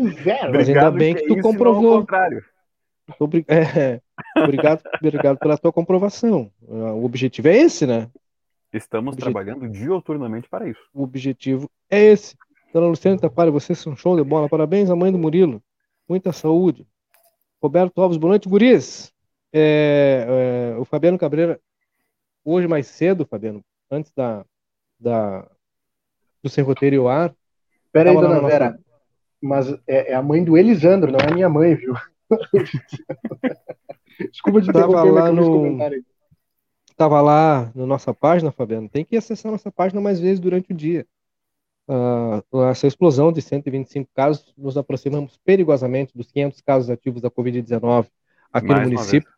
Mas 0.52 0.68
ainda 0.68 0.90
bem 0.90 1.14
que, 1.14 1.22
que 1.22 1.36
tu 1.36 1.40
comprovou. 1.40 2.06
É, 3.46 4.00
obrigado, 4.36 4.82
obrigado 5.00 5.38
pela 5.38 5.56
tua 5.56 5.72
comprovação. 5.72 6.50
O 6.60 7.04
objetivo 7.04 7.46
é 7.46 7.56
esse, 7.56 7.86
né? 7.86 8.10
Estamos 8.72 9.12
objetivo... 9.12 9.32
trabalhando 9.32 9.70
dioturnamente 9.70 10.48
para 10.48 10.68
isso. 10.68 10.80
O 10.92 11.04
objetivo 11.04 11.70
é 11.88 12.02
esse. 12.02 12.36
Dona 12.72 12.88
Luciana 12.88 13.16
Tapari, 13.16 13.52
vocês 13.52 13.78
são 13.78 13.94
show 13.94 14.16
de 14.16 14.24
bola. 14.24 14.48
Parabéns 14.48 14.90
à 14.90 14.96
mãe 14.96 15.12
do 15.12 15.18
Murilo. 15.18 15.62
Muita 16.08 16.32
saúde. 16.32 16.84
Roberto 17.62 18.02
Alves, 18.02 18.18
boa 18.18 18.30
noite, 18.30 18.48
guris. 18.48 19.12
É, 19.52 20.26
é, 20.74 20.76
o 20.76 20.84
Fabiano 20.84 21.16
Cabreira, 21.16 21.60
hoje 22.44 22.66
mais 22.66 22.88
cedo, 22.88 23.24
Fabiano, 23.24 23.64
antes 23.90 24.12
da, 24.12 24.44
da 24.98 25.46
do 26.42 26.48
Sem 26.48 26.64
Roteiro 26.64 26.96
e 26.96 26.98
o 26.98 27.08
Ar. 27.08 27.34
Pera 27.92 28.10
aí, 28.10 28.16
dona 28.16 28.40
Vera, 28.40 28.70
nossa... 28.70 28.80
mas 29.40 29.72
é, 29.86 30.12
é, 30.12 30.14
a 30.14 30.22
mãe 30.22 30.44
do 30.44 30.56
Elisandro, 30.56 31.10
não 31.10 31.18
é 31.18 31.30
a 31.30 31.34
minha 31.34 31.48
mãe, 31.48 31.74
viu? 31.74 31.94
Desculpa 34.30 34.60
te 34.60 34.72
tava 34.72 35.04
lá 35.04 35.30
no 35.30 35.78
Tava 36.96 37.20
lá 37.20 37.70
na 37.74 37.86
nossa 37.86 38.14
página, 38.14 38.50
Fabiano. 38.50 38.88
Tem 38.88 39.04
que 39.04 39.16
acessar 39.16 39.52
nossa 39.52 39.70
página 39.70 40.00
mais 40.00 40.18
vezes 40.18 40.40
durante 40.40 40.72
o 40.72 40.74
dia. 40.74 41.06
Uh, 41.88 42.62
essa 42.70 42.86
explosão 42.86 43.30
de 43.30 43.42
125 43.42 44.10
casos, 44.14 44.52
nos 44.56 44.78
aproximamos 44.78 45.38
perigosamente 45.44 46.16
dos 46.16 46.32
500 46.32 46.60
casos 46.62 46.90
ativos 46.90 47.20
da 47.20 47.30
Covid-19 47.30 48.08
aqui 48.52 48.66
mais 48.66 48.80
no 48.80 48.94
município. 48.94 49.30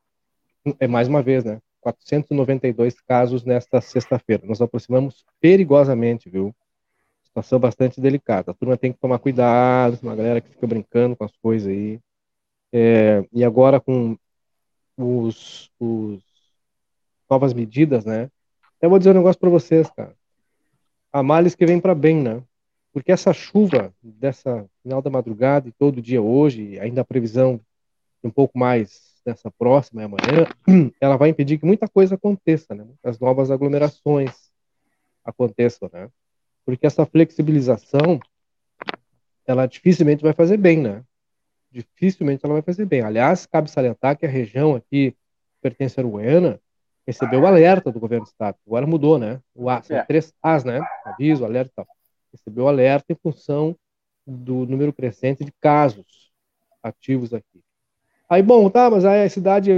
É 0.78 0.86
mais 0.86 1.08
uma 1.08 1.20
vez, 1.20 1.44
né? 1.44 1.60
492 1.80 3.00
casos 3.00 3.44
nesta 3.44 3.80
sexta-feira. 3.80 4.46
Nos 4.46 4.60
aproximamos 4.60 5.24
perigosamente, 5.40 6.28
viu? 6.28 6.54
Situação 7.24 7.58
bastante 7.58 8.00
delicada. 8.00 8.50
A 8.50 8.54
turma 8.54 8.76
tem 8.76 8.92
que 8.92 8.98
tomar 8.98 9.18
cuidado, 9.18 9.98
uma 10.02 10.16
galera 10.16 10.40
que 10.40 10.50
fica 10.50 10.66
brincando 10.66 11.16
com 11.16 11.24
as 11.24 11.36
coisas 11.36 11.68
aí. 11.68 12.00
É, 12.72 13.24
e 13.32 13.44
agora 13.44 13.80
com 13.80 14.16
os, 14.96 15.70
os, 15.78 16.22
novas 17.28 17.52
medidas, 17.54 18.04
né? 18.04 18.30
Eu 18.80 18.90
vou 18.90 18.98
dizer 18.98 19.10
um 19.10 19.14
negócio 19.14 19.40
para 19.40 19.50
vocês, 19.50 19.88
cara. 19.90 20.14
Há 21.12 21.22
males 21.22 21.54
que 21.54 21.66
vem 21.66 21.80
para 21.80 21.94
bem, 21.94 22.16
né? 22.22 22.42
Porque 22.92 23.12
essa 23.12 23.32
chuva 23.32 23.92
dessa 24.02 24.68
final 24.82 25.00
da 25.02 25.10
madrugada 25.10 25.68
e 25.68 25.72
todo 25.72 26.02
dia 26.02 26.20
hoje, 26.20 26.78
ainda 26.80 27.02
a 27.02 27.04
previsão 27.04 27.60
de 28.22 28.28
um 28.28 28.30
pouco 28.30 28.58
mais 28.58 29.07
dessa 29.28 29.50
próxima 29.50 30.00
e 30.00 30.04
amanhã, 30.04 30.46
ela 31.00 31.16
vai 31.16 31.28
impedir 31.28 31.58
que 31.58 31.66
muita 31.66 31.86
coisa 31.86 32.14
aconteça, 32.14 32.74
né? 32.74 32.86
As 33.04 33.18
novas 33.18 33.50
aglomerações 33.50 34.50
aconteçam, 35.24 35.90
né? 35.92 36.08
Porque 36.64 36.86
essa 36.86 37.04
flexibilização, 37.04 38.18
ela 39.46 39.66
dificilmente 39.66 40.22
vai 40.22 40.32
fazer 40.32 40.56
bem, 40.56 40.80
né? 40.80 41.04
Dificilmente 41.70 42.44
ela 42.44 42.54
vai 42.54 42.62
fazer 42.62 42.86
bem. 42.86 43.02
Aliás, 43.02 43.44
cabe 43.44 43.70
salientar 43.70 44.16
que 44.16 44.24
a 44.24 44.30
região 44.30 44.74
aqui 44.74 45.14
pertence 45.60 46.00
a 46.00 46.02
Uruguaiana 46.02 46.58
recebeu 47.06 47.40
o 47.40 47.46
alerta 47.46 47.92
do 47.92 48.00
governo 48.00 48.24
do 48.24 48.28
estado. 48.28 48.56
Agora 48.66 48.86
mudou, 48.86 49.18
né? 49.18 49.40
O 49.54 49.68
A, 49.68 49.82
são 49.82 49.96
é. 49.96 50.04
três 50.04 50.32
As, 50.42 50.64
né? 50.64 50.80
Aviso, 51.04 51.44
alerta 51.44 51.70
e 51.70 51.74
tal. 51.76 51.86
Recebeu 52.32 52.68
alerta 52.68 53.12
em 53.12 53.16
função 53.16 53.76
do 54.26 54.66
número 54.66 54.92
crescente 54.92 55.44
de 55.44 55.52
casos 55.60 56.30
ativos 56.82 57.34
aqui. 57.34 57.62
Aí, 58.30 58.42
bom, 58.42 58.68
tá, 58.68 58.90
mas 58.90 59.06
aí 59.06 59.24
a 59.24 59.30
cidade 59.30 59.72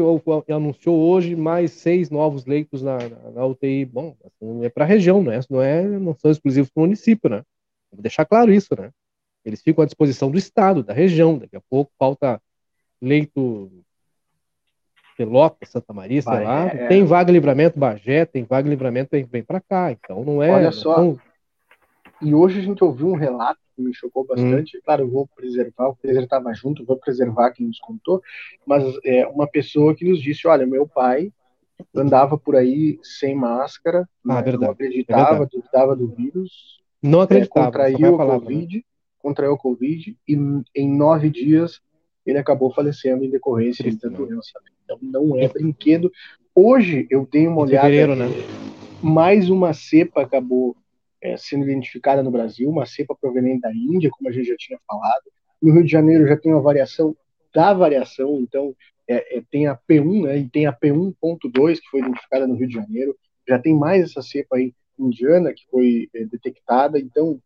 anunciou 0.48 0.98
hoje 0.98 1.36
mais 1.36 1.70
seis 1.70 2.10
novos 2.10 2.46
leitos 2.46 2.82
na, 2.82 2.98
na, 2.98 3.30
na 3.30 3.46
UTI. 3.46 3.84
Bom, 3.84 4.16
assim, 4.24 4.64
é 4.64 4.68
para 4.68 4.84
a 4.84 4.88
região, 4.88 5.22
né? 5.22 5.38
Não, 5.48 5.62
é, 5.62 5.82
não 5.82 6.14
são 6.16 6.30
exclusivos 6.30 6.68
para 6.68 6.80
o 6.80 6.84
município, 6.84 7.30
né? 7.30 7.42
Vou 7.92 8.02
deixar 8.02 8.24
claro 8.24 8.52
isso, 8.52 8.74
né? 8.76 8.90
Eles 9.44 9.62
ficam 9.62 9.82
à 9.82 9.86
disposição 9.86 10.30
do 10.30 10.36
Estado, 10.36 10.82
da 10.82 10.92
região. 10.92 11.38
Daqui 11.38 11.56
a 11.56 11.62
pouco 11.70 11.92
falta 11.96 12.42
leito 13.00 13.70
Pelotas, 15.16 15.68
Santa 15.68 15.92
Maria, 15.92 16.20
sei 16.20 16.44
lá. 16.44 16.66
É... 16.66 16.88
Tem 16.88 17.04
vaga 17.04 17.30
livramento 17.30 17.78
Bagé, 17.78 18.24
tem 18.24 18.42
vaga 18.42 18.68
livramento 18.68 19.10
vem, 19.12 19.24
vem 19.24 19.42
para 19.42 19.60
cá. 19.60 19.92
Então 19.92 20.24
não 20.24 20.42
é. 20.42 20.50
Olha 20.50 20.72
só. 20.72 20.98
Não... 20.98 21.18
E 22.20 22.34
hoje 22.34 22.58
a 22.58 22.62
gente 22.62 22.82
ouviu 22.82 23.08
um 23.08 23.16
relato 23.16 23.60
me 23.80 23.94
chocou 23.94 24.24
bastante. 24.24 24.76
Hum. 24.76 24.80
Claro, 24.84 25.02
eu 25.04 25.10
vou 25.10 25.26
preservar, 25.26 25.88
o 25.88 25.96
Pedro 25.96 26.22
estava 26.22 26.52
junto, 26.52 26.84
vou 26.84 26.96
preservar 26.96 27.50
quem 27.50 27.66
nos 27.66 27.78
contou, 27.80 28.22
mas 28.66 28.84
é 29.04 29.26
uma 29.26 29.46
pessoa 29.46 29.94
que 29.94 30.04
nos 30.04 30.20
disse: 30.20 30.46
olha, 30.46 30.66
meu 30.66 30.86
pai 30.86 31.32
andava 31.94 32.36
por 32.36 32.56
aí 32.56 32.98
sem 33.02 33.34
máscara, 33.34 34.08
ah, 34.28 34.42
né, 34.42 34.52
não 34.52 34.70
acreditava, 34.70 35.44
é 35.44 35.46
duvidava 35.46 35.96
do 35.96 36.08
vírus, 36.08 36.80
não 37.02 37.22
acreditava, 37.22 37.66
é, 37.66 37.70
contraiu 37.70 38.14
o 38.14 38.18
né? 38.18 38.26
Covid, 38.26 38.76
né? 38.76 38.82
contraiu 39.18 39.52
o 39.52 39.58
Covid, 39.58 40.16
e 40.28 40.34
em 40.74 40.96
nove 40.96 41.30
dias 41.30 41.80
ele 42.26 42.38
acabou 42.38 42.72
falecendo 42.72 43.24
em 43.24 43.30
decorrência 43.30 43.82
Triste, 43.82 44.02
da 44.02 44.08
doença. 44.08 44.52
Então 44.84 44.98
não 45.02 45.38
é 45.38 45.48
brinquedo. 45.48 46.10
Hoje 46.54 47.06
eu 47.10 47.26
dei 47.30 47.46
uma 47.46 47.62
olhada. 47.62 48.14
Né? 48.14 48.26
Mais 49.02 49.48
uma 49.48 49.72
cepa 49.72 50.22
acabou 50.22 50.76
é, 51.22 51.36
sendo 51.36 51.64
identificada 51.64 52.22
no 52.22 52.30
Brasil, 52.30 52.68
uma 52.68 52.86
cepa 52.86 53.14
proveniente 53.14 53.60
da 53.60 53.72
Índia, 53.72 54.10
como 54.10 54.28
a 54.28 54.32
gente 54.32 54.48
já 54.48 54.56
tinha 54.56 54.78
falado. 54.86 55.24
No 55.60 55.72
Rio 55.72 55.84
de 55.84 55.90
Janeiro 55.90 56.26
já 56.26 56.36
tem 56.36 56.52
uma 56.52 56.62
variação 56.62 57.16
da 57.54 57.72
variação, 57.74 58.40
então 58.40 58.74
é, 59.08 59.38
é, 59.38 59.42
tem 59.50 59.66
a 59.66 59.76
P1 59.76 60.24
né, 60.24 60.38
e 60.38 60.48
tem 60.48 60.66
a 60.66 60.72
P1.2 60.72 61.80
que 61.80 61.90
foi 61.90 62.00
identificada 62.00 62.46
no 62.46 62.54
Rio 62.54 62.68
de 62.68 62.74
Janeiro, 62.74 63.16
já 63.46 63.58
tem 63.58 63.74
mais 63.74 64.04
essa 64.04 64.22
cepa 64.22 64.56
aí 64.56 64.72
indiana 64.98 65.52
que 65.52 65.66
foi 65.70 66.08
é, 66.14 66.24
detectada, 66.24 66.98
então 66.98 67.40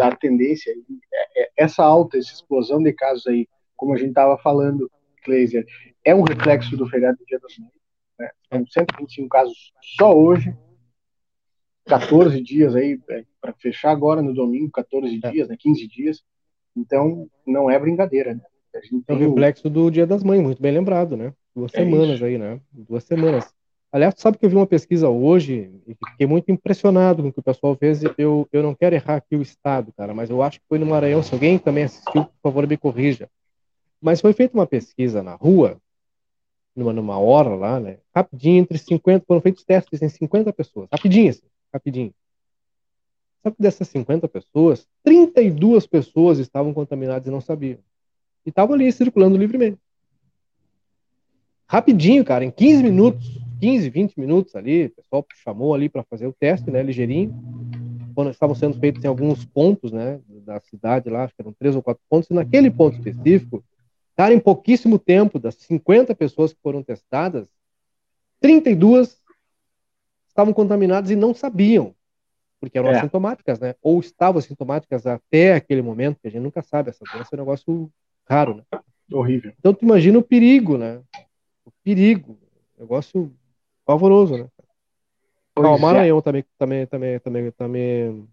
a 0.00 0.16
tendência, 0.16 0.70
é, 0.70 1.42
é, 1.42 1.50
essa 1.56 1.82
alta, 1.82 2.18
essa 2.18 2.32
explosão 2.32 2.82
de 2.82 2.92
casos 2.92 3.26
aí, 3.26 3.48
como 3.76 3.94
a 3.94 3.96
gente 3.96 4.10
estava 4.10 4.38
falando, 4.38 4.90
Kleiser, 5.24 5.66
é 6.04 6.14
um 6.14 6.22
reflexo 6.22 6.76
do 6.76 6.88
feriado 6.88 7.18
do 7.18 7.26
Dia 7.26 7.38
das 7.40 7.58
Mães, 7.58 7.72
né? 8.18 8.30
são 8.48 8.66
125 8.66 9.28
casos 9.28 9.72
só 9.96 10.16
hoje, 10.16 10.56
14 11.86 12.40
dias 12.40 12.74
aí, 12.76 13.00
é, 13.10 13.24
para 13.40 13.52
fechar 13.54 13.90
agora 13.90 14.22
no 14.22 14.32
domingo, 14.32 14.70
14 14.70 15.20
é. 15.22 15.30
dias, 15.30 15.48
né, 15.48 15.56
15 15.58 15.88
dias. 15.88 16.22
Então, 16.76 17.28
não 17.46 17.70
é 17.70 17.78
brincadeira, 17.78 18.34
né? 18.34 18.42
A 18.74 18.80
gente 18.80 19.04
é 19.06 19.12
o 19.12 19.16
reflexo 19.16 19.68
do 19.68 19.90
Dia 19.90 20.06
das 20.06 20.22
Mães, 20.22 20.40
muito 20.40 20.62
bem 20.62 20.72
lembrado, 20.72 21.16
né? 21.16 21.34
Duas 21.54 21.74
é 21.74 21.78
semanas 21.78 22.16
isso. 22.16 22.24
aí, 22.24 22.38
né? 22.38 22.58
Duas 22.72 23.04
semanas. 23.04 23.52
Aliás, 23.92 24.14
sabe 24.16 24.38
que 24.38 24.46
eu 24.46 24.48
vi 24.48 24.56
uma 24.56 24.66
pesquisa 24.66 25.10
hoje 25.10 25.70
e 25.86 25.94
fiquei 25.94 26.26
muito 26.26 26.50
impressionado 26.50 27.22
com 27.22 27.28
o 27.28 27.32
que 27.32 27.40
o 27.40 27.42
pessoal 27.42 27.76
fez. 27.76 28.00
Eu, 28.16 28.48
eu 28.50 28.62
não 28.62 28.74
quero 28.74 28.94
errar 28.94 29.16
aqui 29.16 29.36
o 29.36 29.42
estado, 29.42 29.92
cara, 29.92 30.14
mas 30.14 30.30
eu 30.30 30.42
acho 30.42 30.58
que 30.58 30.66
foi 30.66 30.78
no 30.78 30.86
Maranhão. 30.86 31.22
Se 31.22 31.34
alguém 31.34 31.58
também 31.58 31.84
assistiu, 31.84 32.24
por 32.24 32.40
favor, 32.42 32.66
me 32.66 32.78
corrija. 32.78 33.28
Mas 34.00 34.22
foi 34.22 34.32
feita 34.32 34.56
uma 34.56 34.66
pesquisa 34.66 35.22
na 35.22 35.34
rua, 35.34 35.78
numa, 36.74 36.92
numa 36.94 37.18
hora 37.18 37.50
lá, 37.54 37.78
né? 37.78 37.98
Rapidinho, 38.16 38.62
entre 38.62 38.78
50, 38.78 39.26
foram 39.26 39.42
feitos 39.42 39.62
testes 39.62 40.00
em 40.00 40.08
50 40.08 40.50
pessoas. 40.54 40.88
Rapidinho, 40.90 41.28
assim, 41.28 41.42
rapidinho. 41.72 42.12
Sabe 43.42 43.56
que 43.56 43.62
dessas 43.62 43.88
50 43.88 44.28
pessoas, 44.28 44.86
32 45.02 45.86
pessoas 45.86 46.38
estavam 46.38 46.72
contaminadas 46.72 47.26
e 47.26 47.30
não 47.30 47.40
sabiam. 47.40 47.78
E 48.46 48.50
estavam 48.50 48.74
ali 48.74 48.90
circulando 48.92 49.36
livremente. 49.36 49.78
Rapidinho, 51.66 52.24
cara, 52.24 52.44
em 52.44 52.50
15 52.50 52.82
minutos, 52.82 53.40
15, 53.60 53.88
20 53.90 54.20
minutos 54.20 54.54
ali, 54.54 54.86
o 54.86 54.90
pessoal 54.90 55.26
chamou 55.42 55.74
ali 55.74 55.88
para 55.88 56.02
fazer 56.02 56.26
o 56.26 56.32
teste, 56.32 56.70
né, 56.70 56.82
ligeirinho. 56.82 57.34
Quando 58.14 58.30
estavam 58.30 58.54
sendo 58.54 58.78
feitos 58.78 59.02
em 59.02 59.08
alguns 59.08 59.44
pontos, 59.44 59.90
né, 59.90 60.20
da 60.28 60.60
cidade 60.60 61.08
lá, 61.08 61.24
acho 61.24 61.34
que 61.34 61.40
eram 61.40 61.52
três 61.52 61.74
ou 61.74 61.82
quatro 61.82 62.02
pontos, 62.08 62.28
e 62.28 62.34
naquele 62.34 62.70
ponto 62.70 62.96
específico, 62.96 63.64
cara, 64.16 64.34
em 64.34 64.40
pouquíssimo 64.40 64.98
tempo, 64.98 65.38
das 65.38 65.54
50 65.54 66.14
pessoas 66.14 66.52
que 66.52 66.60
foram 66.62 66.82
testadas, 66.82 67.48
32 68.40 69.21
estavam 70.32 70.52
contaminadas 70.52 71.10
e 71.10 71.16
não 71.16 71.32
sabiam 71.34 71.94
porque 72.62 72.78
eram 72.78 72.90
é. 72.90 72.96
assintomáticas, 72.96 73.58
né? 73.58 73.74
Ou 73.82 73.98
estavam 73.98 74.38
assintomáticas 74.38 75.04
até 75.04 75.54
aquele 75.54 75.82
momento, 75.82 76.20
que 76.20 76.28
a 76.28 76.30
gente 76.30 76.44
nunca 76.44 76.62
sabe, 76.62 76.90
essa 76.90 77.04
doença 77.12 77.30
é 77.32 77.34
um 77.34 77.40
negócio 77.40 77.90
raro, 78.24 78.54
né? 78.54 78.62
Horrível. 79.12 79.52
Então 79.58 79.74
tu 79.74 79.84
imagina 79.84 80.16
o 80.16 80.22
perigo, 80.22 80.78
né? 80.78 81.00
O 81.64 81.72
perigo, 81.82 82.38
negócio 82.78 83.34
pavoroso, 83.84 84.38
né? 84.38 84.46
Pois 85.52 85.66
ah, 85.66 85.70
o 85.72 85.78
Maranhão 85.78 86.18
é. 86.18 86.22
também, 86.22 86.44
também, 86.56 86.86
também, 86.86 87.18
também, 87.18 87.50
também 87.50 88.28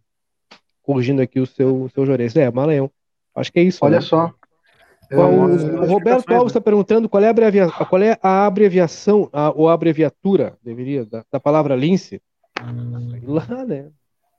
corrigindo 0.83 1.23
aqui 1.23 1.39
o 1.39 1.47
seu, 1.47 1.85
o 1.85 1.89
seu 1.89 2.05
Jorez. 2.05 2.35
É, 2.35 2.51
Maranhão. 2.51 2.91
Acho 3.33 3.51
que 3.51 3.59
é 3.59 3.63
isso. 3.63 3.79
Olha 3.81 3.95
né? 3.95 4.01
só. 4.01 4.31
O, 5.11 5.81
o 5.81 5.85
Roberto 5.85 6.31
Alves 6.31 6.51
está 6.51 6.61
perguntando 6.61 7.09
qual 7.09 7.23
é 7.23 7.27
a, 7.27 7.29
abrevia, 7.29 7.69
qual 7.69 8.01
é 8.01 8.17
a 8.21 8.45
abreviação 8.45 9.29
a, 9.33 9.51
ou 9.51 9.69
a 9.69 9.73
abreviatura, 9.73 10.57
deveria, 10.63 11.05
da, 11.05 11.23
da 11.31 11.39
palavra 11.39 11.75
lince. 11.75 12.21
Lá, 13.23 13.65
né? 13.65 13.89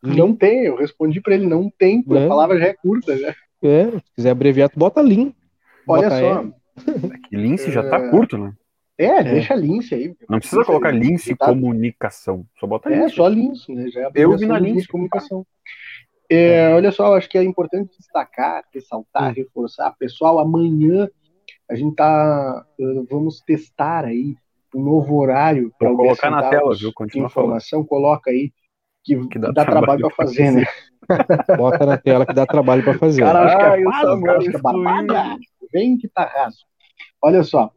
Não 0.02 0.34
tem, 0.34 0.64
eu 0.64 0.76
respondi 0.76 1.20
para 1.20 1.34
ele, 1.34 1.47
não 1.47 1.70
tem, 1.70 2.05
a 2.09 2.28
palavra 2.28 2.59
já 2.59 2.66
é 2.66 2.74
curta. 2.74 3.16
Já. 3.16 3.34
É, 3.62 3.90
se 3.90 4.12
quiser 4.16 4.30
abreviar, 4.30 4.70
tu 4.70 4.78
bota 4.78 5.01
Lean. 5.01 5.32
Olha 5.86 6.09
bota 6.09 6.20
só. 6.20 6.44
É 6.44 7.28
que 7.28 7.36
Lince 7.36 7.70
já 7.70 7.88
tá 7.88 7.98
é. 7.98 8.10
curto, 8.10 8.38
né? 8.38 8.55
É, 8.97 9.06
é, 9.06 9.22
deixa 9.24 9.55
Lince 9.55 9.94
aí. 9.94 10.14
Não 10.28 10.38
precisa 10.38 10.64
colocar 10.64 10.90
Lince 10.90 11.34
tá... 11.34 11.47
comunicação, 11.47 12.47
só 12.59 12.66
bota 12.66 12.88
Lince. 12.88 13.02
É, 13.02 13.09
só 13.09 13.28
Lince, 13.28 13.74
né? 13.74 13.88
Já 13.88 14.01
é 14.02 14.10
eu 14.14 14.36
vi 14.36 14.47
na 14.47 14.59
Lince 14.59 14.86
comunicação. 14.86 15.47
É, 16.31 16.73
olha 16.73 16.93
só, 16.93 17.16
acho 17.16 17.28
que 17.28 17.36
é 17.36 17.43
importante 17.43 17.97
destacar, 17.98 18.62
ressaltar, 18.73 19.35
reforçar. 19.35 19.94
Pessoal, 19.98 20.39
amanhã 20.39 21.09
a 21.69 21.74
gente 21.74 21.97
tá. 21.97 22.65
Vamos 23.11 23.40
testar 23.40 24.05
aí 24.05 24.36
um 24.74 24.82
novo 24.82 25.16
horário 25.16 25.73
para 25.78 25.90
colocar 25.93 26.31
na 26.31 26.48
tela, 26.48 26.74
viu? 26.74 26.93
Continua 26.94 27.27
informação, 27.27 27.81
falando. 27.81 27.89
coloca 27.89 28.31
aí 28.31 28.52
que, 29.02 29.27
que 29.28 29.39
dá, 29.39 29.51
dá, 29.51 29.65
trabalho 29.65 30.01
para 30.02 30.16
fazer, 30.16 30.52
né? 30.52 30.65
Bota 31.57 31.86
na 31.86 31.98
tela 31.98 32.24
que 32.24 32.35
dá 32.35 32.47
trabalho 32.47 32.85
para 32.85 32.98
fazer. 32.98 33.23
Cara, 33.23 33.47
acho 33.47 33.57
que 33.57 33.62
é 33.62 33.85
fácil, 33.85 34.23
cara, 34.23 34.39
acho 34.39 34.51
que 34.51 34.57
é 34.57 34.61
babada. 34.61 35.36
Vem 35.73 35.97
que 35.97 36.09
tá 36.09 36.24
raso. 36.24 36.65
Olha 37.23 37.43
só, 37.43 37.73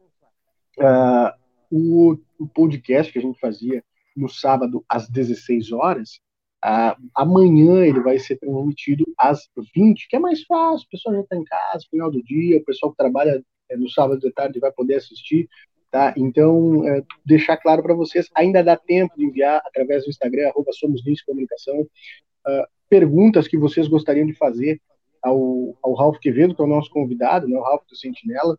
uh, 0.78 1.30
o, 1.70 2.16
o, 2.38 2.46
podcast 2.48 3.12
que 3.12 3.18
a 3.18 3.22
gente 3.22 3.38
fazia 3.38 3.82
no 4.16 4.28
sábado 4.28 4.84
às 4.88 5.08
16 5.08 5.72
horas, 5.72 6.20
uh, 6.64 7.10
amanhã 7.14 7.84
ele 7.84 8.00
vai 8.00 8.18
ser 8.18 8.36
transmitido 8.36 9.04
às 9.18 9.48
20, 9.74 10.08
que 10.08 10.16
é 10.16 10.18
mais 10.18 10.42
fácil, 10.44 10.86
o 10.86 10.90
pessoal 10.90 11.14
já 11.16 11.20
está 11.20 11.36
em 11.36 11.44
casa, 11.44 11.86
final 11.90 12.10
do 12.10 12.22
dia, 12.22 12.58
o 12.58 12.64
pessoal 12.64 12.92
que 12.92 12.98
trabalha 12.98 13.44
é, 13.70 13.76
no 13.76 13.88
sábado 13.90 14.20
de 14.20 14.32
tarde 14.32 14.58
vai 14.58 14.72
poder 14.72 14.94
assistir. 14.96 15.48
Tá? 15.90 16.12
Então, 16.16 16.84
é, 16.88 17.02
deixar 17.24 17.56
claro 17.56 17.80
para 17.80 17.94
vocês, 17.94 18.28
ainda 18.34 18.64
dá 18.64 18.76
tempo 18.76 19.14
de 19.16 19.24
enviar 19.24 19.62
através 19.64 20.04
do 20.04 20.10
Instagram, 20.10 20.48
arroba 20.48 20.72
Somos 20.72 21.02
Comunicação, 21.24 21.82
uh, 21.82 22.66
perguntas 22.88 23.46
que 23.46 23.56
vocês 23.56 23.86
gostariam 23.86 24.26
de 24.26 24.34
fazer 24.34 24.80
ao, 25.22 25.76
ao 25.82 25.94
Ralph 25.94 26.18
Quevedo, 26.18 26.54
que 26.54 26.60
é 26.60 26.64
o 26.64 26.68
nosso 26.68 26.90
convidado, 26.90 27.46
né, 27.46 27.56
o 27.56 27.62
Ralph 27.62 27.84
do 27.88 27.96
Sentinela, 27.96 28.58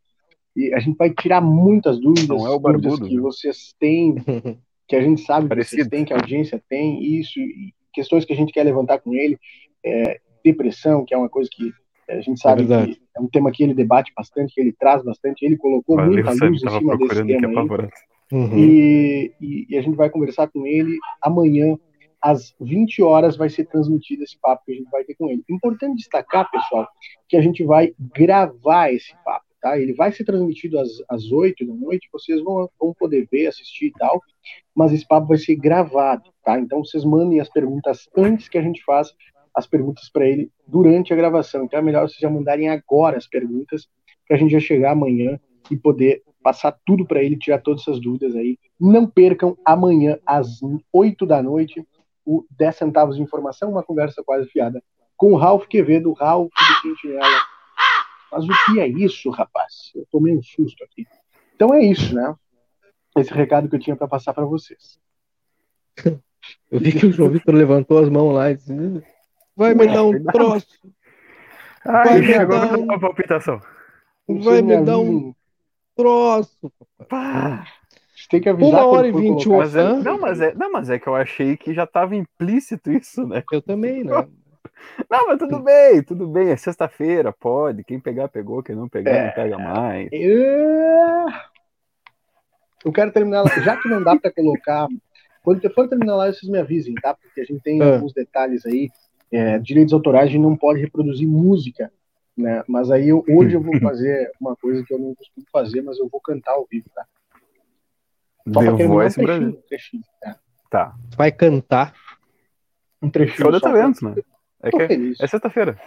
e 0.56 0.74
a 0.74 0.80
gente 0.80 0.96
vai 0.96 1.10
tirar 1.10 1.42
muitas 1.42 2.00
dúvidas, 2.00 2.30
Não 2.30 2.48
é 2.48 2.56
o 2.56 2.60
dúvidas 2.60 3.10
que 3.10 3.20
vocês 3.20 3.76
têm, 3.78 4.16
que 4.88 4.96
a 4.96 5.02
gente 5.02 5.22
sabe 5.22 5.50
que 5.50 5.62
vocês 5.62 5.88
têm, 5.90 6.06
que 6.06 6.14
a 6.14 6.16
audiência 6.16 6.64
tem, 6.70 7.04
isso, 7.04 7.38
e 7.38 7.74
questões 7.96 8.26
que 8.26 8.34
a 8.34 8.36
gente 8.36 8.54
quer 8.54 8.64
levantar 8.64 9.00
com 9.00 9.14
ele, 9.14 9.40
é, 9.84 10.20
depressão, 10.44 11.04
que 11.04 11.14
é 11.14 11.18
uma 11.18 11.30
coisa 11.30 11.50
que 11.52 11.72
a 12.10 12.22
gente 12.22 12.40
sabe 12.40 12.64
é 12.64 12.86
que 12.86 13.02
é 13.18 13.20
um 13.20 13.28
tema 13.28 13.52
que 13.52 13.64
ele 13.64 13.74
debate 13.74 14.12
bastante, 14.16 14.54
que 14.54 14.62
ele 14.62 14.74
traz 14.74 15.04
bastante, 15.04 15.44
ele 15.44 15.58
colocou 15.58 15.96
Valeu, 15.96 16.14
muita 16.14 16.32
luz 16.32 16.64
em 16.64 16.70
cima 16.70 16.98
desse 16.98 17.26
tema 17.26 17.62
aí. 17.62 17.90
Uhum. 18.32 18.58
E, 18.58 19.34
e, 19.40 19.66
e, 19.70 19.78
a 19.78 19.82
gente 19.82 19.96
vai 19.96 20.10
conversar 20.10 20.48
com 20.48 20.66
ele 20.66 20.98
amanhã, 21.22 21.78
às 22.22 22.56
20 22.60 23.04
horas, 23.04 23.38
vai 23.38 23.50
ser 23.50 23.66
transmitido 23.66 24.24
esse 24.24 24.38
papo 24.40 24.64
que 24.66 24.72
a 24.72 24.76
gente 24.76 24.90
vai 24.90 25.04
ter 25.04 25.16
com 25.16 25.30
ele. 25.30 25.44
Importante 25.48 25.98
destacar, 25.98 26.50
pessoal, 26.50 26.88
que 27.30 27.38
a 27.38 27.42
gente 27.42 27.64
vai 27.64 27.94
gravar 28.16 28.92
esse 28.92 29.14
papo, 29.24 29.46
tá? 29.62 29.80
Ele 29.80 29.94
vai 29.94 30.12
ser 30.12 30.24
transmitido 30.24 30.80
às, 30.80 30.90
às 31.08 31.32
8 31.32 31.66
da 31.68 31.74
noite, 31.74 32.10
vocês 32.12 32.42
vão, 32.44 32.68
vão 32.80 32.94
poder 32.98 33.28
ver, 33.32 33.48
assistir 33.48 33.88
e 33.88 33.92
tal, 33.92 34.20
mas 34.76 34.92
esse 34.92 35.08
papo 35.08 35.28
vai 35.28 35.38
ser 35.38 35.56
gravado, 35.56 36.32
tá? 36.46 36.60
Então 36.60 36.86
vocês 36.86 37.04
mandem 37.04 37.42
as 37.42 37.50
perguntas 37.50 38.08
antes 38.16 38.48
que 38.48 38.58
a 38.58 38.62
gente 38.62 38.84
faça 38.84 39.14
as 39.54 39.66
perguntas 39.66 40.10
para 40.10 40.28
ele 40.28 40.52
durante 40.68 41.12
a 41.12 41.16
gravação. 41.16 41.66
Então 41.66 41.80
é 41.80 41.82
melhor 41.82 42.08
vocês 42.08 42.20
já 42.20 42.30
mandarem 42.30 42.70
agora 42.70 43.18
as 43.18 43.28
perguntas 43.28 43.88
para 44.28 44.38
a 44.38 44.40
gente 44.40 44.52
já 44.52 44.60
chegar 44.60 44.92
amanhã 44.92 45.40
e 45.72 45.76
poder 45.76 46.22
passar 46.44 46.78
tudo 46.86 47.06
para 47.06 47.24
ele, 47.24 47.38
tirar 47.38 47.60
todas 47.60 47.82
essas 47.82 48.00
dúvidas 48.00 48.36
aí. 48.36 48.60
Não 48.80 49.08
percam 49.08 49.58
amanhã 49.66 50.20
às 50.26 50.60
8 50.94 51.26
da 51.26 51.42
noite 51.42 51.86
o 52.24 52.46
10 52.52 52.76
centavos 52.76 53.16
de 53.16 53.22
informação, 53.22 53.72
uma 53.72 53.84
conversa 53.84 54.24
quase 54.24 54.48
fiada 54.50 54.84
com 55.18 55.34
o 55.34 55.38
Ralph 55.38 55.66
Quevedo, 55.68 56.12
Ralph 56.14 56.50
do 56.50 56.90
Sentinela. 56.90 57.42
Mas 58.32 58.44
o 58.44 58.52
que 58.66 58.80
é 58.80 58.88
isso, 58.88 59.30
rapaz? 59.30 59.92
Eu 59.96 60.06
tomei 60.12 60.36
um 60.36 60.44
susto 60.44 60.84
aqui. 60.84 61.08
Então 61.56 61.74
é 61.74 61.84
isso, 61.84 62.14
né? 62.14 62.36
Esse 63.18 63.34
recado 63.34 63.70
que 63.70 63.76
eu 63.76 63.80
tinha 63.80 63.96
para 63.96 64.08
passar 64.08 64.34
para 64.34 64.46
vocês. 64.46 65.00
Eu 66.72 66.80
vi 66.80 66.92
que 66.92 67.06
o 67.06 67.12
João 67.12 67.30
Vitor 67.30 67.54
levantou 67.54 68.00
as 68.00 68.10
mãos 68.10 68.34
lá 68.34 68.52
e 68.52 68.56
disse: 68.56 69.04
Vai 69.56 69.74
me 69.74 69.88
dar 69.88 70.04
um 70.04 70.24
troço. 70.26 70.68
Ai, 71.86 72.04
vai 72.04 72.22
me 72.22 72.34
agora 72.34 72.68
dar 72.68 72.78
um... 72.78 72.84
uma 72.84 73.00
palpitação. 73.00 73.62
Vai 74.28 74.62
me 74.62 74.82
dar 74.82 75.00
um 75.00 75.34
troço. 75.96 76.72
Pá. 77.08 77.66
Tem 78.30 78.42
que 78.42 78.50
avisar 78.50 78.70
Uma 78.70 78.86
hora 78.86 79.08
e 79.08 79.12
vinte 79.12 79.48
mas 79.48 79.76
é, 79.76 79.94
não, 79.94 80.20
mas 80.20 80.42
é, 80.42 80.54
não, 80.56 80.72
mas 80.72 80.90
é 80.90 80.98
que 80.98 81.08
eu 81.08 81.16
achei 81.16 81.56
que 81.58 81.74
já 81.74 81.84
estava 81.84 82.16
implícito 82.16 82.92
isso, 82.92 83.28
né? 83.28 83.44
Eu 83.52 83.62
também, 83.62 84.04
né? 84.04 84.12
Não, 85.10 85.28
mas 85.28 85.40
tudo 85.40 85.60
bem, 85.60 86.04
tudo 86.04 86.28
bem. 86.28 86.50
É 86.50 86.58
sexta-feira, 86.58 87.32
pode. 87.32 87.84
Quem 87.84 88.00
pegar, 88.00 88.28
pegou. 88.28 88.62
Quem 88.62 88.76
não 88.76 88.90
pegar, 88.90 89.12
é... 89.12 89.26
não 89.26 89.34
pega 89.34 89.58
mais. 89.58 90.10
Eu 92.84 92.92
quero 92.92 93.12
terminar. 93.12 93.46
Já 93.64 93.78
que 93.78 93.88
não 93.88 94.04
dá 94.04 94.16
para 94.16 94.32
colocar. 94.32 94.88
Quando 95.46 95.74
for 95.74 95.88
terminar 95.88 96.16
lá, 96.16 96.26
vocês 96.26 96.52
me 96.52 96.58
avisem, 96.58 96.96
tá? 96.96 97.14
Porque 97.14 97.40
a 97.40 97.46
gente 97.46 97.62
tem 97.62 97.80
é. 97.80 97.94
alguns 97.94 98.12
detalhes 98.12 98.66
aí 98.66 98.90
é, 99.32 99.60
direitos 99.60 99.94
autorais 99.94 100.28
a 100.28 100.32
gente 100.32 100.42
não 100.42 100.58
pode 100.58 100.82
reproduzir 100.82 101.28
música, 101.28 101.92
né? 102.36 102.64
Mas 102.68 102.90
aí 102.90 103.10
eu, 103.10 103.24
hoje 103.30 103.54
eu 103.54 103.62
vou 103.62 103.78
fazer 103.80 104.32
uma 104.42 104.56
coisa 104.56 104.84
que 104.84 104.92
eu 104.92 104.98
não 104.98 105.14
costumo 105.14 105.46
fazer, 105.52 105.84
mas 105.84 106.00
eu 106.00 106.10
vou 106.10 106.20
cantar 106.20 106.54
ao 106.54 106.66
vivo, 106.66 106.90
tá? 106.94 107.06
Só 108.52 108.60
The 108.60 108.88
Voice 108.88 109.20
um 109.20 109.24
trechinho, 109.24 109.50
um 109.50 109.62
trechinho, 109.68 110.04
tá? 110.20 110.40
tá. 110.70 110.96
Vai 111.16 111.32
cantar 111.32 111.94
um 113.02 113.10
trechinho. 113.10 113.52
Show 113.52 113.62
talento, 113.62 114.04
né? 114.04 114.16
É, 114.64 114.70
que 114.72 114.82
é, 114.82 115.12
é 115.22 115.28
sexta-feira. 115.28 115.80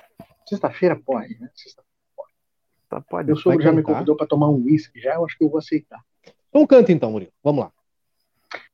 Sexta-feira 0.46 0.96
pode, 0.96 1.36
né? 1.40 1.48
Sexta 1.54 1.82
pode. 2.16 2.32
Tá, 2.88 3.00
pode. 3.00 3.26
Meu 3.26 3.36
sogro 3.36 3.60
já 3.60 3.72
me 3.72 3.82
convidou 3.82 4.16
para 4.16 4.26
tomar 4.26 4.48
um 4.48 4.64
whisky 4.64 5.00
já, 5.00 5.14
eu 5.14 5.24
acho 5.24 5.36
que 5.36 5.44
eu 5.44 5.48
vou 5.48 5.58
aceitar. 5.58 6.00
Então 6.48 6.66
canta 6.66 6.92
então, 6.92 7.10
Murilo. 7.10 7.32
Vamos 7.42 7.64
lá. 7.64 7.72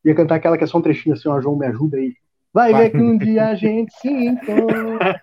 Ia 0.04 0.14
cantar 0.14 0.36
aquela 0.36 0.58
que 0.58 0.64
é 0.64 0.66
só 0.66 0.78
um 0.78 0.82
trechinho 0.82 1.14
assim, 1.14 1.28
ó, 1.28 1.40
João, 1.40 1.56
me 1.56 1.66
ajuda 1.66 1.96
aí. 1.96 2.14
Vai, 2.52 2.72
ver 2.72 2.90
que 2.90 2.98
um 2.98 3.18
dia 3.18 3.48
a 3.48 3.54
gente 3.56 3.92
se 3.94 4.08
encontra. 4.08 5.18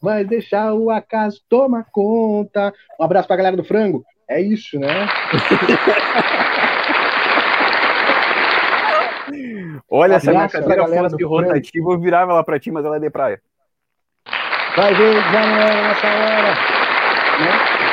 Vai 0.00 0.24
deixar 0.24 0.72
o 0.72 0.90
acaso 0.90 1.42
tomar 1.46 1.84
conta. 1.92 2.72
Um 2.98 3.04
abraço 3.04 3.28
pra 3.28 3.36
galera 3.36 3.56
do 3.56 3.64
frango. 3.64 4.02
É 4.26 4.40
isso, 4.40 4.78
né? 4.78 4.88
Olha, 9.90 10.20
se 10.20 10.30
a 10.30 10.32
minha 10.32 10.48
cadeira 10.48 10.86
fosse 10.86 11.22
rotativa, 11.24 11.90
eu 11.90 12.00
virava 12.00 12.32
ela 12.32 12.44
pra 12.44 12.58
ti, 12.58 12.70
mas 12.70 12.84
ela 12.84 12.96
é 12.96 13.00
de 13.00 13.10
praia. 13.10 13.42
Vai 14.76 14.94
ver 14.94 15.14
já 15.14 15.46
não 15.46 15.56
era 15.56 15.82
nessa 15.88 16.06
hora. 16.06 16.54
Né? 17.40 17.89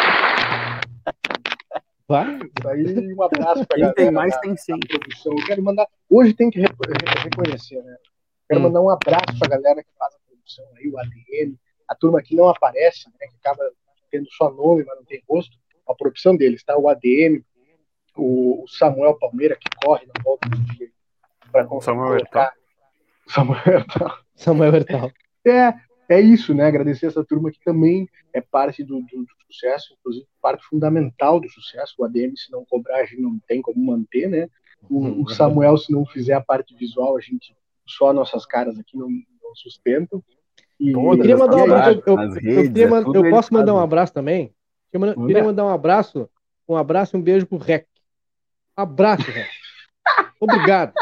Vai. 2.07 2.37
Isso 2.37 2.99
aí, 2.99 3.13
um 3.13 3.21
abraço 3.21 3.65
pra 3.65 3.77
Quem 3.77 3.93
tem 3.93 4.11
mais 4.11 4.37
tem 4.37 4.55
sim. 4.55 4.79
Produção. 4.79 5.33
Eu 5.37 5.45
quero 5.45 5.61
mandar. 5.61 5.87
Hoje 6.09 6.33
tem 6.33 6.49
que 6.49 6.59
reconhecer, 6.59 7.83
né? 7.83 7.97
Quero 8.47 8.61
hum. 8.61 8.63
mandar 8.63 8.81
um 8.81 8.89
abraço 8.89 9.37
pra 9.37 9.49
galera 9.49 9.83
que 9.83 9.89
faz 9.97 10.15
a 10.15 10.19
produção 10.25 10.65
aí, 10.77 10.89
o 10.89 10.97
ADM, 10.97 11.55
a 11.87 11.95
turma 11.95 12.21
que 12.21 12.35
não 12.35 12.47
aparece, 12.47 13.09
né? 13.09 13.27
Que 13.27 13.35
acaba 13.35 13.69
tendo 14.09 14.27
só 14.31 14.49
nome, 14.49 14.85
mas 14.85 14.97
não 14.97 15.03
tem 15.03 15.21
rosto. 15.27 15.57
A 15.87 15.93
produção 15.93 16.35
deles, 16.35 16.63
tá? 16.63 16.77
O 16.77 16.87
ADM, 16.87 17.43
o 18.15 18.65
Samuel 18.67 19.17
Palmeira, 19.19 19.55
que 19.55 19.69
corre 19.83 20.05
na 20.05 20.23
volta 20.23 20.47
do 20.49 20.57
dia 20.73 20.89
para 21.51 21.67
Samuel 21.81 22.15
Hertal. 22.15 22.51
Samuel 23.27 23.61
Hertal. 23.65 24.17
Samuel 24.35 24.75
Hertal. 24.75 25.11
É, 25.45 25.73
é 26.09 26.21
isso, 26.21 26.53
né? 26.53 26.65
Agradecer 26.65 27.07
essa 27.07 27.23
turma 27.23 27.51
que 27.51 27.59
também 27.63 28.07
é 28.33 28.41
parte 28.41 28.83
do, 28.83 29.01
do, 29.01 29.23
do, 29.23 29.27
sucesso, 29.51 29.93
inclusive 29.99 30.25
parte 30.41 30.65
fundamental 30.65 31.39
do 31.39 31.49
sucesso. 31.49 31.95
O 31.97 32.05
ADM, 32.05 32.35
se 32.35 32.51
não 32.51 32.65
cobrar, 32.65 32.97
a 32.97 33.05
gente 33.05 33.21
não 33.21 33.39
tem 33.47 33.61
como 33.61 33.83
manter, 33.83 34.27
né? 34.29 34.47
O, 34.89 34.99
o 34.99 35.05
uhum. 35.05 35.27
Samuel, 35.27 35.77
se 35.77 35.91
não 35.91 36.05
fizer 36.05 36.33
a 36.33 36.41
parte 36.41 36.75
visual, 36.75 37.17
a 37.17 37.21
gente 37.21 37.55
só 37.85 38.13
nossas 38.13 38.45
caras 38.45 38.77
aqui 38.77 38.97
não, 38.97 39.09
não 39.09 39.55
sustentam. 39.55 40.23
E, 40.79 40.91
eu 40.91 41.17
queria 41.17 41.37
mandar 41.37 41.57
um 41.57 41.63
abraço. 41.63 42.03
Eu, 42.05 42.19
eu, 42.19 42.29
redes, 42.31 42.81
eu, 42.81 42.95
é 42.95 42.99
eu 43.01 43.29
posso 43.29 43.53
mandar 43.53 43.73
um 43.73 43.79
abraço 43.79 44.13
também? 44.13 44.53
Eu 44.91 45.27
queria 45.27 45.43
mandar 45.43 45.65
um 45.65 45.69
abraço, 45.69 46.29
um 46.67 46.75
abraço 46.75 47.15
e 47.15 47.19
um 47.19 47.21
beijo 47.21 47.45
pro 47.45 47.57
Rec. 47.57 47.85
Abraço, 48.75 49.29
Rec. 49.29 49.47
Obrigado. 50.39 50.93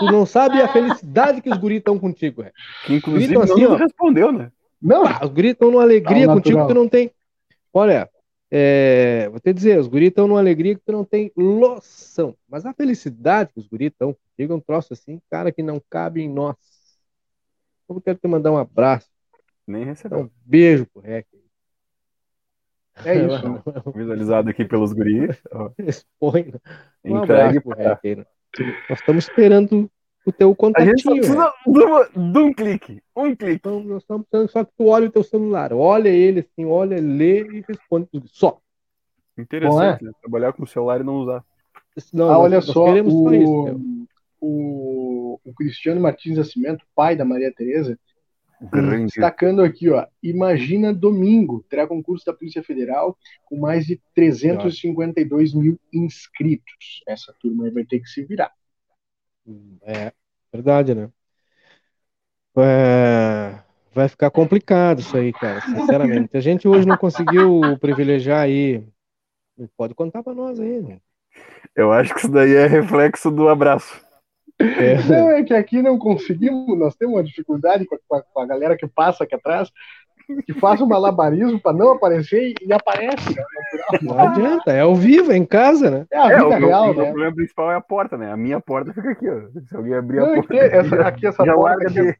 Tu 0.00 0.06
não 0.06 0.24
sabe 0.24 0.62
a 0.62 0.68
felicidade 0.68 1.42
que 1.42 1.50
os 1.50 1.58
guris 1.58 1.78
estão 1.78 1.98
contigo, 1.98 2.42
é. 2.42 2.50
Que 2.86 2.94
inclusive 2.94 3.34
não 3.34 3.42
assim, 3.42 3.66
ó, 3.66 3.74
respondeu, 3.76 4.32
né? 4.32 4.50
Não, 4.80 5.02
os 5.02 5.28
guris 5.28 5.52
estão 5.52 5.70
numa 5.70 5.82
alegria 5.82 6.26
tá 6.26 6.32
contigo 6.32 6.62
que 6.62 6.68
tu 6.68 6.74
não 6.74 6.88
tem. 6.88 7.10
Olha, 7.72 8.08
é, 8.50 9.28
vou 9.28 9.38
te 9.38 9.52
dizer, 9.52 9.78
os 9.78 9.86
guris 9.86 10.08
estão 10.08 10.26
numa 10.26 10.40
alegria 10.40 10.74
que 10.74 10.80
tu 10.80 10.90
não 10.90 11.04
tem 11.04 11.30
noção. 11.36 12.34
Mas 12.48 12.64
a 12.64 12.72
felicidade 12.72 13.52
que 13.52 13.60
os 13.60 13.68
guris 13.68 13.92
estão 13.92 14.14
contigo 14.14 14.54
é 14.54 14.56
um 14.56 14.60
troço 14.60 14.94
assim, 14.94 15.20
cara, 15.30 15.52
que 15.52 15.62
não 15.62 15.82
cabe 15.90 16.22
em 16.22 16.28
nós. 16.30 16.56
Eu 17.86 18.00
quero 18.00 18.18
te 18.18 18.26
mandar 18.26 18.52
um 18.52 18.56
abraço. 18.56 19.08
Nem 19.66 19.84
recebeu. 19.84 20.20
Um 20.20 20.30
beijo 20.46 20.86
pro 20.86 21.02
Rec. 21.02 21.26
É 23.04 23.14
isso. 23.16 23.62
Visualizado 23.94 24.48
aqui 24.48 24.64
pelos 24.64 24.94
guris. 24.94 25.36
Expõe. 25.78 26.52
Né? 26.52 26.60
Um 27.04 27.22
Entregue 27.22 27.60
pro 27.60 27.76
Rec 27.76 27.98
aí, 28.02 28.16
né? 28.16 28.26
Nós 28.88 28.98
estamos 28.98 29.24
esperando 29.24 29.90
o 30.26 30.32
teu 30.32 30.54
contatinho. 30.54 30.88
A 30.88 30.96
gente 30.96 31.02
só 31.02 31.14
precisa 31.14 31.54
de, 32.16 32.38
um 32.38 32.52
clique. 32.52 33.02
Um 33.16 33.34
clique. 33.34 33.54
Então, 33.54 33.82
nós 33.82 34.02
estamos 34.02 34.26
precisando 34.26 34.50
só 34.50 34.64
que 34.64 34.72
tu 34.76 34.86
olhe 34.86 35.06
o 35.06 35.12
teu 35.12 35.22
celular. 35.22 35.72
Olha 35.72 36.08
ele 36.08 36.40
assim, 36.40 36.64
olha, 36.66 37.00
lê 37.00 37.42
e 37.42 37.64
responde 37.66 38.08
tudo. 38.10 38.28
Só. 38.28 38.58
Interessante, 39.38 40.02
é? 40.02 40.06
né? 40.06 40.12
Trabalhar 40.20 40.52
com 40.52 40.64
o 40.64 40.66
celular 40.66 41.00
e 41.00 41.04
não 41.04 41.16
usar. 41.16 41.44
Não, 42.12 42.30
ah, 42.30 42.38
olha 42.38 42.56
nós, 42.56 42.66
só, 42.66 42.86
nós 42.86 43.12
o, 43.12 43.34
isso, 43.34 43.96
o, 44.40 45.40
o, 45.44 45.54
Cristiano 45.54 46.00
Martins 46.00 46.36
Nascimento, 46.36 46.84
pai 46.94 47.16
da 47.16 47.24
Maria 47.24 47.52
Tereza, 47.52 47.98
Grande. 48.60 49.06
destacando 49.06 49.62
aqui, 49.62 49.88
ó, 49.88 50.06
imagina 50.22 50.92
domingo, 50.92 51.64
terá 51.68 51.86
concurso 51.86 52.26
da 52.26 52.34
Polícia 52.34 52.62
Federal 52.62 53.16
com 53.46 53.58
mais 53.58 53.86
de 53.86 53.98
352 54.14 55.54
mil 55.54 55.80
inscritos. 55.92 57.02
Essa 57.08 57.34
turma 57.40 57.64
aí 57.64 57.70
vai 57.70 57.84
ter 57.84 58.00
que 58.00 58.08
se 58.08 58.22
virar. 58.22 58.52
É, 59.82 60.12
verdade, 60.52 60.94
né? 60.94 61.10
É, 62.58 63.58
vai 63.94 64.08
ficar 64.08 64.30
complicado 64.30 65.00
isso 65.00 65.16
aí, 65.16 65.32
cara, 65.32 65.62
sinceramente. 65.62 66.36
A 66.36 66.40
gente 66.40 66.68
hoje 66.68 66.86
não 66.86 66.98
conseguiu 66.98 67.78
privilegiar 67.80 68.40
aí. 68.40 68.84
Pode 69.76 69.94
contar 69.94 70.22
para 70.22 70.34
nós 70.34 70.60
aí, 70.60 70.82
né? 70.82 70.98
Eu 71.74 71.92
acho 71.92 72.12
que 72.12 72.20
isso 72.20 72.30
daí 72.30 72.54
é 72.54 72.66
reflexo 72.66 73.30
do 73.30 73.48
abraço. 73.48 74.04
É. 74.60 75.02
Não, 75.08 75.30
é 75.30 75.42
que 75.42 75.54
aqui 75.54 75.80
não 75.80 75.98
conseguimos, 75.98 76.78
nós 76.78 76.94
temos 76.94 77.16
uma 77.16 77.24
dificuldade 77.24 77.86
com 77.86 77.96
a, 78.14 78.22
com 78.22 78.40
a 78.40 78.46
galera 78.46 78.76
que 78.76 78.86
passa 78.86 79.24
aqui 79.24 79.34
atrás, 79.34 79.70
que 80.44 80.52
faz 80.54 80.80
um 80.80 80.86
malabarismo 80.86 81.60
para 81.60 81.76
não 81.76 81.92
aparecer 81.92 82.54
e 82.60 82.72
aparece. 82.72 83.34
Né? 83.34 83.44
Não 84.02 84.18
adianta, 84.18 84.70
é 84.70 84.80
ao 84.80 84.94
vivo, 84.94 85.32
é 85.32 85.36
em 85.36 85.44
casa, 85.44 85.90
né? 85.90 86.06
É 86.12 86.18
a 86.18 86.28
vida 86.28 86.40
é, 86.40 86.44
o 86.44 86.66
real, 86.66 86.86
meu, 86.86 86.94
né? 86.94 87.02
O 87.02 87.06
problema 87.06 87.34
principal 87.34 87.72
é 87.72 87.74
a 87.74 87.80
porta, 87.80 88.16
né? 88.16 88.30
A 88.30 88.36
minha 88.36 88.60
porta 88.60 88.92
fica 88.92 89.10
aqui, 89.10 89.28
ó. 89.28 89.40
Se 89.66 89.74
alguém 89.74 89.94
abrir 89.94 90.18
não, 90.18 90.32
a 90.32 90.34
porta. 90.34 90.54
Aqui, 90.54 90.76
essa, 90.76 91.00
aqui, 91.02 91.26
essa 91.26 91.44
já, 91.44 91.54
porta, 91.54 91.70
larga 91.70 91.88
aqui. 91.88 92.02
de, 92.02 92.18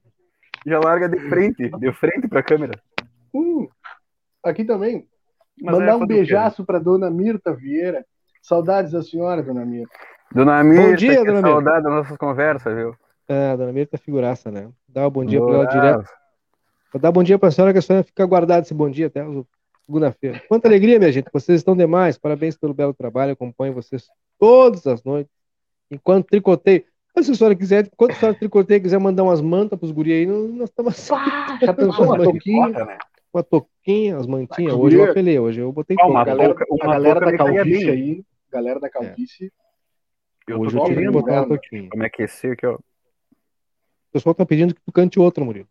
já 0.66 0.80
larga 0.80 1.08
de 1.08 1.20
frente, 1.28 1.68
de 1.68 1.92
frente 1.92 2.26
para 2.26 2.40
a 2.40 2.44
câmera. 2.44 2.72
Hum, 3.34 3.68
aqui 4.42 4.64
também. 4.64 5.06
Mas 5.62 5.78
Mandar 5.78 5.92
é 5.92 5.94
um 5.96 6.06
beijaço 6.06 6.64
para 6.64 6.78
dona 6.78 7.10
Mirta 7.10 7.52
Vieira. 7.52 8.04
Saudades 8.42 8.92
da 8.92 9.02
senhora, 9.02 9.42
dona 9.42 9.64
Mirta. 9.64 9.94
Dona 10.32 10.62
Mirta, 10.62 10.88
bom 10.88 10.94
dia, 10.94 11.24
dona 11.24 11.32
Mirta. 11.32 11.48
saudade 11.48 11.82
das 11.84 11.92
nossas 11.92 12.16
conversas, 12.16 12.74
viu? 12.74 12.94
É, 13.28 13.50
a 13.50 13.56
dona 13.56 13.72
Mirta 13.72 13.96
é 13.96 13.98
figuraça, 13.98 14.50
né? 14.50 14.68
Dá 14.88 15.06
um 15.06 15.10
bom 15.10 15.24
dia 15.24 15.40
para 15.40 15.54
ela 15.54 15.64
direto. 15.66 16.10
Vou 16.92 17.00
dar 17.00 17.12
bom 17.12 17.22
dia 17.22 17.38
para 17.38 17.48
a 17.48 17.52
senhora, 17.52 17.72
que 17.72 17.78
a 17.78 17.82
senhora 17.82 18.04
fica 18.04 18.24
guardada 18.26 18.62
esse 18.62 18.74
bom 18.74 18.90
dia 18.90 19.06
até 19.06 19.24
segunda-feira. 19.90 20.40
Quanta 20.48 20.68
alegria, 20.68 20.98
minha 20.98 21.10
gente. 21.10 21.28
Vocês 21.32 21.60
estão 21.60 21.76
demais. 21.76 22.16
Parabéns 22.16 22.56
pelo 22.56 22.72
belo 22.72 22.94
trabalho. 22.94 23.32
Acompanho 23.32 23.74
vocês 23.74 24.08
todas 24.38 24.86
as 24.86 25.02
noites. 25.02 25.32
Enquanto 25.90 26.26
tricoteio. 26.26 26.84
Mas 27.14 27.26
se 27.26 27.32
a 27.32 27.34
senhora 27.34 27.56
quiser, 27.56 27.86
enquanto 27.86 28.12
a 28.12 28.14
senhora 28.14 28.38
tricoteia 28.38 28.80
quiser 28.80 29.00
mandar 29.00 29.24
umas 29.24 29.40
mantas 29.40 29.76
para 29.78 29.86
os 29.86 29.90
guri 29.90 30.12
aí, 30.12 30.26
nós 30.26 30.70
estamos 30.70 30.94
assim. 30.94 31.12
Já 31.66 31.74
pensou 31.74 32.06
uma 32.06 32.22
toquinha? 32.22 32.68
Né? 32.68 32.98
Uma 33.34 33.42
toquinha, 33.42 34.16
as 34.16 34.26
mantinhas. 34.26 34.74
Hoje 34.74 34.96
eu 34.96 35.10
apelei, 35.10 35.38
hoje 35.38 35.60
eu 35.60 35.72
botei 35.72 35.96
ah, 36.00 36.06
uma 36.06 36.24
galera, 36.24 36.54
uma 36.68 36.84
a 36.84 36.92
galera 36.92 37.20
da 37.20 37.36
calvície 37.36 37.90
aí, 37.90 38.24
galera 38.50 38.80
da 38.80 38.88
calvície, 38.88 39.46
é. 39.46 39.59
Eu 40.50 40.60
Hoje 40.60 40.76
tô 40.76 40.82
eu 40.82 40.88
tive 40.88 41.02
que 41.02 41.10
botar 41.10 41.42
um 41.42 41.48
pouquinho. 41.48 41.88
Como 41.88 42.02
é 42.02 42.06
aquecer 42.06 42.52
aqui, 42.52 42.66
ó. 42.66 42.74
O 42.74 44.12
pessoal 44.12 44.34
tá 44.34 44.44
pedindo 44.44 44.74
que 44.74 44.80
tu 44.80 44.90
cante 44.90 45.20
outra, 45.20 45.44
Murilo. 45.44 45.68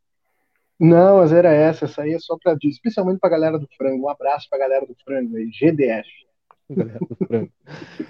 Não, 0.80 1.18
mas 1.18 1.34
era 1.34 1.52
essa. 1.52 1.86
Essa 1.86 2.04
aí 2.04 2.14
é 2.14 2.20
só 2.20 2.38
pra 2.42 2.54
dizer, 2.54 2.70
especialmente 2.70 3.20
pra 3.20 3.30
galera 3.30 3.60
do 3.60 3.68
frango. 3.78 4.06
Um 4.06 4.10
abraço 4.10 4.48
pra 4.50 4.58
galera 4.58 4.86
do 4.86 4.96
frango 5.04 5.36
aí. 5.36 5.50
GDF. 5.52 6.08
Galera 6.70 7.00
do 7.00 7.16
frango. 7.28 7.52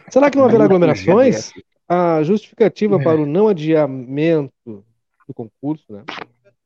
Será 0.09 0.29
que 0.29 0.37
não 0.37 0.45
haverá 0.45 0.65
aglomerações? 0.65 1.51
A 1.87 2.21
justificativa 2.21 3.01
para 3.01 3.19
o 3.19 3.25
não 3.25 3.47
adiamento 3.47 4.53
do 4.65 5.33
concurso, 5.33 5.91
né? 5.91 6.03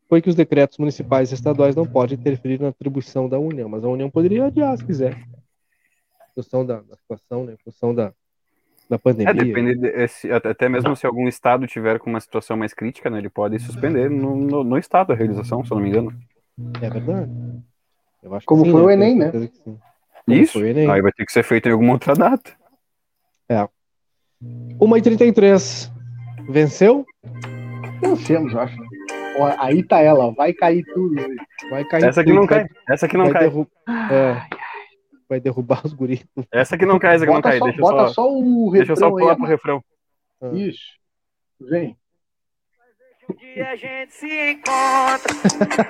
Foi 0.10 0.22
que 0.22 0.28
os 0.28 0.36
decretos 0.36 0.78
municipais 0.78 1.32
e 1.32 1.36
estaduais 1.36 1.76
não 1.76 1.86
podem 1.86 2.18
interferir 2.18 2.60
na 2.60 2.70
atribuição 2.70 3.30
da 3.30 3.40
União, 3.40 3.70
mas 3.70 3.84
a 3.84 3.88
União 3.88 4.10
poderia 4.10 4.46
adiar 4.46 4.78
se 4.78 4.84
quiser. 4.84 5.16
Em 5.16 6.34
função 6.36 6.66
da, 6.66 6.82
da 6.82 6.96
situação, 6.98 7.46
né? 7.46 7.54
Em 7.54 7.64
função 7.64 7.96
da, 7.96 8.14
da 8.94 9.00
pandemia. 9.00 9.32
É, 9.32 9.34
depende 9.34 9.76
de, 9.76 10.08
se, 10.08 10.32
até 10.32 10.70
mesmo 10.70 10.96
se 10.96 11.06
algum 11.06 11.28
estado 11.28 11.66
tiver 11.66 12.00
com 12.00 12.10
uma 12.10 12.20
situação 12.20 12.56
mais 12.56 12.74
crítica, 12.74 13.10
né, 13.10 13.18
ele 13.18 13.30
pode 13.30 13.60
suspender 13.60 14.10
no, 14.10 14.36
no, 14.36 14.64
no 14.64 14.78
estado 14.78 15.12
a 15.12 15.16
realização, 15.16 15.64
se 15.66 15.72
eu 15.72 15.76
não 15.76 15.84
me 15.84 15.90
engano. 15.90 16.14
É 16.82 16.90
verdade. 16.90 17.32
Como 18.46 18.64
sim, 18.64 18.72
foi 18.72 18.82
né? 18.82 18.88
o 18.88 18.92
Enem, 18.92 19.16
né? 19.18 19.32
Isso, 20.28 20.64
Enem. 20.64 20.90
aí 20.90 21.02
vai 21.02 21.12
ter 21.12 21.26
que 21.26 21.32
ser 21.32 21.44
feito 21.44 21.68
em 21.68 21.72
alguma 21.72 21.94
outra 21.94 22.14
data. 22.14 22.52
É. 23.50 23.68
1h33. 24.80 25.92
Venceu? 26.50 27.06
Vencemos, 28.02 28.56
acho. 28.56 28.78
Aí 29.60 29.84
tá 29.84 30.00
ela, 30.00 30.32
vai 30.32 30.54
cair 30.54 30.86
tudo. 30.94 31.16
Vai 31.70 31.84
cair 31.86 32.06
Essa 32.06 32.22
aqui 32.22 32.30
tudo, 32.30 32.42
não 32.42 32.48
cai. 32.48 32.68
Essa 32.88 33.06
aqui 33.08 33.18
não 33.18 33.30
cai. 33.32 33.44
Derru... 33.44 33.68
É 34.12 34.63
vai 35.34 35.40
derrubar 35.40 35.82
os 35.84 35.94
guris. 35.94 36.24
Essa 36.52 36.76
aqui 36.76 36.86
não 36.86 37.00
cai, 37.00 37.16
essa 37.16 37.24
aqui 37.24 37.34
bota 37.34 37.50
não 37.50 37.52
cai. 37.52 37.60
Só, 37.60 37.66
deixa 37.66 37.82
bota 37.82 38.08
só, 38.08 38.14
só 38.14 38.32
o 38.32 38.70
refrão 38.70 38.72
Deixa 38.72 38.92
eu 38.92 38.96
só 38.96 39.10
pular 39.10 39.36
pro 39.36 39.46
refrão. 39.46 39.84
Ah. 40.42 40.52
Isso. 40.54 40.84
Vem. 41.60 41.98
Um 43.30 43.36
dia 43.36 43.70
a 43.70 43.76
gente 43.76 44.14
se 44.14 44.52
encontra, 44.52 45.34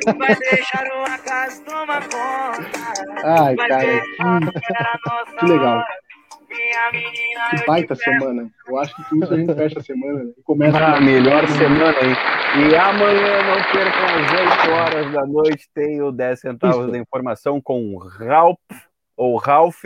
vai 0.18 0.36
deixar 0.36 0.86
o 0.86 1.02
acaso 1.02 1.64
tomar 1.66 2.04
conta. 2.04 3.24
Ai, 3.24 3.56
cara, 3.56 4.02
que, 4.02 5.40
que 5.40 5.46
legal. 5.46 5.84
Que 7.50 7.66
baita 7.66 7.96
semana. 7.96 8.52
Eu 8.68 8.78
acho 8.78 8.96
que 8.96 9.10
com 9.10 9.16
isso 9.16 9.34
a 9.34 9.38
gente 9.38 9.56
fecha 9.56 9.80
a 9.80 9.84
semana. 9.84 10.26
Né? 10.26 10.32
Começa 10.44 10.78
a 10.78 11.02
melhor 11.02 11.48
semana 11.48 11.98
aí. 11.98 12.70
E 12.70 12.76
amanhã, 12.76 13.42
não 13.42 13.72
percam 13.72 14.06
às 14.06 14.68
8 14.68 14.72
horas 14.72 15.12
da 15.12 15.26
noite, 15.26 15.68
tem 15.74 16.04
o 16.04 16.12
10 16.12 16.40
centavos 16.40 16.92
da 16.92 17.00
informação 17.00 17.60
com 17.60 17.98
Ralph 17.98 18.60
ou 19.16 19.38
Ralph, 19.38 19.84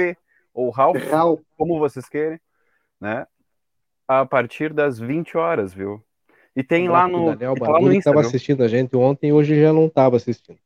ou 0.53 0.69
Ralph, 0.69 1.03
Ralph, 1.09 1.41
como 1.57 1.79
vocês 1.79 2.07
querem, 2.07 2.39
né? 2.99 3.25
A 4.07 4.25
partir 4.25 4.73
das 4.73 4.99
20 4.99 5.37
horas, 5.37 5.73
viu? 5.73 6.03
E 6.55 6.63
tem 6.63 6.89
lá 6.89 7.07
no. 7.07 7.35
Daniel 7.35 7.55
tá 7.55 7.69
lá 7.69 7.79
no 7.79 7.93
Insta, 7.93 8.19
assistindo 8.19 8.63
a 8.63 8.67
gente 8.67 8.95
ontem 8.95 9.27
e 9.27 9.33
hoje 9.33 9.61
já 9.61 9.71
não 9.71 9.85
estava 9.85 10.15
assistindo. 10.15 10.57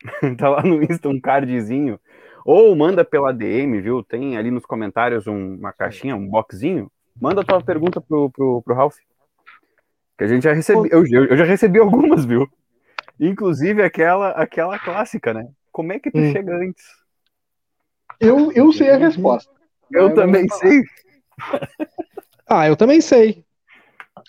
tá 0.38 0.48
lá 0.48 0.62
no 0.62 0.82
Insta 0.82 1.08
um 1.08 1.20
cardzinho. 1.20 1.98
Ou 2.44 2.74
manda 2.76 3.04
pela 3.04 3.32
DM, 3.32 3.80
viu? 3.80 4.02
Tem 4.02 4.36
ali 4.36 4.50
nos 4.50 4.64
comentários 4.64 5.26
um, 5.26 5.56
uma 5.56 5.72
caixinha, 5.72 6.14
um 6.14 6.26
boxinho. 6.26 6.90
Manda 7.20 7.40
a 7.40 7.44
tua 7.44 7.60
pergunta 7.60 8.00
pro, 8.00 8.30
pro, 8.30 8.62
pro 8.62 8.74
Ralph. 8.74 8.96
Que 10.16 10.24
a 10.24 10.28
gente 10.28 10.44
já 10.44 10.52
recebeu. 10.52 10.86
Eu, 10.86 11.26
eu 11.26 11.36
já 11.36 11.44
recebi 11.44 11.78
algumas, 11.78 12.24
viu? 12.24 12.48
Inclusive 13.18 13.82
aquela, 13.82 14.30
aquela 14.30 14.78
clássica, 14.78 15.34
né? 15.34 15.48
Como 15.72 15.92
é 15.92 15.98
que 15.98 16.10
tu 16.10 16.18
Hum. 16.18 16.32
chega 16.32 16.56
antes? 16.56 16.84
Eu, 18.20 18.52
eu 18.52 18.72
sei 18.72 18.90
a 18.90 18.96
resposta. 18.96 19.50
Eu 19.90 20.06
Mas 20.06 20.14
também 20.14 20.46
vou 20.46 20.58
falar. 20.58 20.70
sei. 20.70 20.82
Ah, 22.50 22.66
eu 22.66 22.76
também 22.76 22.98
sei. 23.02 23.44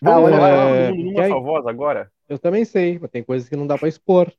Vamos 0.02 0.26
olha, 0.26 0.38
lá, 0.40 0.49
é, 0.49 0.91
numa 0.91 1.28
só 1.30 1.40
voz 1.40 1.66
agora. 1.66 2.11
Eu 2.28 2.38
também 2.38 2.66
sei, 2.66 2.99
mas 2.99 3.10
tem 3.10 3.24
coisas 3.24 3.48
que 3.48 3.56
não 3.56 3.66
dá 3.66 3.78
pra 3.78 3.88
expor. 3.88 4.30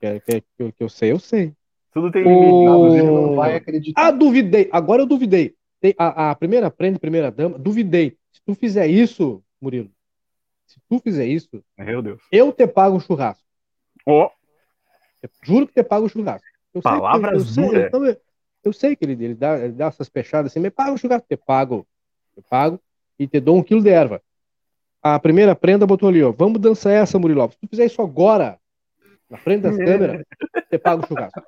Que, 0.00 0.06
é- 0.06 0.18
que, 0.20 0.34
é- 0.34 0.40
que 0.40 0.46
eu- 0.58 0.72
que 0.72 0.82
eu 0.82 0.88
sei, 0.88 1.12
eu 1.12 1.20
sei. 1.20 1.54
Tudo 1.92 2.10
tem 2.10 2.24
O- 2.24 2.28
limite. 2.28 2.64
Inclusive, 2.64 3.06
não 3.06 3.36
vai 3.36 3.54
acreditar. 3.54 4.06
Ah, 4.06 4.10
duvidei. 4.10 4.68
Agora 4.72 5.02
eu 5.02 5.06
duvidei. 5.06 5.54
Tem- 5.80 5.94
A, 5.96 6.30
a 6.32 6.34
primeira 6.34 6.68
prende, 6.68 6.98
primeira 6.98 7.30
dama, 7.30 7.56
duvidei. 7.58 8.16
Se 8.32 8.40
tu 8.44 8.54
fizer 8.56 8.88
isso, 8.88 9.40
Murilo, 9.60 9.88
se 10.66 10.80
tu 10.88 10.98
fizer 10.98 11.26
isso, 11.26 11.62
Meu 11.78 12.02
Deus. 12.02 12.20
eu 12.32 12.52
te 12.52 12.66
pago 12.66 12.96
um 12.96 13.00
churrasco. 13.00 13.44
Eu 14.04 14.30
juro 15.44 15.68
que 15.68 15.74
te 15.74 15.84
pago 15.84 16.06
um 16.06 16.08
churrasco. 16.08 16.46
Eu 16.74 16.82
sei 16.82 16.90
que- 16.90 16.98
Palavras 16.98 17.32
eu 17.34 17.40
sei, 17.46 17.64
duras. 17.66 17.84
eu, 17.84 17.90
também- 17.92 18.16
eu 18.64 18.72
sei 18.72 18.94
que 18.96 19.04
ele, 19.04 19.12
ele, 19.24 19.34
dá, 19.34 19.58
ele 19.58 19.72
dá 19.72 19.86
essas 19.86 20.08
fechadas 20.08 20.50
assim, 20.52 20.60
me 20.60 20.70
paga 20.70 20.92
um 20.92 20.96
churrasco, 20.96 21.26
te 21.28 21.36
pago. 21.36 21.86
Eu 22.36 22.42
pago 22.48 22.80
e 23.18 23.26
te 23.26 23.38
dou 23.40 23.56
um 23.56 23.62
quilo 23.62 23.82
de 23.82 23.90
erva. 23.90 24.22
A 25.02 25.18
primeira 25.18 25.54
prenda 25.54 25.86
botou 25.86 26.08
ali, 26.08 26.22
ó. 26.22 26.30
Vamos 26.32 26.60
dançar 26.60 26.92
essa, 26.92 27.18
Murilo. 27.18 27.50
Se 27.50 27.58
tu 27.58 27.68
fizer 27.68 27.86
isso 27.86 28.00
agora, 28.00 28.58
na 29.28 29.36
frente 29.36 29.62
das 29.62 29.76
câmeras, 29.78 30.24
te 30.70 30.78
pago 30.78 31.02
o 31.02 31.06
churrasco. 31.06 31.42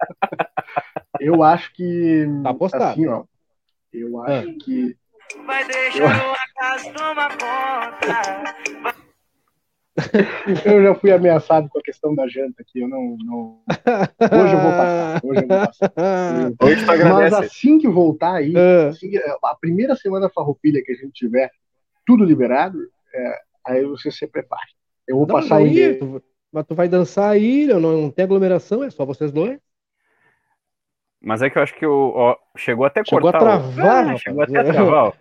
Eu 1.20 1.42
acho 1.42 1.72
que. 1.72 2.26
Tá 2.42 2.50
apostado. 2.50 2.84
Assim, 2.92 3.06
ó. 3.06 3.24
Eu 3.92 4.20
acho 4.22 4.48
Ah. 4.48 4.54
que. 4.64 4.96
Vai 5.46 5.64
deixar 5.66 6.26
uma 6.26 6.36
casa 6.58 6.92
tomar 6.92 7.30
conta. 7.38 9.03
Eu 10.64 10.82
já 10.82 10.94
fui 10.94 11.12
ameaçado 11.12 11.68
com 11.68 11.78
a 11.78 11.82
questão 11.82 12.14
da 12.14 12.26
janta 12.26 12.62
aqui. 12.62 12.80
Eu 12.80 12.88
não. 12.88 13.16
não... 13.24 13.62
Hoje 13.68 14.54
eu 14.54 14.60
vou 14.60 14.70
passar. 14.72 15.20
Hoje 15.24 15.42
eu 15.42 15.48
vou 15.48 15.66
passar. 15.66 15.92
hoje 16.60 16.84
Mas 16.84 17.32
assim 17.32 17.78
que 17.78 17.88
voltar 17.88 18.34
aí, 18.34 18.54
Ah, 18.56 18.88
assim, 18.88 19.12
a 19.16 19.54
primeira 19.54 19.94
semana 19.94 20.28
farroupilha 20.28 20.82
que 20.84 20.92
a 20.92 20.96
gente 20.96 21.12
tiver 21.12 21.50
tudo 22.04 22.24
liberado, 22.24 22.78
é, 23.14 23.38
aí 23.66 23.84
você 23.84 24.10
se 24.10 24.26
prepare. 24.26 24.70
Eu 25.06 25.16
vou 25.16 25.26
não, 25.26 25.34
passar 25.34 25.56
tu- 25.98 26.22
mas 26.52 26.66
tu 26.66 26.74
vai 26.74 26.88
dançar 26.88 27.30
aí, 27.30 27.66
não, 27.66 27.80
não 27.80 28.10
tem 28.10 28.24
aglomeração, 28.24 28.82
é 28.84 28.90
só 28.90 29.04
vocês 29.04 29.30
dois. 29.32 29.58
Mas 31.24 31.40
é 31.42 31.48
que 31.48 31.56
eu 31.58 31.62
acho 31.62 31.74
que 31.74 31.86
o. 31.86 32.12
Ó, 32.14 32.36
chegou 32.56 32.84
até 32.84 33.02
Chegou 33.04 33.28
a 33.28 33.32
cortar. 33.32 33.38
o- 33.58 33.72
travar, 33.72 33.86
Ah, 33.86 34.00
rapaz. 34.02 34.20
chegou 34.20 34.42
até 34.42 34.58
a 34.58 34.64
travar. 34.64 35.12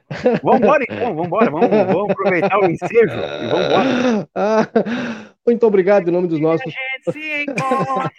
Vambora 0.44 0.84
então, 0.90 1.16
vambora. 1.16 1.50
Vamos, 1.50 1.70
vamos 1.70 2.12
aproveitar 2.12 2.60
o 2.60 2.66
ensejo 2.66 3.14
e 3.16 3.48
vambora. 3.48 4.30
Ah, 4.36 4.68
muito 5.48 5.66
obrigado 5.66 6.08
em 6.08 6.12
nome 6.12 6.28
dos 6.28 6.40
A 6.40 6.42
nossos. 6.42 6.72
gente 6.74 7.12
se 7.14 7.44
encontra. 7.44 8.12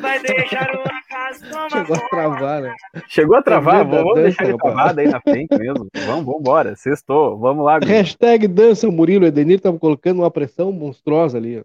Vai 0.00 0.18
deixar 0.20 0.70
uma 0.74 1.00
casa 1.08 1.46
tomar 1.50 1.70
Chegou 1.70 1.96
a 1.96 2.08
travar, 2.08 2.62
né? 2.62 2.74
Chegou 3.08 3.36
a 3.36 3.42
travar, 3.42 3.84
da 3.84 3.96
vamos 3.98 4.14
dança, 4.14 4.22
deixar 4.22 4.44
ele 4.44 4.58
travado 4.58 5.00
aí 5.00 5.08
na 5.08 5.20
frente 5.20 5.58
mesmo. 5.58 5.86
Vamos, 6.06 6.24
vambora. 6.24 6.74
Sextou, 6.76 7.38
vamos 7.38 7.64
lá. 7.64 7.78
Hashtag 7.78 8.46
dança 8.48 8.90
Murilo 8.90 9.26
Edenir, 9.26 9.56
estamos 9.56 9.80
colocando 9.80 10.20
uma 10.22 10.30
pressão 10.30 10.72
monstruosa 10.72 11.36
ali. 11.38 11.62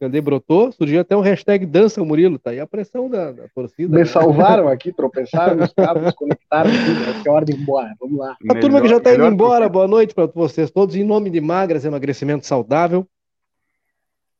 Ó. 0.00 0.04
Cadê 0.04 0.20
brotou? 0.20 0.70
Surgiu 0.72 1.00
até 1.00 1.16
um 1.16 1.20
hashtag 1.20 1.64
dança 1.66 2.04
Murilo, 2.04 2.38
tá 2.38 2.50
aí 2.50 2.60
a 2.60 2.66
pressão 2.66 3.08
da, 3.08 3.32
da 3.32 3.48
torcida. 3.54 3.92
Me 3.92 4.00
né? 4.00 4.04
salvaram 4.04 4.68
aqui, 4.68 4.92
tropeçaram 4.96 5.56
nos 5.56 5.72
cabos, 5.72 6.12
conectaram 6.14 6.70
tudo. 6.70 7.22
Que 7.22 7.28
é 7.28 7.32
hora 7.32 7.44
de 7.44 7.52
ir 7.52 7.60
embora. 7.60 7.94
Vamos 8.00 8.18
lá. 8.18 8.36
A 8.50 8.54
turma 8.54 8.80
que 8.80 8.88
já 8.88 8.96
Melhor- 8.96 8.98
está 8.98 9.10
indo 9.10 9.18
melhor 9.18 9.32
embora, 9.32 9.68
boa 9.68 9.88
noite 9.88 10.14
para 10.14 10.26
vocês 10.26 10.70
todos. 10.70 10.94
Em 10.94 11.04
nome 11.04 11.30
de 11.30 11.40
Magras 11.40 11.84
Emagrecimento 11.84 12.46
Saudável. 12.46 13.06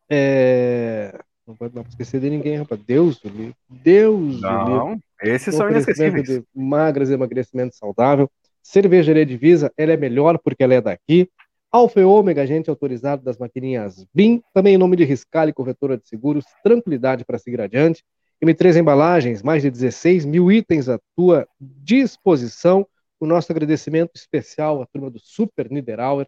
É... 0.09 1.19
Não 1.47 1.55
pode 1.55 1.75
não 1.75 1.83
esquecer 1.83 2.21
de 2.21 2.29
ninguém, 2.29 2.57
rapaz. 2.57 2.81
Deus, 2.85 3.23
o 3.25 3.29
livre. 3.29 3.55
Deus. 3.69 4.41
Não, 4.41 4.99
esses 5.23 5.55
são 5.55 5.71
inesquecíveis. 5.71 6.25
de 6.25 6.45
magras 6.55 7.11
emagrecimento 7.11 7.77
saudável. 7.77 8.29
Cervejaria 8.63 9.25
Divisa, 9.25 9.73
ela 9.77 9.93
é 9.93 9.97
melhor 9.97 10.39
porque 10.39 10.65
ela 10.65 10.75
é 10.75 10.81
daqui. 10.81 11.31
Alfa 11.71 12.01
e 12.01 12.05
Ômega, 12.05 12.43
agente 12.43 12.71
autorizado 12.71 13.23
das 13.23 13.39
maquininhas 13.39 14.07
BIM. 14.15 14.43
Também 14.53 14.75
em 14.75 14.79
nome 14.79 14.97
de 14.97 15.05
Riscale, 15.05 15.53
corretora 15.53 15.99
de 15.99 16.09
seguros. 16.09 16.45
Tranquilidade 16.63 17.25
para 17.25 17.39
seguir 17.39 17.61
adiante. 17.61 18.05
M3 18.43 18.81
Embalagens, 18.81 19.43
mais 19.43 19.63
de 19.63 19.71
16 19.71 20.25
mil 20.25 20.51
itens 20.53 20.89
à 20.89 20.99
tua 21.15 21.47
disposição. 21.61 22.87
O 23.19 23.27
nosso 23.27 23.51
agradecimento 23.51 24.13
especial 24.15 24.83
à 24.83 24.87
turma 24.87 25.11
do 25.11 25.19
Super 25.19 25.71
Niederauer. 25.71 26.27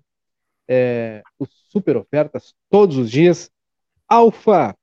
É, 0.66 1.23
os 1.39 1.48
super 1.70 1.97
ofertas 1.97 2.55
todos 2.69 2.97
os 2.97 3.10
dias. 3.10 3.51
Alfa, 4.09 4.74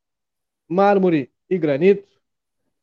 mármore 0.68 1.32
e 1.49 1.57
granito. 1.57 2.07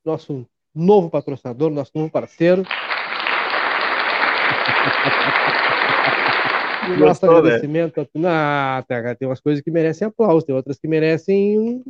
Nosso 0.04 0.46
novo 0.74 1.10
patrocinador, 1.10 1.70
nosso 1.70 1.92
novo 1.94 2.10
parceiro. 2.10 2.64
E 6.92 7.02
o 7.02 7.06
nosso 7.06 7.20
Gostou, 7.20 7.32
né? 7.34 7.38
agradecimento. 7.38 8.06
tá, 8.22 8.84
tem 9.18 9.28
umas 9.28 9.40
coisas 9.40 9.62
que 9.62 9.70
merecem 9.70 10.06
aplauso, 10.08 10.46
tem 10.46 10.54
outras 10.54 10.78
que 10.78 10.88
merecem. 10.88 11.58
um- 11.58 11.82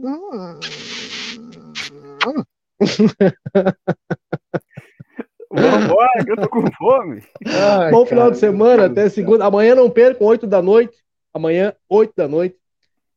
Vambora, 5.51 6.09
que 6.25 6.31
eu 6.33 6.37
tô 6.37 6.49
com 6.49 6.65
fome. 6.73 7.23
Ai, 7.47 7.91
Bom 7.91 8.07
final 8.07 8.25
cara, 8.25 8.33
de 8.33 8.39
semana, 8.39 8.87
até 8.87 9.09
segunda. 9.09 9.45
Amanhã 9.45 9.75
não 9.75 9.91
percam, 9.91 10.27
8 10.27 10.47
da 10.47 10.63
noite. 10.63 10.97
Amanhã, 11.35 11.75
8 11.89 12.13
da 12.17 12.29
noite. 12.29 12.57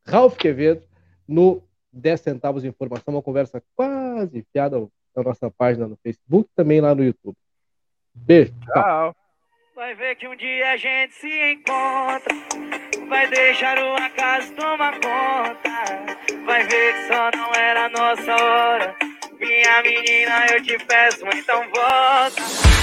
Ralph 0.06 0.36
Quevedo, 0.36 0.82
no 1.26 1.62
10 1.92 2.20
centavos 2.20 2.62
de 2.62 2.68
informação, 2.68 3.14
uma 3.14 3.22
conversa 3.22 3.62
quase 3.74 4.38
enfiada 4.38 4.86
na 5.16 5.22
nossa 5.22 5.50
página 5.50 5.88
no 5.88 5.96
Facebook, 6.02 6.48
também 6.54 6.80
lá 6.80 6.94
no 6.94 7.02
YouTube. 7.02 7.36
Beijo. 8.14 8.52
Tchau. 8.64 8.74
Tchau. 8.74 9.16
Vai 9.76 9.94
ver 9.94 10.16
que 10.16 10.26
um 10.26 10.34
dia 10.34 10.70
a 10.70 10.76
gente 10.78 11.12
se 11.12 11.52
encontra. 11.52 12.34
Vai 13.10 13.26
deixar 13.28 13.78
uma 13.78 14.08
casa 14.08 14.50
tomar 14.54 14.94
conta. 14.94 15.70
Vai 16.46 16.64
ver 16.64 16.94
que 16.94 17.08
só 17.08 17.30
não 17.36 17.52
era 17.54 17.84
a 17.84 17.88
nossa 17.90 18.42
hora. 18.42 18.96
Minha 19.38 19.82
menina, 19.82 20.46
eu 20.50 20.62
te 20.62 20.78
peço, 20.78 21.26
então 21.26 21.62
volta. 21.64 22.75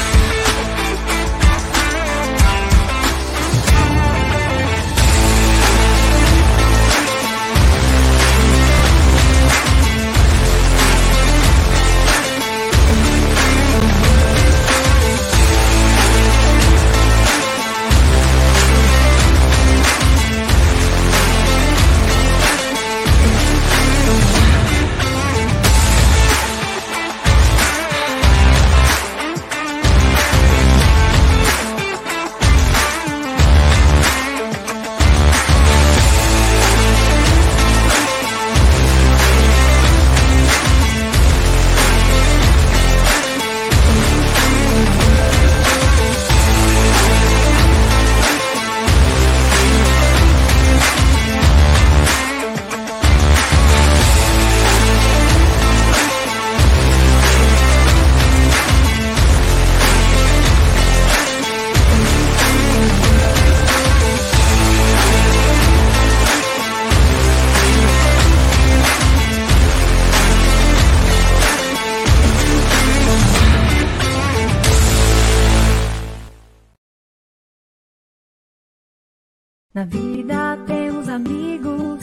Na 79.84 79.90
vida 79.90 80.58
temos 80.66 81.10
amigos 81.10 82.02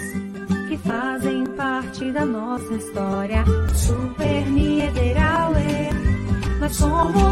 que 0.68 0.76
fazem 0.76 1.46
parte 1.56 2.12
da 2.12 2.26
nossa 2.26 2.74
história. 2.74 3.42
Super 3.74 4.46
Niederauer, 4.50 5.88
nós 6.60 6.76
somos 6.76 7.29